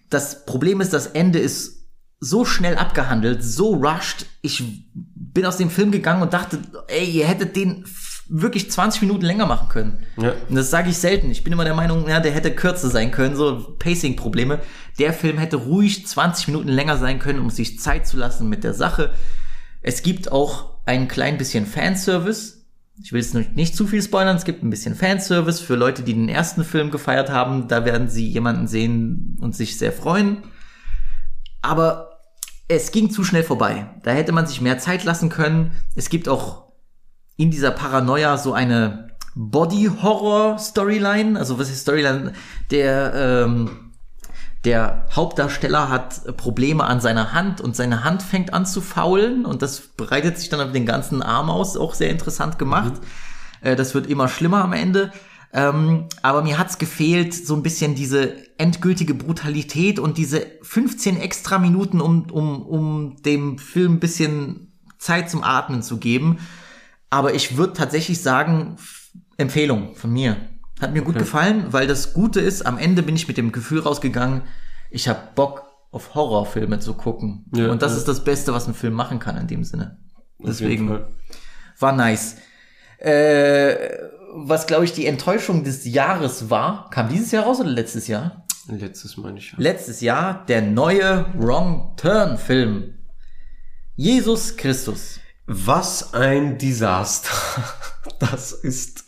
das 0.08 0.46
Problem 0.46 0.80
ist, 0.80 0.92
das 0.92 1.08
Ende 1.08 1.40
ist 1.40 1.78
so 2.20 2.44
schnell 2.44 2.76
abgehandelt, 2.76 3.42
so 3.42 3.74
rushed. 3.74 4.26
Ich 4.42 4.62
bin 4.94 5.46
aus 5.46 5.56
dem 5.56 5.70
Film 5.70 5.90
gegangen 5.90 6.22
und 6.22 6.32
dachte, 6.32 6.58
ey, 6.86 7.04
ihr 7.10 7.26
hättet 7.26 7.56
den 7.56 7.84
wirklich 8.28 8.70
20 8.70 9.02
Minuten 9.02 9.24
länger 9.24 9.46
machen 9.46 9.68
können. 9.68 10.06
Ja. 10.16 10.32
Und 10.48 10.54
das 10.54 10.70
sage 10.70 10.90
ich 10.90 10.98
selten. 10.98 11.30
Ich 11.30 11.44
bin 11.44 11.52
immer 11.52 11.64
der 11.64 11.74
Meinung, 11.74 12.08
ja, 12.08 12.20
der 12.20 12.32
hätte 12.32 12.54
kürzer 12.54 12.90
sein 12.90 13.10
können, 13.10 13.36
so 13.36 13.74
Pacing-Probleme. 13.78 14.60
Der 14.98 15.12
Film 15.12 15.38
hätte 15.38 15.56
ruhig 15.56 16.06
20 16.06 16.48
Minuten 16.48 16.68
länger 16.68 16.96
sein 16.98 17.18
können, 17.18 17.38
um 17.40 17.50
sich 17.50 17.78
Zeit 17.80 18.06
zu 18.06 18.16
lassen 18.16 18.48
mit 18.48 18.64
der 18.64 18.74
Sache. 18.74 19.10
Es 19.82 20.02
gibt 20.02 20.30
auch 20.30 20.78
ein 20.84 21.08
klein 21.08 21.38
bisschen 21.38 21.64
Fanservice. 21.66 22.66
Ich 23.02 23.12
will 23.12 23.20
jetzt 23.20 23.34
nicht- 23.34 23.54
nicht 23.56 23.76
zu 23.76 23.86
viel 23.86 24.02
spoilern. 24.02 24.36
Es 24.36 24.44
gibt 24.44 24.62
ein 24.64 24.70
bisschen 24.70 24.94
Fanservice 24.96 25.60
für 25.60 25.76
Leute, 25.76 26.02
die 26.02 26.14
den 26.14 26.28
ersten 26.28 26.64
Film 26.64 26.90
gefeiert 26.90 27.30
haben. 27.30 27.68
Da 27.68 27.84
werden 27.84 28.08
sie 28.08 28.28
jemanden 28.28 28.66
sehen 28.66 29.38
und 29.40 29.54
sich 29.54 29.78
sehr 29.78 29.92
freuen. 29.92 30.42
Aber 31.62 32.10
es 32.68 32.90
ging 32.92 33.10
zu 33.10 33.24
schnell 33.24 33.42
vorbei. 33.44 33.86
Da 34.02 34.10
hätte 34.10 34.32
man 34.32 34.46
sich 34.46 34.60
mehr 34.60 34.78
Zeit 34.78 35.04
lassen 35.04 35.28
können. 35.28 35.72
Es 35.94 36.10
gibt 36.10 36.28
auch 36.28 36.67
in 37.38 37.50
dieser 37.50 37.70
Paranoia 37.70 38.36
so 38.36 38.52
eine 38.52 39.08
Body-Horror-Storyline. 39.34 41.38
Also 41.38 41.58
was 41.58 41.70
ist 41.70 41.82
Storyline? 41.82 42.32
Der, 42.70 43.14
ähm, 43.14 43.92
der 44.64 45.06
Hauptdarsteller 45.14 45.88
hat 45.88 46.36
Probleme 46.36 46.84
an 46.84 47.00
seiner 47.00 47.32
Hand 47.32 47.60
und 47.60 47.76
seine 47.76 48.04
Hand 48.04 48.22
fängt 48.22 48.52
an 48.52 48.66
zu 48.66 48.80
faulen 48.80 49.46
und 49.46 49.62
das 49.62 49.80
breitet 49.96 50.36
sich 50.36 50.48
dann 50.48 50.60
auf 50.60 50.72
den 50.72 50.84
ganzen 50.84 51.22
Arm 51.22 51.48
aus. 51.48 51.76
Auch 51.76 51.94
sehr 51.94 52.10
interessant 52.10 52.58
gemacht. 52.58 52.94
Äh, 53.60 53.76
das 53.76 53.94
wird 53.94 54.08
immer 54.08 54.26
schlimmer 54.26 54.64
am 54.64 54.72
Ende. 54.72 55.12
Ähm, 55.52 56.06
aber 56.20 56.42
mir 56.42 56.58
hat's 56.58 56.78
gefehlt, 56.78 57.32
so 57.32 57.54
ein 57.54 57.62
bisschen 57.62 57.94
diese 57.94 58.34
endgültige 58.58 59.14
Brutalität 59.14 60.00
und 60.00 60.18
diese 60.18 60.44
15 60.62 61.20
extra 61.20 61.58
Minuten, 61.58 62.00
um, 62.00 62.28
um, 62.30 62.62
um 62.62 63.22
dem 63.22 63.58
Film 63.58 63.94
ein 63.94 64.00
bisschen 64.00 64.72
Zeit 64.98 65.30
zum 65.30 65.44
Atmen 65.44 65.82
zu 65.82 65.98
geben. 65.98 66.38
Aber 67.10 67.34
ich 67.34 67.56
würde 67.56 67.72
tatsächlich 67.72 68.22
sagen, 68.22 68.76
Empfehlung 69.36 69.94
von 69.94 70.12
mir. 70.12 70.36
Hat 70.80 70.92
mir 70.92 71.02
gut 71.02 71.18
gefallen, 71.18 71.66
weil 71.70 71.86
das 71.86 72.12
Gute 72.12 72.40
ist, 72.40 72.64
am 72.64 72.78
Ende 72.78 73.02
bin 73.02 73.16
ich 73.16 73.26
mit 73.26 73.36
dem 73.36 73.50
Gefühl 73.50 73.80
rausgegangen, 73.80 74.42
ich 74.90 75.08
habe 75.08 75.20
Bock 75.34 75.64
auf 75.90 76.14
Horrorfilme 76.14 76.78
zu 76.78 76.94
gucken. 76.94 77.46
Ja, 77.54 77.70
und 77.70 77.82
das 77.82 77.92
ja. 77.92 77.98
ist 77.98 78.08
das 78.08 78.22
Beste, 78.22 78.52
was 78.52 78.68
ein 78.68 78.74
Film 78.74 78.94
machen 78.94 79.18
kann 79.18 79.36
in 79.36 79.46
dem 79.46 79.64
Sinne. 79.64 79.98
Deswegen 80.38 81.00
war 81.78 81.92
nice. 81.92 82.36
Äh, 82.98 83.76
was 84.34 84.66
glaube 84.66 84.84
ich 84.84 84.92
die 84.92 85.06
Enttäuschung 85.06 85.64
des 85.64 85.84
Jahres 85.84 86.50
war, 86.50 86.90
kam 86.90 87.08
dieses 87.08 87.32
Jahr 87.32 87.44
raus 87.44 87.60
oder 87.60 87.70
letztes 87.70 88.06
Jahr? 88.06 88.44
Letztes 88.68 89.16
meine 89.16 89.38
ich. 89.38 89.52
ja. 89.52 89.58
Letztes 89.58 90.00
Jahr 90.00 90.44
der 90.46 90.62
neue 90.62 91.26
Wrong 91.38 91.94
Turn 91.96 92.36
Film. 92.36 92.94
Jesus 93.96 94.56
Christus. 94.56 95.17
Was 95.50 96.12
ein 96.14 96.58
Desaster. 96.58 97.30
Das 98.20 98.50
ist 98.52 99.04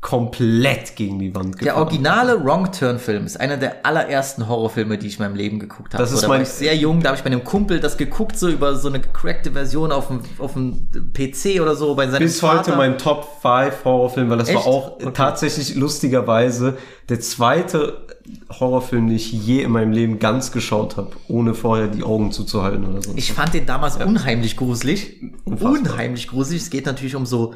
komplett 0.00 0.94
gegen 0.94 1.18
die 1.18 1.34
Wand 1.34 1.58
gefahren. 1.58 1.64
Der 1.64 1.76
originale 1.76 2.44
Wrong 2.44 2.70
Turn 2.70 3.00
Film 3.00 3.26
ist 3.26 3.40
einer 3.40 3.56
der 3.56 3.84
allerersten 3.84 4.46
Horrorfilme, 4.46 4.98
die 4.98 5.08
ich 5.08 5.18
in 5.18 5.24
meinem 5.24 5.34
Leben 5.34 5.58
geguckt 5.58 5.92
habe. 5.94 6.02
Das 6.02 6.12
ist 6.12 6.18
so, 6.20 6.26
da 6.26 6.28
war 6.28 6.36
mein- 6.36 6.42
ich 6.42 6.48
sehr 6.50 6.76
jung, 6.76 7.00
da 7.02 7.08
habe 7.08 7.16
ich 7.16 7.24
bei 7.24 7.30
einem 7.30 7.42
Kumpel 7.42 7.80
das 7.80 7.96
geguckt, 7.96 8.38
so 8.38 8.48
über 8.48 8.76
so 8.76 8.86
eine 8.88 9.00
gecrackte 9.00 9.50
Version 9.50 9.90
auf 9.90 10.06
dem, 10.08 10.20
auf 10.38 10.52
dem 10.52 10.88
PC 11.12 11.60
oder 11.60 11.74
so 11.74 11.96
bei 11.96 12.06
seinem 12.08 12.20
Bis 12.22 12.38
Vater. 12.38 12.58
heute 12.58 12.76
mein 12.76 12.98
Top 12.98 13.26
5 13.42 13.84
Horrorfilm, 13.84 14.30
weil 14.30 14.38
das 14.38 14.48
war 14.48 14.56
Echt? 14.60 14.66
auch 14.66 14.92
Okay. 15.00 15.10
tatsächlich 15.12 15.74
lustigerweise 15.74 16.76
der 17.08 17.18
zweite 17.20 18.05
Horrorfilm, 18.48 19.08
den 19.08 19.16
ich 19.16 19.32
je 19.32 19.62
in 19.62 19.70
meinem 19.72 19.92
Leben 19.92 20.18
ganz 20.18 20.52
geschaut 20.52 20.96
habe, 20.96 21.10
ohne 21.28 21.54
vorher 21.54 21.88
die 21.88 22.02
Augen 22.02 22.32
zuzuhalten 22.32 22.84
oder 22.86 23.02
so. 23.02 23.12
Ich 23.16 23.32
fand 23.32 23.54
den 23.54 23.66
damals 23.66 23.96
unheimlich 23.96 24.56
gruselig. 24.56 25.20
Unfassbar. 25.44 25.72
Unheimlich 25.72 26.28
gruselig. 26.28 26.62
Es 26.62 26.70
geht 26.70 26.86
natürlich 26.86 27.16
um 27.16 27.26
so 27.26 27.54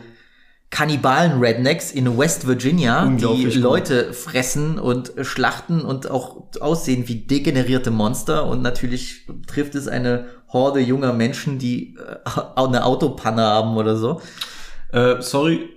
Kannibalen-Rednecks 0.71 1.91
in 1.91 2.16
West 2.16 2.47
Virginia, 2.47 3.03
die 3.03 3.09
Unglaublich 3.09 3.55
gut. 3.55 3.62
Leute 3.62 4.12
fressen 4.12 4.79
und 4.79 5.12
schlachten 5.23 5.81
und 5.81 6.11
auch 6.11 6.45
aussehen 6.61 7.09
wie 7.09 7.16
degenerierte 7.16 7.91
Monster. 7.91 8.47
Und 8.47 8.62
natürlich 8.62 9.27
trifft 9.47 9.75
es 9.75 9.89
eine 9.89 10.27
Horde 10.49 10.81
junger 10.81 11.12
Menschen, 11.12 11.59
die 11.59 11.97
äh, 11.97 12.41
eine 12.57 12.85
Autopanne 12.85 13.43
haben 13.43 13.77
oder 13.77 13.97
so. 13.97 14.21
Äh, 14.93 15.21
sorry, 15.21 15.68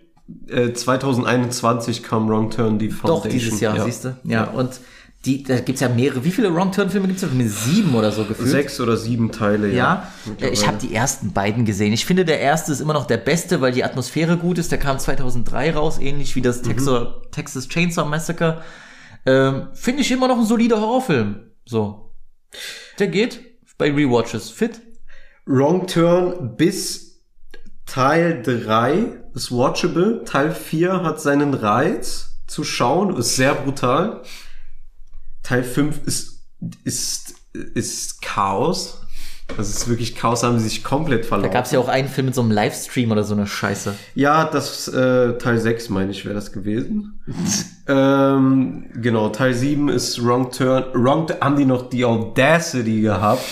äh, 0.48 0.74
2021 0.74 2.04
kam 2.04 2.30
Wrong 2.30 2.50
Turn, 2.50 2.80
die 2.80 2.90
Foundation. 2.90 3.24
Doch, 3.24 3.30
dieses 3.30 3.60
Jahr, 3.60 3.78
ja. 3.78 3.86
siehst 3.86 4.06
du? 4.06 4.18
Ja, 4.24 4.46
und 4.46 4.80
die, 5.26 5.42
da 5.42 5.58
gibt's 5.60 5.80
ja 5.80 5.88
mehrere. 5.88 6.26
Wie 6.26 6.32
viele 6.32 6.54
Wrong-Turn-Filme 6.54 7.08
gibt's 7.08 7.22
da? 7.22 7.30
Sieben 7.30 7.96
oder 7.96 8.12
so 8.12 8.26
gefühlt. 8.26 8.50
Sechs 8.50 8.82
oder 8.82 8.98
sieben 8.98 9.32
Teile, 9.32 9.72
ja. 9.72 10.10
Ja, 10.38 10.48
äh, 10.48 10.52
ich 10.52 10.68
habe 10.68 10.78
die 10.78 10.94
ersten 10.94 11.32
beiden 11.32 11.64
gesehen. 11.64 11.94
Ich 11.94 12.06
finde, 12.06 12.26
der 12.26 12.42
erste 12.42 12.74
ist 12.74 12.82
immer 12.82 12.92
noch 12.92 13.06
der 13.06 13.18
beste, 13.18 13.62
weil 13.62 13.72
die 13.72 13.86
Atmosphäre 13.86 14.36
gut 14.36 14.58
ist. 14.58 14.72
Der 14.72 14.80
kam 14.80 15.00
2003 15.00 15.76
raus, 15.76 15.98
ähnlich 16.00 16.36
wie 16.36 16.42
das 16.42 16.62
Texas, 16.62 17.08
Texas 17.32 17.70
Chainsaw 17.70 18.06
Massacre. 18.06 18.64
Ähm, 19.26 19.68
finde 19.74 20.02
ich 20.02 20.12
immer 20.12 20.28
noch 20.28 20.38
ein 20.38 20.46
solider 20.46 20.82
Horrorfilm. 20.82 21.52
So. 21.66 22.12
Der 23.00 23.08
geht 23.08 23.40
bei 23.78 23.92
Rewatches 23.92 24.50
fit. 24.50 24.82
Wrong 25.46 25.88
Turn 25.88 26.58
bis 26.58 27.03
Teil 27.86 28.42
3 28.44 29.06
ist 29.36 29.52
watchable. 29.52 30.24
Teil 30.26 30.52
4 30.52 31.04
hat 31.04 31.22
seinen 31.22 31.54
Reiz 31.54 32.38
zu 32.48 32.64
schauen, 32.64 33.16
ist 33.18 33.36
sehr 33.36 33.54
brutal. 33.56 34.22
Teil 35.44 35.64
5 35.64 36.02
ist, 36.06 36.40
ist, 36.84 37.36
ist 37.54 38.22
Chaos. 38.22 39.00
Das 39.58 39.70
ist 39.70 39.88
wirklich 39.90 40.16
Chaos, 40.16 40.42
haben 40.42 40.58
sie 40.58 40.70
sich 40.70 40.84
komplett 40.84 41.26
Da 41.26 41.28
verlaufen. 41.28 41.52
gab's 41.52 41.72
ja 41.72 41.80
auch 41.80 41.90
einen 41.90 42.08
Film 42.08 42.28
mit 42.28 42.36
so 42.36 42.42
einem 42.42 42.52
Livestream 42.52 43.12
oder 43.12 43.24
so 43.24 43.34
eine 43.36 43.46
Scheiße. 43.46 43.94
Ja, 44.16 44.46
das 44.46 44.88
äh, 44.88 45.38
Teil 45.38 45.60
6, 45.60 45.90
meine 45.90 46.12
ich, 46.12 46.24
wäre 46.26 46.34
das 46.34 46.52
gewesen. 46.54 47.20
ähm, 47.88 48.86
genau, 48.96 49.30
Teil 49.30 49.54
7 49.54 49.90
ist 49.90 50.24
Wrong 50.26 50.50
Turn. 50.52 50.86
Wrong 50.94 51.28
haben 51.42 51.58
die 51.58 51.66
noch 51.66 51.90
die 51.90 52.06
Audacity 52.06 53.02
gehabt, 53.02 53.44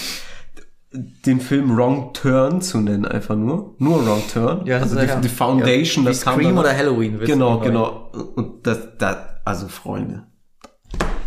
den 0.93 1.39
Film 1.39 1.75
Wrong 1.75 2.13
Turn 2.13 2.61
zu 2.61 2.79
nennen, 2.79 3.05
einfach 3.05 3.35
nur. 3.35 3.75
Nur 3.79 4.05
Wrong 4.05 4.23
Turn. 4.31 4.65
Ja, 4.65 4.79
also 4.79 4.99
die, 4.99 5.05
ja. 5.05 5.19
die 5.19 5.29
Foundation, 5.29 6.03
Ja, 6.03 6.11
das 6.11 6.21
kam 6.21 6.39
Scream 6.39 6.57
oder 6.57 6.75
Halloween, 6.75 7.19
Genau, 7.19 7.59
genau. 7.59 8.11
Und 8.35 8.67
das, 8.67 8.97
das, 8.97 9.17
also 9.45 9.67
Freunde. 9.67 10.27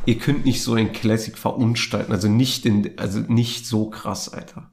Ihr 0.07 0.19
könnt 0.19 0.45
nicht 0.45 0.63
so 0.63 0.75
ein 0.75 0.93
Classic 0.93 1.37
verunstalten, 1.37 2.13
also 2.13 2.29
nicht 2.29 2.67
in, 2.67 2.99
also 2.99 3.21
nicht 3.21 3.67
so 3.67 3.89
krass, 3.89 4.29
Alter. 4.29 4.71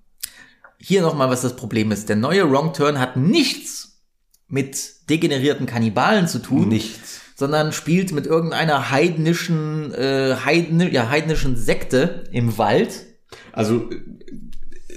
Hier 0.78 1.02
nochmal, 1.02 1.30
was 1.30 1.42
das 1.42 1.56
Problem 1.56 1.92
ist. 1.92 2.10
Der 2.10 2.18
neue 2.18 2.52
Wrong 2.52 2.74
Turn 2.74 3.00
hat 3.00 3.16
nichts 3.16 4.02
mit 4.48 5.10
degenerierten 5.10 5.68
Kannibalen 5.68 6.28
zu 6.28 6.39
tun. 6.39 6.68
Nichts. 6.68 7.22
sondern 7.36 7.72
spielt 7.72 8.12
mit 8.12 8.28
irgendeiner 8.28 8.92
heidnischen, 8.92 9.94
äh, 9.94 10.36
heidni 10.46 10.89
ja, 10.89 11.10
heidnischen 11.10 11.56
Sekte 11.56 12.26
im 12.32 12.58
Wald. 12.58 13.06
Also 13.54 13.89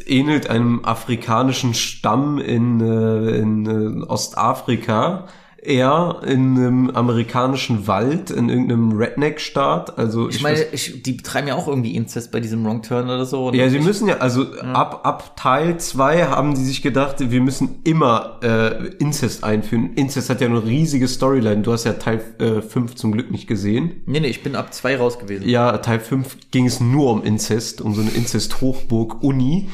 ähnelt 0.06 0.48
einem 0.48 0.84
afrikanischen 0.84 1.74
Stamm 1.74 2.38
in, 2.38 2.80
äh, 2.80 3.38
in 3.38 4.02
äh, 4.02 4.04
Ostafrika 4.06 5.26
eher 5.64 6.20
in 6.26 6.56
einem 6.56 6.90
amerikanischen 6.90 7.86
Wald, 7.86 8.30
in 8.30 8.48
irgendeinem 8.48 8.92
Redneck-Staat. 8.92 9.98
Also 9.98 10.28
Ich 10.28 10.42
meine, 10.42 10.62
ich, 10.72 11.02
die 11.02 11.12
betreiben 11.12 11.48
ja 11.48 11.54
auch 11.54 11.68
irgendwie 11.68 11.94
Inzest 11.96 12.30
bei 12.32 12.40
diesem 12.40 12.64
Wrong 12.64 12.82
Turn 12.82 13.06
oder 13.06 13.24
so. 13.24 13.46
Und 13.48 13.54
Ja, 13.54 13.68
sie 13.68 13.78
ich, 13.78 13.84
müssen 13.84 14.08
ja, 14.08 14.18
also 14.18 14.46
ab, 14.72 15.00
ab 15.04 15.36
Teil 15.36 15.78
2 15.78 16.24
haben 16.26 16.54
die 16.54 16.64
sich 16.64 16.82
gedacht, 16.82 17.16
wir 17.18 17.40
müssen 17.40 17.80
immer 17.84 18.38
äh, 18.42 18.88
Incest 18.98 19.42
einführen. 19.44 19.94
Incest 19.94 20.30
hat 20.30 20.40
ja 20.40 20.46
eine 20.48 20.64
riesige 20.64 21.08
Storyline. 21.08 21.62
Du 21.62 21.72
hast 21.72 21.84
ja 21.84 21.94
Teil 21.94 22.20
5 22.68 22.94
zum 22.94 23.12
Glück 23.12 23.30
nicht 23.30 23.46
gesehen. 23.46 24.02
Nee, 24.06 24.20
nee, 24.20 24.28
ich 24.28 24.42
bin 24.42 24.56
ab 24.56 24.74
zwei 24.74 24.96
raus 24.96 25.18
gewesen. 25.18 25.48
Ja, 25.48 25.78
Teil 25.78 26.00
5 26.00 26.36
ging 26.50 26.66
es 26.66 26.80
nur 26.80 27.10
um 27.10 27.22
Inzest, 27.24 27.80
um 27.80 27.94
so 27.94 28.00
eine 28.02 28.10
Inzest-Hochburg 28.10 29.22
Uni. 29.22 29.68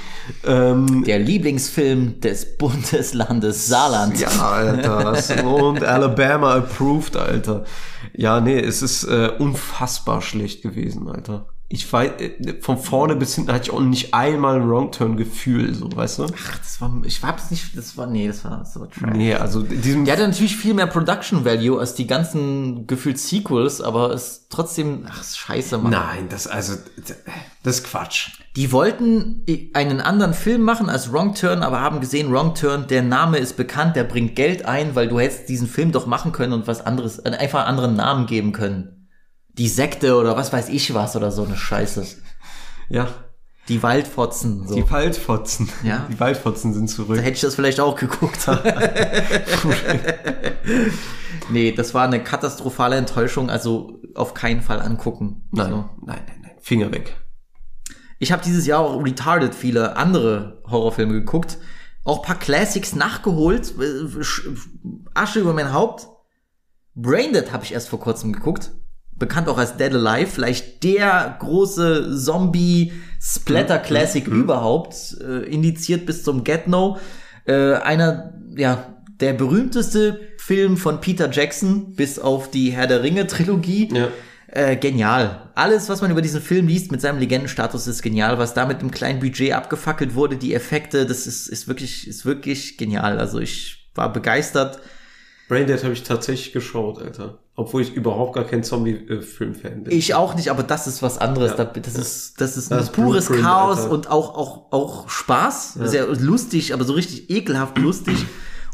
Ähm, 0.46 1.04
Der 1.04 1.18
Lieblingsfilm 1.18 2.20
des 2.20 2.56
Bundeslandes 2.58 3.66
Saarland. 3.66 4.20
ja, 4.20 4.28
Alter. 4.28 5.14
Und 5.80 5.88
Alabama 5.88 6.54
approved, 6.54 7.16
Alter. 7.16 7.64
Ja, 8.14 8.40
nee, 8.40 8.58
es 8.58 8.82
ist 8.82 9.04
äh, 9.04 9.32
unfassbar 9.38 10.22
schlecht 10.22 10.62
gewesen, 10.62 11.08
Alter. 11.08 11.46
Ich 11.72 11.90
weiß, 11.90 12.20
äh, 12.20 12.60
von 12.60 12.78
vorne 12.78 13.14
bis 13.14 13.36
hinten 13.36 13.52
hatte 13.52 13.64
ich 13.64 13.70
auch 13.70 13.80
nicht 13.80 14.12
einmal 14.12 14.56
ein 14.56 14.68
Wrong-Turn-Gefühl, 14.68 15.72
so, 15.74 15.88
weißt 15.94 16.18
du? 16.18 16.24
Ach, 16.24 16.58
das 16.58 16.80
war, 16.80 16.90
ich 17.04 17.22
hab's 17.22 17.50
nicht, 17.50 17.76
das 17.76 17.96
war, 17.96 18.08
nee, 18.08 18.26
das 18.26 18.44
war, 18.44 18.58
das 18.58 18.78
war 18.78 18.90
trash. 18.90 19.12
Nee, 19.14 19.34
also 19.34 19.62
diesem 19.62 20.04
Der 20.04 20.14
hatte 20.14 20.26
natürlich 20.26 20.56
viel 20.56 20.74
mehr 20.74 20.88
Production 20.88 21.44
Value 21.44 21.78
als 21.78 21.94
die 21.94 22.08
ganzen 22.08 22.88
gefühlt 22.88 23.18
Sequels, 23.18 23.80
aber 23.80 24.12
ist 24.12 24.46
trotzdem, 24.50 25.06
ach, 25.08 25.20
ist 25.20 25.38
scheiße, 25.38 25.78
Mann. 25.78 25.92
Nein, 25.92 26.26
das 26.28 26.48
also 26.48 26.74
das 27.62 27.76
ist 27.76 27.84
Quatsch. 27.84 28.39
Die 28.56 28.72
wollten 28.72 29.44
einen 29.74 30.00
anderen 30.00 30.34
Film 30.34 30.62
machen 30.62 30.88
als 30.90 31.12
Wrong 31.12 31.34
Turn, 31.36 31.62
aber 31.62 31.80
haben 31.80 32.00
gesehen, 32.00 32.32
Wrong 32.32 32.54
Turn, 32.56 32.86
der 32.88 33.02
Name 33.02 33.38
ist 33.38 33.56
bekannt, 33.56 33.94
der 33.94 34.02
bringt 34.04 34.34
Geld 34.34 34.64
ein, 34.64 34.96
weil 34.96 35.06
du 35.08 35.20
hättest 35.20 35.48
diesen 35.48 35.68
Film 35.68 35.92
doch 35.92 36.06
machen 36.06 36.32
können 36.32 36.52
und 36.52 36.66
was 36.66 36.84
anderes, 36.84 37.20
äh, 37.20 37.30
einfach 37.30 37.60
einen 37.60 37.68
anderen 37.68 37.94
Namen 37.94 38.26
geben 38.26 38.50
können. 38.52 39.08
Die 39.52 39.68
Sekte 39.68 40.16
oder 40.16 40.36
was 40.36 40.52
weiß 40.52 40.68
ich 40.68 40.92
was 40.94 41.14
oder 41.14 41.30
so 41.30 41.44
eine 41.44 41.56
Scheiße. 41.56 42.04
Ja, 42.88 43.06
Die 43.68 43.82
Waldfotzen, 43.84 44.66
so. 44.66 44.74
die 44.74 44.90
Waldfotzen. 44.90 45.68
Ja. 45.84 46.06
Die 46.10 46.18
Waldfotzen 46.18 46.74
sind 46.74 46.88
zurück. 46.88 47.16
Da 47.18 47.22
hätte 47.22 47.34
ich 47.36 47.40
das 47.42 47.54
vielleicht 47.54 47.78
auch 47.78 47.94
geguckt. 47.94 48.48
nee, 51.50 51.72
das 51.72 51.94
war 51.94 52.04
eine 52.04 52.22
katastrophale 52.22 52.96
Enttäuschung, 52.96 53.48
also 53.50 54.00
auf 54.14 54.34
keinen 54.34 54.62
Fall 54.62 54.80
angucken. 54.80 55.42
Nein, 55.52 55.70
So. 55.70 55.76
nein, 56.04 56.20
nein, 56.26 56.36
nein. 56.42 56.52
Finger 56.60 56.90
weg. 56.92 57.16
Ich 58.22 58.30
habe 58.32 58.42
dieses 58.44 58.66
Jahr 58.66 58.80
auch 58.80 59.02
retarded 59.02 59.54
viele 59.54 59.96
andere 59.96 60.62
Horrorfilme 60.70 61.14
geguckt. 61.14 61.58
Auch 62.04 62.22
paar 62.22 62.38
Classics 62.38 62.94
nachgeholt. 62.94 63.74
Äh, 63.80 64.04
Sch- 64.22 64.42
Asche 65.14 65.40
über 65.40 65.52
mein 65.54 65.72
Haupt. 65.72 66.06
Braindead 66.94 67.50
habe 67.52 67.64
ich 67.64 67.72
erst 67.72 67.88
vor 67.88 67.98
kurzem 67.98 68.32
geguckt. 68.32 68.70
Bekannt 69.12 69.48
auch 69.48 69.58
als 69.58 69.76
Dead 69.76 69.92
Alive. 69.94 70.30
Vielleicht 70.30 70.84
der 70.84 71.36
große 71.40 72.16
Zombie-Splatter-Classic 73.20 74.26
überhaupt. 74.26 75.16
Äh, 75.20 75.42
indiziert 75.44 76.06
bis 76.06 76.22
zum 76.24 76.44
Get-No. 76.44 76.98
Äh, 77.46 77.74
einer, 77.74 78.34
ja, 78.56 78.96
der 79.20 79.32
berühmteste 79.34 80.20
Film 80.38 80.76
von 80.76 81.00
Peter 81.00 81.30
Jackson, 81.30 81.94
bis 81.94 82.18
auf 82.18 82.50
die 82.50 82.70
Herr 82.70 82.86
der 82.86 83.02
Ringe-Trilogie. 83.02 83.88
Ja. 83.94 84.08
Äh, 84.52 84.76
genial. 84.76 85.50
Alles, 85.54 85.88
was 85.88 86.00
man 86.02 86.10
über 86.10 86.22
diesen 86.22 86.40
Film 86.40 86.66
liest 86.66 86.90
mit 86.90 87.00
seinem 87.00 87.18
Legendenstatus, 87.18 87.86
ist 87.86 88.02
genial. 88.02 88.38
Was 88.38 88.52
da 88.54 88.66
mit 88.66 88.80
einem 88.80 88.90
kleinen 88.90 89.20
Budget 89.20 89.52
abgefackelt 89.52 90.14
wurde, 90.14 90.36
die 90.36 90.54
Effekte, 90.54 91.06
das 91.06 91.26
ist, 91.26 91.46
ist 91.48 91.68
wirklich, 91.68 92.08
ist 92.08 92.24
wirklich 92.24 92.76
genial. 92.76 93.18
Also 93.20 93.38
ich 93.38 93.88
war 93.94 94.12
begeistert. 94.12 94.80
Braindead 95.48 95.82
habe 95.84 95.92
ich 95.92 96.02
tatsächlich 96.02 96.52
geschaut, 96.52 97.00
Alter. 97.00 97.38
Obwohl 97.56 97.82
ich 97.82 97.92
überhaupt 97.94 98.34
gar 98.34 98.44
kein 98.44 98.62
Zombie-Film-Fan 98.64 99.84
bin. 99.84 99.92
Ich 99.96 100.14
auch 100.14 100.34
nicht, 100.34 100.48
aber 100.50 100.62
das 100.62 100.86
ist 100.86 101.02
was 101.02 101.18
anderes. 101.18 101.52
Ja. 101.52 101.64
Da- 101.64 101.80
Das 101.80 101.94
ist, 101.96 102.40
das 102.40 102.56
ist 102.56 102.70
Das 102.70 102.78
ein 102.78 102.84
ist 102.84 102.92
pures 102.92 103.26
Blueprint, 103.26 103.46
Chaos 103.46 103.78
Alter. 103.80 103.90
und 103.90 104.10
auch, 104.10 104.34
auch, 104.34 104.72
auch 104.72 105.08
Spaß. 105.08 105.74
Sehr 105.84 106.06
lustig, 106.06 106.72
aber 106.74 106.84
so 106.84 106.94
richtig 106.94 107.30
ekelhaft 107.30 107.78
lustig. 107.78 108.16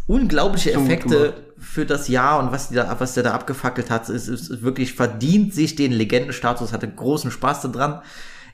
Unglaubliche 0.07 0.73
Effekte 0.73 1.09
gemacht. 1.19 1.35
Für 1.67 1.85
das 1.85 2.09
Jahr 2.09 2.39
und 2.39 2.53
was, 2.53 2.69
die 2.69 2.77
da, 2.77 2.99
was 2.99 3.15
der 3.15 3.25
da 3.25 3.33
abgefackelt 3.33 3.91
hat. 3.91 4.09
Es 4.09 4.29
ist 4.29 4.63
wirklich 4.63 4.95
verdient 4.95 5.53
sich 5.53 5.75
den 5.75 5.93
Legendenstatus, 5.93 6.73
hatte 6.73 6.89
großen 6.89 7.31
Spaß 7.31 7.63
daran. 7.63 8.01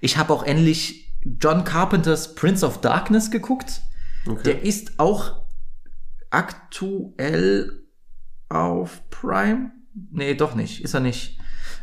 Ich 0.00 0.16
habe 0.16 0.32
auch 0.32 0.42
endlich 0.42 1.12
John 1.40 1.64
Carpenters 1.64 2.34
Prince 2.34 2.66
of 2.66 2.80
Darkness 2.80 3.30
geguckt. 3.30 3.82
Der 4.44 4.62
ist 4.62 4.98
auch 4.98 5.42
aktuell 6.30 7.84
auf 8.48 9.02
Prime. 9.10 9.72
Nee, 10.10 10.34
doch 10.34 10.54
nicht. 10.54 10.82
Ist 10.82 10.94
er 10.94 11.00
nicht. 11.00 11.38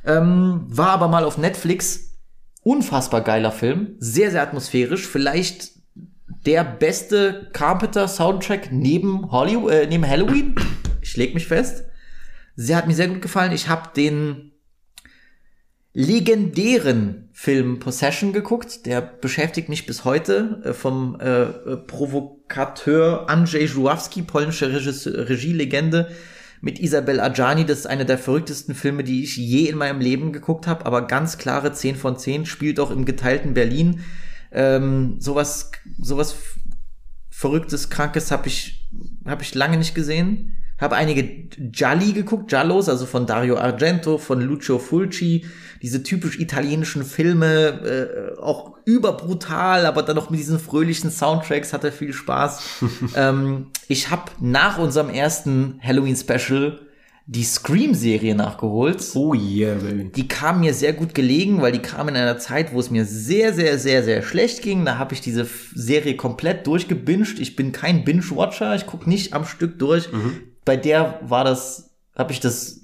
Ähm, 0.05 0.63
war 0.67 0.89
aber 0.89 1.07
mal 1.07 1.23
auf 1.23 1.37
Netflix. 1.37 2.17
Unfassbar 2.63 3.21
geiler 3.21 3.51
Film. 3.51 3.95
Sehr, 3.99 4.31
sehr 4.31 4.41
atmosphärisch. 4.41 5.07
Vielleicht 5.07 5.71
der 6.45 6.63
beste 6.63 7.49
Carpenter-Soundtrack 7.53 8.71
neben, 8.71 9.31
Hollywood, 9.31 9.71
äh, 9.71 9.87
neben 9.87 10.07
Halloween. 10.07 10.55
Ich 11.09 11.17
leg 11.17 11.33
mich 11.33 11.47
fest. 11.47 11.85
Sie 12.55 12.75
hat 12.75 12.85
mir 12.85 12.93
sehr 12.93 13.07
gut 13.07 13.23
gefallen. 13.23 13.51
Ich 13.51 13.67
habe 13.67 13.89
den 13.95 14.51
legendären 15.91 17.29
Film 17.33 17.79
Possession 17.79 18.31
geguckt. 18.31 18.85
Der 18.85 19.01
beschäftigt 19.01 19.69
mich 19.69 19.87
bis 19.87 20.05
heute 20.05 20.61
äh, 20.63 20.73
vom 20.73 21.19
äh, 21.19 21.41
äh, 21.41 21.77
Provokateur 21.77 23.27
Andrzej 23.27 23.67
Żuławski, 23.67 24.21
polnische 24.21 24.71
Regielegende 24.71 26.11
mit 26.61 26.77
Isabel 26.77 27.19
Adjani. 27.19 27.65
Das 27.65 27.79
ist 27.79 27.87
einer 27.87 28.05
der 28.05 28.19
verrücktesten 28.19 28.75
Filme, 28.75 29.03
die 29.03 29.23
ich 29.23 29.35
je 29.35 29.65
in 29.65 29.77
meinem 29.79 30.01
Leben 30.01 30.31
geguckt 30.31 30.67
habe, 30.67 30.85
aber 30.85 31.07
ganz 31.07 31.39
klare 31.39 31.73
10 31.73 31.95
von 31.95 32.19
10. 32.19 32.45
Spielt 32.45 32.79
auch 32.79 32.91
im 32.91 33.05
geteilten 33.05 33.55
Berlin. 33.55 34.01
Ähm, 34.51 35.15
sowas, 35.19 35.71
sowas 35.99 36.35
Verrücktes, 37.31 37.89
Krankes 37.89 38.29
habe 38.29 38.47
ich, 38.47 38.87
hab 39.25 39.41
ich 39.41 39.55
lange 39.55 39.77
nicht 39.77 39.95
gesehen. 39.95 40.55
Habe 40.79 40.95
einige 40.95 41.23
Gialli 41.23 42.13
geguckt, 42.13 42.49
Giallos, 42.49 42.87
also 42.87 43.05
von 43.05 43.25
Dario 43.25 43.57
Argento, 43.57 44.17
von 44.17 44.41
Lucio 44.41 44.79
Fulci, 44.79 45.45
diese 45.81 46.03
typisch 46.03 46.39
italienischen 46.39 47.03
Filme, 47.03 48.35
äh, 48.37 48.39
auch 48.39 48.77
überbrutal, 48.85 49.85
aber 49.85 50.03
dann 50.03 50.15
noch 50.15 50.29
mit 50.29 50.39
diesen 50.39 50.59
fröhlichen 50.59 51.11
Soundtracks, 51.11 51.73
hatte 51.73 51.91
viel 51.91 52.13
Spaß. 52.13 52.83
ähm, 53.15 53.67
ich 53.87 54.09
habe 54.09 54.31
nach 54.39 54.77
unserem 54.77 55.09
ersten 55.09 55.79
Halloween-Special 55.83 56.79
die 57.31 57.43
Scream-Serie 57.43 58.33
nachgeholt. 58.33 59.05
oh 59.13 59.35
yeah, 59.35 59.75
baby. 59.75 60.11
Die 60.15 60.27
kam 60.27 60.61
mir 60.61 60.73
sehr 60.73 60.93
gut 60.93 61.13
gelegen, 61.13 61.61
weil 61.61 61.71
die 61.71 61.79
kam 61.79 62.09
in 62.09 62.15
einer 62.15 62.39
Zeit, 62.39 62.73
wo 62.73 62.79
es 62.79 62.89
mir 62.89 63.05
sehr, 63.05 63.53
sehr, 63.53 63.77
sehr, 63.77 64.03
sehr 64.03 64.23
schlecht 64.23 64.63
ging. 64.63 64.83
Da 64.83 64.97
habe 64.97 65.13
ich 65.13 65.21
diese 65.21 65.45
Serie 65.75 66.15
komplett 66.15 66.65
durchgebinged. 66.65 67.39
Ich 67.39 67.55
bin 67.55 67.71
kein 67.71 68.03
Binge-Watcher, 68.03 68.73
ich 68.73 68.87
gucke 68.87 69.07
nicht 69.07 69.33
am 69.33 69.45
Stück 69.45 69.77
durch. 69.77 70.09
Bei 70.69 70.77
der 70.77 71.19
war 71.23 71.43
das, 71.43 71.95
habe 72.15 72.31
ich 72.31 72.39
das 72.41 72.81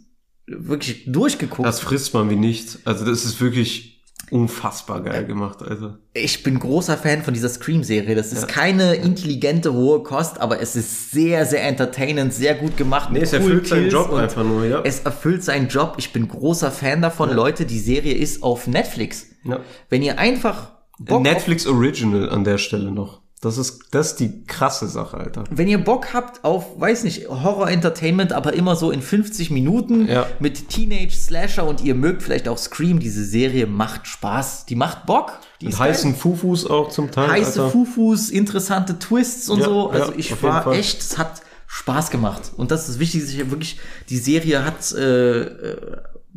wirklich 0.47 1.03
durchgeguckt. 1.05 1.67
Das 1.67 1.79
frisst 1.79 2.15
man 2.15 2.31
wie 2.31 2.36
nichts. 2.36 2.79
Also 2.83 3.05
das 3.05 3.25
ist 3.25 3.39
wirklich 3.39 4.03
unfassbar 4.31 5.03
geil 5.03 5.23
gemacht, 5.25 5.61
Alter. 5.61 5.99
ich 6.15 6.41
bin 6.41 6.57
großer 6.57 6.97
Fan 6.97 7.21
von 7.21 7.36
dieser 7.36 7.47
Scream-Serie. 7.47 8.15
Das 8.15 8.33
ist 8.33 8.47
keine 8.47 8.95
intelligente, 8.95 9.71
hohe 9.71 10.01
Kost, 10.01 10.41
aber 10.41 10.59
es 10.59 10.75
ist 10.75 11.11
sehr, 11.11 11.45
sehr 11.45 11.61
entertainend, 11.61 12.33
sehr 12.33 12.55
gut 12.55 12.75
gemacht. 12.75 13.11
Nee, 13.11 13.19
es 13.19 13.33
erfüllt 13.33 13.67
seinen 13.67 13.81
Kills 13.81 13.93
Job 13.93 14.11
einfach 14.13 14.43
nur, 14.43 14.65
ja. 14.65 14.81
Es 14.83 15.01
erfüllt 15.01 15.43
seinen 15.43 15.67
Job. 15.67 15.93
Ich 15.99 16.11
bin 16.11 16.27
großer 16.27 16.71
Fan 16.71 17.03
davon. 17.03 17.31
Leute, 17.31 17.67
die 17.67 17.77
Serie 17.77 18.15
ist 18.15 18.41
auf 18.41 18.65
Netflix. 18.65 19.27
Ja. 19.43 19.59
Wenn 19.91 20.01
ihr 20.01 20.17
einfach 20.17 20.71
Bock 20.97 21.21
Netflix 21.21 21.67
Original 21.67 22.31
an 22.31 22.43
der 22.45 22.57
Stelle 22.57 22.91
noch. 22.91 23.21
Das 23.45 23.59
ist, 23.59 23.79
das 23.91 24.07
ist 24.11 24.19
die 24.19 24.43
krasse 24.45 24.87
Sache, 24.87 25.17
Alter. 25.17 25.43
Wenn 25.51 25.67
ihr 25.67 25.77
Bock 25.77 26.13
habt 26.13 26.43
auf, 26.43 26.79
weiß 26.79 27.03
nicht, 27.03 27.29
Horror-Entertainment, 27.29 28.33
aber 28.33 28.53
immer 28.53 28.75
so 28.75 28.89
in 28.89 29.01
50 29.03 29.51
Minuten 29.51 30.07
Ja. 30.07 30.25
mit 30.39 30.69
Teenage-Slasher 30.69 31.65
und 31.67 31.81
ihr 31.83 31.93
mögt 31.93 32.23
vielleicht 32.23 32.47
auch 32.47 32.57
Scream, 32.57 32.99
diese 32.99 33.23
Serie 33.23 33.67
macht 33.67 34.07
Spaß. 34.07 34.65
Die 34.65 34.75
macht 34.75 35.05
Bock. 35.05 35.33
Die 35.61 35.65
Mit 35.65 35.73
ist 35.73 35.79
geil. 35.79 35.89
heißen 35.89 36.15
Fufus 36.15 36.65
auch 36.65 36.89
zum 36.89 37.11
Teil, 37.11 37.29
heiße 37.29 37.61
Alter. 37.61 37.71
Fufus, 37.71 38.29
interessante 38.31 38.97
Twists 38.97 39.47
und 39.49 39.59
Ja, 39.59 39.65
so. 39.65 39.89
Also 39.91 40.11
ja, 40.11 40.17
ich 40.17 40.41
war 40.43 40.65
echt, 40.73 41.01
es 41.01 41.17
hat 41.17 41.41
Spaß 41.67 42.09
gemacht. 42.09 42.51
Und 42.57 42.71
das 42.71 42.89
ist 42.89 42.95
hab 42.99 43.51
wirklich, 43.51 43.79
die 44.09 44.17
Serie 44.17 44.65
hat, 44.65 44.91
äh, 44.93 45.41
äh, 45.41 45.77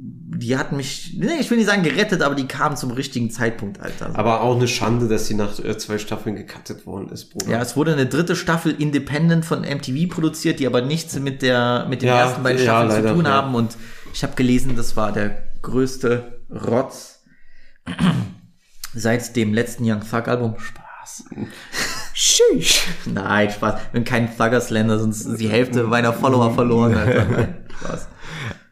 die 0.00 0.56
hat 0.56 0.70
mich, 0.70 1.16
nee, 1.18 1.40
ich 1.40 1.50
will 1.50 1.58
nicht 1.58 1.66
sagen 1.66 1.82
gerettet, 1.82 2.22
aber 2.22 2.36
die 2.36 2.46
kam 2.46 2.76
zum 2.76 2.92
richtigen 2.92 3.30
Zeitpunkt, 3.30 3.80
Alter. 3.80 4.16
Aber 4.16 4.42
auch 4.42 4.54
eine 4.54 4.68
Schande, 4.68 5.08
dass 5.08 5.26
die 5.26 5.34
nach 5.34 5.58
äh, 5.58 5.76
zwei 5.76 5.98
Staffeln 5.98 6.36
gecuttet 6.36 6.86
worden 6.86 7.08
ist, 7.08 7.30
Bruder. 7.30 7.50
Ja, 7.50 7.60
es 7.60 7.76
wurde 7.76 7.92
eine 7.92 8.06
dritte 8.06 8.36
Staffel 8.36 8.74
independent 8.78 9.44
von 9.44 9.62
MTV 9.62 10.08
produziert, 10.08 10.60
die 10.60 10.66
aber 10.68 10.82
nichts 10.82 11.18
mit 11.18 11.42
der 11.42 11.86
mit 11.88 12.02
den 12.02 12.08
Ja, 12.08 12.20
ersten 12.20 12.44
beiden 12.44 12.58
ja, 12.58 12.64
Staffeln 12.64 12.88
leider, 12.90 13.08
zu 13.08 13.14
tun 13.14 13.24
ja. 13.24 13.30
haben. 13.32 13.54
Und 13.56 13.76
ich 14.14 14.22
habe 14.22 14.34
gelesen, 14.36 14.76
das 14.76 14.96
war 14.96 15.10
der 15.10 15.42
größte 15.62 16.40
Rotz 16.50 17.24
seit 18.94 19.34
dem 19.34 19.52
letzten 19.52 19.90
Young 19.90 20.02
Thug 20.08 20.28
Album. 20.28 20.54
Spaß. 20.58 21.24
Sheesh. 22.14 22.86
Nein, 23.06 23.50
Spaß. 23.50 23.80
Wenn 23.92 24.04
kein 24.04 24.28
Thugger-Slender, 24.36 25.00
sonst 25.00 25.38
die 25.38 25.48
Hälfte 25.48 25.84
meiner 25.84 26.12
Follower 26.12 26.54
verloren, 26.54 26.96
Alter. 26.96 27.24
Nein, 27.24 27.54
Spaß. 27.80 28.08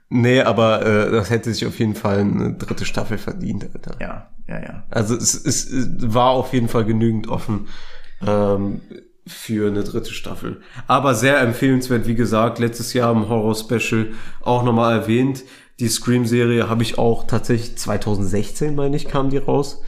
Nee, 0.08 0.40
aber 0.40 0.86
äh, 0.86 1.10
das 1.10 1.30
hätte 1.30 1.52
sich 1.52 1.66
auf 1.66 1.78
jeden 1.78 1.94
Fall 1.94 2.18
eine 2.18 2.54
dritte 2.54 2.84
Staffel 2.84 3.18
verdient, 3.18 3.66
Alter. 3.74 3.96
Ja, 4.00 4.28
ja, 4.48 4.60
ja. 4.60 4.82
Also 4.90 5.16
es, 5.16 5.34
es, 5.34 5.68
es 5.68 6.14
war 6.14 6.30
auf 6.30 6.52
jeden 6.52 6.68
Fall 6.68 6.84
genügend 6.84 7.28
offen 7.28 7.66
ähm, 8.24 8.80
für 9.26 9.68
eine 9.68 9.82
dritte 9.82 10.12
Staffel. 10.12 10.60
Aber 10.86 11.14
sehr 11.14 11.40
empfehlenswert, 11.40 12.06
wie 12.06 12.14
gesagt, 12.14 12.60
letztes 12.60 12.92
Jahr 12.92 13.12
im 13.12 13.28
Horror-Special 13.28 14.08
auch 14.42 14.62
nochmal 14.62 15.00
erwähnt. 15.00 15.42
Die 15.80 15.88
Scream-Serie 15.88 16.68
habe 16.68 16.82
ich 16.82 16.98
auch 16.98 17.26
tatsächlich 17.26 17.76
2016, 17.76 18.74
meine 18.76 18.96
ich, 18.96 19.08
kam 19.08 19.30
die 19.30 19.38
raus. 19.38 19.82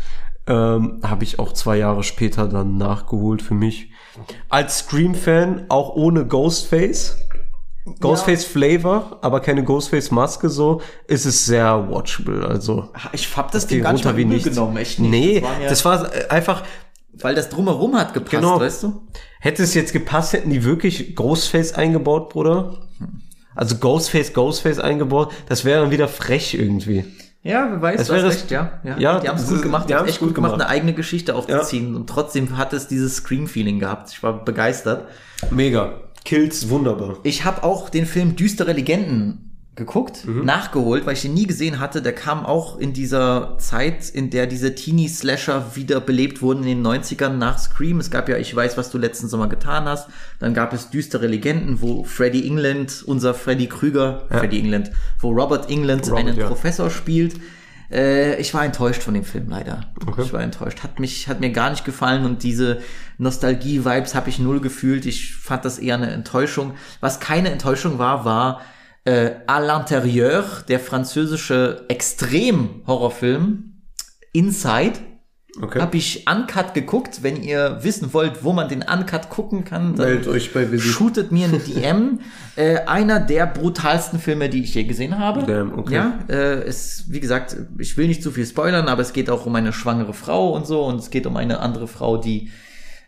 Ähm, 0.49 1.01
habe 1.03 1.25
ich 1.25 1.39
auch 1.39 1.53
zwei 1.53 1.77
Jahre 1.77 2.03
später 2.03 2.49
dann 2.49 2.77
nachgeholt 2.77 3.41
für 3.41 3.55
mich. 3.55 3.93
Als 4.49 4.79
Scream-Fan, 4.79 5.67
auch 5.69 5.95
ohne 5.95 6.27
Ghostface. 6.27 7.19
Ghostface 8.01 8.45
Flavor, 8.45 9.19
aber 9.23 9.41
keine 9.41 9.65
Ghostface 9.65 10.11
Maske 10.11 10.49
so, 10.49 10.81
ist 11.07 11.25
es 11.27 11.47
sehr 11.47 11.89
watchable. 11.91 12.47
Also 12.47 12.89
Ich 13.13 13.37
hab 13.37 13.51
das 13.53 13.67
Ding 13.67 13.83
gar 13.83 13.93
nicht 13.93 14.05
runter 14.05 14.13
mal 14.13 14.19
wie 14.19 14.25
nichts. 14.25 14.49
genommen, 14.49 14.77
echt 14.77 14.99
nicht. 14.99 15.11
Nee, 15.11 15.45
das 15.69 15.85
war, 15.85 15.99
das 15.99 16.13
war 16.13 16.15
äh, 16.17 16.29
einfach, 16.29 16.63
weil 17.15 17.35
das 17.35 17.49
drumherum 17.49 17.97
hat 17.97 18.15
gepasst, 18.15 18.31
Genau. 18.43 18.61
weißt 18.61 18.83
du? 18.85 19.03
hätte 19.41 19.63
es 19.63 19.75
jetzt 19.75 19.93
gepasst, 19.93 20.33
hätten 20.33 20.51
die 20.51 20.65
wirklich 20.65 21.15
Ghostface 21.15 21.73
eingebaut, 21.75 22.29
Bruder? 22.31 22.79
Also 23.55 23.77
Ghostface, 23.77 24.33
Ghostface 24.33 24.79
eingebaut, 24.79 25.33
das 25.49 25.65
wäre 25.65 25.83
dann 25.83 25.91
wieder 25.91 26.09
frech 26.09 26.55
irgendwie. 26.55 27.05
Ja, 27.43 27.69
wer 27.71 27.81
weiß, 27.81 27.99
Das 27.99 28.09
wäre- 28.11 28.29
recht, 28.29 28.51
ja. 28.51 28.81
ja. 28.85 28.99
Ja, 28.99 29.21
die 29.21 29.29
haben 29.29 29.39
es 29.39 29.49
gut 29.49 29.63
gemacht, 29.63 29.89
die 29.89 29.95
haben 29.95 30.09
echt 30.09 30.19
gut 30.19 30.35
gemacht, 30.35 30.53
gemacht. 30.55 30.69
eine 30.69 30.71
eigene 30.71 30.93
Geschichte 30.93 31.35
aufzuziehen. 31.37 31.95
Und 31.95 32.09
trotzdem 32.09 32.59
hat 32.59 32.73
es 32.73 32.89
dieses 32.89 33.17
Scream-Feeling 33.17 33.79
gehabt. 33.79 34.11
Ich 34.11 34.23
war 34.25 34.45
begeistert. 34.45 35.07
Mega. 35.51 35.93
Kills 36.29 36.69
wunderbar. 36.69 37.17
Ich 37.23 37.47
habe 37.47 37.65
auch 37.65 37.89
den 37.89 38.05
Film 38.05 38.37
Düstere 38.37 38.75
Legenden 38.75 39.49
geguckt, 39.77 40.27
Mhm. 40.27 40.45
nachgeholt, 40.45 41.07
weil 41.07 41.15
ich 41.15 41.23
den 41.23 41.33
nie 41.33 41.47
gesehen 41.47 41.81
hatte. 41.81 42.03
Der 42.03 42.13
kam 42.13 42.45
auch 42.45 42.79
in 42.79 42.93
dieser 42.93 43.57
Zeit, 43.59 44.11
in 44.11 44.29
der 44.29 44.47
diese 44.47 44.75
Teenie-Slasher 44.75 45.75
wieder 45.75 46.01
belebt 46.03 46.43
wurden 46.43 46.65
in 46.65 46.69
den 46.69 46.83
90ern 46.83 47.39
nach 47.39 47.59
Scream. 47.59 47.99
Es 47.99 48.11
gab 48.11 48.29
ja 48.29 48.37
Ich 48.37 48.55
weiß, 48.55 48.77
was 48.77 48.91
du 48.91 48.99
letzten 48.99 49.29
Sommer 49.29 49.49
getan 49.49 49.87
hast. 49.87 50.09
Dann 50.39 50.53
gab 50.53 50.75
es 50.75 50.91
Düstere 50.91 51.29
Legenden, 51.29 51.81
wo 51.81 52.05
Freddy 52.05 52.47
England, 52.47 53.05
unser 53.07 53.33
Freddy 53.33 53.67
Krüger, 53.69 54.27
Freddy 54.29 54.59
England, 54.59 54.91
wo 55.21 55.31
Robert 55.31 55.71
England 55.71 56.07
Robert, 56.11 56.19
einen 56.19 56.37
ja. 56.37 56.47
Professor 56.47 56.91
spielt. 56.91 57.37
Äh, 57.91 58.41
ich 58.41 58.53
war 58.55 58.65
enttäuscht 58.65 59.03
von 59.03 59.15
dem 59.15 59.25
Film 59.25 59.49
leider. 59.49 59.93
Okay. 60.07 60.23
Ich 60.23 60.33
war 60.33 60.43
enttäuscht. 60.43 60.83
Hat 60.83 61.01
mich, 61.01 61.29
hat 61.29 61.41
mir 61.41 61.51
gar 61.51 61.71
nicht 61.71 61.85
gefallen 61.85 62.25
und 62.25 62.43
diese 62.43 62.81
Nostalgie-Vibes 63.19 64.15
habe 64.15 64.29
ich 64.29 64.39
null 64.39 64.61
gefühlt. 64.61 65.07
Ich 65.07 65.35
fand 65.37 65.65
das 65.65 65.79
eher 65.79 65.95
eine 65.95 66.11
Enttäuschung. 66.11 66.75
Was 67.01 67.21
keine 67.21 67.51
Enttäuschung 67.51 67.99
war, 67.99 68.25
war 68.25 68.61
äh, 69.05 69.31
À 69.47 69.61
l'intérieur, 69.61 70.63
der 70.69 70.81
französische 70.81 71.87
Extrem-Horrorfilm 71.89 73.83
Inside. 74.33 75.08
Okay. 75.61 75.81
Habe 75.81 75.97
ich 75.97 76.25
Uncut 76.31 76.75
geguckt. 76.75 77.23
Wenn 77.23 77.43
ihr 77.43 77.79
wissen 77.83 78.13
wollt, 78.15 78.45
wo 78.45 78.53
man 78.53 78.69
den 78.69 78.83
Uncut 78.83 79.29
gucken 79.29 79.65
kann, 79.65 79.97
dann 79.97 80.07
Meldet 80.07 80.29
euch 80.29 80.53
bei 80.53 80.71
Visit. 80.71 80.93
shootet 80.93 81.33
mir 81.33 81.47
eine 81.49 81.59
DM. 81.59 82.21
äh, 82.57 82.79
einer 82.87 83.19
der 83.21 83.47
brutalsten 83.47 84.19
Filme, 84.21 84.49
die 84.49 84.63
ich 84.63 84.75
je 84.75 84.85
gesehen 84.85 85.19
habe. 85.19 85.43
Damn, 85.45 85.77
okay. 85.79 85.95
Ja, 85.95 86.19
äh, 86.29 86.63
es, 86.63 87.05
wie 87.09 87.21
gesagt, 87.21 87.57
ich 87.79 87.97
will 87.97 88.07
nicht 88.09 88.23
zu 88.23 88.31
viel 88.31 88.47
spoilern, 88.47 88.89
aber 88.89 89.03
es 89.03 89.13
geht 89.13 89.31
auch 89.31 89.47
um 89.47 89.55
eine 89.57 89.73
schwangere 89.73 90.15
Frau 90.15 90.53
und 90.55 90.67
so 90.67 90.85
und 90.85 90.97
es 91.01 91.11
geht 91.11 91.27
um 91.27 91.37
eine 91.37 91.61
andere 91.61 91.89
Frau, 91.89 92.17
die 92.19 92.51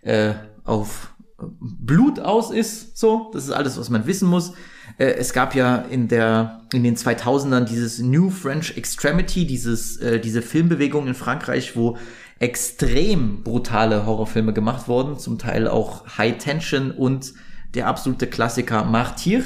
äh, 0.02 0.32
auf 0.64 1.12
Blut 1.60 2.20
aus 2.20 2.50
ist. 2.50 2.98
So, 2.98 3.30
das 3.32 3.44
ist 3.44 3.50
alles, 3.50 3.78
was 3.78 3.90
man 3.90 4.06
wissen 4.06 4.28
muss. 4.28 4.52
Äh, 4.98 5.12
es 5.12 5.32
gab 5.32 5.54
ja 5.54 5.76
in 5.76 6.08
der 6.08 6.62
in 6.72 6.82
den 6.84 6.96
2000ern 6.96 7.64
dieses 7.64 7.98
New 7.98 8.30
French 8.30 8.76
Extremity, 8.76 9.46
dieses 9.46 9.96
äh, 9.98 10.20
diese 10.20 10.42
Filmbewegung 10.42 11.06
in 11.06 11.14
Frankreich, 11.14 11.76
wo 11.76 11.96
extrem 12.40 13.44
brutale 13.44 14.06
Horrorfilme 14.06 14.52
gemacht 14.52 14.88
wurden, 14.88 15.18
zum 15.18 15.38
Teil 15.38 15.68
auch 15.68 16.18
High 16.18 16.38
Tension 16.38 16.90
und 16.90 17.34
der 17.74 17.86
absolute 17.86 18.26
Klassiker 18.26 18.84
Martyr. 18.84 19.44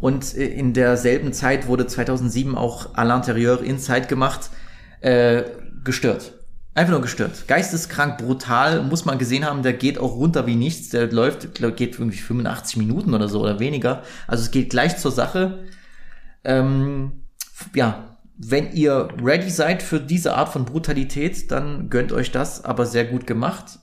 Und 0.00 0.34
äh, 0.34 0.46
in 0.46 0.72
derselben 0.72 1.32
Zeit 1.32 1.68
wurde 1.68 1.86
2007 1.86 2.56
auch 2.56 2.94
à 2.94 3.04
l'intérieur 3.04 3.60
Inside 3.60 4.06
gemacht, 4.06 4.50
äh, 5.00 5.44
gestört. 5.84 6.32
Einfach 6.74 6.92
nur 6.92 7.02
gestört. 7.02 7.48
Geisteskrank, 7.48 8.18
brutal, 8.18 8.82
muss 8.82 9.04
man 9.04 9.18
gesehen 9.18 9.46
haben, 9.46 9.62
der 9.62 9.72
geht 9.72 9.98
auch 9.98 10.16
runter 10.16 10.46
wie 10.46 10.56
nichts. 10.56 10.90
Der 10.90 11.10
läuft, 11.10 11.54
geht 11.54 11.98
irgendwie 11.98 12.18
85 12.18 12.76
Minuten 12.76 13.14
oder 13.14 13.28
so 13.28 13.40
oder 13.40 13.60
weniger. 13.60 14.02
Also 14.26 14.42
es 14.44 14.50
geht 14.50 14.70
gleich 14.70 14.98
zur 14.98 15.10
Sache. 15.10 15.64
Ähm, 16.44 17.24
ja, 17.74 18.15
wenn 18.38 18.72
ihr 18.72 19.08
ready 19.22 19.50
seid 19.50 19.82
für 19.82 20.00
diese 20.00 20.34
Art 20.34 20.50
von 20.50 20.64
Brutalität, 20.64 21.50
dann 21.50 21.88
gönnt 21.88 22.12
euch 22.12 22.30
das, 22.30 22.64
aber 22.64 22.86
sehr 22.86 23.04
gut 23.04 23.26
gemacht. 23.26 23.78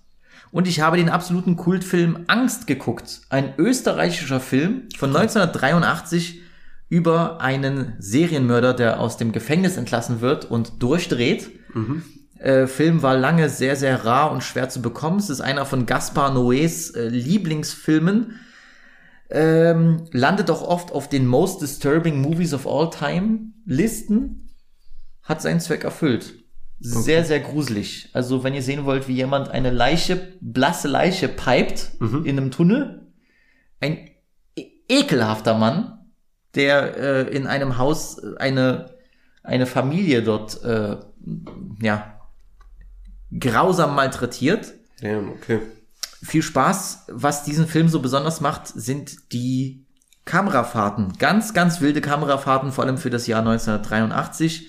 Und 0.51 0.67
ich 0.67 0.81
habe 0.81 0.97
den 0.97 1.09
absoluten 1.09 1.55
Kultfilm 1.55 2.25
Angst 2.27 2.67
geguckt. 2.67 3.21
Ein 3.29 3.53
österreichischer 3.57 4.39
Film 4.39 4.83
von 4.95 5.09
1983 5.09 6.41
über 6.89 7.41
einen 7.41 7.93
Serienmörder, 7.97 8.75
der 8.75 8.99
aus 8.99 9.17
dem 9.17 9.31
Gefängnis 9.31 9.77
entlassen 9.77 10.21
wird 10.21 10.45
und 10.45 10.83
durchdreht. 10.83 11.49
Äh, 12.37 12.67
Film 12.67 13.01
war 13.01 13.17
lange 13.17 13.49
sehr, 13.49 13.75
sehr 13.75 14.05
rar 14.05 14.31
und 14.31 14.43
schwer 14.43 14.69
zu 14.69 14.81
bekommen. 14.81 15.17
Es 15.17 15.31
ist 15.31 15.41
einer 15.41 15.65
von 15.65 15.87
Gaspar 15.87 16.31
Noés 16.31 16.95
äh, 16.95 17.07
Lieblingsfilmen. 17.07 18.39
Ähm, 19.31 20.05
landet 20.11 20.51
auch 20.51 20.61
oft 20.61 20.91
auf 20.91 21.09
den 21.09 21.25
Most 21.25 21.63
Disturbing 21.63 22.21
Movies 22.21 22.53
of 22.53 22.67
All 22.67 22.91
Time 22.91 23.53
Listen. 23.65 24.42
Hat 25.23 25.41
seinen 25.41 25.59
Zweck 25.59 25.83
erfüllt. 25.83 26.33
Sehr, 26.79 27.23
sehr 27.23 27.39
gruselig. 27.39 28.09
Also, 28.11 28.43
wenn 28.43 28.53
ihr 28.53 28.61
sehen 28.61 28.83
wollt, 28.83 29.07
wie 29.07 29.13
jemand 29.13 29.49
eine 29.49 29.69
Leiche, 29.69 30.33
blasse 30.41 30.89
Leiche 30.89 31.29
pipet 31.29 31.91
in 32.01 32.37
einem 32.37 32.51
Tunnel, 32.51 33.07
ein 33.79 34.09
e 34.55 34.65
ekelhafter 34.89 35.57
Mann, 35.57 35.99
der 36.55 36.97
äh, 36.97 37.35
in 37.35 37.47
einem 37.47 37.77
Haus 37.77 38.17
äh, 38.17 38.35
eine, 38.37 38.97
eine 39.43 39.65
Familie 39.65 40.23
dort, 40.23 40.61
äh, 40.63 40.97
ja, 41.81 42.19
grausam 43.39 43.95
malträtiert. 43.95 44.73
Damn, 45.01 45.29
okay. 45.29 45.59
Viel 46.21 46.41
Spaß. 46.41 47.05
Was 47.07 47.43
diesen 47.43 47.67
Film 47.67 47.87
so 47.87 48.01
besonders 48.01 48.41
macht, 48.41 48.67
sind 48.67 49.33
die 49.33 49.85
Kamerafahrten. 50.25 51.13
Ganz, 51.17 51.53
ganz 51.53 51.81
wilde 51.81 52.01
Kamerafahrten, 52.01 52.71
vor 52.71 52.83
allem 52.83 52.97
für 52.97 53.09
das 53.09 53.27
Jahr 53.27 53.39
1983. 53.39 54.67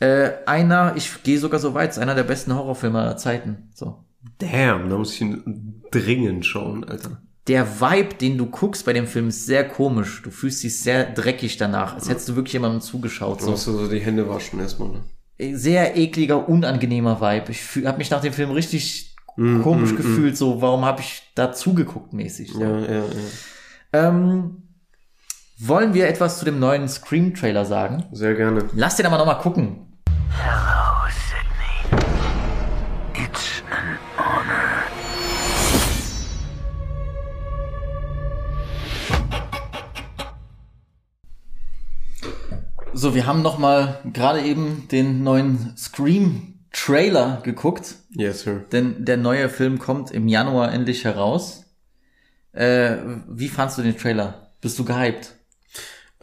Äh, 0.00 0.30
einer, 0.46 0.94
ich 0.96 1.22
gehe 1.22 1.38
sogar 1.38 1.60
so 1.60 1.74
weit, 1.74 1.90
ist 1.90 1.98
einer 1.98 2.14
der 2.14 2.24
besten 2.24 2.54
Horrorfilme 2.54 3.00
aller 3.00 3.16
Zeiten. 3.16 3.70
So. 3.74 4.04
Damn, 4.38 4.88
da 4.88 4.98
muss 4.98 5.14
ich 5.14 5.20
ihn 5.20 5.82
dringend 5.90 6.44
schauen, 6.44 6.84
Alter. 6.84 7.22
Der 7.46 7.80
Vibe, 7.80 8.14
den 8.14 8.38
du 8.38 8.46
guckst 8.46 8.86
bei 8.86 8.94
dem 8.94 9.06
Film, 9.06 9.28
ist 9.28 9.44
sehr 9.44 9.68
komisch. 9.68 10.22
Du 10.22 10.30
fühlst 10.30 10.62
dich 10.64 10.80
sehr 10.80 11.04
dreckig 11.04 11.58
danach, 11.58 11.94
als 11.94 12.08
hättest 12.08 12.28
du 12.30 12.36
wirklich 12.36 12.54
jemandem 12.54 12.80
zugeschaut. 12.80 13.42
Du 13.42 13.50
musst 13.50 13.66
du 13.66 13.72
so 13.72 13.88
die 13.88 14.00
Hände 14.00 14.28
waschen 14.28 14.60
erstmal, 14.60 14.88
ne? 14.88 15.56
Sehr 15.56 15.96
ekliger, 15.96 16.48
unangenehmer 16.48 17.20
Vibe. 17.20 17.50
Ich 17.50 17.84
habe 17.84 17.98
mich 17.98 18.10
nach 18.10 18.22
dem 18.22 18.32
Film 18.32 18.50
richtig 18.52 19.14
komisch 19.36 19.94
gefühlt. 19.96 20.36
So, 20.36 20.62
warum 20.62 20.84
habe 20.84 21.00
ich 21.00 21.22
da 21.34 21.52
zugeguckt 21.52 22.12
mäßig? 22.12 22.52
So. 22.52 22.60
Ja, 22.60 22.78
ja, 22.78 23.04
ja. 23.04 23.04
Ähm, 23.92 24.62
wollen 25.58 25.92
wir 25.92 26.08
etwas 26.08 26.38
zu 26.38 26.44
dem 26.44 26.58
neuen 26.58 26.88
Scream-Trailer 26.88 27.64
sagen? 27.64 28.04
Sehr 28.12 28.34
gerne. 28.34 28.64
Lass 28.74 28.96
den 28.96 29.06
aber 29.06 29.18
noch 29.18 29.26
mal 29.26 29.34
gucken. 29.34 29.83
Hello, 30.30 31.08
Sydney. 31.10 32.04
It's 33.24 33.62
an 33.70 33.98
honor. 34.16 34.84
So, 42.92 43.14
wir 43.14 43.26
haben 43.26 43.42
noch 43.42 43.58
mal 43.58 44.00
gerade 44.12 44.42
eben 44.42 44.86
den 44.90 45.22
neuen 45.24 45.76
Scream-Trailer 45.76 47.40
geguckt, 47.42 47.96
Yes, 48.10 48.42
sir. 48.42 48.64
denn 48.72 49.04
der 49.04 49.16
neue 49.16 49.48
Film 49.48 49.78
kommt 49.78 50.10
im 50.12 50.28
Januar 50.28 50.72
endlich 50.72 51.04
heraus. 51.04 51.64
Äh, 52.52 52.96
wie 53.28 53.48
fandst 53.48 53.78
du 53.78 53.82
den 53.82 53.96
Trailer? 53.98 54.52
Bist 54.60 54.78
du 54.78 54.84
gehypt? 54.84 55.34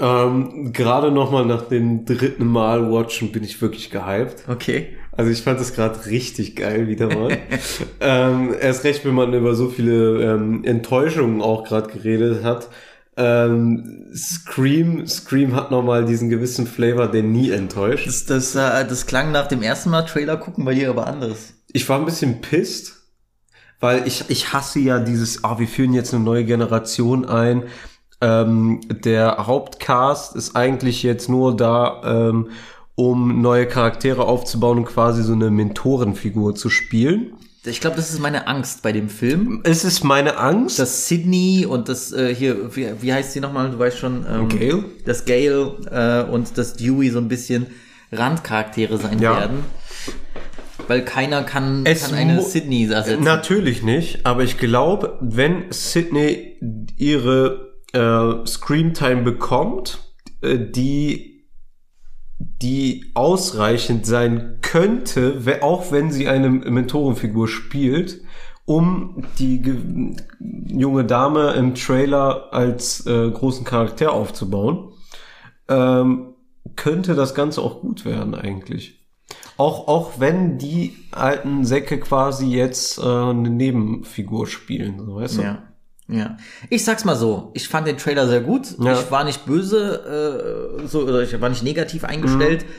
Ähm, 0.02 0.74
gerade 0.74 1.12
nochmal 1.12 1.46
nach 1.46 1.68
dem 1.68 2.06
dritten 2.06 2.48
Mal 2.48 2.92
watchen 2.92 3.32
bin 3.32 3.44
ich 3.44 3.62
wirklich 3.62 3.92
gehypt. 3.92 4.46
Okay. 4.48 4.98
Also 5.12 5.30
ich 5.30 5.44
fand 5.44 5.60
das 5.60 5.74
gerade 5.74 6.08
richtig 6.08 6.56
geil 6.56 6.88
wieder 6.88 7.08
mal. 7.08 7.38
ähm, 8.00 8.56
erst 8.60 8.84
recht, 8.84 9.06
wenn 9.06 9.14
man 9.14 9.32
über 9.34 9.54
so 9.54 9.70
viele 9.70 10.24
ähm, 10.24 10.64
Enttäuschungen 10.64 11.42
auch 11.42 11.66
gerade 11.66 11.92
geredet 11.92 12.44
hat. 12.44 12.70
Ähm, 13.16 14.08
Scream, 14.16 15.06
Scream 15.06 15.56
hat 15.56 15.70
nochmal 15.70 16.06
diesen 16.06 16.30
gewissen 16.30 16.66
Flavor, 16.66 17.08
der 17.08 17.22
nie 17.22 17.52
enttäuscht. 17.52 18.08
Das, 18.08 18.26
das, 18.26 18.56
äh, 18.56 18.88
das 18.88 19.06
klang 19.06 19.32
nach 19.32 19.48
dem 19.48 19.62
ersten 19.62 19.92
Mal 19.92 20.04
Trailer 20.04 20.38
gucken 20.38 20.66
bei 20.66 20.74
dir 20.74 20.90
aber 20.90 21.06
anders. 21.06 21.54
Ich 21.74 21.88
war 21.88 22.00
ein 22.00 22.06
bisschen 22.06 22.42
pissed, 22.42 22.94
weil 23.80 24.08
ich, 24.08 24.24
ich 24.30 24.52
hasse 24.54 24.80
ja 24.80 25.00
dieses, 25.00 25.44
ah, 25.44 25.60
wir 25.60 25.68
führen 25.68 25.94
jetzt 25.94 26.14
eine 26.14 26.24
neue 26.24 26.46
Generation 26.46 27.26
ein. 27.26 27.64
Ähm, 28.22 28.82
der 28.90 29.48
Hauptcast 29.48 30.36
ist 30.36 30.56
eigentlich 30.56 31.04
jetzt 31.04 31.28
nur 31.30 31.56
da, 31.56 32.02
ähm, 32.30 32.50
um 32.96 33.42
neue 33.42 33.66
Charaktere 33.68 34.24
aufzubauen 34.26 34.80
und 34.80 34.86
quasi 34.86 35.24
so 35.24 35.34
eine 35.34 35.50
Mentorenfigur 35.50 36.54
zu 36.56 36.70
spielen. 36.70 37.34
Ich 37.64 37.80
glaube, 37.80 37.96
das 37.96 38.10
ist 38.12 38.20
meine 38.20 38.48
Angst 38.48 38.82
bei 38.82 38.92
dem 38.92 39.08
Film. 39.08 39.62
Es 39.64 39.84
ist 39.84 40.04
meine 40.04 40.38
Angst. 40.38 40.80
Das 40.80 41.08
Sydney 41.08 41.68
und 41.70 41.90
das 41.90 42.12
äh, 42.12 42.34
hier, 42.34 42.76
wie, 42.76 42.88
wie 43.02 43.14
heißt 43.14 43.34
sie 43.34 43.40
nochmal? 43.40 43.70
Du 43.70 43.78
weißt 43.78 43.98
schon. 44.00 44.26
Ähm, 44.28 44.50
Gale? 44.50 44.84
Das 45.06 45.26
Gale 45.26 45.76
äh, 46.28 46.32
und 46.32 46.58
das 46.58 46.74
Dewey 46.74 47.10
so 47.12 47.20
ein 47.20 47.28
bisschen 47.28 47.68
Randcharaktere 48.12 48.98
sein 48.98 49.20
Ja. 49.20 49.38
werden. 49.40 49.60
Weil 50.88 51.06
keiner 51.06 51.44
kann, 51.44 51.86
Es 51.86 52.06
kann 52.10 52.16
eine 52.16 52.42
Sydney 52.42 52.88
ersetzen. 52.92 53.24
Natürlich 53.24 53.84
nicht, 53.84 54.26
aber 54.26 54.44
ich 54.44 54.58
glaube, 54.58 55.18
wenn 55.22 55.66
Sydney 55.70 56.58
ihre 56.98 57.71
äh, 57.94 58.46
Screamtime 58.46 59.22
bekommt, 59.24 60.00
äh, 60.42 60.58
die 60.58 61.32
die 62.40 63.12
ausreichend 63.14 64.08
sein 64.08 64.58
könnte, 64.62 65.44
auch 65.62 65.92
wenn 65.92 66.12
sie 66.12 66.28
eine 66.28 66.50
Mentorenfigur 66.50 67.48
spielt, 67.48 68.22
um 68.66 69.24
die 69.38 69.62
ge- 69.62 70.16
junge 70.40 71.06
Dame 71.06 71.52
im 71.52 71.76
Trailer 71.76 72.52
als 72.52 73.06
äh, 73.06 73.30
großen 73.30 73.64
Charakter 73.64 74.14
aufzubauen, 74.14 74.94
ähm, 75.68 76.34
könnte 76.76 77.14
das 77.14 77.36
Ganze 77.36 77.62
auch 77.62 77.82
gut 77.82 78.06
werden 78.06 78.34
eigentlich. 78.34 79.08
Auch, 79.58 79.88
auch 79.88 80.20
wenn 80.20 80.58
die 80.58 80.96
alten 81.12 81.64
Säcke 81.64 82.00
quasi 82.00 82.48
jetzt 82.48 82.98
äh, 82.98 83.04
eine 83.04 83.52
Nebenfigur 83.52 84.48
spielen, 84.48 85.06
so, 85.06 85.16
weißt 85.16 85.38
du? 85.38 85.42
Ja. 85.44 85.71
Ja. 86.12 86.38
Ich 86.70 86.84
sag's 86.84 87.06
mal 87.06 87.16
so, 87.16 87.52
ich 87.54 87.68
fand 87.68 87.88
den 87.88 87.98
Trailer 87.98 88.28
sehr 88.28 88.42
gut. 88.42 88.76
Ja. 88.80 88.94
Ich 88.94 89.10
war 89.12 89.24
nicht 89.24 89.46
böse, 89.46 90.78
äh, 90.84 90.88
so, 90.88 91.02
oder 91.04 91.22
ich 91.24 91.40
war 91.40 91.50
nicht 91.50 91.64
negativ 91.64 92.04
eingestellt. 92.04 92.64
Mhm. 92.64 92.70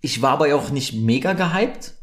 Ich 0.00 0.22
war 0.22 0.30
aber 0.32 0.54
auch 0.54 0.70
nicht 0.70 0.94
mega 0.94 1.32
gehypt 1.34 1.94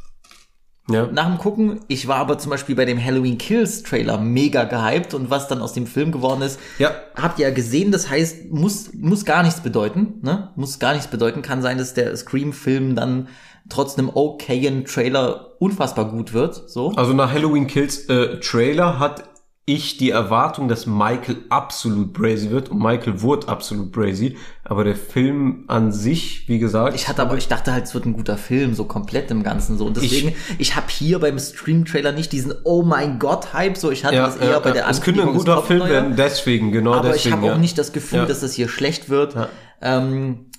Ja. 0.90 1.08
nach 1.08 1.26
dem 1.28 1.38
Gucken. 1.40 1.80
Ich 1.88 2.08
war 2.08 2.18
aber 2.18 2.38
zum 2.38 2.52
Beispiel 2.52 2.76
bei 2.76 2.86
dem 2.86 3.04
Halloween 3.04 3.38
Kills 3.40 3.82
Trailer 3.84 4.20
mega 4.20 4.66
gehypt 4.66 5.14
und 5.16 5.30
was 5.32 5.48
dann 5.48 5.62
aus 5.62 5.74
dem 5.74 5.88
Film 5.88 6.12
geworden 6.12 6.44
ist, 6.44 6.60
Ja. 6.78 6.92
habt 7.16 7.40
ihr 7.40 7.48
ja 7.48 7.54
gesehen. 7.54 7.92
Das 7.92 8.10
heißt, 8.10 8.52
muss, 8.52 8.94
muss 8.94 9.26
gar 9.26 9.42
nichts 9.44 9.62
bedeuten, 9.62 10.20
ne? 10.22 10.52
Muss 10.56 10.78
gar 10.78 10.94
nichts 10.94 11.08
bedeuten. 11.08 11.42
Kann 11.42 11.62
sein, 11.64 11.78
dass 11.80 11.96
der 11.96 12.16
Scream-Film 12.16 12.96
dann 12.96 13.30
trotz 13.70 13.98
einem 13.98 14.12
okayen 14.14 14.86
Trailer 14.86 15.54
unfassbar 15.60 16.06
gut 16.12 16.34
wird, 16.34 16.70
so. 16.70 16.92
Also 16.92 17.14
nach 17.14 17.32
Halloween 17.34 17.66
Kills 17.66 18.08
äh, 18.10 18.40
Trailer 18.40 19.00
hat 19.00 19.24
ich 19.68 19.98
die 19.98 20.12
Erwartung, 20.12 20.68
dass 20.68 20.86
Michael 20.86 21.38
absolut 21.50 22.14
brazy 22.14 22.52
wird 22.52 22.70
und 22.70 22.78
Michael 22.78 23.22
wurde 23.22 23.48
absolut 23.48 23.92
brazy, 23.92 24.38
aber 24.64 24.84
der 24.84 24.96
Film 24.96 25.64
an 25.68 25.92
sich, 25.92 26.48
wie 26.48 26.60
gesagt, 26.60 26.96
Ich 26.96 27.08
hatte 27.08 27.24
aber, 27.24 27.36
ich 27.36 27.48
dachte 27.48 27.74
halt, 27.74 27.86
es 27.86 27.96
wird 27.96 28.06
ein 28.06 28.14
guter 28.14 28.38
Film, 28.38 28.76
so 28.76 28.86
komplett 28.86 29.32
im 29.32 29.42
Ganzen 29.42 29.76
so. 29.80 29.88
Und 29.88 29.98
deswegen, 29.98 30.36
ich, 30.60 30.76
habe 30.76 30.86
hier 30.90 31.18
beim 31.18 31.40
Stream-Trailer 31.40 32.12
nicht 32.12 32.32
diesen 32.32 32.54
Oh 32.64 32.84
mein 32.84 33.18
Gott-Hype, 33.18 33.76
so 33.76 33.90
ich 33.90 34.06
hatte 34.06 34.16
ja, 34.16 34.28
das 34.28 34.38
eher 34.38 34.52
ja, 34.52 34.60
bei 34.60 34.70
der 34.70 34.88
es 34.88 35.02
könnte 35.02 35.24
ein 35.24 35.34
guter 35.34 35.64
Film 35.64 35.90
werden, 35.90 36.16
deswegen, 36.16 36.72
genau 36.72 36.94
aber 36.94 37.10
deswegen. 37.10 37.28
ich 37.28 37.34
habe 37.34 37.48
ja. 37.48 37.54
auch 37.56 37.58
nicht 37.58 37.78
das 37.80 37.92
Gefühl, 37.92 38.28
dass 38.28 38.42
das 38.42 38.54
hier 38.54 38.70
schlecht 38.70 39.10
wird. 39.10 39.36
Ähm, 39.82 40.46
äh, 40.52 40.55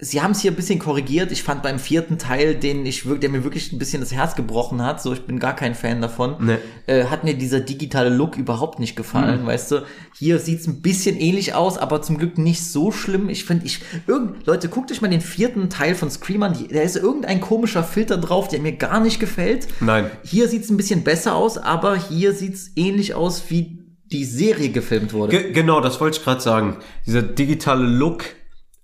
Sie 0.00 0.20
haben 0.22 0.32
es 0.32 0.40
hier 0.40 0.50
ein 0.52 0.56
bisschen 0.56 0.78
korrigiert. 0.78 1.32
Ich 1.32 1.42
fand 1.42 1.62
beim 1.62 1.78
vierten 1.78 2.18
Teil, 2.18 2.54
den 2.54 2.84
ich 2.86 3.04
der 3.04 3.28
mir 3.30 3.44
wirklich 3.44 3.72
ein 3.72 3.78
bisschen 3.78 4.00
das 4.00 4.12
Herz 4.12 4.34
gebrochen 4.34 4.82
hat, 4.82 5.02
so 5.02 5.12
ich 5.12 5.22
bin 5.26 5.38
gar 5.38 5.54
kein 5.56 5.74
Fan 5.74 6.00
davon, 6.00 6.36
Nee. 6.40 6.56
äh, 6.86 7.04
hat 7.06 7.24
mir 7.24 7.34
dieser 7.34 7.60
digitale 7.60 8.10
Look 8.10 8.36
überhaupt 8.36 8.78
nicht 8.80 8.96
gefallen, 8.96 9.42
Mhm. 9.42 9.46
weißt 9.46 9.70
du. 9.72 9.82
Hier 10.18 10.38
sieht's 10.38 10.66
ein 10.66 10.82
bisschen 10.82 11.16
ähnlich 11.18 11.54
aus, 11.54 11.78
aber 11.78 12.02
zum 12.02 12.18
Glück 12.18 12.38
nicht 12.38 12.64
so 12.64 12.90
schlimm. 12.92 13.28
Ich 13.28 13.44
finde, 13.44 13.66
ich, 13.66 13.80
irgend, 14.06 14.46
Leute, 14.46 14.68
guckt 14.68 14.90
euch 14.92 15.00
mal 15.02 15.08
den 15.08 15.20
vierten 15.20 15.68
Teil 15.70 15.94
von 15.94 16.10
Scream 16.10 16.42
an. 16.42 16.56
Da 16.72 16.80
ist 16.80 16.96
irgendein 16.96 17.40
komischer 17.40 17.84
Filter 17.84 18.16
drauf, 18.16 18.48
der 18.48 18.60
mir 18.60 18.72
gar 18.72 19.00
nicht 19.00 19.20
gefällt. 19.20 19.66
Nein. 19.80 20.10
Hier 20.24 20.48
sieht's 20.48 20.70
ein 20.70 20.76
bisschen 20.76 21.02
besser 21.04 21.34
aus, 21.34 21.58
aber 21.58 21.96
hier 21.96 22.32
sieht's 22.32 22.70
ähnlich 22.76 23.14
aus, 23.14 23.44
wie 23.48 23.78
die 24.12 24.24
Serie 24.24 24.68
gefilmt 24.70 25.12
wurde. 25.12 25.32
Ge 25.36 25.52
genau, 25.52 25.80
das 25.80 26.00
wollte 26.00 26.18
ich 26.18 26.24
gerade 26.24 26.40
sagen. 26.40 26.76
Dieser 27.06 27.22
digitale 27.22 27.84
Look, 27.84 28.24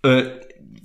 äh, 0.02 0.24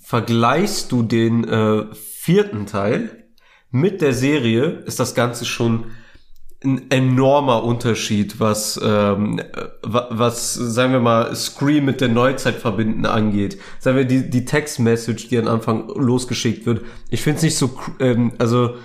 vergleichst 0.07 0.93
du 0.93 1.03
den 1.03 1.43
äh, 1.43 1.93
vierten 1.93 2.65
Teil 2.65 3.25
mit 3.71 4.01
der 4.01 4.13
Serie, 4.13 4.63
ist 4.85 5.01
das 5.01 5.15
Ganze 5.15 5.43
schon 5.43 5.87
ein 6.63 6.89
enormer 6.89 7.65
Unterschied, 7.65 8.39
was, 8.39 8.79
ähm, 8.81 9.39
äh, 9.39 9.43
wa- 9.83 10.07
was, 10.09 10.53
sagen 10.53 10.93
wir 10.93 11.01
mal, 11.01 11.35
Scream 11.35 11.83
mit 11.83 11.99
der 11.99 12.07
Neuzeit 12.07 12.55
verbinden 12.55 13.05
angeht. 13.05 13.59
Sagen 13.79 13.97
wir, 13.97 14.05
die, 14.05 14.29
die 14.29 14.45
Textmessage, 14.45 15.27
die 15.27 15.37
am 15.39 15.49
Anfang 15.49 15.89
losgeschickt 15.89 16.65
wird. 16.65 16.85
Ich 17.09 17.21
finde 17.21 17.37
es 17.39 17.43
nicht 17.43 17.57
so, 17.57 17.77
ähm, 17.99 18.31
also 18.37 18.75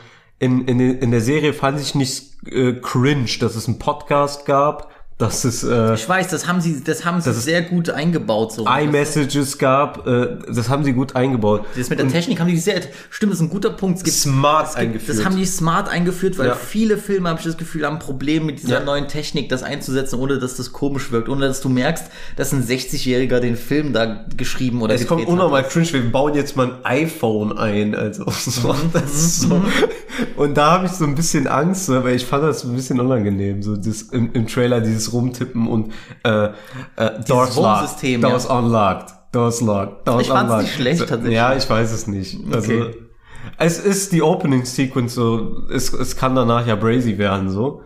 in, 0.40 0.66
in, 0.66 0.81
in 0.81 1.12
der 1.12 1.20
Serie 1.20 1.53
fand 1.53 1.81
ich 1.81 1.94
nicht 1.94 2.44
äh, 2.49 2.73
cringe, 2.73 3.31
dass 3.39 3.55
es 3.55 3.69
einen 3.69 3.78
Podcast 3.78 4.44
gab, 4.44 4.90
dass 5.23 5.44
es 5.44 5.62
äh, 5.65 5.94
Ich 5.94 6.09
weiß, 6.09 6.28
das 6.28 6.47
haben 6.49 6.61
sie, 6.61 6.82
das 6.82 7.05
haben 7.05 7.20
sie 7.20 7.31
Das 7.31 7.39
ist- 7.39 7.44
sehr 7.44 7.62
gut 7.62 7.89
eingebaut. 7.90 8.53
So. 8.53 8.66
iMessages 8.66 9.57
gab, 9.59 10.07
äh, 10.07 10.36
das 10.53 10.69
haben 10.69 10.85
sie 10.85 10.93
gut 10.93 11.15
eingebaut. 11.16 11.65
Das 11.77 11.89
mit 11.90 11.99
der 11.99 12.09
Technik 12.09 12.40
haben 12.40 12.49
die 12.49 12.57
sehr, 12.59 12.81
stimmt, 13.11 13.32
das 13.32 13.39
ist 13.40 13.47
ein 13.47 13.51
guter 13.51 13.70
Punkt. 13.70 13.99
Es 13.99 14.05
gibt, 14.05 14.16
Smart 14.16 14.66
es 14.69 14.70
gibt, 14.74 14.81
eingeführt. 14.81 15.19
Das 15.19 15.24
haben 15.24 15.36
die 15.36 15.47
smart 15.47 15.89
eingeführt, 15.89 16.39
weil 16.39 16.49
Ja. 16.49 16.55
viele 16.55 16.99
Filme, 16.99 17.28
habe 17.28 17.39
ich 17.40 17.47
das 17.47 17.57
Gefühl, 17.57 17.86
haben 17.86 17.94
ein 17.97 17.99
Problem 18.01 18.47
mit 18.47 18.62
dieser 18.62 18.81
Ja. 18.81 18.85
neuen 18.85 19.09
Technik, 19.09 19.49
das 19.49 19.62
einzusetzen, 19.62 20.19
ohne 20.19 20.39
dass 20.39 20.57
das 20.57 20.73
komisch 20.73 21.12
wirkt, 21.12 21.28
ohne 21.28 21.47
dass 21.47 21.61
du 21.61 21.69
merkst, 21.69 22.05
dass 22.36 22.53
ein 22.53 22.62
60-Jähriger 22.62 23.40
den 23.40 23.57
Film 23.57 23.93
da 23.93 24.24
geschrieben 24.36 24.82
oder 24.82 24.94
Es 24.94 25.07
kommt 25.07 25.27
unnormal 25.27 25.62
cringe, 25.65 25.93
wir 25.93 26.11
bauen 26.11 26.35
jetzt 26.35 26.57
mal 26.57 26.78
ein 26.82 27.05
iPhone 27.05 27.57
ein, 27.57 27.94
also 27.94 28.24
so, 28.31 28.74
das 28.93 29.12
ist 29.15 29.40
so. 29.43 29.62
Und 30.36 30.57
da 30.57 30.73
habe 30.73 30.86
ich 30.86 30.93
so 30.93 31.05
ein 31.05 31.15
bisschen 31.15 31.47
Angst, 31.47 31.89
weil 31.89 32.16
ich 32.16 32.24
fand 32.27 32.43
das 32.44 32.65
ein 32.65 32.74
bisschen 32.74 33.01
unangenehm, 33.01 33.62
so 33.62 33.77
das 33.77 34.03
im, 34.03 34.31
im 34.32 34.47
Trailer 34.47 34.81
dieses 34.81 35.11
Rumtippen 35.12 35.66
und 35.66 35.93
äh, 36.24 36.47
äh, 36.97 37.20
Doors 37.26 37.56
Home-System, 37.56 38.20
locked, 38.22 38.22
ja. 38.22 38.28
Doors 38.30 38.47
unlocked, 38.47 39.14
Doors 39.32 39.60
locked, 39.60 40.06
Doors 40.09 40.22
Ich 40.22 40.28
fand's 40.28 40.43
unlocked. 40.44 40.62
nicht 40.62 40.74
schlecht, 40.74 41.01
tatsächlich. 41.01 41.34
Ja, 41.34 41.55
ich 41.56 41.68
weiß 41.68 41.93
es 41.93 42.06
nicht. 42.06 42.39
Also 42.52 42.72
Okay. 42.72 42.94
es 43.59 43.78
ist 43.78 44.12
die 44.12 44.22
Opening 44.22 44.64
Sequence 44.64 45.14
so, 45.14 45.62
es, 45.72 45.93
es 45.93 46.16
kann 46.16 46.34
danach 46.34 46.66
ja 46.66 46.74
brazy 46.76 47.18
werden 47.18 47.48
so, 47.51 47.82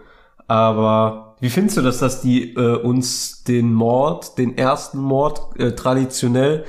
aber 0.47 1.37
wie 1.41 1.51
findest 1.51 1.77
du 1.77 1.83
das, 1.83 1.99
dass 1.99 2.21
die 2.23 2.55
äh, 2.55 2.77
uns 2.77 3.43
den 3.45 3.73
Mord, 3.73 4.39
den 4.39 4.57
ersten 4.57 4.99
Mord 4.99 5.41
äh, 5.59 5.73
traditionell 5.73 6.65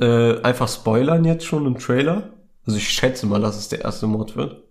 äh, 0.00 0.40
einfach 0.42 0.68
spoilern 0.68 1.24
jetzt 1.24 1.44
schon 1.46 1.64
im 1.66 1.78
Trailer? 1.78 2.30
Also 2.66 2.76
ich 2.78 2.88
schätze 2.88 3.26
mal, 3.26 3.40
dass 3.40 3.56
es 3.56 3.68
der 3.68 3.80
erste 3.82 4.06
Mord 4.06 4.36
wird. 4.36 4.61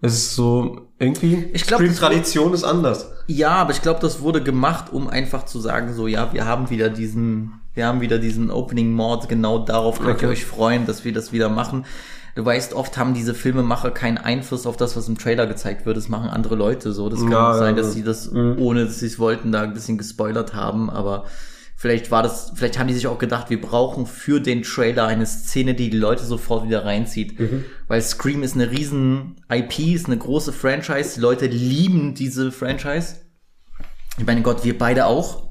Es 0.00 0.14
ist 0.14 0.34
so 0.36 0.88
irgendwie 0.98 1.48
Ich 1.52 1.66
glaub, 1.66 1.80
das 1.80 1.96
Scream-Tradition 1.96 2.54
ist 2.54 2.64
anders. 2.64 3.10
Ja, 3.26 3.50
aber 3.50 3.72
ich 3.72 3.82
glaube, 3.82 4.00
das 4.00 4.20
wurde 4.20 4.42
gemacht, 4.42 4.92
um 4.92 5.08
einfach 5.08 5.44
zu 5.44 5.58
sagen, 5.60 5.92
so, 5.94 6.06
ja, 6.06 6.32
wir 6.32 6.44
haben 6.46 6.70
wieder 6.70 6.88
diesen, 6.88 7.60
wir 7.74 7.86
haben 7.86 8.00
wieder 8.00 8.18
diesen 8.18 8.50
Opening 8.50 8.92
Mord, 8.92 9.28
genau 9.28 9.58
darauf 9.58 9.98
könnt 9.98 10.22
ihr 10.22 10.28
Okay. 10.28 10.38
euch 10.38 10.44
freuen, 10.46 10.86
dass 10.86 11.04
wir 11.04 11.12
das 11.12 11.32
wieder 11.32 11.48
machen. 11.48 11.84
Du 12.36 12.44
weißt, 12.44 12.74
oft 12.74 12.96
haben 12.96 13.14
diese 13.14 13.34
Filmemacher 13.34 13.90
keinen 13.90 14.16
Einfluss 14.18 14.64
auf 14.66 14.76
das, 14.76 14.96
was 14.96 15.08
im 15.08 15.18
Trailer 15.18 15.48
gezeigt 15.48 15.84
wird. 15.86 15.96
Das 15.96 16.08
machen 16.08 16.30
andere 16.30 16.54
Leute 16.54 16.92
so. 16.92 17.08
Das 17.08 17.18
kann 17.20 17.32
Ja, 17.32 17.54
sein, 17.54 17.74
dass 17.74 17.86
ja. 17.88 17.92
sie 17.94 18.02
das, 18.04 18.32
ohne 18.32 18.84
dass 18.86 19.00
sie 19.00 19.06
es 19.06 19.18
wollten, 19.18 19.50
da 19.50 19.62
ein 19.62 19.74
bisschen 19.74 19.98
gespoilert 19.98 20.54
haben, 20.54 20.88
aber 20.88 21.24
vielleicht 21.80 22.10
war 22.10 22.24
das, 22.24 22.50
vielleicht 22.56 22.76
haben 22.78 22.88
die 22.88 22.94
sich 22.94 23.06
auch 23.06 23.18
gedacht, 23.18 23.50
wir 23.50 23.60
brauchen 23.60 24.04
für 24.04 24.40
den 24.40 24.62
Trailer 24.64 25.06
eine 25.06 25.24
Szene, 25.26 25.74
die 25.74 25.90
die 25.90 25.96
Leute 25.96 26.24
sofort 26.24 26.66
wieder 26.66 26.84
reinzieht. 26.84 27.38
Weil 27.86 28.02
Scream 28.02 28.42
ist 28.42 28.56
eine 28.56 28.70
riesen 28.72 29.36
IP, 29.48 29.78
ist 29.94 30.06
eine 30.06 30.18
große 30.18 30.52
Franchise. 30.52 31.14
Die 31.14 31.20
Leute 31.20 31.46
lieben 31.46 32.14
diese 32.14 32.50
Franchise. 32.50 33.16
Ich 34.18 34.26
meine 34.26 34.42
Gott, 34.42 34.64
wir 34.64 34.76
beide 34.76 35.06
auch. 35.06 35.46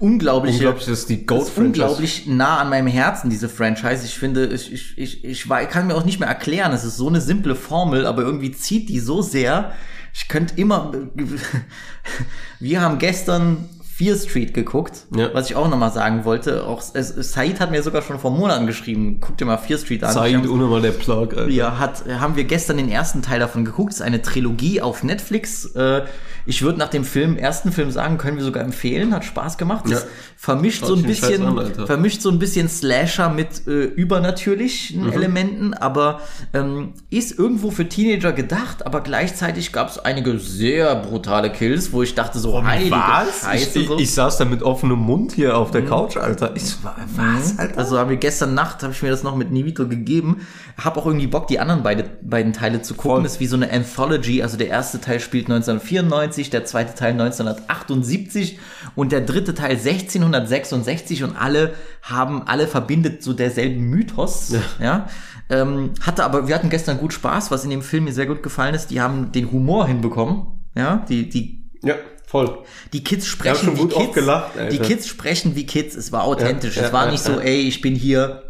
Unglaublich, 0.00 0.58
das 0.60 0.88
ist 0.88 1.08
die 1.08 1.24
das 1.26 1.38
ist 1.38 1.46
Goat-Franchise. 1.54 1.66
unglaublich 1.66 2.26
nah 2.26 2.58
an 2.58 2.68
meinem 2.70 2.88
Herzen, 2.88 3.30
diese 3.30 3.48
Franchise. 3.48 4.04
Ich 4.04 4.14
finde, 4.18 4.46
ich, 4.46 4.72
ich, 4.72 4.98
ich, 4.98 5.24
ich 5.24 5.48
war- 5.48 5.62
ich 5.62 5.68
kann 5.68 5.86
mir 5.86 5.94
auch 5.94 6.04
nicht 6.04 6.18
mehr 6.20 6.28
erklären. 6.28 6.72
Es 6.72 6.84
ist 6.84 6.96
so 6.96 7.08
eine 7.08 7.20
simple 7.20 7.54
Formel, 7.54 8.04
aber 8.06 8.22
irgendwie 8.22 8.50
zieht 8.52 8.88
die 8.88 8.98
so 9.00 9.22
sehr. 9.22 9.72
Ich 10.12 10.26
könnte 10.28 10.54
immer, 10.56 10.92
wir 12.60 12.80
haben 12.80 12.98
gestern 12.98 13.68
Fear 13.98 14.16
Street 14.16 14.54
geguckt, 14.54 15.06
Ja. 15.16 15.30
was 15.34 15.50
ich 15.50 15.56
auch 15.56 15.68
nochmal 15.68 15.90
sagen 15.90 16.24
wollte. 16.24 16.64
Auch 16.64 16.80
es, 16.94 17.08
Said 17.32 17.58
hat 17.58 17.72
mir 17.72 17.82
sogar 17.82 18.00
schon 18.02 18.20
vor 18.20 18.30
Monaten 18.30 18.68
geschrieben, 18.68 19.18
guck 19.20 19.36
dir 19.38 19.44
mal 19.44 19.56
Fear 19.58 19.76
Street 19.80 20.04
an. 20.04 20.12
Said 20.14 20.36
hab- 20.36 20.48
unnormal 20.48 20.80
der 20.80 20.92
Plug, 20.92 21.30
Alter. 21.36 21.48
ja, 21.48 21.80
hat, 21.80 22.04
haben 22.20 22.36
wir 22.36 22.44
gestern 22.44 22.76
den 22.76 22.88
ersten 22.88 23.22
Teil 23.22 23.40
davon 23.40 23.64
geguckt. 23.64 23.92
ist 23.92 24.00
eine 24.00 24.22
Trilogie 24.22 24.80
auf 24.80 25.02
Netflix. 25.02 25.64
Äh, 25.74 26.02
ich 26.48 26.62
würde 26.62 26.78
nach 26.78 26.88
dem 26.88 27.04
Film, 27.04 27.36
ersten 27.36 27.72
Film 27.72 27.90
sagen, 27.90 28.18
können 28.18 28.36
wir 28.36 28.44
sogar 28.44 28.64
empfehlen. 28.64 29.14
Hat 29.14 29.24
Spaß 29.24 29.58
gemacht. 29.58 29.88
Ja. 29.88 29.98
Vermischt 30.36 30.80
Schaut 30.80 30.88
so 30.88 30.94
ein 30.96 31.02
bisschen, 31.02 31.44
an, 31.44 31.86
vermischt 31.86 32.22
so 32.22 32.30
ein 32.30 32.38
bisschen 32.38 32.68
Slasher 32.68 33.28
mit 33.28 33.66
äh, 33.66 33.84
übernatürlichen 33.84 34.98
Mhm. 35.08 35.12
Elementen, 35.12 35.74
aber 35.74 36.20
ähm, 36.52 36.94
ist 37.10 37.38
irgendwo 37.38 37.70
für 37.70 37.88
Teenager 37.88 38.32
gedacht, 38.32 38.86
aber 38.86 39.00
gleichzeitig 39.00 39.72
gab 39.72 39.88
es 39.88 39.98
einige 39.98 40.38
sehr 40.38 40.96
brutale 40.96 41.50
Kills, 41.50 41.92
wo 41.92 42.02
ich 42.02 42.14
dachte 42.14 42.38
so, 42.38 42.62
heilige 42.64 42.94
Scheiße. 42.96 43.78
Ich, 43.80 43.86
so. 43.86 43.94
ich, 43.96 44.02
ich 44.02 44.14
saß 44.14 44.38
da 44.38 44.44
mit 44.44 44.62
offenem 44.62 44.98
Mund 44.98 45.32
hier 45.32 45.56
auf 45.56 45.70
der 45.70 45.84
Couch, 45.84 46.16
Alter. 46.16 46.52
Ich 46.54 46.82
war, 46.82 46.96
was, 47.16 47.58
Alter? 47.58 47.78
Also 47.78 47.98
haben 47.98 48.10
wir 48.10 48.16
gestern 48.16 48.54
Nacht, 48.54 48.82
habe 48.82 48.92
ich 48.92 49.02
mir 49.02 49.10
das 49.10 49.22
noch 49.22 49.36
mit 49.36 49.50
Nivito 49.50 49.86
gegeben. 49.88 50.46
Hab 50.82 50.96
auch 50.96 51.06
irgendwie 51.06 51.26
Bock, 51.26 51.48
die 51.48 51.58
anderen 51.58 51.82
beide, 51.82 52.04
beiden 52.22 52.52
Teile 52.52 52.82
zu 52.82 52.94
gucken. 52.94 53.10
Voll. 53.10 53.22
Das 53.24 53.32
ist 53.34 53.40
wie 53.40 53.46
so 53.46 53.56
eine 53.56 53.72
Anthology. 53.72 54.42
Also 54.42 54.56
der 54.56 54.68
erste 54.68 55.00
Teil 55.00 55.18
spielt 55.20 55.46
1994, 55.46 56.37
der 56.50 56.64
zweite 56.64 56.94
Teil 56.94 57.12
1978 57.12 58.58
und 58.94 59.12
der 59.12 59.20
dritte 59.20 59.54
Teil 59.54 59.72
1666 59.72 61.24
und 61.24 61.36
alle 61.36 61.74
haben, 62.02 62.46
alle 62.46 62.66
verbindet 62.66 63.22
so 63.22 63.32
derselben 63.32 63.90
Mythos. 63.90 64.54
Ja. 64.80 65.08
Ähm, 65.50 65.92
hatte 66.00 66.24
aber, 66.24 66.46
wir 66.46 66.54
hatten 66.54 66.70
gestern 66.70 66.98
gut 66.98 67.12
Spaß, 67.12 67.50
was 67.50 67.64
in 67.64 67.70
dem 67.70 67.82
Film 67.82 68.04
mir 68.04 68.12
sehr 68.12 68.26
gut 68.26 68.42
gefallen 68.42 68.74
ist. 68.74 68.88
Die 68.90 69.00
haben 69.00 69.32
den 69.32 69.50
Humor 69.50 69.86
hinbekommen. 69.86 70.46
Ja, 70.76 71.04
die, 71.08 71.28
die 71.28 71.70
ja, 71.82 71.94
voll. 72.26 72.58
die 72.92 73.02
Kids 73.02 73.26
sprechen 73.26 73.76
wie 73.78 73.88
Kids. 73.88 74.14
gelacht, 74.14 74.52
die 74.70 74.78
Kids 74.78 75.08
sprechen 75.08 75.56
wie 75.56 75.66
Kids. 75.66 75.96
Es 75.96 76.12
war 76.12 76.24
authentisch. 76.24 76.76
Ja, 76.76 76.82
es 76.82 76.88
ja, 76.88 76.92
war 76.92 77.06
ja, 77.06 77.10
nicht 77.12 77.24
so, 77.24 77.32
ja. 77.32 77.40
ey, 77.40 77.62
ich 77.62 77.80
bin 77.80 77.94
hier 77.94 78.44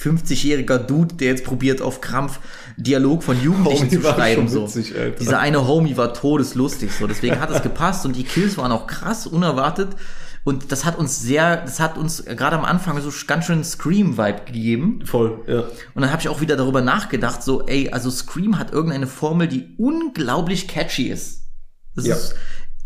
50-jähriger 0.00 0.78
Dude, 0.78 1.14
der 1.16 1.28
jetzt 1.28 1.44
probiert 1.44 1.82
auf 1.82 2.00
Krampf 2.00 2.40
Dialog 2.76 3.22
von 3.22 3.40
Jugendlichen 3.40 3.88
Homie 3.88 3.90
zu 3.90 4.02
schreiben. 4.02 4.48
So. 4.48 4.64
witzig. 4.64 4.94
Dieser 5.20 5.38
eine 5.40 5.66
Homie 5.66 5.96
war 5.96 6.14
todeslustig. 6.14 6.92
So. 6.92 7.06
Deswegen 7.06 7.40
hat 7.40 7.50
es 7.50 7.62
gepasst 7.62 8.04
und 8.06 8.16
die 8.16 8.24
Kills 8.24 8.56
waren 8.58 8.72
auch 8.72 8.86
krass, 8.86 9.26
unerwartet. 9.26 9.90
Und 10.42 10.72
das 10.72 10.86
hat 10.86 10.98
uns 10.98 11.20
sehr, 11.20 11.58
das 11.58 11.80
hat 11.80 11.98
uns 11.98 12.24
gerade 12.24 12.56
am 12.58 12.64
Anfang 12.64 12.98
so 13.02 13.10
ganz 13.26 13.44
schön 13.44 13.62
Scream-Vibe 13.62 14.44
gegeben. 14.46 15.00
Voll, 15.04 15.42
ja. 15.46 15.64
Und 15.94 16.02
dann 16.02 16.10
habe 16.10 16.22
ich 16.22 16.28
auch 16.30 16.40
wieder 16.40 16.56
darüber 16.56 16.80
nachgedacht, 16.80 17.42
so, 17.42 17.66
ey, 17.66 17.90
also 17.90 18.10
Scream 18.10 18.58
hat 18.58 18.72
irgendeine 18.72 19.06
Formel, 19.06 19.48
die 19.48 19.74
unglaublich 19.76 20.66
catchy 20.66 21.08
ist. 21.08 21.42
Das 21.94 22.06
Ja. 22.06 22.16
ist, 22.16 22.34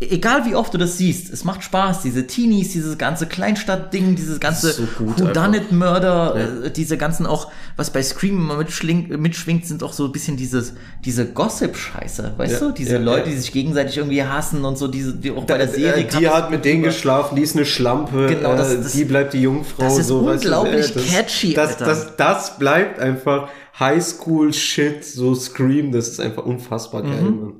egal 0.01 0.45
wie 0.45 0.55
oft 0.55 0.73
du 0.73 0.77
das 0.77 0.97
siehst, 0.97 1.31
es 1.31 1.43
macht 1.45 1.63
Spaß. 1.63 2.01
Diese 2.01 2.27
Teenies, 2.27 2.73
dieses 2.73 2.97
ganze 2.97 3.27
Kleinstadt-Ding, 3.27 4.15
dieses 4.15 4.39
ganze 4.39 4.73
So 4.73 4.83
gut 4.97 5.19
Whodunit-Murder, 5.21 6.65
äh, 6.65 6.71
diese 6.71 6.97
ganzen 6.97 7.25
auch, 7.25 7.49
was 7.77 7.91
bei 7.91 8.03
Scream 8.03 8.37
immer 8.37 8.57
mitschwingt, 8.57 9.09
mitschwingt, 9.17 9.65
sind 9.65 9.83
auch 9.83 9.93
so 9.93 10.05
ein 10.05 10.11
bisschen 10.11 10.35
dieses, 10.37 10.73
diese 11.05 11.25
Gossip-Scheiße, 11.31 12.33
weißt 12.37 12.53
Ja, 12.53 12.59
du? 12.59 12.71
Diese 12.73 12.93
ja, 12.93 12.99
Leute, 12.99 13.29
ja. 13.29 13.35
die 13.35 13.37
sich 13.41 13.51
gegenseitig 13.53 13.97
irgendwie 13.97 14.21
hassen 14.23 14.65
und 14.65 14.77
so, 14.77 14.87
diese, 14.87 15.13
die 15.15 15.31
auch 15.31 15.45
bei 15.45 15.57
der 15.57 15.69
Äh, 15.69 15.79
Serie. 15.79 16.03
die 16.03 16.25
kam- 16.25 16.33
hat 16.35 16.51
mit 16.51 16.65
denen 16.65 16.83
geschlafen, 16.83 17.35
die 17.37 17.41
ist 17.43 17.55
eine 17.55 17.65
Schlampe, 17.65 18.27
Genau, 18.27 18.55
das- 18.55 18.73
äh, 18.73 18.77
das- 18.83 18.91
die 18.91 19.05
bleibt 19.05 19.33
die 19.33 19.41
Jungfrau. 19.41 19.83
das 19.83 19.97
ist 19.97 20.07
so, 20.07 20.25
weißt 20.25 20.43
du, 20.43 20.47
unglaublich 20.49 20.91
äh, 20.91 20.93
das, 20.93 21.05
catchy, 21.07 21.53
das. 21.53 21.77
Das, 21.77 22.15
das 22.17 22.59
bleibt 22.59 22.99
einfach 22.99 23.47
Highschool-Shit, 23.79 25.03
so 25.05 25.35
Scream, 25.35 25.91
das 25.91 26.09
ist 26.09 26.19
einfach 26.19 26.45
unfassbar 26.45 27.01
geil, 27.03 27.21
Mhm. 27.21 27.53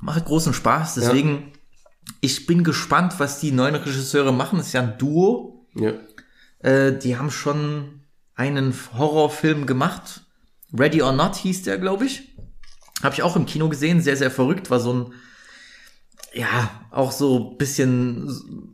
Macht 0.00 0.26
großen 0.26 0.52
Spaß. 0.52 0.94
Deswegen, 0.96 1.52
ich 2.20 2.46
bin 2.46 2.64
gespannt, 2.64 3.14
was 3.18 3.40
die 3.40 3.52
neuen 3.52 3.74
Regisseure 3.74 4.32
machen. 4.32 4.58
Das 4.58 4.68
ist 4.68 4.72
ja 4.72 4.82
ein 4.82 4.98
Duo. 4.98 5.66
Ja. 5.74 5.94
Äh, 6.60 6.98
die 6.98 7.16
haben 7.16 7.30
schon 7.30 8.00
einen 8.34 8.74
Horrorfilm 8.96 9.66
gemacht. 9.66 10.22
Ready 10.76 11.02
or 11.02 11.12
Not 11.12 11.36
hieß 11.36 11.62
der, 11.62 11.78
glaube 11.78 12.06
ich. 12.06 12.36
Habe 13.02 13.14
ich 13.14 13.22
auch 13.22 13.36
im 13.36 13.46
Kino 13.46 13.68
gesehen. 13.68 14.00
Sehr, 14.00 14.16
sehr 14.16 14.30
verrückt. 14.30 14.70
War 14.70 14.80
so 14.80 14.92
ein, 14.92 15.12
ja, 16.32 16.70
auch 16.90 17.12
so 17.12 17.52
ein 17.52 17.58
bisschen 17.58 18.72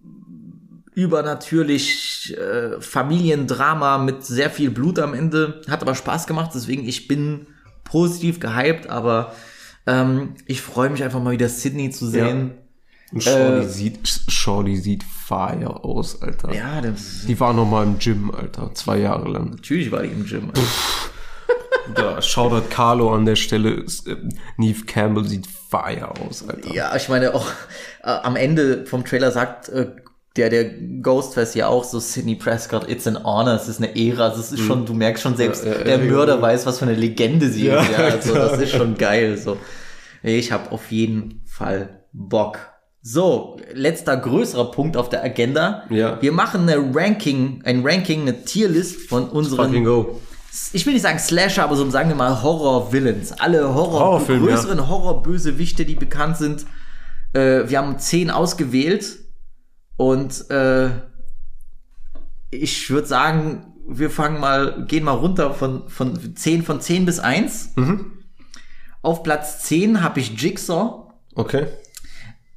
übernatürlich 0.94 2.36
äh, 2.36 2.80
Familiendrama 2.80 3.98
mit 3.98 4.24
sehr 4.24 4.50
viel 4.50 4.70
Blut 4.70 4.98
am 4.98 5.14
Ende. 5.14 5.62
Hat 5.68 5.82
aber 5.82 5.94
Spaß 5.94 6.26
gemacht. 6.26 6.52
Deswegen, 6.54 6.86
ich 6.86 7.08
bin 7.08 7.46
positiv 7.84 8.40
gehypt, 8.40 8.88
aber 8.88 9.34
ähm, 9.86 10.34
ich 10.46 10.60
freue 10.60 10.90
mich 10.90 11.02
einfach 11.02 11.22
mal 11.22 11.32
wieder 11.32 11.48
Sydney 11.48 11.90
zu 11.90 12.06
sehen. 12.06 12.40
Und 12.40 12.61
Shorty 13.20 13.64
Äh, 13.64 13.68
sieht, 13.68 14.08
Shorty 14.28 14.76
sieht 14.76 15.02
fire 15.04 15.84
aus, 15.84 16.20
Alter. 16.22 16.54
Ja, 16.54 16.80
das, 16.80 17.24
Die 17.26 17.38
war 17.38 17.52
noch 17.52 17.66
mal 17.66 17.84
im 17.84 17.98
Gym, 17.98 18.30
Alter, 18.30 18.72
zwei 18.74 18.98
Jahre 18.98 19.28
lang. 19.30 19.50
natürlich 19.50 19.90
war 19.92 20.02
die 20.02 20.08
im 20.10 20.24
Gym. 20.24 20.50
Ja, 21.96 22.22
Shoutout 22.22 22.68
Carlo 22.70 23.12
an 23.14 23.24
der 23.24 23.36
Stelle. 23.36 23.84
Äh, 24.06 24.16
Neve 24.56 24.84
Campbell 24.84 25.24
sieht 25.24 25.46
fire 25.46 26.10
aus, 26.20 26.48
Alter. 26.48 26.72
Ja, 26.72 26.94
ich 26.96 27.08
meine 27.08 27.34
auch 27.34 27.46
äh, 28.02 28.08
am 28.10 28.36
Ende 28.36 28.86
vom 28.86 29.04
Trailer 29.04 29.30
sagt 29.32 29.68
äh, 29.68 29.90
der 30.36 30.48
der 30.48 30.64
Ghostface 31.02 31.54
ja 31.54 31.66
auch 31.66 31.84
so 31.84 31.98
Sidney 31.98 32.36
Prescott, 32.36 32.88
it's 32.88 33.06
an 33.06 33.22
honor, 33.22 33.54
es 33.54 33.68
ist 33.68 33.78
eine 33.82 33.94
Ära, 33.96 34.28
es 34.32 34.52
ist 34.52 34.60
schon, 34.60 34.86
du 34.86 34.94
merkst 34.94 35.22
schon 35.22 35.36
selbst, 35.36 35.64
Ja, 35.64 35.72
ja, 35.72 35.84
der 35.84 35.98
Mörder 35.98 36.36
ja. 36.36 36.42
weiß, 36.42 36.64
was 36.64 36.78
für 36.78 36.86
eine 36.86 36.94
Legende 36.94 37.48
sie 37.50 37.66
ist. 37.68 37.90
Ja, 37.92 37.98
also 37.98 38.34
das 38.34 38.58
ist 38.58 38.70
schon 38.70 38.96
geil. 38.96 39.36
So, 39.36 39.58
ich 40.22 40.50
habe 40.52 40.70
auf 40.72 40.90
jeden 40.90 41.42
Fall 41.46 42.04
Bock. 42.12 42.58
So, 43.02 43.58
letzter 43.72 44.16
größerer 44.16 44.70
Punkt 44.70 44.96
auf 44.96 45.08
der 45.08 45.24
Agenda. 45.24 45.82
Ja. 45.90 46.22
Wir 46.22 46.30
machen 46.30 46.62
eine 46.62 46.94
Ranking, 46.94 47.60
ein 47.64 47.82
Ranking, 47.84 48.22
eine 48.22 48.44
Tierlist 48.44 49.08
von 49.08 49.28
unseren 49.28 49.74
ich 50.74 50.84
will 50.84 50.92
nicht 50.92 51.02
sagen 51.02 51.18
Slasher, 51.18 51.64
aber 51.64 51.76
so 51.76 51.88
sagen 51.90 52.10
wir 52.10 52.16
mal 52.16 52.42
Horror-Villains. 52.42 53.32
Alle 53.32 53.74
Horror, 53.74 54.00
Horrorfilme, 54.00 54.50
ja. 54.50 54.54
größeren 54.54 54.86
Horror-Bösewichte, 54.86 55.86
die 55.86 55.94
bekannt 55.94 56.36
sind. 56.36 56.66
Äh, 57.32 57.68
wir 57.70 57.78
haben 57.78 57.98
zehn 57.98 58.30
ausgewählt 58.30 59.18
und 59.96 60.50
äh, 60.50 60.90
ich 62.50 62.90
würde 62.90 63.08
sagen, 63.08 63.72
wir 63.88 64.10
fangen 64.10 64.40
mal, 64.40 64.84
gehen 64.86 65.04
mal 65.04 65.12
runter 65.12 65.54
von, 65.54 65.88
von 65.88 66.36
10 66.36 66.62
von 66.62 66.80
10 66.82 67.06
bis 67.06 67.18
1. 67.18 67.72
Mhm. 67.76 68.12
Auf 69.00 69.22
Platz 69.22 69.62
10 69.62 70.02
habe 70.02 70.20
ich 70.20 70.38
Jigsaw. 70.40 71.08
Okay. 71.34 71.66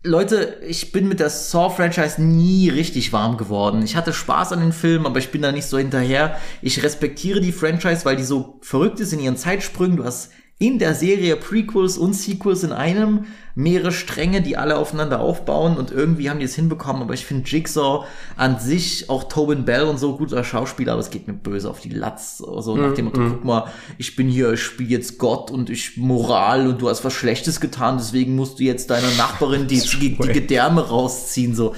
Leute, 0.05 0.59
ich 0.67 0.91
bin 0.91 1.07
mit 1.07 1.19
der 1.19 1.31
Saw-Franchise 1.31 2.21
nie 2.21 2.69
richtig 2.69 3.11
warm 3.11 3.37
geworden. 3.37 3.81
Ich 3.81 3.95
hatte 3.95 4.13
Spaß 4.13 4.51
an 4.51 4.59
den 4.59 4.71
Filmen, 4.71 5.07
aber 5.07 5.17
ich 5.17 5.31
bin 5.31 5.41
da 5.41 5.51
nicht 5.51 5.65
so 5.65 5.79
hinterher. 5.79 6.37
Ich 6.61 6.83
respektiere 6.83 7.41
die 7.41 7.51
Franchise, 7.51 8.05
weil 8.05 8.15
die 8.15 8.23
so 8.23 8.59
verrückt 8.61 8.99
ist 8.99 9.13
in 9.13 9.19
ihren 9.19 9.35
Zeitsprüngen. 9.35 9.97
Du 9.97 10.03
hast 10.03 10.31
in 10.59 10.77
der 10.77 10.93
Serie 10.93 11.35
Prequels 11.35 11.97
und 11.97 12.13
Sequels 12.13 12.63
in 12.63 12.71
einem 12.71 13.25
mehrere 13.55 13.93
Stränge, 13.93 14.41
die 14.41 14.57
alle 14.57 14.77
aufeinander 14.77 15.21
aufbauen 15.21 15.77
und 15.77 15.89
irgendwie 15.89 16.29
haben 16.29 16.39
die 16.39 16.45
es 16.45 16.55
hinbekommen, 16.55 17.01
aber 17.01 17.13
ich 17.13 17.25
finde 17.25 17.49
Jigsaw 17.49 18.05
an 18.35 18.59
sich, 18.59 19.09
auch 19.09 19.23
Tobin 19.29 19.63
Bell 19.63 19.83
und 19.83 19.97
so, 19.97 20.17
guter 20.17 20.43
Schauspieler, 20.43 20.91
aber 20.91 21.01
es 21.01 21.09
geht 21.09 21.25
mir 21.27 21.33
böse 21.33 21.69
auf 21.69 21.79
die 21.79 21.89
Latz, 21.89 22.37
so 22.39 22.75
nach 22.75 22.93
dem 22.93 23.05
Motto, 23.05 23.21
guck 23.29 23.45
mal, 23.45 23.65
ich 23.97 24.17
bin 24.17 24.27
hier, 24.27 24.51
ich 24.51 24.61
spiele 24.61 24.89
jetzt 24.89 25.17
Gott 25.19 25.51
und 25.51 25.69
ich 25.69 25.95
Moral 25.95 26.67
und 26.67 26.81
du 26.81 26.89
hast 26.89 27.05
was 27.05 27.13
Schlechtes 27.13 27.61
getan, 27.61 27.95
deswegen 27.97 28.35
musst 28.35 28.59
du 28.59 28.63
jetzt 28.63 28.89
deiner 28.89 29.09
Nachbarin 29.17 29.67
die, 29.67 29.79
die, 30.01 30.17
die 30.17 30.27
Gedärme 30.33 30.87
rausziehen, 30.89 31.55
so, 31.55 31.75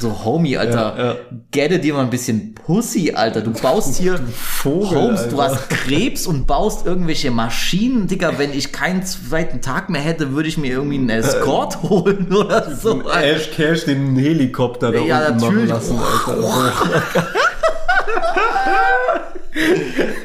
so 0.00 0.24
Homie, 0.24 0.56
Alter, 0.56 0.96
Ja, 0.98 1.04
ja. 1.12 1.16
gette 1.52 1.78
dir 1.78 1.94
mal 1.94 2.02
ein 2.02 2.10
bisschen 2.10 2.54
Pussy, 2.54 3.12
Alter, 3.12 3.42
du 3.42 3.52
baust 3.52 3.96
hier 3.96 4.18
Vogel, 4.34 4.98
Holmes, 4.98 5.28
du 5.28 5.38
Alter. 5.38 5.54
hast 5.54 5.70
Krebs 5.70 6.26
und 6.26 6.48
baust 6.48 6.84
irgendwelche 6.84 7.30
Maschinen, 7.30 8.08
Digga, 8.08 8.38
wenn 8.38 8.52
ich 8.52 8.72
keinen 8.72 9.04
zweiten 9.04 9.60
Tag 9.60 9.88
mehr 9.88 10.02
hätte, 10.02 10.32
würde 10.32 10.48
ich 10.48 10.58
mir 10.58 10.72
irgendwie 10.72 10.96
einen 10.98 11.11
Escort 11.18 11.82
holen 11.82 12.32
oder 12.32 12.70
so. 12.74 13.02
Ash 13.10 13.50
Cash 13.54 13.84
den 13.84 14.16
Helikopter 14.16 14.92
da 14.92 14.98
Ja, 14.98 15.28
unten 15.28 15.36
natürlich. 15.40 15.70
machen 15.70 15.98
lassen, 15.98 16.00
Alter. 16.26 17.28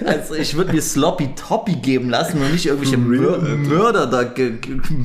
Also 0.06 0.36
ich 0.36 0.56
würde 0.56 0.72
mir 0.72 0.82
Sloppy 0.82 1.30
Toppy 1.36 1.76
geben 1.76 2.10
lassen 2.10 2.42
und 2.42 2.52
nicht 2.54 2.66
irgendwelche 2.66 2.98
Mör 2.98 3.40
Mörder 3.40 4.08
da, 4.08 4.24
ge 4.24 4.54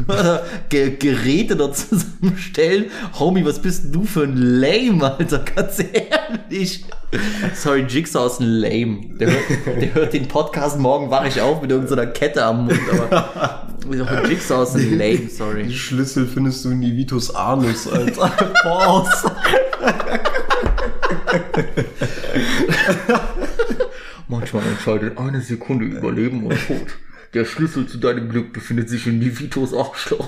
Mörder 0.06 0.44
ge 0.68 0.96
Geräte 0.96 1.56
dort 1.56 1.76
zusammenstellen. 1.76 2.86
Homie, 3.18 3.44
was 3.44 3.60
bist 3.60 3.92
du 3.92 4.04
für 4.04 4.22
ein 4.22 4.36
Lame, 4.36 5.16
Alter, 5.18 5.40
ganz 5.40 5.80
ehrlich. 5.80 6.84
Sorry, 7.54 7.80
Jigsaw 7.80 8.26
ist 8.26 8.40
ein 8.40 8.46
Lame. 8.46 9.16
Der 9.18 9.28
hört, 9.32 9.42
der 9.80 9.94
hört 9.94 10.12
den 10.12 10.28
Podcast, 10.28 10.78
morgen 10.78 11.10
wache 11.10 11.26
ich 11.26 11.40
auf 11.40 11.60
mit 11.60 11.72
irgendeiner 11.72 12.06
Kette 12.06 12.44
am 12.44 12.66
Mund, 12.66 12.78
aber 12.90 14.28
Jigsaw 14.28 14.62
ist 14.62 14.76
ein 14.76 14.98
Lame, 14.98 15.28
sorry. 15.28 15.64
Die 15.64 15.74
Schlüssel 15.74 16.28
findest 16.28 16.64
du 16.64 16.70
in 16.70 16.80
die 16.80 16.96
Vitus 16.96 17.34
Anus, 17.34 17.88
Alter. 17.88 18.28
Pause. 18.62 19.32
Manchmal 24.32 24.62
entscheidet 24.66 25.18
eine 25.18 25.42
Sekunde 25.42 25.84
Überleben 25.84 26.46
und 26.46 26.56
Tod. 26.66 26.86
Der 27.34 27.44
Schlüssel 27.44 27.86
zu 27.86 27.98
deinem 27.98 28.30
Glück 28.30 28.54
befindet 28.54 28.88
sich 28.88 29.06
in 29.06 29.18
Nivitos 29.18 29.74
Arschloch. 29.74 30.26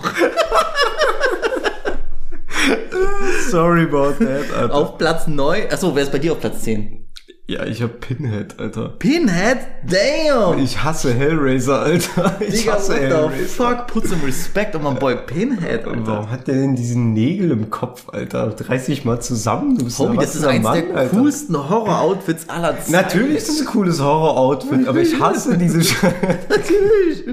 Sorry 3.48 3.84
about 3.84 4.22
that, 4.22 4.52
Alter. 4.54 4.74
Auf 4.74 4.98
Platz 4.98 5.26
9. 5.26 5.70
Achso, 5.70 5.96
wer 5.96 6.02
ist 6.02 6.12
bei 6.12 6.18
dir 6.18 6.32
auf 6.32 6.40
Platz 6.40 6.60
10? 6.64 7.03
Ja, 7.46 7.64
ich 7.66 7.82
hab 7.82 8.00
Pinhead, 8.00 8.58
Alter. 8.58 8.88
Pinhead? 8.98 9.58
Damn! 9.86 10.58
Ich 10.60 10.82
hasse 10.82 11.12
Hellraiser, 11.12 11.80
Alter. 11.82 12.36
Ich 12.40 12.60
Digga, 12.62 12.72
hasse 12.72 12.92
what 12.92 13.00
the 13.00 13.06
Hellraiser. 13.06 13.46
fuck? 13.48 13.86
Put 13.86 14.06
some 14.08 14.24
respect 14.24 14.74
on 14.74 14.82
my 14.82 14.94
boy 14.98 15.14
Pinhead, 15.14 15.86
Alter. 15.86 16.06
Warum 16.06 16.30
hat 16.30 16.46
der 16.48 16.54
denn 16.54 16.74
diesen 16.74 17.12
Nägel 17.12 17.50
im 17.50 17.68
Kopf, 17.68 18.08
Alter? 18.10 18.54
Reiß 18.66 18.86
dich 18.86 19.04
mal 19.04 19.20
zusammen, 19.20 19.76
du 19.76 19.86
Homie, 19.98 20.16
das 20.16 20.34
ist 20.36 20.44
eins 20.46 20.62
der 20.62 20.96
Alter. 20.96 21.16
coolsten 21.16 21.68
Horror-Outfits 21.68 22.48
aller 22.48 22.78
Zeiten. 22.78 22.92
Natürlich 22.92 23.36
ist 23.36 23.48
das 23.50 23.60
ein 23.60 23.66
cooles 23.66 24.00
Horror-Outfit, 24.00 24.88
aber 24.88 25.00
ich 25.00 25.20
hasse 25.20 25.58
diese 25.58 25.82
Scheiße. 25.84 26.14
Natürlich. 26.48 27.24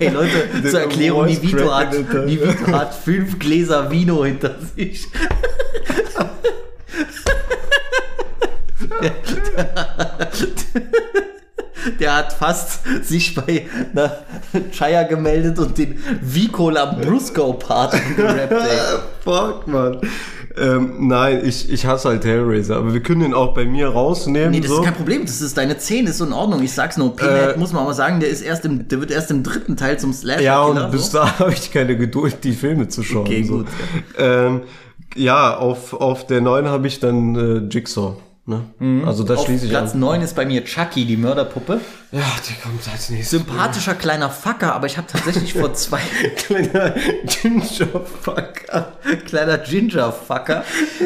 Hey 0.00 0.08
Leute, 0.10 0.48
zur 0.70 0.80
Erklärung, 0.80 1.24
Nivito 1.24 1.74
hat. 1.74 1.94
Nivito 2.26 2.66
hat 2.72 2.94
fünf 2.94 3.38
Gläser 3.38 3.90
Vino 3.90 4.22
hinter 4.22 4.56
sich. 4.76 5.08
Der 12.00 12.16
hat 12.16 12.32
fast 12.32 12.80
sich 13.02 13.34
bei 13.34 13.66
einer 13.92 14.20
Chaya 14.72 15.02
gemeldet 15.02 15.58
und 15.58 15.76
den 15.76 15.98
Vico 16.22 16.70
Lambrusco-Part 16.70 17.92
gerappt, 18.16 18.52
ey. 18.52 18.78
Fuck, 19.20 19.66
man. 19.66 19.98
Ähm, 20.56 21.08
nein, 21.08 21.42
ich, 21.44 21.68
ich 21.70 21.84
hasse 21.84 22.10
halt 22.10 22.24
Hellraiser, 22.24 22.76
aber 22.76 22.94
wir 22.94 23.02
können 23.02 23.22
den 23.22 23.34
auch 23.34 23.54
bei 23.54 23.64
mir 23.64 23.88
rausnehmen. 23.88 24.52
Nee, 24.52 24.60
das 24.60 24.70
so. 24.70 24.78
ist 24.78 24.84
kein 24.84 24.94
Problem. 24.94 25.26
Das 25.26 25.40
ist 25.40 25.58
deine 25.58 25.78
10, 25.78 26.06
ist 26.06 26.18
so 26.18 26.24
in 26.24 26.32
Ordnung. 26.32 26.62
Ich 26.62 26.72
sag's 26.72 26.96
nur. 26.96 27.16
Pinhead 27.16 27.56
Äh, 27.56 27.58
muss 27.58 27.72
man 27.72 27.82
aber 27.82 27.94
sagen, 27.94 28.20
der 28.20 28.28
ist 28.28 28.40
erst 28.40 28.64
im, 28.64 28.86
der 28.86 29.00
wird 29.00 29.10
erst 29.10 29.32
im 29.32 29.42
dritten 29.42 29.76
Teil 29.76 29.98
zum 29.98 30.12
Slasher. 30.12 30.42
Ja, 30.42 30.62
und 30.62 30.92
bis 30.92 31.10
so. 31.10 31.18
da 31.18 31.26
habe 31.40 31.52
ich 31.52 31.72
keine 31.72 31.96
Geduld, 31.96 32.38
die 32.44 32.52
Filme 32.52 32.86
zu 32.88 33.02
schauen. 33.02 33.22
Okay, 33.22 33.42
so. 33.42 33.58
gut, 33.58 33.66
Ähm, 34.16 34.62
ja, 35.16 35.56
auf, 35.56 35.92
auf 35.92 36.26
der 36.26 36.40
9 36.40 36.68
habe 36.68 36.86
ich 36.86 37.00
dann 37.00 37.34
äh, 37.34 37.68
Jigsaw. 37.68 38.16
Ne? 38.46 38.62
Also 39.06 39.24
da 39.24 39.34
Mhm. 39.34 39.38
Auf 39.38 39.46
schließe 39.46 39.64
ich 39.64 39.70
Platz 39.70 39.94
an. 39.94 40.00
9 40.00 40.20
ist 40.20 40.36
bei 40.36 40.44
mir 40.44 40.62
Chucky, 40.64 41.06
die 41.06 41.16
Mörderpuppe. 41.16 41.80
Ja, 42.12 42.20
die 42.46 42.60
kommt 42.62 42.86
als 42.92 43.08
nächstes. 43.08 43.30
Sympathischer 43.30 43.94
kleiner 43.94 44.28
Fucker, 44.28 44.74
aber 44.74 44.86
ich 44.86 44.98
habe 44.98 45.06
tatsächlich 45.06 45.54
vor 45.54 45.72
zwei 45.74 46.00
Kleiner 46.36 46.94
Ginger-Fucker. 47.24 48.92
kleiner 49.24 49.56
Ginger-Fucker. 49.56 50.62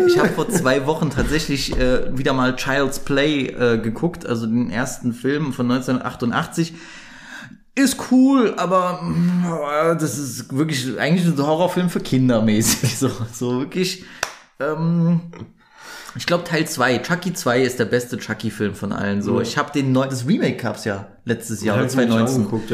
Ich 0.09 0.19
habe 0.19 0.31
vor 0.31 0.48
zwei 0.48 0.85
Wochen 0.86 1.10
tatsächlich 1.10 1.78
äh, 1.78 2.16
wieder 2.19 2.32
mal 2.32 2.56
Child's 2.56 2.98
Play 2.98 3.47
äh, 3.47 3.78
geguckt, 3.78 4.27
also 4.27 4.47
den 4.47 4.70
ersten 4.70 5.12
Film 5.12 5.52
von 5.52 5.70
1988. 5.70 6.74
Ist 7.77 8.10
cool, 8.10 8.55
aber 8.56 9.01
mm, 9.02 9.97
das 10.01 10.19
ist 10.19 10.56
wirklich 10.56 10.98
eigentlich 10.98 11.24
ein 11.24 11.39
Horrorfilm 11.39 11.89
für 11.89 12.01
Kinder 12.01 12.43
mäßig. 12.43 12.97
So, 12.98 13.10
so 13.32 13.60
wirklich. 13.60 14.05
Ähm, 14.59 15.20
ich 16.19 16.27
glaube 16.27 16.43
Teil 16.43 16.66
2, 16.66 16.99
Chucky 16.99 17.32
2 17.32 17.62
ist 17.62 17.78
der 17.78 17.85
beste 17.85 18.19
Chucky-Film 18.19 18.74
von 18.74 18.93
allen. 18.93 19.23
So, 19.23 19.40
ich 19.40 19.57
habe 19.57 19.70
den 19.73 19.93
neu, 19.93 20.07
das 20.07 20.27
Remake 20.27 20.57
gab's 20.57 20.85
ja 20.85 21.07
letztes 21.24 21.62
Jahr, 21.62 21.77
Ja, 21.77 21.82
oder 21.82 21.90
hab 21.90 21.90
ich 21.90 21.97
mir 21.97 22.07
nicht 22.07 22.28
2019 22.28 22.45
angeguckt, 22.45 22.70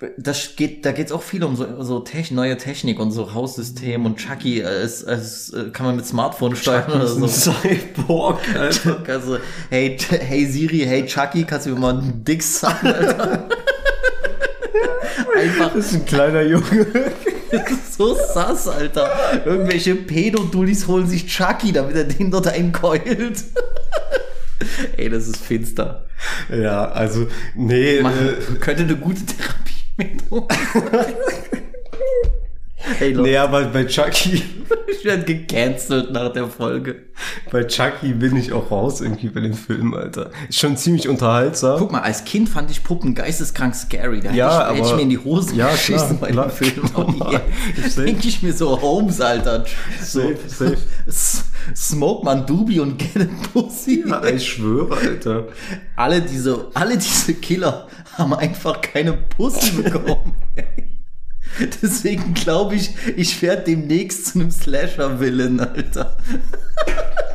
ja. 0.00 0.10
das 0.18 0.56
geht, 0.56 0.84
da 0.84 0.92
geht's 0.92 1.10
auch 1.10 1.22
viel 1.22 1.42
um 1.42 1.56
so, 1.56 1.82
so 1.82 2.00
Techn 2.00 2.34
neue 2.34 2.58
Technik 2.58 3.00
und 3.00 3.12
so 3.12 3.32
Haussystem 3.32 4.04
und 4.04 4.18
Chucky 4.18 4.60
äh, 4.60 4.84
ist, 4.84 5.02
ist, 5.02 5.54
äh, 5.54 5.70
kann 5.70 5.86
man 5.86 5.96
mit 5.96 6.04
Smartphone 6.04 6.54
steuern 6.54 6.90
oder 6.90 6.98
Das 6.98 7.12
ist 7.12 7.44
so. 7.44 7.52
Cyborg, 7.52 8.40
Alter. 8.54 9.02
Also, 9.08 9.38
hey, 9.70 9.96
hey 10.10 10.44
Siri, 10.44 10.80
hey 10.80 11.06
Chucky, 11.06 11.44
kannst 11.44 11.64
du 11.64 11.70
mir 11.70 11.80
mal 11.80 11.98
einen 11.98 12.22
Dick 12.24 12.42
sagen, 12.42 12.88
Alter? 12.88 13.48
Einfach 15.34 15.72
Das 15.72 15.86
ist 15.86 15.94
ein 15.94 16.04
kleiner 16.04 16.42
Junge. 16.42 16.86
so 17.96 18.14
sass, 18.14 18.68
Alter. 18.68 19.44
Irgendwelche 19.44 19.94
Pädodullis 19.94 20.86
holen 20.86 21.06
sich 21.06 21.26
Chucky, 21.26 21.72
damit 21.72 21.96
er 21.96 22.04
den 22.04 22.30
dort 22.30 22.48
einkeult. 22.48 23.44
Ey, 24.96 25.08
das 25.08 25.26
ist 25.26 25.38
finster. 25.38 26.06
Ja, 26.50 26.90
also, 26.90 27.26
nee, 27.54 28.00
Man, 28.02 28.12
äh, 28.12 28.54
könnte 28.58 28.82
eine 28.82 28.96
gute 28.96 29.24
Therapie 29.24 29.70
Hey 30.00 30.16
Leute, 32.98 33.20
nee, 33.22 33.36
aber 33.36 33.64
bei 33.66 33.84
Chucky, 33.84 34.42
ich 34.98 35.04
werde 35.04 35.22
gecancelt 35.24 36.10
nach 36.12 36.32
der 36.32 36.46
Folge. 36.48 36.96
bei 37.50 37.64
Chucky 37.64 38.12
bin 38.14 38.36
ich 38.36 38.52
auch 38.52 38.70
raus 38.70 39.00
irgendwie 39.00 39.28
bei 39.28 39.40
den 39.40 39.54
Filmen, 39.54 39.94
Alter. 39.94 40.30
Ist 40.48 40.58
schon 40.58 40.76
ziemlich 40.76 41.08
unterhaltsam. 41.08 41.78
Guck 41.78 41.92
mal, 41.92 42.00
als 42.02 42.24
Kind 42.24 42.48
fand 42.48 42.70
ich 42.70 42.82
Puppen 42.82 43.14
geisteskrank 43.14 43.74
scary. 43.74 44.20
Da 44.20 44.32
Ja, 44.32 44.68
hätte, 44.68 44.72
ich, 44.72 44.78
hätte 44.78 44.80
ich 44.80 44.86
aber- 44.88 44.96
mir 44.96 45.02
in 45.02 45.10
die 45.10 45.18
Hose 45.18 45.54
Ja, 45.54 45.70
geschissen 45.70 46.18
klar, 46.18 46.30
bei 46.32 46.32
dem 46.32 46.50
Film. 46.50 46.90
Jetzt 47.76 47.94
Safe. 47.96 48.06
denke 48.06 48.28
ich 48.28 48.42
mir 48.42 48.52
so, 48.52 48.80
Holmes, 48.80 49.20
Alter. 49.20 49.64
So, 50.02 50.20
Safe, 50.20 50.76
safe. 51.06 51.44
Smoke 51.76 52.24
man 52.24 52.46
Doobie 52.46 52.80
und 52.80 52.98
get 52.98 53.22
a 53.22 53.26
Pussy. 53.52 54.04
Ja, 54.08 54.24
ich 54.24 54.46
schwöre, 54.52 54.96
Alter. 54.96 55.48
alle, 55.96 56.20
diese, 56.22 56.68
alle 56.74 56.96
diese 56.96 57.34
Killer 57.34 57.86
haben 58.16 58.34
einfach 58.34 58.80
keine 58.80 59.12
Pussy 59.12 59.70
bekommen. 59.82 60.34
Deswegen 61.82 62.34
glaube 62.34 62.74
ich, 62.74 62.94
ich 63.16 63.40
werde 63.42 63.64
demnächst 63.64 64.26
zu 64.26 64.40
einem 64.40 64.50
Slasher-Villain, 64.50 65.60
Alter. 65.60 66.16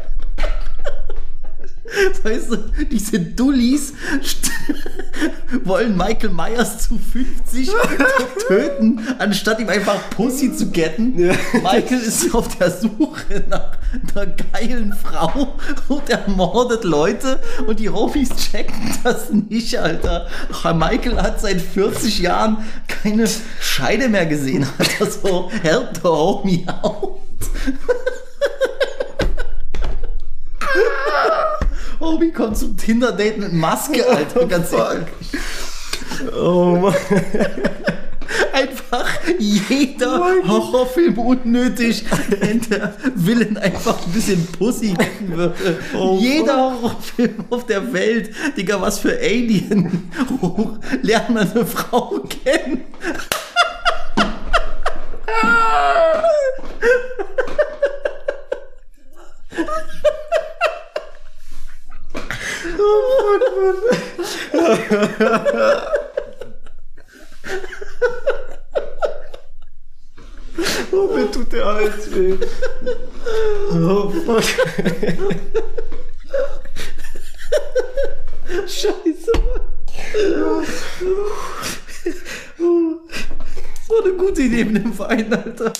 Weißt 2.24 2.52
du, 2.52 2.58
diese 2.92 3.20
Dullis 3.20 3.94
wollen 5.64 5.96
Michael 5.96 6.30
Myers 6.30 6.88
zu 6.88 6.98
50 6.98 7.70
töten, 8.48 9.00
anstatt 9.20 9.60
ihm 9.60 9.70
einfach 9.70 10.10
Pussy 10.10 10.56
zu 10.56 10.72
getten. 10.72 11.16
Michael 11.54 12.02
ist 12.02 12.34
auf 12.34 12.58
der 12.58 12.72
Suche 12.72 13.44
nach 13.50 13.78
einer 14.16 14.36
geilen 14.52 14.94
Frau 14.94 15.56
und 15.88 16.10
ermordet 16.10 16.84
Leute 16.84 17.40
und 17.68 17.80
die 17.80 17.90
Homies 17.90 18.30
checken 18.52 18.98
das 19.04 19.32
nicht, 19.32 19.78
Alter. 19.78 20.28
Michael 20.64 21.22
hat 21.22 21.40
seit 21.40 21.62
40 21.62 22.20
Jahren 22.20 22.58
keine 22.88 23.28
Scheide 23.60 24.10
mehr 24.10 24.26
gesehen, 24.26 24.66
Alter. 24.78 25.12
So, 25.12 25.52
help 25.62 25.96
the 25.96 26.08
homie 26.08 26.66
out. 26.68 27.20
Homie 32.00 32.32
kommt 32.32 32.58
zum 32.58 32.76
Tinder-Date 32.78 33.38
mit 33.38 33.54
Maske, 33.54 34.08
Alter, 34.08 34.46
ganz 34.46 34.72
ehrlich. 34.72 35.08
Oh 36.38 36.78
Mann. 36.78 36.96
Einfach 38.54 39.08
jeder 39.38 40.20
Horrorfilm 40.48 41.18
unnötig, 41.18 42.06
wenn 42.40 42.62
der 42.62 42.96
Villain 43.16 43.58
einfach 43.58 43.98
ein 44.06 44.12
bisschen 44.14 44.46
Pussy 44.48 44.94
kriegen 44.94 45.36
würde. 45.36 45.78
Oh 45.98 46.18
jeder 46.20 46.72
Horrorfilm 46.72 47.46
auf 47.50 47.66
der 47.66 47.92
Welt, 47.94 48.32
Digga, 48.56 48.80
was 48.82 49.00
für 49.00 49.18
Alien. 49.18 50.10
Lernt 51.02 51.30
man 51.30 51.52
eine 51.52 51.66
Frau 51.66 52.20
kennen. 52.44 52.82
Oh, 70.92 71.08
mir 71.16 71.32
tut 71.32 71.52
der 71.52 71.66
Hals 71.66 72.16
weh. 72.16 72.38
Oh, 73.72 74.10
fuck. 74.10 74.44
Scheiße. 78.68 79.32
Das 83.78 83.90
war 83.90 84.04
eine 84.04 84.14
gute 84.14 84.42
Idee 84.42 84.66
mit 84.66 84.84
dem 84.84 84.94
Verein, 84.94 85.34
Alter. 85.34 85.74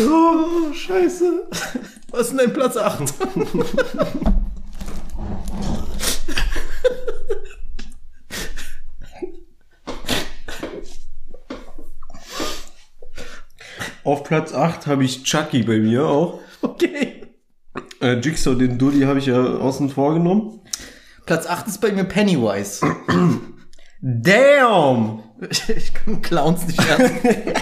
Oh, 0.00 0.72
scheiße. 0.72 1.46
Was 2.10 2.20
ist 2.22 2.30
denn 2.30 2.38
dein 2.38 2.52
Platz 2.52 2.76
8? 2.76 3.02
Auf 14.04 14.24
Platz 14.24 14.52
8 14.52 14.86
habe 14.86 15.04
ich 15.04 15.22
Chucky 15.24 15.62
bei 15.62 15.78
mir 15.78 16.06
auch. 16.06 16.40
Okay. 16.62 17.26
Äh, 18.00 18.14
Jigsaw, 18.14 18.54
den 18.56 18.78
Dulli 18.78 19.02
habe 19.02 19.18
ich 19.18 19.26
ja 19.26 19.40
außen 19.40 19.90
vor 19.90 20.14
genommen. 20.14 20.62
Platz 21.26 21.46
8 21.46 21.68
ist 21.68 21.80
bei 21.80 21.92
mir 21.92 22.04
Pennywise. 22.04 22.80
Damn! 24.00 25.22
Ich 25.68 25.94
kann 25.94 26.22
Clowns 26.22 26.66
nicht 26.66 26.80
ernst. 26.88 27.14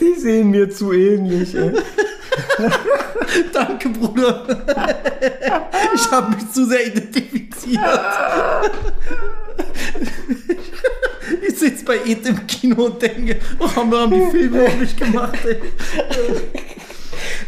Die 0.00 0.12
sehen 0.24 0.50
mir 0.50 0.70
zu 0.70 0.90
ähnlich, 0.94 1.54
ey. 1.54 1.72
Danke, 3.52 3.90
Bruder. 3.90 4.64
Ich 5.94 6.10
habe 6.10 6.34
mich 6.34 6.50
zu 6.50 6.64
sehr 6.66 6.86
identifiziert. 6.86 7.78
Ich 11.46 11.58
sitze 11.58 11.84
bei 11.84 11.98
Ed 12.06 12.26
im 12.26 12.46
Kino 12.46 12.86
und 12.86 13.02
denke, 13.02 13.38
oh, 13.58 13.68
haben 13.76 13.90
wir 13.90 14.00
haben 14.00 14.12
die 14.12 14.30
Filme 14.30 14.66
nicht 14.80 14.96
gemacht, 14.96 15.38
ey. 15.44 15.60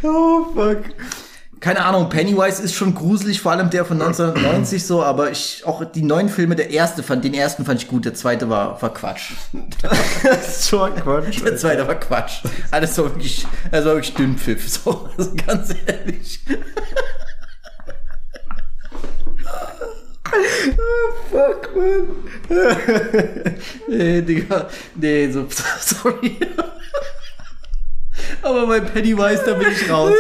Oh, 0.03 0.45
fuck. 0.55 0.83
Keine 1.67 1.85
Ahnung, 1.85 2.09
Pennywise 2.09 2.63
ist 2.63 2.75
schon 2.75 2.95
gruselig, 2.95 3.41
vor 3.41 3.51
allem 3.51 3.71
der 3.71 3.85
von 3.85 4.01
1990 4.01 4.87
so, 4.87 5.03
aber 5.03 5.33
ich, 5.33 5.65
auch 5.67 5.85
die 5.85 6.03
neuen 6.03 6.29
Filme, 6.29 6.55
der 6.55 6.71
erste 6.71 7.03
fand, 7.03 7.25
den 7.25 7.35
ersten 7.35 7.65
fand 7.65 7.83
ich 7.83 7.89
gut, 7.89 8.05
der 8.05 8.15
zweite 8.15 8.49
war, 8.49 8.81
war 8.81 8.95
Quatsch. 8.95 9.33
Das 9.83 10.59
ist 10.61 10.69
schon 10.69 10.95
Quatsch. 10.95 11.43
Der 11.45 11.57
zweite 11.57 11.89
war 11.89 11.97
Quatsch. 11.97 12.45
Alles 12.71 12.97
war 12.99 13.07
wirklich, 13.07 13.45
also 13.73 13.89
wirklich 13.89 14.15
Dünnpfiff, 14.15 14.69
so, 14.85 15.11
also 15.19 15.33
ganz 15.45 15.75
ehrlich. 15.89 16.39
Fuck, 21.33 21.71
man. 21.75 22.07
Nee, 23.89 24.23
Digga, 24.23 24.69
nee, 24.95 25.29
so, 25.33 25.49
sorry. 25.81 26.37
Aber 28.47 28.67
bei 28.69 28.79
Pennywise, 28.81 29.43
da 29.45 29.55
bin 29.55 29.67
ich 29.73 29.91
raus. 29.91 30.13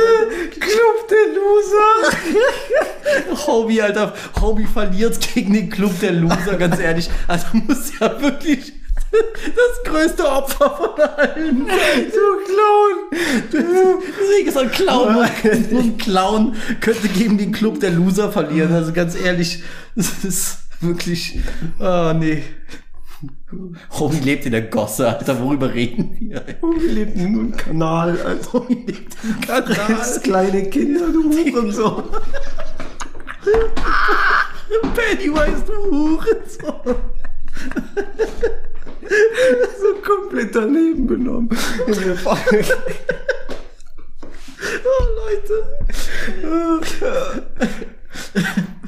Club 0.51 1.09
der 1.09 1.27
Loser. 1.35 2.11
Hobie, 3.47 3.81
Alter, 3.81 4.13
Hobie 4.41 4.67
verliert 4.67 5.17
gegen 5.33 5.55
den 5.55 5.71
Club 5.71 5.99
der 6.01 6.11
Loser, 6.13 6.57
ganz 6.59 6.81
ehrlich. 6.81 7.09
Also 7.29 7.47
muss 7.53 7.93
ja 8.01 8.21
wirklich 8.21 8.73
das 9.13 9.85
größte 9.93 10.29
Opfer 10.29 10.71
von 10.71 11.01
allen. 11.01 11.67
Du 11.67 12.37
Clown. 12.47 12.97
Deswegen 13.53 14.49
ist 14.49 14.59
ein 14.59 14.71
Clown. 14.73 15.15
Nur 15.71 15.81
ein 15.81 15.97
Clown 15.97 16.57
könnte 16.81 17.07
gegen 17.09 17.39
den 17.39 17.53
Club 17.53 17.79
der 17.81 17.93
Loser 17.93 18.33
verlieren. 18.33 18.75
Also 18.75 18.93
ganz 18.93 19.15
ehrlich, 19.15 19.63
das 19.95 20.25
ist 20.25 20.59
wirklich. 20.81 21.39
Ah, 21.79 22.13
nee. 22.19 22.43
Hobie 23.99 24.21
lebt 24.21 24.45
in 24.47 24.53
der 24.53 24.63
Gosse, 24.63 25.09
Alter. 25.09 25.41
Worüber 25.41 25.73
reden 25.73 26.17
wir? 26.19 26.45
Wir 26.61 26.93
leben 26.93 27.13
in 27.15 27.27
einem 27.27 27.57
Kanal, 27.57 28.21
Alter. 28.21 28.53
Hobie 28.53 28.75
lebt 28.87 29.17
im 29.25 29.41
Das 29.47 29.65
Kanal. 29.77 30.21
kleine 30.23 30.69
Kinder, 30.71 31.09
du 31.13 31.25
Hurensohn. 31.25 32.05
Pennywise, 34.95 35.65
du 35.67 35.73
Hurensohn. 35.91 36.97
So 39.81 39.95
komplett 40.05 40.55
daneben 40.55 41.07
benommen. 41.07 41.49
Oh, 44.85 45.05
Leute. 45.17 45.55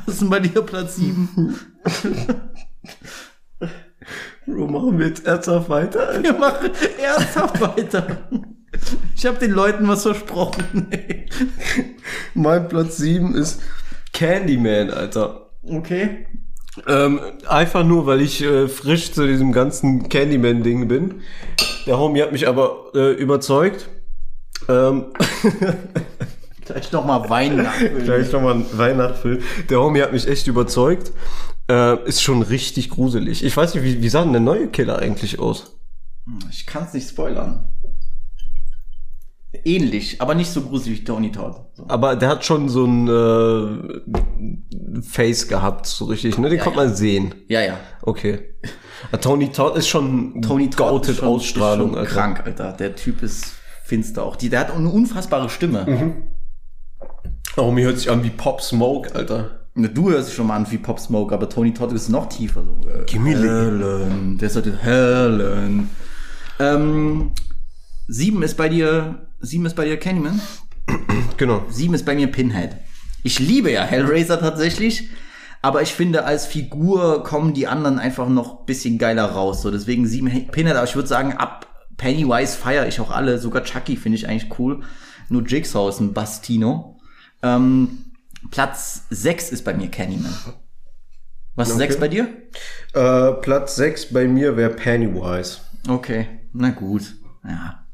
Was 0.07 0.15
ist 0.15 0.23
denn 0.23 0.31
bei 0.31 0.41
dir 0.41 0.63
Platz 0.63 0.97
7? 0.97 1.55
Bro, 4.49 4.67
machen 4.69 4.99
wir 4.99 5.09
jetzt 5.09 5.27
ernsthaft 5.27 5.69
weiter, 5.69 6.09
Alter? 6.09 6.23
Wir 6.23 6.33
machen 6.33 6.71
ernsthaft 7.03 7.61
weiter. 7.61 8.29
Ich 9.15 9.27
habe 9.27 9.39
den 9.39 9.51
Leuten 9.51 9.87
was 9.89 10.03
versprochen. 10.03 10.89
Mein 12.35 12.69
Platz 12.69 12.97
7 12.99 13.35
ist 13.35 13.61
Candyman, 14.13 14.91
Alter. 14.91 15.51
Okay. 15.63 16.27
Ähm, 16.87 17.21
einfach 17.47 17.85
nur, 17.85 18.07
weil 18.07 18.21
ich 18.21 18.43
äh, 18.43 18.69
frisch 18.69 19.13
zu 19.13 19.27
diesem 19.27 19.53
ganzen 19.53 20.09
Candyman-Ding 20.09 20.87
bin. 20.89 21.23
Der 21.87 21.99
Homie 21.99 22.23
hat 22.23 22.33
mich 22.33 22.47
aber 22.47 22.93
äh, 22.95 23.13
überzeugt. 23.13 23.89
Ähm, 24.69 25.07
Gleich 26.65 26.93
nochmal 26.93 27.29
Wein 27.31 27.57
nachfüllen. 27.57 28.05
gleich 28.05 28.31
nochmal 28.31 28.55
ein 28.55 28.67
Weihnachtsfilm. 28.73 29.39
Der 29.71 29.81
Homie 29.81 30.03
hat 30.03 30.13
mich 30.13 30.29
echt 30.29 30.47
überzeugt. 30.47 31.13
Äh, 31.71 32.09
ist 32.09 32.23
schon 32.23 32.43
richtig 32.43 32.91
gruselig. 32.91 33.45
Ich 33.45 33.57
weiß 33.57 33.75
nicht, 33.75 33.85
wie, 33.85 34.01
wie 34.03 34.09
sah 34.09 34.23
denn 34.23 34.33
der 34.33 34.41
neue 34.41 34.69
Killer 34.69 34.99
eigentlich 34.99 35.39
aus? 35.39 35.79
Ich 36.51 36.67
kann 36.67 36.85
es 36.85 36.95
nicht 36.95 37.09
spoilern. 37.09 37.69
Ähnlich, 39.65 40.21
aber 40.21 40.35
nicht 40.35 40.51
so 40.51 40.61
gruselig 40.61 41.01
wie 41.01 41.05
Tony 41.05 41.33
Todd. 41.33 41.57
So. 41.75 41.85
Aber 41.89 42.17
der 42.17 42.29
hat 42.29 42.45
schon 42.45 42.69
so 42.69 42.85
ein 42.85 43.09
äh, 43.09 45.01
Face 45.03 45.49
gehabt, 45.49 45.87
so 45.87 46.05
richtig, 46.05 46.37
ne? 46.39 46.49
Den 46.51 46.59
Ja, 46.59 46.65
konnte 46.65 46.79
ja. 46.81 46.85
man 46.87 46.95
sehen. 46.95 47.35
Ja, 47.49 47.63
ja. 47.63 47.79
Okay. 48.03 48.55
Ah, 49.11 49.17
Tony 49.17 49.51
Todd 49.51 49.77
ist 49.77 49.89
schon 49.89 50.43
Tony 50.43 50.69
Todd 50.69 51.09
ist 51.09 51.17
schon, 51.19 51.29
Ausstrahlung, 51.29 51.89
ist 51.91 51.95
schon 51.95 51.99
Alter. 52.01 52.15
krank, 52.15 52.43
Alter. 52.45 52.73
Der 52.73 52.95
Typ 52.95 53.23
ist 53.23 53.55
finster 53.85 54.23
auch. 54.25 54.37
Die, 54.37 54.51
der 54.51 54.61
hat 54.61 54.71
eine 54.71 54.91
unfassbare 54.91 55.49
Stimme. 55.49 55.87
Der 57.57 57.65
Homie 57.65 57.83
hört 57.85 57.99
sich 57.99 58.11
an 58.11 58.23
wie 58.25 58.31
Pop 58.31 58.61
Smoke, 58.61 59.15
Alter. 59.15 59.58
Du 59.79 60.11
hörst 60.11 60.33
schon 60.33 60.49
mal 60.49 60.57
an 60.57 60.71
wie 60.71 60.79
Pop 60.79 60.99
Smoke, 60.99 61.33
aber 61.33 61.49
Tony 61.49 61.73
Todd 61.73 61.93
ist 61.93 62.09
noch 62.09 62.29
tiefer. 62.29 62.65
So. 62.65 62.89
äh, 62.89 63.05
Gimme 63.07 63.31
Helen. 63.31 64.37
Der 64.39 64.51
sagt 64.51 64.67
jetzt 64.67 64.83
Helen. 64.83 65.89
Ähm, 66.59 67.31
sieben 68.09 68.43
ist 68.43 68.57
bei 68.57 68.69
dir, 68.69 69.29
sieben 69.41 69.67
ist 69.67 69.77
bei 69.77 69.85
dir 69.85 69.97
Candyman. 69.97 70.41
Genau. 71.37 71.63
Sieben 71.71 71.95
ist 71.95 72.05
bei 72.05 72.17
mir 72.17 72.27
Pinhead. 72.27 72.77
Ich 73.23 73.39
liebe 73.39 73.71
ja 73.71 73.83
Hellraiser 73.85 74.41
tatsächlich, 74.41 75.11
aber 75.63 75.83
ich 75.83 75.95
finde, 75.95 76.25
als 76.25 76.47
Figur 76.47 77.23
kommen 77.23 77.55
die 77.55 77.69
anderen 77.69 78.01
einfach 78.01 78.29
noch 78.29 78.61
ein 78.61 78.67
bisschen 78.67 78.99
geiler 78.99 79.27
raus. 79.27 79.63
So, 79.63 79.71
deswegen 79.71 80.07
sieben 80.09 80.27
He- 80.27 80.49
Pinhead, 80.51 80.75
aber 80.77 80.89
ich 80.89 80.97
würde 80.97 81.09
sagen, 81.09 81.35
ab 81.35 81.67
Pennywise 81.97 82.57
feiere 82.57 82.89
ich 82.89 83.01
auch 83.01 83.11
alle. 83.13 83.39
Sogar 83.39 83.63
Chucky 83.63 83.97
finde 83.97 84.17
ich 84.19 84.29
eigentlich 84.29 84.59
cool. 84.59 84.81
Nur 85.29 85.43
Jigsaw 85.47 85.89
ist 85.89 86.01
ein 86.01 86.15
Bastino. 86.15 86.99
Ähm, 87.43 88.05
Platz 88.51 89.03
sechs 89.11 89.51
ist 89.51 89.65
bei 89.65 89.75
mir 89.75 89.89
Candyman. 89.91 90.35
Was 91.55 91.69
ist 91.69 91.75
Okay. 91.75 91.83
sechs 91.87 91.97
bei 91.99 92.09
dir? 92.09 92.29
Äh, 92.95 93.33
Platz 93.43 93.77
6 93.77 94.13
bei 94.13 94.27
mir 94.29 94.57
wäre 94.57 94.71
Pennywise. 94.71 95.59
Okay, 95.89 96.29
na 96.53 96.71
gut. 96.71 97.17
Ja. 97.45 97.85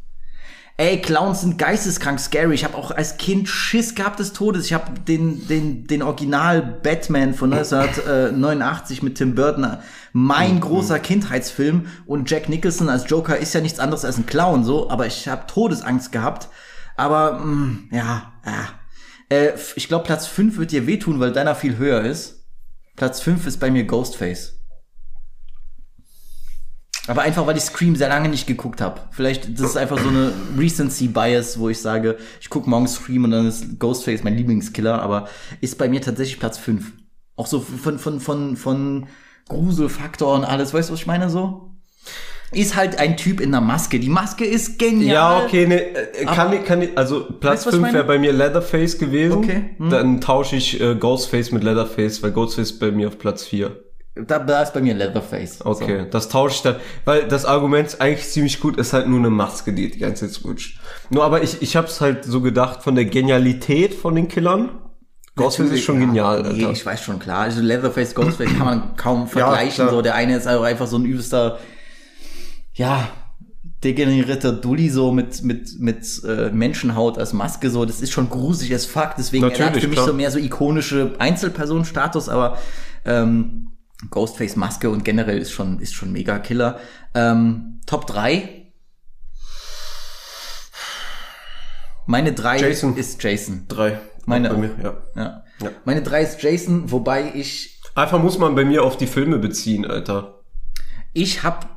Ey, 0.76 1.00
Clowns 1.00 1.42
sind 1.42 1.56
geisteskrank 1.56 2.18
scary. 2.20 2.54
Ich 2.54 2.64
habe 2.64 2.76
auch 2.76 2.90
als 2.90 3.16
Kind 3.16 3.48
Schiss 3.48 3.94
gehabt 3.94 4.18
des 4.18 4.32
Todes. 4.32 4.66
Ich 4.66 4.72
habe 4.74 4.98
den, 5.00 5.46
den, 5.46 5.86
den 5.86 6.02
Original 6.02 6.60
Batman 6.82 7.32
von 7.32 7.52
1989 7.52 9.02
mit 9.02 9.16
Tim 9.16 9.34
Burton, 9.34 9.78
mein 10.12 10.60
großer 10.60 10.98
Kindheitsfilm. 10.98 11.86
Und 12.06 12.28
Jack 12.30 12.48
Nicholson 12.48 12.88
als 12.88 13.08
Joker 13.08 13.38
ist 13.38 13.54
ja 13.54 13.60
nichts 13.60 13.78
anderes 13.78 14.04
als 14.04 14.18
ein 14.18 14.26
Clown, 14.26 14.64
so. 14.64 14.90
Aber 14.90 15.06
ich 15.06 15.28
habe 15.28 15.46
Todesangst 15.46 16.10
gehabt. 16.12 16.48
Aber, 16.96 17.38
mh, 17.38 17.78
ja, 17.92 18.32
ja. 18.44 18.68
Äh, 19.34 19.54
ich 19.74 19.88
glaube, 19.88 20.04
Platz 20.04 20.26
5 20.26 20.56
wird 20.58 20.72
dir 20.72 20.86
wehtun, 20.86 21.20
weil 21.20 21.32
deiner 21.32 21.54
viel 21.54 21.76
höher 21.76 22.02
ist. 22.02 22.46
Platz 22.96 23.20
5 23.20 23.46
ist 23.46 23.58
bei 23.58 23.70
mir 23.70 23.84
Ghostface. 23.84 24.60
Aber 27.06 27.22
einfach, 27.22 27.46
weil 27.46 27.56
ich 27.56 27.64
Scream 27.64 27.96
sehr 27.96 28.08
lange 28.08 28.30
nicht 28.30 28.46
geguckt 28.46 28.80
habe. 28.80 29.02
Vielleicht, 29.10 29.58
das 29.58 29.70
ist 29.70 29.76
einfach 29.76 29.98
so 29.98 30.08
eine 30.08 30.32
Recency-Bias, 30.56 31.58
wo 31.58 31.68
ich 31.68 31.80
sage, 31.80 32.16
ich 32.40 32.48
gucke 32.48 32.70
morgen 32.70 32.88
Scream 32.88 33.24
und 33.24 33.32
dann 33.32 33.46
ist 33.46 33.78
Ghostface 33.78 34.22
mein 34.22 34.36
Lieblingskiller, 34.36 35.02
aber 35.02 35.28
ist 35.60 35.76
bei 35.76 35.88
mir 35.88 36.00
tatsächlich 36.00 36.40
Platz 36.40 36.56
5. 36.56 36.92
Auch 37.36 37.46
so 37.46 37.60
von, 37.60 37.98
von, 37.98 38.20
von, 38.20 38.56
von 38.56 39.06
Gruselfaktor 39.48 40.34
und 40.34 40.44
alles, 40.44 40.72
weißt 40.72 40.88
du, 40.88 40.94
was 40.94 41.00
ich 41.00 41.06
meine 41.06 41.28
so? 41.28 41.74
Ist 42.54 42.76
halt 42.76 42.98
ein 42.98 43.16
Typ 43.16 43.40
in 43.40 43.52
der 43.52 43.60
Maske. 43.60 43.98
Die 43.98 44.08
Maske 44.08 44.44
ist 44.44 44.78
genial. 44.78 45.14
Ja, 45.14 45.44
okay, 45.44 45.66
ne, 45.66 45.82
kann 46.26 46.52
ich, 46.52 46.64
kann 46.64 46.82
ich, 46.82 46.96
also 46.96 47.24
Platz 47.24 47.66
Weißt 47.66 47.66
du, 47.66 47.68
was 47.68 47.74
ich 47.74 47.80
5 47.80 47.94
wäre 47.94 48.04
bei 48.04 48.18
mir 48.18 48.32
Leatherface 48.32 48.98
gewesen. 48.98 49.38
Okay, 49.38 49.70
hm. 49.78 49.90
Dann 49.90 50.20
tausche 50.20 50.56
ich 50.56 50.80
äh, 50.80 50.94
Ghostface 50.94 51.52
mit 51.52 51.64
Leatherface, 51.64 52.22
weil 52.22 52.32
Ghostface 52.32 52.70
ist 52.70 52.78
bei 52.78 52.90
mir 52.90 53.08
auf 53.08 53.18
Platz 53.18 53.44
4. 53.44 53.84
Da, 54.16 54.38
da 54.38 54.62
ist 54.62 54.72
bei 54.72 54.80
mir 54.80 54.94
Leatherface. 54.94 55.64
Okay, 55.64 56.06
das 56.08 56.28
tausche 56.28 56.54
ich 56.54 56.62
dann, 56.62 56.76
weil 57.04 57.26
das 57.26 57.44
Argument 57.44 57.88
ist 57.88 58.00
eigentlich 58.00 58.28
ziemlich 58.28 58.60
gut, 58.60 58.76
ist 58.76 58.92
halt 58.92 59.08
nur 59.08 59.18
eine 59.18 59.30
Maske, 59.30 59.72
die 59.72 59.90
die 59.90 59.98
ganze 59.98 60.26
Zeit 60.26 60.34
switcht. 60.34 60.78
Nur 61.10 61.24
aber 61.24 61.42
ich, 61.42 61.62
ich 61.62 61.74
hab's 61.74 62.00
halt 62.00 62.24
so 62.24 62.40
gedacht, 62.40 62.84
von 62.84 62.94
der 62.94 63.06
Genialität 63.06 63.92
von 63.92 64.14
den 64.14 64.28
Killern, 64.28 64.70
Ghostface 65.36 65.70
ist 65.72 65.82
schon 65.82 66.00
ja, 66.00 66.06
genial, 66.06 66.42
Nee, 66.42 66.48
Alter. 66.48 66.70
ich 66.70 66.86
weiß 66.86 67.02
schon, 67.02 67.18
klar. 67.18 67.40
Also 67.40 67.60
Leatherface, 67.60 68.14
Ghostface 68.14 68.56
kann 68.56 68.64
man 68.64 68.96
kaum 68.96 69.26
vergleichen. 69.26 69.86
klar. 69.86 69.90
so, 69.90 70.00
der 70.00 70.14
eine 70.14 70.36
ist 70.36 70.46
einfach 70.46 70.86
so 70.86 70.96
ein 70.96 71.04
übelster, 71.04 71.58
ja, 72.74 73.08
degenerierter 73.82 74.52
Dulli 74.52 74.88
so 74.88 75.12
mit, 75.12 75.42
mit, 75.42 75.78
mit 75.78 76.24
äh, 76.24 76.50
Menschenhaut 76.50 77.18
als 77.18 77.32
Maske 77.32 77.70
so. 77.70 77.84
Das 77.84 78.00
ist 78.00 78.12
schon 78.12 78.28
gruselig 78.30 78.72
als 78.72 78.86
Fakt. 78.86 79.18
Deswegen 79.18 79.44
er 79.44 79.66
hat 79.66 79.76
für 79.76 79.88
mich 79.88 79.96
klar. 79.96 80.06
so 80.06 80.12
mehr 80.12 80.30
so 80.30 80.38
ikonische 80.38 81.12
Einzelpersonenstatus, 81.18 82.28
aber 82.28 82.58
ähm, 83.04 83.72
Ghostface 84.10 84.56
Maske 84.56 84.90
und 84.90 85.04
generell 85.04 85.38
ist 85.38 85.52
schon, 85.52 85.80
ist 85.80 85.94
schon 85.94 86.12
mega 86.12 86.38
Killer. 86.38 86.78
Ähm, 87.14 87.80
Top 87.86 88.06
3. 88.06 88.72
Meine 92.06 92.32
3 92.32 92.60
Jason. 92.60 92.96
ist 92.96 93.22
Jason. 93.22 93.64
Drei. 93.68 94.00
Meine 94.26 94.50
bei 94.50 94.56
mir, 94.56 94.70
ja. 94.82 94.96
Ja. 95.14 95.44
Ja. 95.62 95.70
Meine 95.84 96.02
3 96.02 96.22
ist 96.22 96.42
Jason, 96.42 96.90
wobei 96.90 97.32
ich 97.34 97.80
Einfach 97.94 98.20
muss 98.20 98.38
man 98.38 98.54
bei 98.54 98.64
mir 98.64 98.82
auf 98.82 98.96
die 98.96 99.06
Filme 99.06 99.38
beziehen, 99.38 99.86
Alter. 99.86 100.40
ich 101.12 101.44
hab 101.44 101.73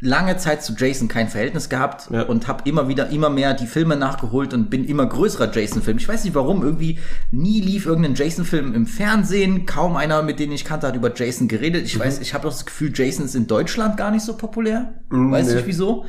lange 0.00 0.36
Zeit 0.36 0.62
zu 0.62 0.74
Jason 0.76 1.08
kein 1.08 1.28
Verhältnis 1.28 1.68
gehabt 1.68 2.08
Ja. 2.10 2.22
und 2.22 2.46
habe 2.46 2.68
immer 2.68 2.86
wieder 2.88 3.08
immer 3.10 3.30
mehr 3.30 3.54
die 3.54 3.66
Filme 3.66 3.96
nachgeholt 3.96 4.54
und 4.54 4.70
bin 4.70 4.84
immer 4.84 5.06
größerer 5.06 5.52
Jason-Film. 5.52 5.98
Ich 5.98 6.08
weiß 6.08 6.24
nicht 6.24 6.34
warum, 6.34 6.62
irgendwie 6.62 6.98
nie 7.32 7.60
lief 7.60 7.86
irgendein 7.86 8.14
Jason-Film 8.14 8.74
im 8.74 8.86
Fernsehen. 8.86 9.66
Kaum 9.66 9.96
einer, 9.96 10.22
mit 10.22 10.38
dem 10.38 10.52
ich 10.52 10.64
kannte, 10.64 10.86
hat 10.86 10.94
über 10.96 11.12
Jason 11.14 11.48
geredet. 11.48 11.82
Mhm. 11.82 11.86
Ich 11.86 11.98
weiß, 11.98 12.20
ich 12.20 12.34
habe 12.34 12.44
das 12.44 12.64
Gefühl, 12.64 12.92
Jason 12.94 13.24
ist 13.24 13.34
in 13.34 13.46
Deutschland 13.46 13.96
gar 13.96 14.10
nicht 14.10 14.24
so 14.24 14.36
populär. 14.36 14.92
weiß 15.10 15.48
nee. 15.48 15.54
nicht 15.54 15.66
wieso. 15.66 16.04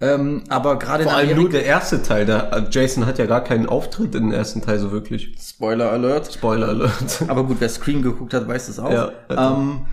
Ähm, 0.00 0.42
aber 0.48 0.78
gerade 0.78 1.04
in 1.04 1.08
Vor 1.08 1.18
allem 1.18 1.36
nur 1.36 1.48
der 1.48 1.64
erste 1.64 2.02
Teil, 2.02 2.26
der 2.26 2.68
Jason 2.70 3.06
hat 3.06 3.18
ja 3.18 3.26
gar 3.26 3.42
keinen 3.44 3.66
Auftritt 3.66 4.14
in 4.14 4.24
den 4.24 4.32
ersten 4.32 4.60
Teil 4.60 4.78
so 4.78 4.92
wirklich. 4.92 5.34
Spoiler 5.40 5.90
Alert. 5.90 6.32
Spoiler 6.34 6.68
Alert. 6.68 7.24
Aber 7.28 7.44
gut, 7.44 7.56
wer 7.60 7.68
Scream 7.68 8.02
geguckt 8.02 8.34
hat, 8.34 8.46
weiß 8.46 8.66
das 8.66 8.78
auch. 8.78 8.92
Ja, 8.92 9.10
also- 9.28 9.54
ähm, 9.60 9.86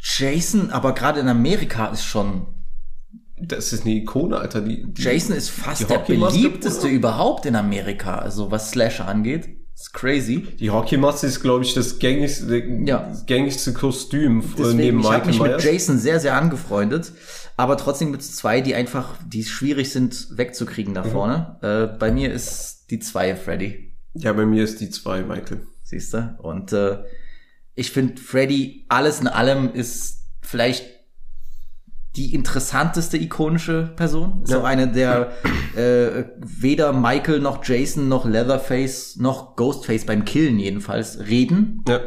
Jason, 0.00 0.70
aber 0.70 0.94
gerade 0.94 1.20
in 1.20 1.28
Amerika 1.28 1.86
ist 1.88 2.04
schon 2.04 2.46
Das 3.40 3.72
ist 3.72 3.84
eine 3.84 3.94
Ikone, 3.94 4.36
Alter. 4.38 4.60
Die, 4.62 4.84
die 4.92 5.02
Jason 5.02 5.34
ist 5.36 5.50
fast 5.50 5.88
der 5.90 5.98
beliebteste 5.98 6.88
überhaupt 6.88 7.46
in 7.46 7.56
Amerika, 7.56 8.18
also 8.18 8.50
was 8.50 8.70
Slasher 8.70 9.06
angeht. 9.08 9.48
Ist 9.74 9.92
crazy. 9.94 10.40
Die 10.58 10.70
Hockeymaske 10.70 11.26
ist, 11.28 11.40
glaube 11.40 11.62
ich, 11.64 11.72
das 11.72 12.00
gängigste, 12.00 12.56
Ja. 12.84 13.06
das 13.10 13.26
gängigste 13.26 13.72
Kostüm 13.72 14.40
äh, 14.40 14.44
Deswegen, 14.58 14.76
neben 14.76 15.00
ich 15.00 15.06
habe 15.06 15.14
Michael 15.18 15.26
mich 15.28 15.40
mit 15.40 15.50
Myers. 15.52 15.64
Jason 15.64 15.98
sehr, 15.98 16.18
sehr 16.18 16.34
angefreundet. 16.34 17.12
Aber 17.56 17.76
trotzdem 17.76 18.10
gibt 18.10 18.22
es 18.22 18.34
zwei, 18.34 18.60
die 18.60 18.74
einfach, 18.74 19.14
die 19.24 19.44
schwierig 19.44 19.92
sind 19.92 20.36
wegzukriegen 20.36 20.92
Mhm. 20.92 20.94
da 20.96 21.02
vorne. 21.04 21.58
Äh, 21.62 21.96
bei 21.98 22.10
mir 22.10 22.32
ist 22.32 22.86
die 22.90 22.98
zwei 22.98 23.36
Freddy, 23.36 23.94
Ja, 24.14 24.32
bei 24.32 24.46
mir 24.46 24.64
ist 24.64 24.80
die 24.80 24.90
zwei, 24.90 25.22
Michael. 25.22 25.60
siehst 25.84 26.12
du? 26.12 26.34
Und 26.42 26.72
äh, 26.72 26.98
ich 27.78 27.92
finde, 27.92 28.20
Freddy, 28.20 28.84
alles 28.88 29.20
in 29.20 29.28
allem, 29.28 29.72
ist 29.72 30.24
vielleicht 30.42 30.84
die 32.16 32.34
interessanteste 32.34 33.16
ikonische 33.16 33.92
Person. 33.94 34.42
Ist 34.42 34.50
Ja. 34.50 34.58
auch 34.60 34.64
eine 34.64 34.88
der 34.88 35.30
äh, 35.76 36.24
weder 36.38 36.92
Michael 36.92 37.38
noch 37.40 37.64
Jason 37.64 38.08
noch 38.08 38.24
Leatherface 38.26 39.16
noch 39.18 39.54
Ghostface 39.54 40.04
beim 40.06 40.24
Killen 40.24 40.58
jedenfalls 40.58 41.20
reden. 41.20 41.84
Ja. 41.88 42.00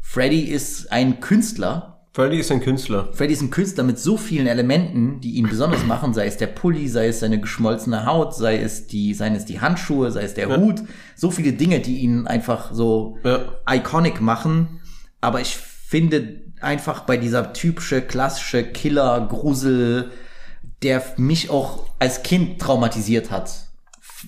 Freddy 0.00 0.40
ist 0.42 0.92
ein 0.92 1.20
Künstler. 1.20 1.92
Freddy 2.12 2.38
ist 2.38 2.50
ein 2.52 2.60
Künstler. 2.60 3.12
Freddy 3.12 3.32
ist 3.34 3.42
ein 3.42 3.50
Künstler 3.50 3.84
mit 3.84 3.98
so 3.98 4.16
vielen 4.16 4.46
Elementen, 4.46 5.20
die 5.20 5.32
ihn 5.36 5.48
besonders 5.48 5.84
machen, 5.86 6.12
sei 6.14 6.26
es 6.26 6.36
der 6.36 6.46
Pulli, 6.48 6.88
sei 6.88 7.08
es 7.08 7.20
seine 7.20 7.40
geschmolzene 7.40 8.04
Haut, 8.06 8.34
sei 8.34 8.58
es 8.58 8.86
die, 8.86 9.14
seien 9.14 9.34
es 9.34 9.44
die 9.46 9.60
Handschuhe, 9.60 10.10
sei 10.10 10.22
es 10.24 10.34
der 10.34 10.48
Ja. 10.48 10.56
Hut. 10.58 10.82
So 11.14 11.30
viele 11.30 11.52
Dinge, 11.52 11.80
die 11.80 11.98
ihn 12.00 12.26
einfach 12.26 12.72
so 12.72 13.18
Ja. 13.24 13.40
iconic 13.70 14.20
machen. 14.20 14.80
Aber 15.26 15.40
ich 15.40 15.56
finde 15.56 16.40
einfach 16.60 17.00
bei 17.00 17.16
dieser 17.16 17.52
typische, 17.52 18.00
klassische 18.00 18.62
Killer, 18.62 19.26
Grusel, 19.28 20.12
der 20.84 21.02
mich 21.16 21.50
auch 21.50 21.82
als 21.98 22.22
Kind 22.22 22.60
traumatisiert 22.60 23.32
hat. 23.32 23.50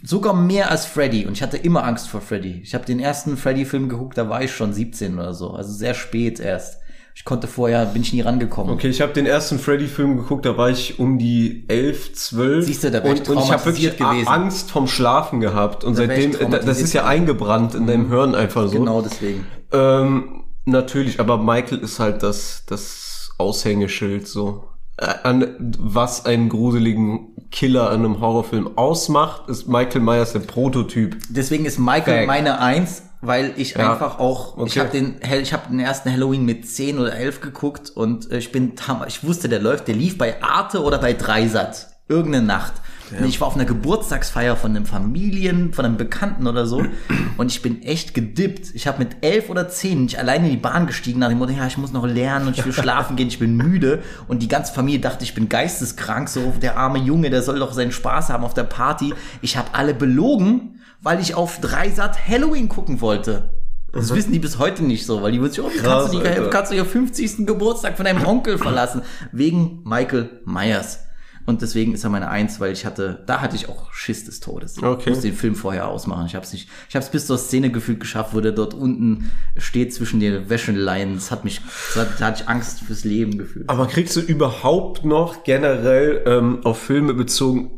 Sogar 0.02 0.34
mehr 0.34 0.72
als 0.72 0.86
Freddy. 0.86 1.24
Und 1.24 1.34
ich 1.34 1.42
hatte 1.42 1.56
immer 1.56 1.84
Angst 1.84 2.08
vor 2.08 2.20
Freddy. 2.20 2.62
Ich 2.64 2.74
habe 2.74 2.84
den 2.84 2.98
ersten 2.98 3.36
Freddy-Film 3.36 3.88
geguckt, 3.88 4.18
da 4.18 4.28
war 4.28 4.42
ich 4.42 4.52
schon 4.52 4.72
17 4.72 5.14
oder 5.14 5.34
so. 5.34 5.50
Also 5.50 5.72
sehr 5.72 5.94
spät 5.94 6.40
erst. 6.40 6.78
Ich 7.14 7.24
konnte 7.24 7.46
vorher, 7.46 7.86
bin 7.86 8.02
ich 8.02 8.12
nie 8.12 8.22
rangekommen. 8.22 8.72
Okay, 8.74 8.88
ich 8.88 9.00
habe 9.00 9.12
den 9.12 9.26
ersten 9.26 9.60
Freddy-Film 9.60 10.16
geguckt, 10.16 10.46
da 10.46 10.56
war 10.56 10.70
ich 10.70 10.98
um 10.98 11.16
die 11.16 11.64
11, 11.68 12.14
12. 12.14 12.66
Siehst 12.66 12.82
du, 12.82 12.90
da 12.90 13.04
wär 13.04 13.12
ich 13.12 13.20
und, 13.20 13.36
und 13.36 13.44
ich 13.44 13.52
habe 13.52 13.66
wirklich 13.66 13.96
gewesen. 13.96 14.26
Angst 14.26 14.72
vom 14.72 14.88
Schlafen 14.88 15.38
gehabt. 15.38 15.84
Und 15.84 15.96
Da 15.96 16.06
seitdem, 16.06 16.34
äh, 16.40 16.60
das 16.64 16.80
ist 16.80 16.92
ja 16.92 17.06
eingebrannt 17.06 17.76
in 17.76 17.86
deinem 17.86 18.08
Hirn 18.08 18.34
einfach 18.34 18.66
so. 18.66 18.78
Genau 18.78 19.00
deswegen. 19.00 19.46
Ähm, 19.72 20.42
natürlich, 20.70 21.20
aber 21.20 21.38
Michael 21.38 21.78
ist 21.78 21.98
halt 21.98 22.22
das, 22.22 22.64
das 22.66 23.30
Aushängeschild 23.38 24.26
so. 24.28 24.64
Äh, 24.96 25.14
An, 25.22 25.74
was 25.78 26.26
einen 26.26 26.48
gruseligen 26.48 27.36
Killer 27.50 27.92
in 27.92 28.00
einem 28.04 28.20
Horrorfilm 28.20 28.76
ausmacht, 28.76 29.48
ist 29.48 29.68
Michael 29.68 30.00
Myers 30.02 30.32
der 30.32 30.40
Prototyp. 30.40 31.16
Deswegen 31.30 31.64
ist 31.64 31.78
Michael 31.78 32.18
Fact. 32.18 32.26
meine 32.26 32.60
Eins, 32.60 33.02
weil 33.20 33.52
ich 33.56 33.74
Ja, 33.74 33.92
einfach 33.92 34.18
auch, 34.18 34.56
ich 34.66 34.72
okay. 34.72 34.80
habe 34.80 34.90
den, 34.90 35.16
ich 35.42 35.52
habe 35.52 35.68
den 35.70 35.80
ersten 35.80 36.10
Halloween 36.12 36.44
mit 36.44 36.68
10 36.68 36.98
oder 36.98 37.14
11 37.14 37.40
geguckt 37.40 37.90
und 37.90 38.30
äh, 38.30 38.38
ich 38.38 38.52
bin, 38.52 38.72
ich 39.06 39.24
wusste, 39.24 39.48
der 39.48 39.60
läuft, 39.60 39.88
der 39.88 39.94
lief 39.94 40.18
bei 40.18 40.42
Arte 40.42 40.82
oder 40.82 40.98
bei 40.98 41.12
Dreisat. 41.14 41.88
Irgendeine 42.08 42.46
Nacht. 42.46 42.74
Und 43.12 43.26
ich 43.26 43.40
war 43.40 43.48
auf 43.48 43.54
einer 43.54 43.64
Geburtstagsfeier 43.64 44.56
von 44.56 44.74
einem 44.74 44.86
Familien, 44.86 45.72
von 45.72 45.84
einem 45.84 45.96
Bekannten 45.96 46.46
oder 46.46 46.66
so 46.66 46.84
und 47.36 47.50
ich 47.50 47.62
bin 47.62 47.82
echt 47.82 48.14
gedippt. 48.14 48.74
Ich 48.74 48.86
habe 48.86 48.98
mit 48.98 49.16
elf 49.22 49.50
oder 49.50 49.68
zehn 49.68 50.02
nicht 50.02 50.18
alleine 50.18 50.46
in 50.46 50.52
die 50.52 50.56
Bahn 50.56 50.86
gestiegen 50.86 51.20
nach 51.20 51.28
dem 51.28 51.38
Motto, 51.38 51.52
ja, 51.52 51.66
ich 51.66 51.78
muss 51.78 51.92
noch 51.92 52.06
lernen 52.06 52.48
und 52.48 52.58
ich 52.58 52.64
will 52.64 52.72
schlafen 52.74 53.16
gehen, 53.16 53.28
ich 53.28 53.38
bin 53.38 53.56
müde 53.56 54.02
und 54.26 54.42
die 54.42 54.48
ganze 54.48 54.72
Familie 54.72 55.00
dachte, 55.00 55.24
ich 55.24 55.34
bin 55.34 55.48
geisteskrank, 55.48 56.28
so 56.28 56.52
der 56.60 56.76
arme 56.76 56.98
Junge, 56.98 57.30
der 57.30 57.42
soll 57.42 57.58
doch 57.58 57.72
seinen 57.72 57.92
Spaß 57.92 58.30
haben 58.30 58.44
auf 58.44 58.54
der 58.54 58.64
Party. 58.64 59.14
Ich 59.42 59.56
habe 59.56 59.68
alle 59.72 59.94
belogen, 59.94 60.80
weil 61.00 61.20
ich 61.20 61.34
auf 61.34 61.60
Dreisat 61.60 62.28
Halloween 62.28 62.68
gucken 62.68 63.00
wollte. 63.00 63.50
Das 63.92 64.14
wissen 64.14 64.32
die 64.32 64.38
bis 64.38 64.58
heute 64.58 64.84
nicht 64.84 65.06
so, 65.06 65.22
weil 65.22 65.32
die 65.32 65.40
würden 65.40 65.52
sich, 65.52 65.64
oh, 65.64 65.70
wie 65.72 65.78
kannst 65.78 66.12
du, 66.12 66.18
Krass, 66.18 66.34
die, 66.34 66.40
Alter. 66.40 66.50
kannst 66.50 66.72
du 66.72 66.76
ihr 66.76 66.84
50. 66.84 67.46
Geburtstag 67.46 67.96
von 67.96 68.04
deinem 68.04 68.24
Onkel 68.26 68.58
verlassen? 68.58 69.00
Wegen 69.32 69.80
Michael 69.84 70.42
Myers. 70.44 71.07
Und 71.48 71.62
deswegen 71.62 71.94
ist 71.94 72.04
er 72.04 72.10
meine 72.10 72.28
Eins, 72.28 72.60
weil 72.60 72.74
ich 72.74 72.84
hatte, 72.84 73.22
da 73.24 73.40
hatte 73.40 73.56
ich 73.56 73.70
auch 73.70 73.90
Schiss 73.90 74.26
des 74.26 74.40
Todes. 74.40 74.82
Okay. 74.82 75.00
Ich 75.00 75.06
musste 75.06 75.28
den 75.28 75.34
Film 75.34 75.54
vorher 75.54 75.88
ausmachen. 75.88 76.26
Ich 76.26 76.34
habe 76.34 76.44
es 76.44 76.52
nicht, 76.52 76.68
ich 76.90 76.94
habe 76.94 77.02
es 77.02 77.10
bis 77.10 77.26
zur 77.26 77.38
Szene 77.38 77.72
gefühlt 77.72 78.00
geschafft, 78.00 78.34
wo 78.34 78.42
der 78.42 78.52
dort 78.52 78.74
unten 78.74 79.30
steht 79.56 79.94
zwischen 79.94 80.20
den 80.20 80.50
Wäscheleinen. 80.50 81.14
Das 81.14 81.30
hat 81.30 81.44
mich, 81.44 81.62
da 81.94 82.06
hatte 82.20 82.42
ich 82.42 82.48
Angst 82.50 82.80
fürs 82.80 83.04
Leben 83.04 83.38
gefühlt. 83.38 83.70
Aber 83.70 83.86
kriegst 83.86 84.14
du 84.14 84.20
überhaupt 84.20 85.06
noch 85.06 85.42
generell 85.42 86.22
ähm, 86.26 86.58
auf 86.64 86.82
Filme 86.82 87.14
bezogen 87.14 87.70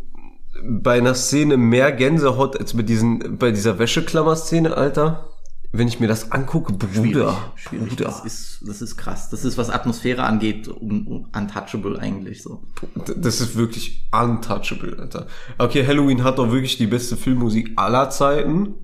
bei 0.64 0.98
einer 0.98 1.14
Szene 1.14 1.56
mehr 1.56 1.92
Gänsehaut 1.92 2.59
als 2.59 2.74
mit 2.74 2.88
diesen, 2.88 3.38
bei 3.38 3.52
dieser 3.52 3.78
Wäscheklammer-Szene, 3.78 4.76
Alter? 4.76 5.30
Wenn 5.72 5.86
ich 5.86 6.01
mir 6.01 6.09
das 6.09 6.32
angucke, 6.32 6.72
Bruder, 6.72 7.52
Schwierig. 7.55 7.90
Bruder. 7.90 8.05
Das 8.06 8.24
ist, 8.24 8.59
das 8.66 8.82
ist 8.82 8.97
krass. 8.97 9.30
Das 9.30 9.44
ist, 9.44 9.56
was 9.56 9.70
Atmosphäre 9.70 10.24
angeht, 10.24 10.66
un, 10.66 11.06
un, 11.06 11.26
untouchable 11.32 11.97
eigentlich 12.01 12.42
so. 12.42 12.64
Das 13.16 13.40
ist 13.40 13.55
wirklich 13.55 14.09
untouchable, 14.10 14.98
Alter. 14.98 15.28
Okay, 15.59 15.86
Halloween 15.86 16.24
hat 16.24 16.38
doch 16.38 16.51
wirklich 16.51 16.76
die 16.76 16.88
beste 16.88 17.16
Filmmusik 17.16 17.72
aller 17.76 18.10
Zeiten. 18.10 18.74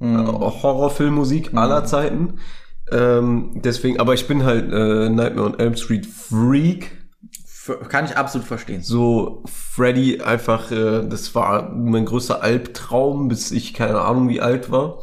Äh, 0.00 0.06
Horrorfilmmusik 0.06 1.54
aller 1.54 1.84
Zeiten. 1.84 2.34
Ähm, 2.92 3.60
deswegen, 3.64 3.98
aber 3.98 4.14
ich 4.14 4.28
bin 4.28 4.44
halt 4.44 4.72
äh, 4.72 5.08
Nightmare 5.08 5.46
on 5.46 5.58
Elm 5.58 5.74
Street 5.74 6.06
Freak. 6.06 7.04
Kann 7.88 8.04
ich 8.04 8.16
absolut 8.16 8.46
verstehen. 8.46 8.80
So 8.82 9.42
Freddy 9.46 10.20
einfach, 10.20 10.70
äh, 10.70 11.04
das 11.08 11.34
war 11.34 11.72
mein 11.74 12.04
größter 12.04 12.42
Albtraum, 12.44 13.26
bis 13.26 13.50
ich 13.50 13.74
keine 13.74 14.02
Ahnung 14.02 14.28
wie 14.28 14.40
alt 14.40 14.70
war. 14.70 15.00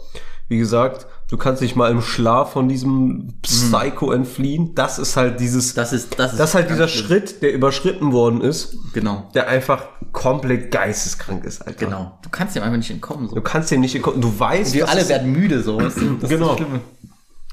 Wie 0.53 0.59
gesagt, 0.59 1.07
du 1.31 1.38
kannst 1.38 1.63
nicht 1.63 1.75
mal 1.75 1.89
im 1.89 2.03
Schlaf 2.03 2.53
von 2.53 2.69
diesem 2.69 3.34
Psycho 3.41 4.11
entfliehen. 4.11 4.75
Das 4.75 4.99
ist 4.99 5.17
halt 5.17 5.39
dieses, 5.39 5.73
Das 5.73 5.91
ist, 5.93 6.19
das 6.19 6.34
ist, 6.34 6.39
das 6.39 6.49
ist 6.49 6.53
halt 6.55 6.69
dieser 6.69 6.88
schlimm. 6.88 7.07
Schritt, 7.07 7.41
der 7.41 7.53
überschritten 7.53 8.11
worden 8.11 8.41
ist, 8.41 8.75
Genau. 8.93 9.31
der 9.34 9.47
einfach 9.47 9.85
komplett 10.11 10.69
geisteskrank 10.69 11.43
ist, 11.43 11.65
Alter. 11.65 11.85
Genau. 11.85 12.19
Du 12.21 12.30
kannst 12.30 12.55
dem 12.55 12.61
einfach 12.61 12.77
nicht 12.77 12.91
entkommen. 12.91 13.30
So. 13.30 13.34
Du 13.35 13.41
kannst 13.41 13.71
dem 13.71 13.81
nicht 13.81 13.95
entkommen. 13.95 14.21
Du 14.21 14.39
weißt, 14.39 14.75
Wir 14.75 14.81
dass 14.81 14.91
alle 14.91 15.01
es- 15.01 15.09
werden 15.09 15.31
müde, 15.31 15.63
so. 15.63 15.80
Das 15.80 15.95
Genau. 15.95 16.53
Ist 16.55 16.61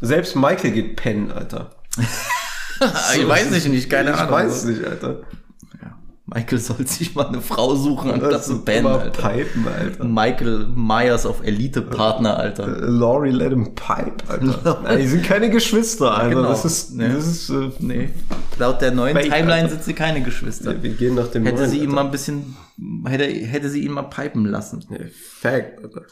selbst 0.02 0.36
Michael 0.36 0.72
geht 0.72 0.96
pennen, 0.96 1.32
Alter. 1.32 1.70
ich 3.16 3.26
weiß 3.28 3.50
nicht, 3.50 3.66
nicht, 3.68 3.88
keine 3.88 4.10
ich 4.10 4.16
Ahnung. 4.16 4.32
weiß 4.32 4.64
nicht, 4.64 4.84
Alter. 4.84 5.20
Ja. 6.32 6.38
Michael 6.40 6.58
soll 6.58 6.86
sich 6.86 7.14
mal 7.14 7.26
eine 7.26 7.40
Frau 7.40 7.74
suchen, 7.74 8.10
anstatt 8.12 8.32
Das 8.32 8.46
zu 8.46 8.62
immer 8.66 9.00
Alter. 9.00 9.28
Pipen, 9.30 9.66
Alter. 9.66 10.04
Michael 10.04 10.66
Myers 10.74 11.26
auf 11.26 11.42
Elite-Partner, 11.44 12.36
Alter. 12.36 12.66
Laurie 12.66 13.30
let 13.30 13.50
him 13.50 13.74
pipe, 13.74 14.12
Alter. 14.28 14.80
Nein, 14.84 14.98
die 14.98 15.06
sind 15.08 15.24
keine 15.24 15.50
Geschwister, 15.50 16.12
Alter. 16.16 16.36
Genau. 16.36 16.48
Das 16.48 16.64
ist, 16.64 16.94
Nee. 16.94 17.08
das 17.12 17.26
ist, 17.26 17.50
äh, 17.50 17.70
Nee. 17.80 18.10
Laut 18.58 18.80
der 18.80 18.92
neuen 18.92 19.16
Fake, 19.16 19.24
Timeline 19.30 19.54
Alter. 19.62 19.68
sind 19.70 19.84
sie 19.84 19.94
keine 19.94 20.20
Geschwister. 20.22 20.80
wir 20.82 20.90
gehen 20.90 21.14
nach 21.14 21.28
dem 21.28 21.44
Hätte 21.44 21.58
neuen, 21.62 21.70
sie 21.70 21.78
ihm 21.78 21.82
Alter. 21.90 21.94
mal 21.94 22.04
ein 22.04 22.10
bisschen, 22.10 22.56
hätte, 23.06 23.24
hätte 23.24 23.68
sie 23.70 23.84
ihn 23.84 23.92
mal 23.92 24.02
pipen 24.02 24.44
lassen. 24.46 24.84
Nee, 24.88 25.06
Fact, 25.40 25.82
Alter. 25.82 26.02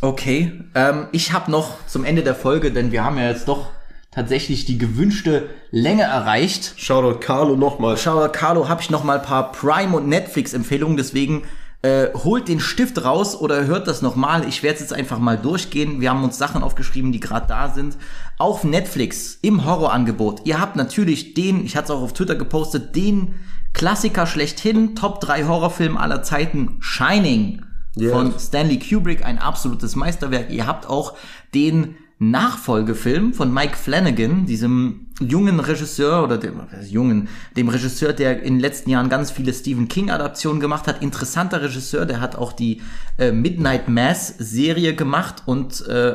Okay, 0.00 0.52
ähm, 0.76 1.06
ich 1.12 1.32
habe 1.32 1.50
noch 1.50 1.74
zum 1.86 2.04
Ende 2.04 2.22
der 2.22 2.34
Folge, 2.36 2.70
denn 2.72 2.92
wir 2.92 3.04
haben 3.04 3.16
ja 3.18 3.28
jetzt 3.30 3.48
doch 3.48 3.66
tatsächlich 4.12 4.64
die 4.66 4.78
gewünschte 4.78 5.48
Länge 5.70 6.02
erreicht. 6.02 6.74
Shoutout 6.76 7.18
Carlo 7.20 7.56
nochmal. 7.56 7.96
Schau, 7.96 8.28
Carlo, 8.28 8.68
habe 8.68 8.80
ich 8.80 8.90
noch 8.90 9.04
mal 9.04 9.18
ein 9.18 9.24
paar 9.24 9.50
Prime- 9.52 9.96
und 9.96 10.08
Netflix-Empfehlungen, 10.08 10.96
deswegen 10.96 11.42
äh, 11.80 12.08
holt 12.14 12.46
den 12.46 12.60
Stift 12.60 13.04
raus 13.04 13.34
oder 13.34 13.66
hört 13.66 13.88
das 13.88 14.02
noch 14.02 14.14
mal. 14.14 14.46
Ich 14.46 14.62
werde 14.62 14.78
jetzt 14.78 14.92
einfach 14.92 15.18
mal 15.18 15.36
durchgehen. 15.36 16.00
Wir 16.00 16.10
haben 16.10 16.22
uns 16.22 16.38
Sachen 16.38 16.62
aufgeschrieben, 16.62 17.10
die 17.10 17.20
gerade 17.20 17.48
da 17.48 17.70
sind. 17.70 17.96
Auf 18.38 18.62
Netflix 18.62 19.38
im 19.42 19.64
Horrorangebot. 19.64 20.42
Ihr 20.44 20.60
habt 20.60 20.76
natürlich 20.76 21.34
den, 21.34 21.64
ich 21.64 21.74
hatte 21.76 21.86
es 21.86 21.90
auch 21.90 22.02
auf 22.02 22.12
Twitter 22.12 22.36
gepostet, 22.36 22.94
den 22.94 23.34
Klassiker 23.72 24.26
schlechthin, 24.26 24.94
Top 24.94 25.20
3 25.20 25.44
Horrorfilm 25.44 25.96
aller 25.96 26.22
Zeiten, 26.22 26.76
Shining 26.80 27.62
Yes. 27.94 28.10
von 28.10 28.32
Stanley 28.38 28.78
Kubrick, 28.78 29.22
ein 29.22 29.38
absolutes 29.38 29.96
Meisterwerk. 29.96 30.50
Ihr 30.50 30.66
habt 30.66 30.88
auch 30.88 31.14
den 31.54 31.96
Nachfolgefilm 32.30 33.34
von 33.34 33.52
Mike 33.52 33.76
Flanagan, 33.76 34.46
diesem 34.46 35.08
jungen 35.18 35.58
Regisseur 35.58 36.22
oder 36.22 36.38
dem 36.38 36.60
jungen, 36.88 37.28
dem 37.56 37.68
Regisseur, 37.68 38.12
der 38.12 38.42
in 38.42 38.54
den 38.54 38.60
letzten 38.60 38.90
Jahren 38.90 39.08
ganz 39.08 39.32
viele 39.32 39.52
Stephen 39.52 39.88
King 39.88 40.08
Adaptionen 40.08 40.60
gemacht 40.60 40.86
hat. 40.86 41.02
Interessanter 41.02 41.62
Regisseur, 41.62 42.06
der 42.06 42.20
hat 42.20 42.36
auch 42.36 42.52
die 42.52 42.80
äh, 43.18 43.32
Midnight 43.32 43.88
Mass 43.88 44.28
Serie 44.38 44.94
gemacht 44.94 45.42
und 45.46 45.84
äh, 45.88 46.14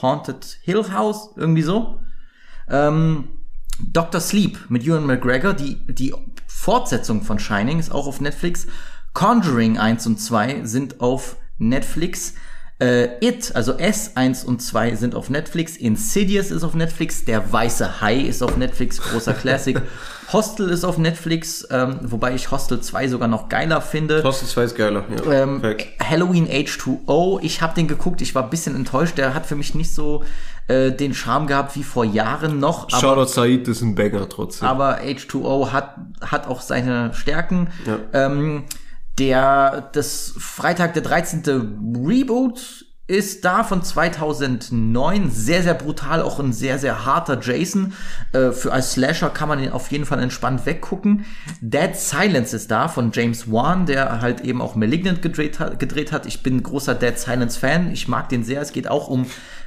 Haunted 0.00 0.58
Hill 0.62 0.84
House 0.92 1.30
irgendwie 1.34 1.62
so. 1.62 1.98
Ähm, 2.68 3.24
Dr. 3.80 4.20
Sleep 4.20 4.58
mit 4.68 4.84
Ewan 4.84 5.06
McGregor, 5.06 5.54
die, 5.54 5.84
die 5.86 6.14
Fortsetzung 6.46 7.22
von 7.22 7.40
Shining 7.40 7.80
ist 7.80 7.90
auch 7.90 8.06
auf 8.06 8.20
Netflix. 8.20 8.68
Conjuring 9.12 9.76
1 9.76 10.06
und 10.06 10.20
2 10.20 10.64
sind 10.64 11.00
auf 11.00 11.36
Netflix. 11.58 12.34
Äh, 12.80 13.08
It, 13.24 13.54
also 13.54 13.74
S 13.74 14.12
1 14.16 14.44
und 14.44 14.60
2 14.60 14.96
sind 14.96 15.14
auf 15.14 15.30
Netflix. 15.30 15.76
Insidious 15.76 16.50
ist 16.50 16.64
auf 16.64 16.74
Netflix. 16.74 17.24
Der 17.24 17.52
Weiße 17.52 18.00
Hai 18.00 18.16
ist 18.16 18.42
auf 18.42 18.56
Netflix, 18.56 19.00
großer 19.00 19.32
Classic. 19.42 19.80
Hostel 20.32 20.68
ist 20.70 20.84
auf 20.84 20.98
Netflix, 20.98 21.66
ähm, 21.70 21.98
wobei 22.02 22.34
ich 22.34 22.50
Hostel 22.50 22.80
2 22.80 23.08
sogar 23.08 23.28
noch 23.28 23.48
geiler 23.48 23.80
finde. 23.80 24.24
Hostel 24.24 24.48
2 24.48 24.62
ist 24.64 24.76
geiler. 24.76 25.04
Ja. 25.24 25.32
Ähm. 25.44 25.62
Halloween 26.02 26.48
H2O, 26.48 27.38
ich 27.42 27.62
habe 27.62 27.74
den 27.74 27.86
geguckt, 27.86 28.20
ich 28.22 28.34
war 28.34 28.42
ein 28.42 28.50
bisschen 28.50 28.74
enttäuscht. 28.74 29.18
Der 29.18 29.34
hat 29.34 29.46
für 29.46 29.54
mich 29.54 29.74
nicht 29.76 29.94
so 29.94 30.24
äh, 30.66 30.90
den 30.90 31.14
Charme 31.14 31.46
gehabt 31.46 31.76
wie 31.76 31.84
vor 31.84 32.04
Jahren 32.04 32.58
noch. 32.58 32.88
Aber, 32.90 33.00
Shoutout 33.00 33.26
Said 33.26 33.68
ist 33.68 33.82
ein 33.82 33.94
Banger 33.94 34.28
trotzdem. 34.28 34.66
aber 34.66 34.98
H2O 35.00 35.70
hat, 35.70 35.94
hat 36.22 36.48
auch 36.48 36.60
seine 36.62 37.12
Stärken. 37.14 37.68
Ja. 37.86 37.98
Ähm, 38.26 38.64
der, 39.18 39.90
das 39.92 40.34
Freitag 40.38 40.94
der 40.94 41.02
13. 41.02 41.42
Reboot 42.04 42.86
ist 43.06 43.44
da 43.44 43.64
von 43.64 43.82
2009. 43.82 45.30
Sehr, 45.30 45.62
sehr 45.62 45.74
brutal, 45.74 46.22
auch 46.22 46.40
ein 46.40 46.52
sehr, 46.54 46.78
sehr 46.78 47.04
harter 47.04 47.38
Jason. 47.40 47.92
Äh, 48.32 48.52
für 48.52 48.72
als 48.72 48.92
Slasher 48.92 49.28
kann 49.28 49.48
man 49.48 49.62
ihn 49.62 49.70
auf 49.70 49.90
jeden 49.90 50.06
Fall 50.06 50.22
entspannt 50.22 50.64
weggucken. 50.64 51.26
Dead 51.60 51.94
Silence 51.94 52.56
ist 52.56 52.70
da 52.70 52.88
von 52.88 53.10
James 53.12 53.50
Wan, 53.52 53.84
der 53.84 54.22
halt 54.22 54.40
eben 54.40 54.62
auch 54.62 54.74
Malignant 54.74 55.20
gedreht 55.20 55.60
hat. 55.60 55.78
Gedreht 55.78 56.12
hat. 56.12 56.24
Ich 56.24 56.42
bin 56.42 56.62
großer 56.62 56.94
Dead 56.94 57.18
Silence 57.18 57.58
Fan. 57.58 57.92
Ich 57.92 58.08
mag 58.08 58.30
den 58.30 58.42
sehr. 58.42 58.62
Es 58.62 58.72
geht 58.72 58.88
auch 58.88 59.08
um 59.08 59.26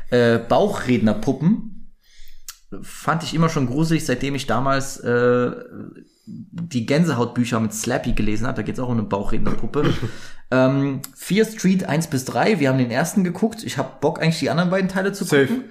äh, 0.09 0.39
Bauchrednerpuppen 0.39 1.73
fand 2.81 3.23
ich 3.23 3.33
immer 3.33 3.49
schon 3.49 3.67
gruselig, 3.67 4.05
seitdem 4.05 4.35
ich 4.35 4.45
damals 4.45 4.97
äh, 4.97 5.51
die 6.27 6.85
Gänsehautbücher 6.85 7.59
mit 7.59 7.73
Slappy 7.73 8.11
gelesen 8.13 8.45
habe. 8.45 8.57
Da 8.57 8.61
geht's 8.61 8.79
auch 8.79 8.89
um 8.89 8.97
eine 8.97 9.03
Bauchrednerpuppe. 9.03 9.93
ähm, 10.51 11.01
Fear 11.15 11.45
Street 11.45 11.85
1 11.85 12.07
bis 12.07 12.25
3, 12.25 12.59
wir 12.59 12.69
haben 12.69 12.77
den 12.77 12.91
ersten 12.91 13.23
geguckt. 13.23 13.63
Ich 13.63 13.77
habe 13.77 13.91
Bock, 14.01 14.21
eigentlich 14.21 14.39
die 14.39 14.49
anderen 14.49 14.69
beiden 14.69 14.89
Teile 14.89 15.13
zu 15.13 15.23
Safe. 15.23 15.47
gucken. 15.47 15.63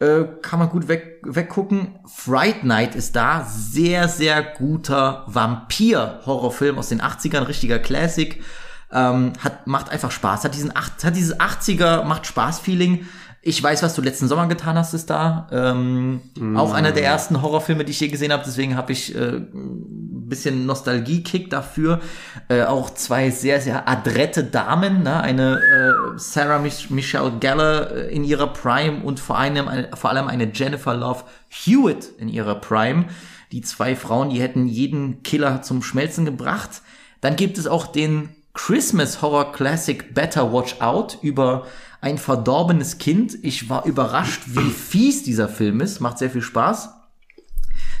Äh, 0.00 0.24
kann 0.42 0.58
man 0.58 0.70
gut 0.70 0.88
weg, 0.88 1.20
weggucken. 1.24 1.98
Fright 2.06 2.64
Night 2.64 2.94
ist 2.94 3.14
da. 3.14 3.44
Sehr, 3.44 4.08
sehr 4.08 4.42
guter 4.42 5.24
Vampir-Horrorfilm 5.26 6.78
aus 6.78 6.88
den 6.88 7.02
80ern, 7.02 7.46
richtiger 7.46 7.78
Classic. 7.78 8.42
Ähm, 8.90 9.34
hat, 9.38 9.66
macht 9.66 9.90
einfach 9.90 10.10
Spaß. 10.10 10.44
Hat 10.44 10.54
diesen 10.54 10.74
hat 10.74 11.16
dieses 11.16 11.38
80er, 11.38 12.04
macht 12.04 12.26
Spaß-Feeling. 12.26 13.06
Ich 13.42 13.62
weiß, 13.62 13.82
was 13.82 13.94
du 13.94 14.02
letzten 14.02 14.28
Sommer 14.28 14.48
getan 14.48 14.76
hast, 14.76 14.92
ist 14.92 15.08
da. 15.08 15.48
Ähm, 15.50 16.20
Auch 16.56 16.74
einer 16.74 16.92
der 16.92 17.04
ersten 17.04 17.40
Horrorfilme, 17.40 17.86
die 17.86 17.92
ich 17.92 18.00
je 18.00 18.08
gesehen 18.08 18.32
habe. 18.32 18.42
Deswegen 18.44 18.76
habe 18.76 18.92
ich 18.92 19.14
äh, 19.14 19.36
ein 19.36 20.28
bisschen 20.28 20.66
Nostalgie-Kick 20.66 21.48
dafür. 21.48 22.00
Äh, 22.48 22.64
auch 22.64 22.90
zwei 22.90 23.30
sehr, 23.30 23.62
sehr 23.62 23.88
adrette 23.88 24.44
Damen. 24.44 25.02
Ne? 25.04 25.22
Eine 25.22 25.54
äh, 25.54 26.18
Sarah 26.18 26.58
Mich 26.58 26.90
Michelle 26.90 27.32
Gellar 27.40 27.90
äh, 27.90 28.14
in 28.14 28.24
ihrer 28.24 28.48
Prime 28.48 29.02
und 29.02 29.20
vor 29.20 29.38
allem, 29.38 29.68
eine, 29.68 29.88
vor 29.94 30.10
allem 30.10 30.28
eine 30.28 30.50
Jennifer 30.52 30.94
Love 30.94 31.24
Hewitt 31.48 32.10
in 32.18 32.28
ihrer 32.28 32.56
Prime. 32.56 33.06
Die 33.52 33.62
zwei 33.62 33.96
Frauen, 33.96 34.28
die 34.28 34.42
hätten 34.42 34.66
jeden 34.66 35.22
Killer 35.22 35.62
zum 35.62 35.82
Schmelzen 35.82 36.26
gebracht. 36.26 36.82
Dann 37.22 37.36
gibt 37.36 37.56
es 37.56 37.66
auch 37.66 37.86
den 37.86 38.28
Christmas 38.54 39.22
Horror 39.22 39.52
Classic 39.52 40.14
Better 40.14 40.52
Watch 40.52 40.80
Out 40.80 41.18
über 41.22 41.66
ein 42.00 42.18
verdorbenes 42.18 42.98
Kind. 42.98 43.36
Ich 43.42 43.68
war 43.68 43.84
überrascht, 43.86 44.42
wie 44.46 44.70
fies 44.70 45.22
dieser 45.22 45.48
Film 45.48 45.80
ist. 45.80 46.00
Macht 46.00 46.18
sehr 46.18 46.30
viel 46.30 46.42
Spaß. 46.42 46.90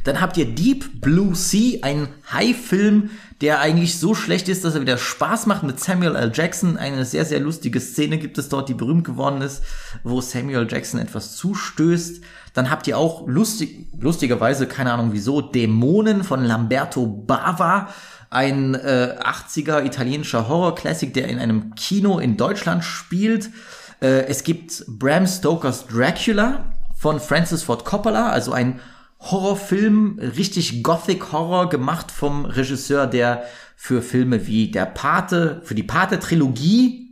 Dann 0.04 0.20
habt 0.20 0.36
ihr 0.36 0.46
Deep 0.46 1.00
Blue 1.00 1.34
Sea, 1.34 1.80
ein 1.82 2.08
High-Film, 2.32 3.10
der 3.40 3.60
eigentlich 3.60 3.98
so 3.98 4.14
schlecht 4.14 4.48
ist, 4.48 4.64
dass 4.64 4.74
er 4.74 4.80
wieder 4.80 4.98
Spaß 4.98 5.46
macht 5.46 5.62
mit 5.62 5.78
Samuel 5.78 6.16
L. 6.16 6.32
Jackson. 6.34 6.76
Eine 6.76 7.04
sehr, 7.04 7.24
sehr 7.24 7.40
lustige 7.40 7.80
Szene 7.80 8.18
gibt 8.18 8.38
es 8.38 8.48
dort, 8.48 8.68
die 8.68 8.74
berühmt 8.74 9.04
geworden 9.04 9.42
ist, 9.42 9.62
wo 10.02 10.20
Samuel 10.20 10.66
Jackson 10.70 11.00
etwas 11.00 11.36
zustößt. 11.36 12.22
Dann 12.54 12.70
habt 12.70 12.86
ihr 12.86 12.98
auch 12.98 13.26
lustig, 13.26 13.88
lustigerweise, 13.98 14.66
keine 14.66 14.92
Ahnung 14.92 15.10
wieso, 15.12 15.40
Dämonen 15.40 16.24
von 16.24 16.44
Lamberto 16.44 17.06
Bava. 17.06 17.88
Ein 18.30 18.74
äh, 18.74 19.16
80er 19.20 19.84
italienischer 19.84 20.48
Horror-Classic, 20.48 21.12
der 21.12 21.28
in 21.28 21.38
einem 21.38 21.74
Kino 21.74 22.18
in 22.18 22.36
Deutschland 22.36 22.84
spielt. 22.84 23.50
Äh, 24.00 24.26
es 24.26 24.44
gibt 24.44 24.84
Bram 24.86 25.26
Stokers 25.26 25.86
Dracula 25.86 26.72
von 26.96 27.18
Francis 27.18 27.64
Ford 27.64 27.84
Coppola, 27.84 28.30
also 28.30 28.52
ein 28.52 28.80
Horrorfilm, 29.18 30.18
richtig 30.18 30.82
Gothic 30.82 31.32
Horror 31.32 31.68
gemacht 31.68 32.10
vom 32.10 32.46
Regisseur, 32.46 33.06
der 33.06 33.44
für 33.76 34.00
Filme 34.00 34.46
wie 34.46 34.70
Der 34.70 34.86
Pate, 34.86 35.60
für 35.64 35.74
die 35.74 35.82
Pate-Trilogie, 35.82 37.10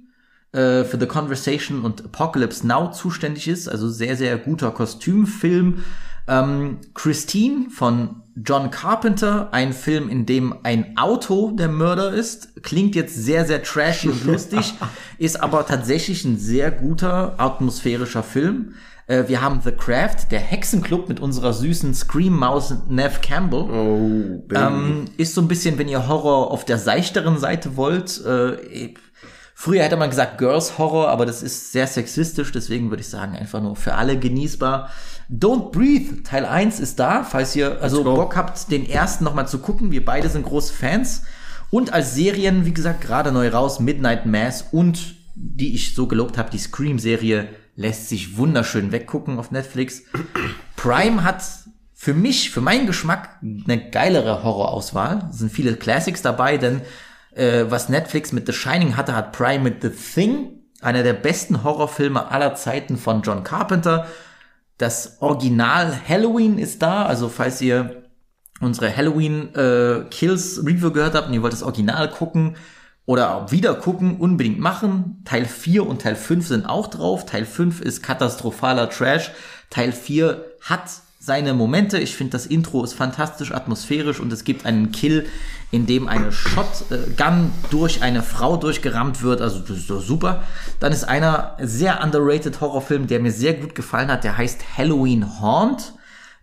äh, 0.53 0.85
für 0.85 0.99
The 0.99 1.07
Conversation 1.07 1.83
und 1.83 2.05
Apocalypse 2.05 2.67
Now 2.67 2.91
zuständig 2.91 3.49
ist. 3.49 3.69
Also 3.69 3.89
sehr, 3.89 4.17
sehr 4.17 4.39
guter 4.39 4.71
Kostümfilm. 4.71 5.85
Ähm, 6.29 6.79
Christine 6.95 7.71
von 7.71 8.23
John 8.45 8.71
Carpenter, 8.71 9.49
ein 9.53 9.73
Film, 9.73 10.09
in 10.09 10.27
dem 10.27 10.55
ein 10.63 10.97
Auto 10.97 11.53
der 11.53 11.69
Mörder 11.69 12.13
ist. 12.13 12.63
Klingt 12.63 12.95
jetzt 12.95 13.17
sehr, 13.17 13.47
sehr 13.47 13.63
trashy 13.63 14.09
und 14.09 14.25
lustig, 14.27 14.75
ist 15.19 15.43
aber 15.43 15.67
tatsächlich 15.67 16.25
ein 16.25 16.39
sehr 16.39 16.71
guter 16.71 17.35
atmosphärischer 17.39 18.23
Film. 18.23 18.75
Äh, 19.09 19.25
wir 19.27 19.41
haben 19.41 19.61
The 19.65 19.73
Craft, 19.73 20.31
der 20.31 20.41
Hexenclub 20.41 21.09
mit 21.09 21.19
unserer 21.19 21.53
süßen 21.53 21.95
Scream-Maus 21.95 22.75
Nev 22.89 23.21
Campbell. 23.21 23.63
Oh. 23.63 24.55
Ähm, 24.55 25.07
ist 25.17 25.35
so 25.35 25.41
ein 25.41 25.49
bisschen, 25.49 25.79
wenn 25.79 25.89
ihr 25.89 26.07
Horror 26.07 26.51
auf 26.53 26.65
der 26.65 26.79
seichteren 26.79 27.39
Seite 27.39 27.77
wollt. 27.77 28.25
Äh, 28.25 28.95
früher 29.55 29.83
hätte 29.83 29.97
man 29.97 30.11
gesagt 30.11 30.39
Girls 30.39 30.79
Horror, 30.79 31.09
aber 31.09 31.27
das 31.27 31.43
ist 31.43 31.73
sehr 31.73 31.87
sexistisch, 31.87 32.53
deswegen 32.53 32.91
würde 32.91 33.01
ich 33.01 33.09
sagen, 33.09 33.35
einfach 33.35 33.61
nur 33.61 33.75
für 33.75 33.95
alle 33.95 34.19
genießbar. 34.19 34.91
Don't 35.31 35.73
Breathe, 35.73 36.23
Teil 36.23 36.47
1 36.47 36.81
ist 36.81 36.99
da, 36.99 37.23
falls 37.23 37.55
ihr 37.55 37.83
also. 37.83 38.03
Bock 38.03 38.37
habt, 38.37 38.71
den 38.71 38.89
ersten 38.89 39.25
nochmal 39.25 39.47
zu 39.47 39.59
gucken. 39.59 39.91
Wir 39.91 40.05
beide 40.05 40.29
sind 40.29 40.45
große 40.45 40.73
Fans. 40.73 41.23
Und 41.71 41.93
als 41.93 42.15
Serien, 42.15 42.65
wie 42.65 42.73
gesagt, 42.73 43.03
gerade 43.03 43.31
neu 43.31 43.49
raus, 43.49 43.79
Midnight 43.79 44.25
Mass 44.25 44.65
und 44.73 45.17
die 45.35 45.75
ich 45.75 45.95
so 45.95 46.07
gelobt 46.07 46.39
habe, 46.39 46.51
die 46.51 46.59
Scream-Serie 46.59 47.49
lässt 47.77 48.09
sich 48.09 48.37
wunderschön 48.37 48.91
weggucken 48.91 49.39
auf 49.39 49.51
Netflix. 49.51 50.03
Prime 50.77 51.23
hat 51.23 51.43
für 51.95 52.15
mich, 52.15 52.51
für 52.51 52.61
meinen 52.61 52.87
Geschmack, 52.87 53.39
eine 53.43 53.91
geilere 53.91 54.43
Horrorauswahl. 54.43 55.29
Es 55.31 55.39
sind 55.39 55.53
viele 55.53 55.77
Classics 55.77 56.23
dabei, 56.23 56.57
denn 56.57 56.81
äh, 57.35 57.67
was 57.69 57.89
Netflix 57.89 58.33
mit 58.33 58.47
The 58.47 58.53
Shining 58.53 58.97
hatte, 58.97 59.15
hat 59.15 59.33
Prime 59.33 59.63
mit 59.63 59.83
The 59.83 59.91
Thing, 59.91 60.63
einer 60.81 61.03
der 61.03 61.13
besten 61.13 61.63
Horrorfilme 61.63 62.31
aller 62.31 62.55
Zeiten 62.55 62.97
von 62.97 63.23
John 63.23 63.45
Carpenter. 63.45 64.07
Das 64.79 65.21
Original 65.21 65.93
Halloween 66.09 66.59
ist 66.59 66.83
da, 66.83 67.05
also 67.05 67.29
falls 67.29 67.61
ihr 67.61 68.05
unsere 68.61 68.97
Halloween 68.97 69.55
äh, 69.55 70.05
Kills 70.11 70.65
Review 70.65 70.93
gehört 70.93 71.15
habt 71.15 71.29
und 71.29 71.35
ihr 71.35 71.43
wollt 71.43 71.53
das 71.53 71.63
Original 71.63 72.11
gucken 72.11 72.57
oder 73.07 73.51
wieder 73.51 73.75
gucken, 73.75 74.19
unbedingt 74.19 74.61
machen. 74.61 75.23
Teil 75.25 75.47
4 75.47 75.87
und 75.87 76.03
Teil 76.03 76.15
5 76.15 76.47
sind 76.47 76.67
auch 76.67 76.89
drauf. 76.89 77.25
Teil 77.25 77.45
5 77.45 77.81
ist 77.81 78.03
katastrophaler 78.03 78.91
Trash. 78.91 79.33
Teil 79.71 79.93
4 79.93 80.45
hat 80.61 80.91
seine 81.29 81.53
Momente. 81.53 81.99
Ich 81.99 82.17
finde, 82.17 82.33
das 82.33 82.47
Intro 82.47 82.83
ist 82.83 82.95
fantastisch 82.95 83.53
atmosphärisch 83.53 84.19
und 84.19 84.33
es 84.33 84.45
gibt 84.45 84.65
einen 84.65 84.93
Kill, 84.93 85.27
in 85.71 85.85
dem 85.85 86.09
eine 86.09 86.33
Shotgun 86.33 87.53
durch 87.71 88.03
eine 88.03 88.23
Frau 88.23 88.57
durchgerammt 88.57 89.23
wird. 89.23 89.43
Also 89.43 89.61
das 89.61 89.77
ist 89.77 89.91
doch 89.91 90.01
super. 90.01 90.43
Dann 90.81 90.91
ist 90.91 91.05
einer 91.05 91.55
sehr 91.61 92.03
underrated 92.03 92.63
Horrorfilm, 92.63 93.07
der 93.07 93.21
mir 93.21 93.31
sehr 93.31 93.53
gut 93.53 93.75
gefallen 93.75 94.11
hat. 94.11 94.25
Der 94.25 94.39
heißt 94.39 94.79
Halloween 94.79 95.41
Haunt. 95.41 95.93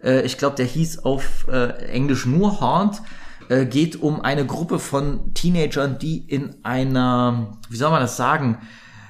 Äh, 0.03 0.21
ich 0.21 0.37
glaube, 0.37 0.55
der 0.55 0.67
hieß 0.67 0.99
auf 0.99 1.47
äh, 1.51 1.87
Englisch 1.87 2.27
nur 2.27 2.61
Haunt. 2.61 3.01
Äh, 3.49 3.65
geht 3.65 3.99
um 3.99 4.21
eine 4.21 4.45
Gruppe 4.45 4.77
von 4.77 5.33
Teenagern, 5.33 5.97
die 5.97 6.19
in 6.19 6.57
einer, 6.61 7.57
wie 7.69 7.77
soll 7.77 7.89
man 7.89 8.01
das 8.01 8.17
sagen, 8.17 8.59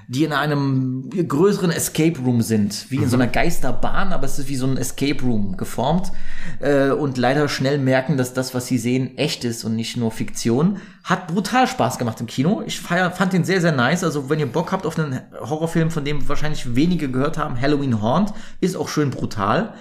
die 0.08 0.24
in 0.24 0.34
einem 0.34 1.10
größeren 1.10 1.72
Escape 1.72 2.20
Room 2.20 2.42
sind, 2.42 2.86
wie 2.90 2.98
in 2.98 3.10
so 3.10 3.16
einer 3.16 3.28
Geisterbahn, 3.28 4.14
aber 4.14 4.26
es 4.26 4.38
ist 4.38 4.48
wie 4.48 4.56
so 4.56 4.68
ein 4.68 4.78
Escape 4.78 5.22
Room 5.24 5.58
geformt 5.58 6.12
äh, 6.60 6.90
und 6.90 7.18
leider 7.18 7.48
schnell 7.48 7.80
merken, 7.80 8.18
dass 8.18 8.34
das, 8.34 8.54
was 8.54 8.68
sie 8.68 8.78
sehen, 8.78 9.18
echt 9.18 9.44
ist 9.44 9.64
und 9.64 9.76
nicht 9.76 9.98
nur 9.98 10.12
Fiktion. 10.12 10.78
Hat 11.04 11.28
brutal 11.28 11.68
Spaß 11.68 11.98
gemacht 11.98 12.20
im 12.22 12.28
Kino. 12.28 12.64
Ich 12.66 12.80
feier, 12.80 13.12
fand 13.12 13.34
den 13.34 13.44
sehr, 13.44 13.62
sehr 13.62 13.72
nice. 13.72 14.04
Also 14.04 14.30
wenn 14.30 14.40
ihr 14.40 14.52
Bock 14.52 14.72
habt 14.72 14.86
auf 14.86 14.98
einen 14.98 15.22
Horrorfilm, 15.40 15.92
von 15.92 16.06
dem 16.06 16.28
wahrscheinlich 16.28 16.76
wenige 16.76 17.10
gehört 17.10 17.38
haben, 17.38 17.60
Halloween 17.60 18.02
Haunt, 18.02 18.34
ist 18.62 18.76
auch 18.76 18.90
schön 18.90 19.10
brutal. 19.10 19.74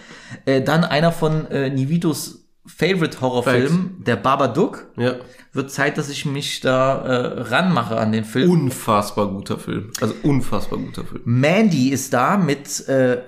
Äh, 0.47 0.63
dann 0.63 0.85
einer 0.85 1.13
von 1.13 1.51
äh, 1.51 1.71
Nivitos 1.71 2.44
Favorite 2.67 3.21
Horrorfilm, 3.21 3.97
der 3.99 4.17
Babadook. 4.17 4.87
Ja. 4.97 5.17
Wird 5.53 5.71
Zeit, 5.71 5.99
dass 5.99 6.09
ich 6.09 6.25
mich 6.25 6.61
da 6.61 6.97
äh, 7.05 7.41
ranmache 7.43 7.97
an 7.97 8.11
den 8.11 8.25
Film. 8.25 8.51
Unfassbar 8.51 9.29
guter 9.29 9.59
Film. 9.59 9.91
Also 10.01 10.15
unfassbar 10.23 10.79
guter 10.79 11.05
Film. 11.05 11.23
Mandy 11.25 11.91
ist 11.91 12.13
da 12.13 12.37
mit 12.37 12.89
äh, 12.89 13.23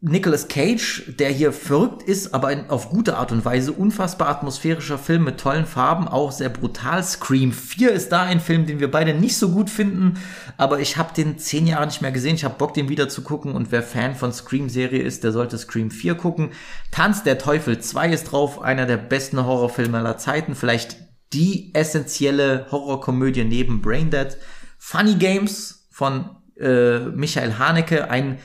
Nicolas 0.00 0.46
Cage, 0.46 1.12
der 1.18 1.30
hier 1.30 1.52
verrückt 1.52 2.04
ist, 2.04 2.32
aber 2.32 2.52
in, 2.52 2.70
auf 2.70 2.88
gute 2.88 3.16
Art 3.16 3.32
und 3.32 3.44
Weise. 3.44 3.72
Unfassbar 3.72 4.28
atmosphärischer 4.28 4.96
Film 4.96 5.24
mit 5.24 5.40
tollen 5.40 5.66
Farben, 5.66 6.06
auch 6.06 6.30
sehr 6.30 6.50
brutal. 6.50 7.02
Scream 7.02 7.50
4 7.50 7.90
ist 7.90 8.12
da 8.12 8.22
ein 8.22 8.38
Film, 8.38 8.64
den 8.64 8.78
wir 8.78 8.92
beide 8.92 9.12
nicht 9.12 9.36
so 9.36 9.48
gut 9.48 9.70
finden, 9.70 10.14
aber 10.56 10.78
ich 10.78 10.98
habe 10.98 11.12
den 11.14 11.38
zehn 11.38 11.66
Jahre 11.66 11.86
nicht 11.86 12.00
mehr 12.00 12.12
gesehen. 12.12 12.36
Ich 12.36 12.44
habe 12.44 12.54
Bock, 12.56 12.74
den 12.74 12.88
wieder 12.88 13.08
zu 13.08 13.22
gucken 13.22 13.52
und 13.52 13.72
wer 13.72 13.82
Fan 13.82 14.14
von 14.14 14.32
Scream-Serie 14.32 15.02
ist, 15.02 15.24
der 15.24 15.32
sollte 15.32 15.58
Scream 15.58 15.90
4 15.90 16.14
gucken. 16.14 16.50
Tanz 16.92 17.24
der 17.24 17.38
Teufel 17.38 17.80
2 17.80 18.10
ist 18.10 18.24
drauf, 18.30 18.62
einer 18.62 18.86
der 18.86 18.98
besten 18.98 19.44
Horrorfilme 19.44 19.98
aller 19.98 20.16
Zeiten, 20.16 20.54
vielleicht 20.54 20.96
die 21.32 21.74
essentielle 21.74 22.66
Horrorkomödie 22.70 23.42
neben 23.42 23.82
Braindead. 23.82 24.36
Funny 24.78 25.16
Games 25.16 25.88
von 25.90 26.30
äh, 26.56 27.00
Michael 27.00 27.58
Haneke, 27.58 28.10
ein 28.10 28.38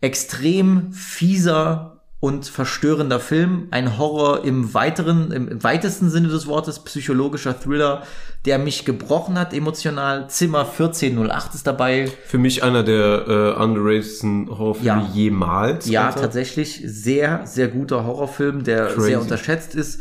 extrem 0.00 0.92
fieser 0.92 1.94
und 2.20 2.46
verstörender 2.46 3.20
Film, 3.20 3.68
ein 3.70 3.96
Horror 3.96 4.44
im 4.44 4.74
weiteren, 4.74 5.30
im 5.30 5.62
weitesten 5.62 6.10
Sinne 6.10 6.26
des 6.28 6.48
Wortes, 6.48 6.80
psychologischer 6.80 7.58
Thriller, 7.58 8.02
der 8.44 8.58
mich 8.58 8.84
gebrochen 8.84 9.38
hat 9.38 9.54
emotional. 9.54 10.28
Zimmer 10.28 10.60
1408 10.68 11.54
ist 11.54 11.66
dabei. 11.68 12.10
Für 12.26 12.38
mich 12.38 12.64
einer 12.64 12.82
der 12.82 13.28
äh, 13.56 13.62
underratedsten 13.62 14.48
Horrorfilme 14.50 14.86
Ja. 15.02 15.10
jemals. 15.14 15.88
Ja, 15.88 16.06
Alter. 16.08 16.22
tatsächlich 16.22 16.82
sehr, 16.84 17.42
sehr 17.46 17.68
guter 17.68 18.04
Horrorfilm, 18.04 18.64
der 18.64 18.86
Crazy. 18.86 19.00
sehr 19.02 19.20
unterschätzt 19.20 19.76
ist. 19.76 20.00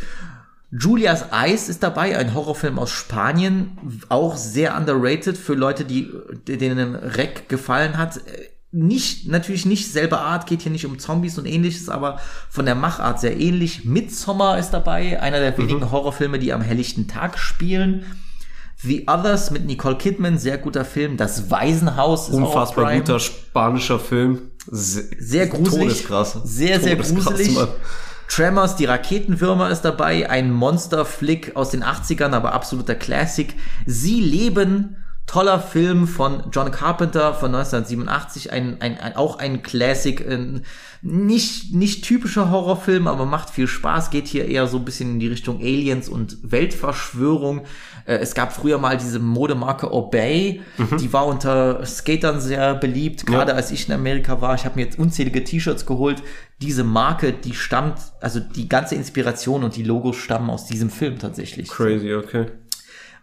Julias 0.71 1.31
Eis 1.31 1.69
ist 1.69 1.83
dabei, 1.83 2.17
ein 2.17 2.33
Horrorfilm 2.33 2.79
aus 2.79 2.89
Spanien, 2.89 3.77
auch 4.09 4.35
sehr 4.37 4.75
underrated 4.75 5.37
für 5.37 5.53
Leute, 5.53 5.85
die 5.85 6.11
denen 6.47 6.95
Rec 6.95 7.47
gefallen 7.47 7.97
hat. 7.99 8.19
Nicht, 8.71 9.27
natürlich 9.27 9.65
nicht 9.65 9.91
selbe 9.91 10.19
Art, 10.19 10.45
geht 10.45 10.61
hier 10.61 10.71
nicht 10.71 10.85
um 10.85 10.99
Zombies 10.99 11.37
und 11.37 11.45
ähnliches, 11.45 11.87
aber 11.87 12.19
von 12.49 12.65
der 12.65 12.75
Machart 12.75 13.19
sehr 13.19 13.39
ähnlich. 13.39 13.85
Midsommar 13.85 14.59
ist 14.59 14.71
dabei, 14.71 15.21
einer 15.21 15.39
der 15.39 15.57
wenigen 15.57 15.89
Horrorfilme, 15.89 16.37
die 16.37 16.51
am 16.51 16.61
helllichten 16.61 17.07
Tag 17.07 17.39
spielen. 17.39 18.05
The 18.83 19.05
Others 19.07 19.51
mit 19.51 19.65
Nicole 19.65 19.97
Kidman, 19.97 20.37
sehr 20.37 20.57
guter 20.57 20.85
Film. 20.85 21.17
Das 21.17 21.49
Waisenhaus 21.49 22.29
ist 22.29 22.35
auch 22.35 22.39
Unfassbar 22.39 22.85
Prime. 22.85 22.99
guter 22.99 23.19
spanischer 23.19 23.99
Film. 23.99 24.51
Se 24.69 25.09
Sehr 25.17 25.47
gruselig. 25.47 25.87
Todeskrass. 25.87 26.33
Sehr, 26.43 26.79
sehr 26.79 26.97
Todeskrass, 26.97 27.25
gruselig. 27.25 27.55
Mann. 27.55 27.69
Tremors, 28.27 28.75
die 28.75 28.85
Raketenwürmer 28.85 29.69
ist 29.69 29.81
dabei, 29.81 30.29
ein 30.29 30.51
Monsterflick 30.51 31.55
aus 31.55 31.69
den 31.69 31.83
80ern, 31.83 32.31
aber 32.33 32.51
absoluter 32.53 32.93
Classic. 32.95 33.55
Sie 33.85 34.19
leben, 34.19 34.97
toller 35.27 35.59
Film 35.59 36.07
von 36.07 36.43
John 36.51 36.71
Carpenter 36.71 37.33
von 37.33 37.53
1987, 37.53 38.51
ein, 38.53 38.81
ein, 38.81 38.97
ein, 38.97 39.15
auch 39.17 39.39
ein 39.39 39.61
Classic, 39.61 40.25
ein, 40.25 40.63
nicht, 41.01 41.73
nicht 41.73 42.05
typischer 42.05 42.49
Horrorfilm, 42.49 43.07
aber 43.07 43.25
macht 43.25 43.49
viel 43.49 43.67
Spaß, 43.67 44.09
geht 44.09 44.25
hier 44.25 44.45
eher 44.47 44.67
so 44.67 44.77
ein 44.77 44.85
bisschen 44.85 45.11
in 45.11 45.19
die 45.19 45.27
Richtung 45.27 45.59
Aliens 45.59 46.07
und 46.07 46.37
Weltverschwörung. 46.43 47.65
Äh, 48.05 48.15
Es 48.19 48.35
gab 48.35 48.53
früher 48.53 48.77
mal 48.77 48.97
diese 48.97 49.19
Modemarke 49.19 49.93
Obey, 49.93 50.61
die 50.99 51.11
war 51.11 51.27
unter 51.27 51.85
Skatern 51.85 52.39
sehr 52.39 52.75
beliebt, 52.75 53.25
gerade 53.25 53.53
als 53.53 53.69
ich 53.71 53.87
in 53.89 53.93
Amerika 53.93 54.39
war. 54.41 54.55
Ich 54.55 54.63
habe 54.65 54.75
mir 54.77 54.85
jetzt 54.85 54.97
unzählige 54.97 55.43
T-Shirts 55.43 55.85
geholt. 55.85 56.23
Diese 56.61 56.85
Marke, 56.85 57.33
die 57.33 57.53
stammt, 57.53 57.99
also 58.21 58.39
die 58.39 58.69
ganze 58.69 58.95
Inspiration 58.95 59.65
und 59.65 59.75
die 59.75 59.83
Logos 59.83 60.15
stammen 60.15 60.49
aus 60.49 60.65
diesem 60.65 60.89
Film 60.89 61.19
tatsächlich. 61.19 61.67
Crazy, 61.67 62.13
okay. 62.15 62.47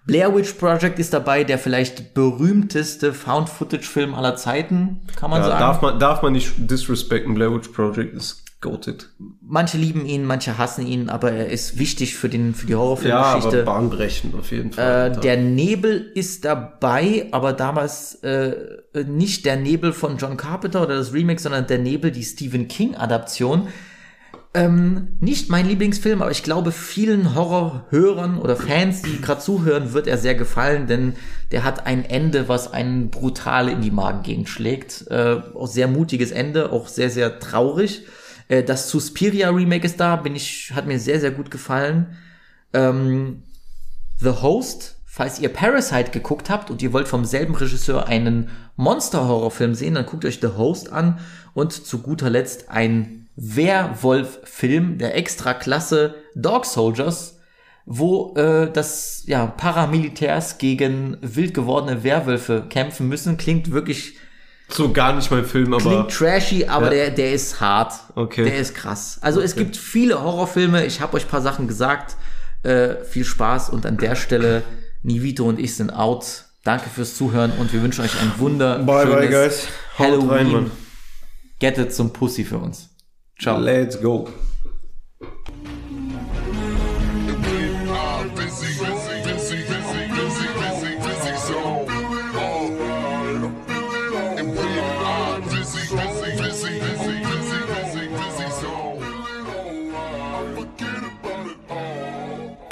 Blair 0.07 0.35
Witch 0.37 0.53
Project 0.55 0.99
ist 0.99 1.15
dabei, 1.15 1.45
der 1.45 1.59
vielleicht 1.59 2.13
berühmteste 2.15 3.15
Found-Footage-Film 3.15 4.15
aller 4.15 4.37
Zeiten, 4.37 5.01
kann 5.17 5.31
man 5.31 5.41
Ja, 5.41 5.49
sagen. 5.49 5.61
darf, 5.61 5.81
man, 5.83 5.99
darf 5.99 6.23
man 6.23 6.33
nicht 6.35 6.53
disrespecten. 6.59 7.35
Blair 7.35 7.55
Witch 7.55 7.69
Project 7.69 8.15
ist 8.15 8.43
goated. 8.61 9.11
Manche 9.41 9.77
lieben 9.79 10.07
ihn, 10.07 10.25
manche 10.25 10.57
hassen 10.59 10.87
ihn, 10.87 11.09
aber 11.11 11.33
er 11.33 11.49
ist 11.49 11.79
wichtig 11.79 12.17
für, 12.17 12.29
den, 12.29 12.55
für 12.55 12.67
die 12.67 12.73
Ja, 12.73 12.79
aber 12.79 12.87
Horrorfilmgeschichte. 12.89 13.63
bahnbrechend 13.65 14.35
auf 14.35 14.51
jeden 14.53 14.71
Äh, 14.71 14.75
Fall. 14.75 14.85
Alter. 14.85 15.21
der 15.21 15.37
Nebel 15.39 16.11
ist 16.15 16.45
dabei, 16.45 17.27
aber 17.31 17.53
damals 17.53 18.17
äh, 18.23 18.55
nicht 19.07 19.45
der 19.47 19.57
Nebel 19.57 19.93
von 19.93 20.17
John 20.19 20.37
Carpenter 20.37 20.83
oder 20.83 20.97
das 20.97 21.13
Remake, 21.13 21.41
sondern 21.41 21.67
der 21.67 21.79
Nebel, 21.79 22.11
die 22.11 22.25
Stephen 22.25 22.69
King-Adaption. 22.69 23.69
Ähm, 24.57 25.17
nicht 25.19 25.51
mein 25.51 25.67
Lieblingsfilm, 25.67 26.23
aber 26.23 26.31
ich 26.31 26.45
glaube, 26.45 26.71
vielen 26.71 27.35
Horrorhörern 27.35 28.39
oder 28.39 28.55
Fans, 28.55 29.03
die 29.03 29.21
gerade 29.21 29.41
zuhören, 29.41 29.93
wird 29.95 30.07
er 30.07 30.17
sehr 30.17 30.37
gefallen, 30.37 30.87
denn 30.87 31.15
der 31.51 31.65
hat 31.65 31.87
ein 31.87 32.05
Ende, 32.05 32.49
was 32.49 32.73
einen 32.73 33.11
brutal 33.11 33.69
in 33.69 33.81
die 33.81 33.91
Magengegend 33.91 34.49
schlägt. 34.49 35.09
Äh, 35.11 35.43
auch 35.55 35.67
sehr 35.67 35.89
mutiges 35.89 36.31
Ende, 36.31 36.71
auch 36.71 36.87
sehr, 36.87 37.11
sehr 37.11 37.41
traurig. 37.41 38.05
Äh, 38.47 38.63
das 38.63 38.91
Suspiria 38.91 39.51
Remake 39.51 39.85
ist 39.85 39.99
da, 39.99 40.15
bin 40.15 40.37
ich, 40.37 40.71
hat 40.73 40.87
mir 40.87 41.01
sehr, 41.01 41.19
sehr 41.19 41.33
gut 41.33 41.51
gefallen. 41.51 42.17
Ähm, 42.73 43.43
The 44.21 44.41
Host, 44.41 45.01
falls 45.05 45.41
ihr 45.41 45.49
Parasite 45.49 46.13
geguckt 46.13 46.49
habt 46.49 46.71
und 46.71 46.81
ihr 46.81 46.93
wollt 46.93 47.09
vom 47.09 47.25
selben 47.25 47.57
Regisseur 47.57 48.07
einen 48.07 48.51
Monster-Horrorfilm 48.77 49.75
sehen, 49.75 49.95
dann 49.95 50.07
guckt 50.07 50.25
euch 50.25 50.39
The 50.41 50.57
Host 50.57 50.93
an 50.93 51.19
und 51.55 51.73
zu 51.73 51.99
guter 51.99 52.31
Letzt 52.31 52.69
ein 52.69 53.24
Werwolf-Film 53.37 54.99
der 54.99 55.17
Extraklasse 55.17 56.15
Dog 56.35 56.67
Soldiers, 56.67 57.39
wo 57.87 58.35
äh, 58.37 58.71
das 58.73 59.23
ja 59.27 59.47
Paramilitärs 59.47 60.59
gegen 60.59 61.17
wild 61.21 61.55
gewordene 61.55 62.03
Werwölfe 62.05 62.65
kämpfen 62.69 63.09
müssen. 63.09 63.37
Klingt 63.37 63.71
wirklich 63.71 64.15
so 64.69 64.93
gar 64.93 65.13
nicht 65.15 65.31
mein 65.31 65.45
Film, 65.45 65.75
aber 65.75 65.83
Klingt 65.83 66.11
trashy, 66.11 66.65
aber 66.67 66.87
Ja. 66.87 66.91
der, 66.91 67.11
der 67.11 67.33
ist 67.35 67.61
hart. 67.61 67.93
Okay. 68.15 68.45
Der 68.45 68.57
ist 68.59 68.75
krass. 68.75 69.19
Also 69.21 69.41
es 69.41 69.55
gibt 69.57 69.77
viele 69.77 70.23
Horrorfilme. 70.23 70.87
Ich 70.87 71.01
habe 71.01 71.15
euch 71.17 71.29
paar 71.29 71.43
Sachen 71.43 71.69
gesagt. 71.69 72.17
Äh, 72.63 73.05
viel 73.05 73.27
Spaß 73.27 73.69
und 73.69 73.85
an 73.85 73.99
der 73.99 74.17
Stelle 74.17 74.63
Nivito 75.03 75.45
und 75.45 75.61
ich 75.61 75.77
sind 75.77 75.91
out. 75.91 76.47
Danke 76.65 76.89
fürs 76.89 77.15
Zuhören 77.15 77.53
und 77.59 77.75
wir 77.75 77.83
wünschen 77.83 78.03
euch 78.03 78.19
ein 78.23 78.33
wunder 78.39 78.79
Bye, 78.79 79.05
bye, 79.05 79.29
guys. 79.29 79.69
Haut 79.99 80.07
Halloween. 80.07 80.55
rein. 80.55 80.71
Get 81.59 81.77
it 81.77 81.95
zum 81.95 82.15
Pussy 82.15 82.43
für 82.43 82.57
uns. 82.57 82.89
Ciao. 83.39 83.59
Let's 83.59 83.97
go. 83.97 84.29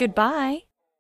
Goodbye. 0.03 0.72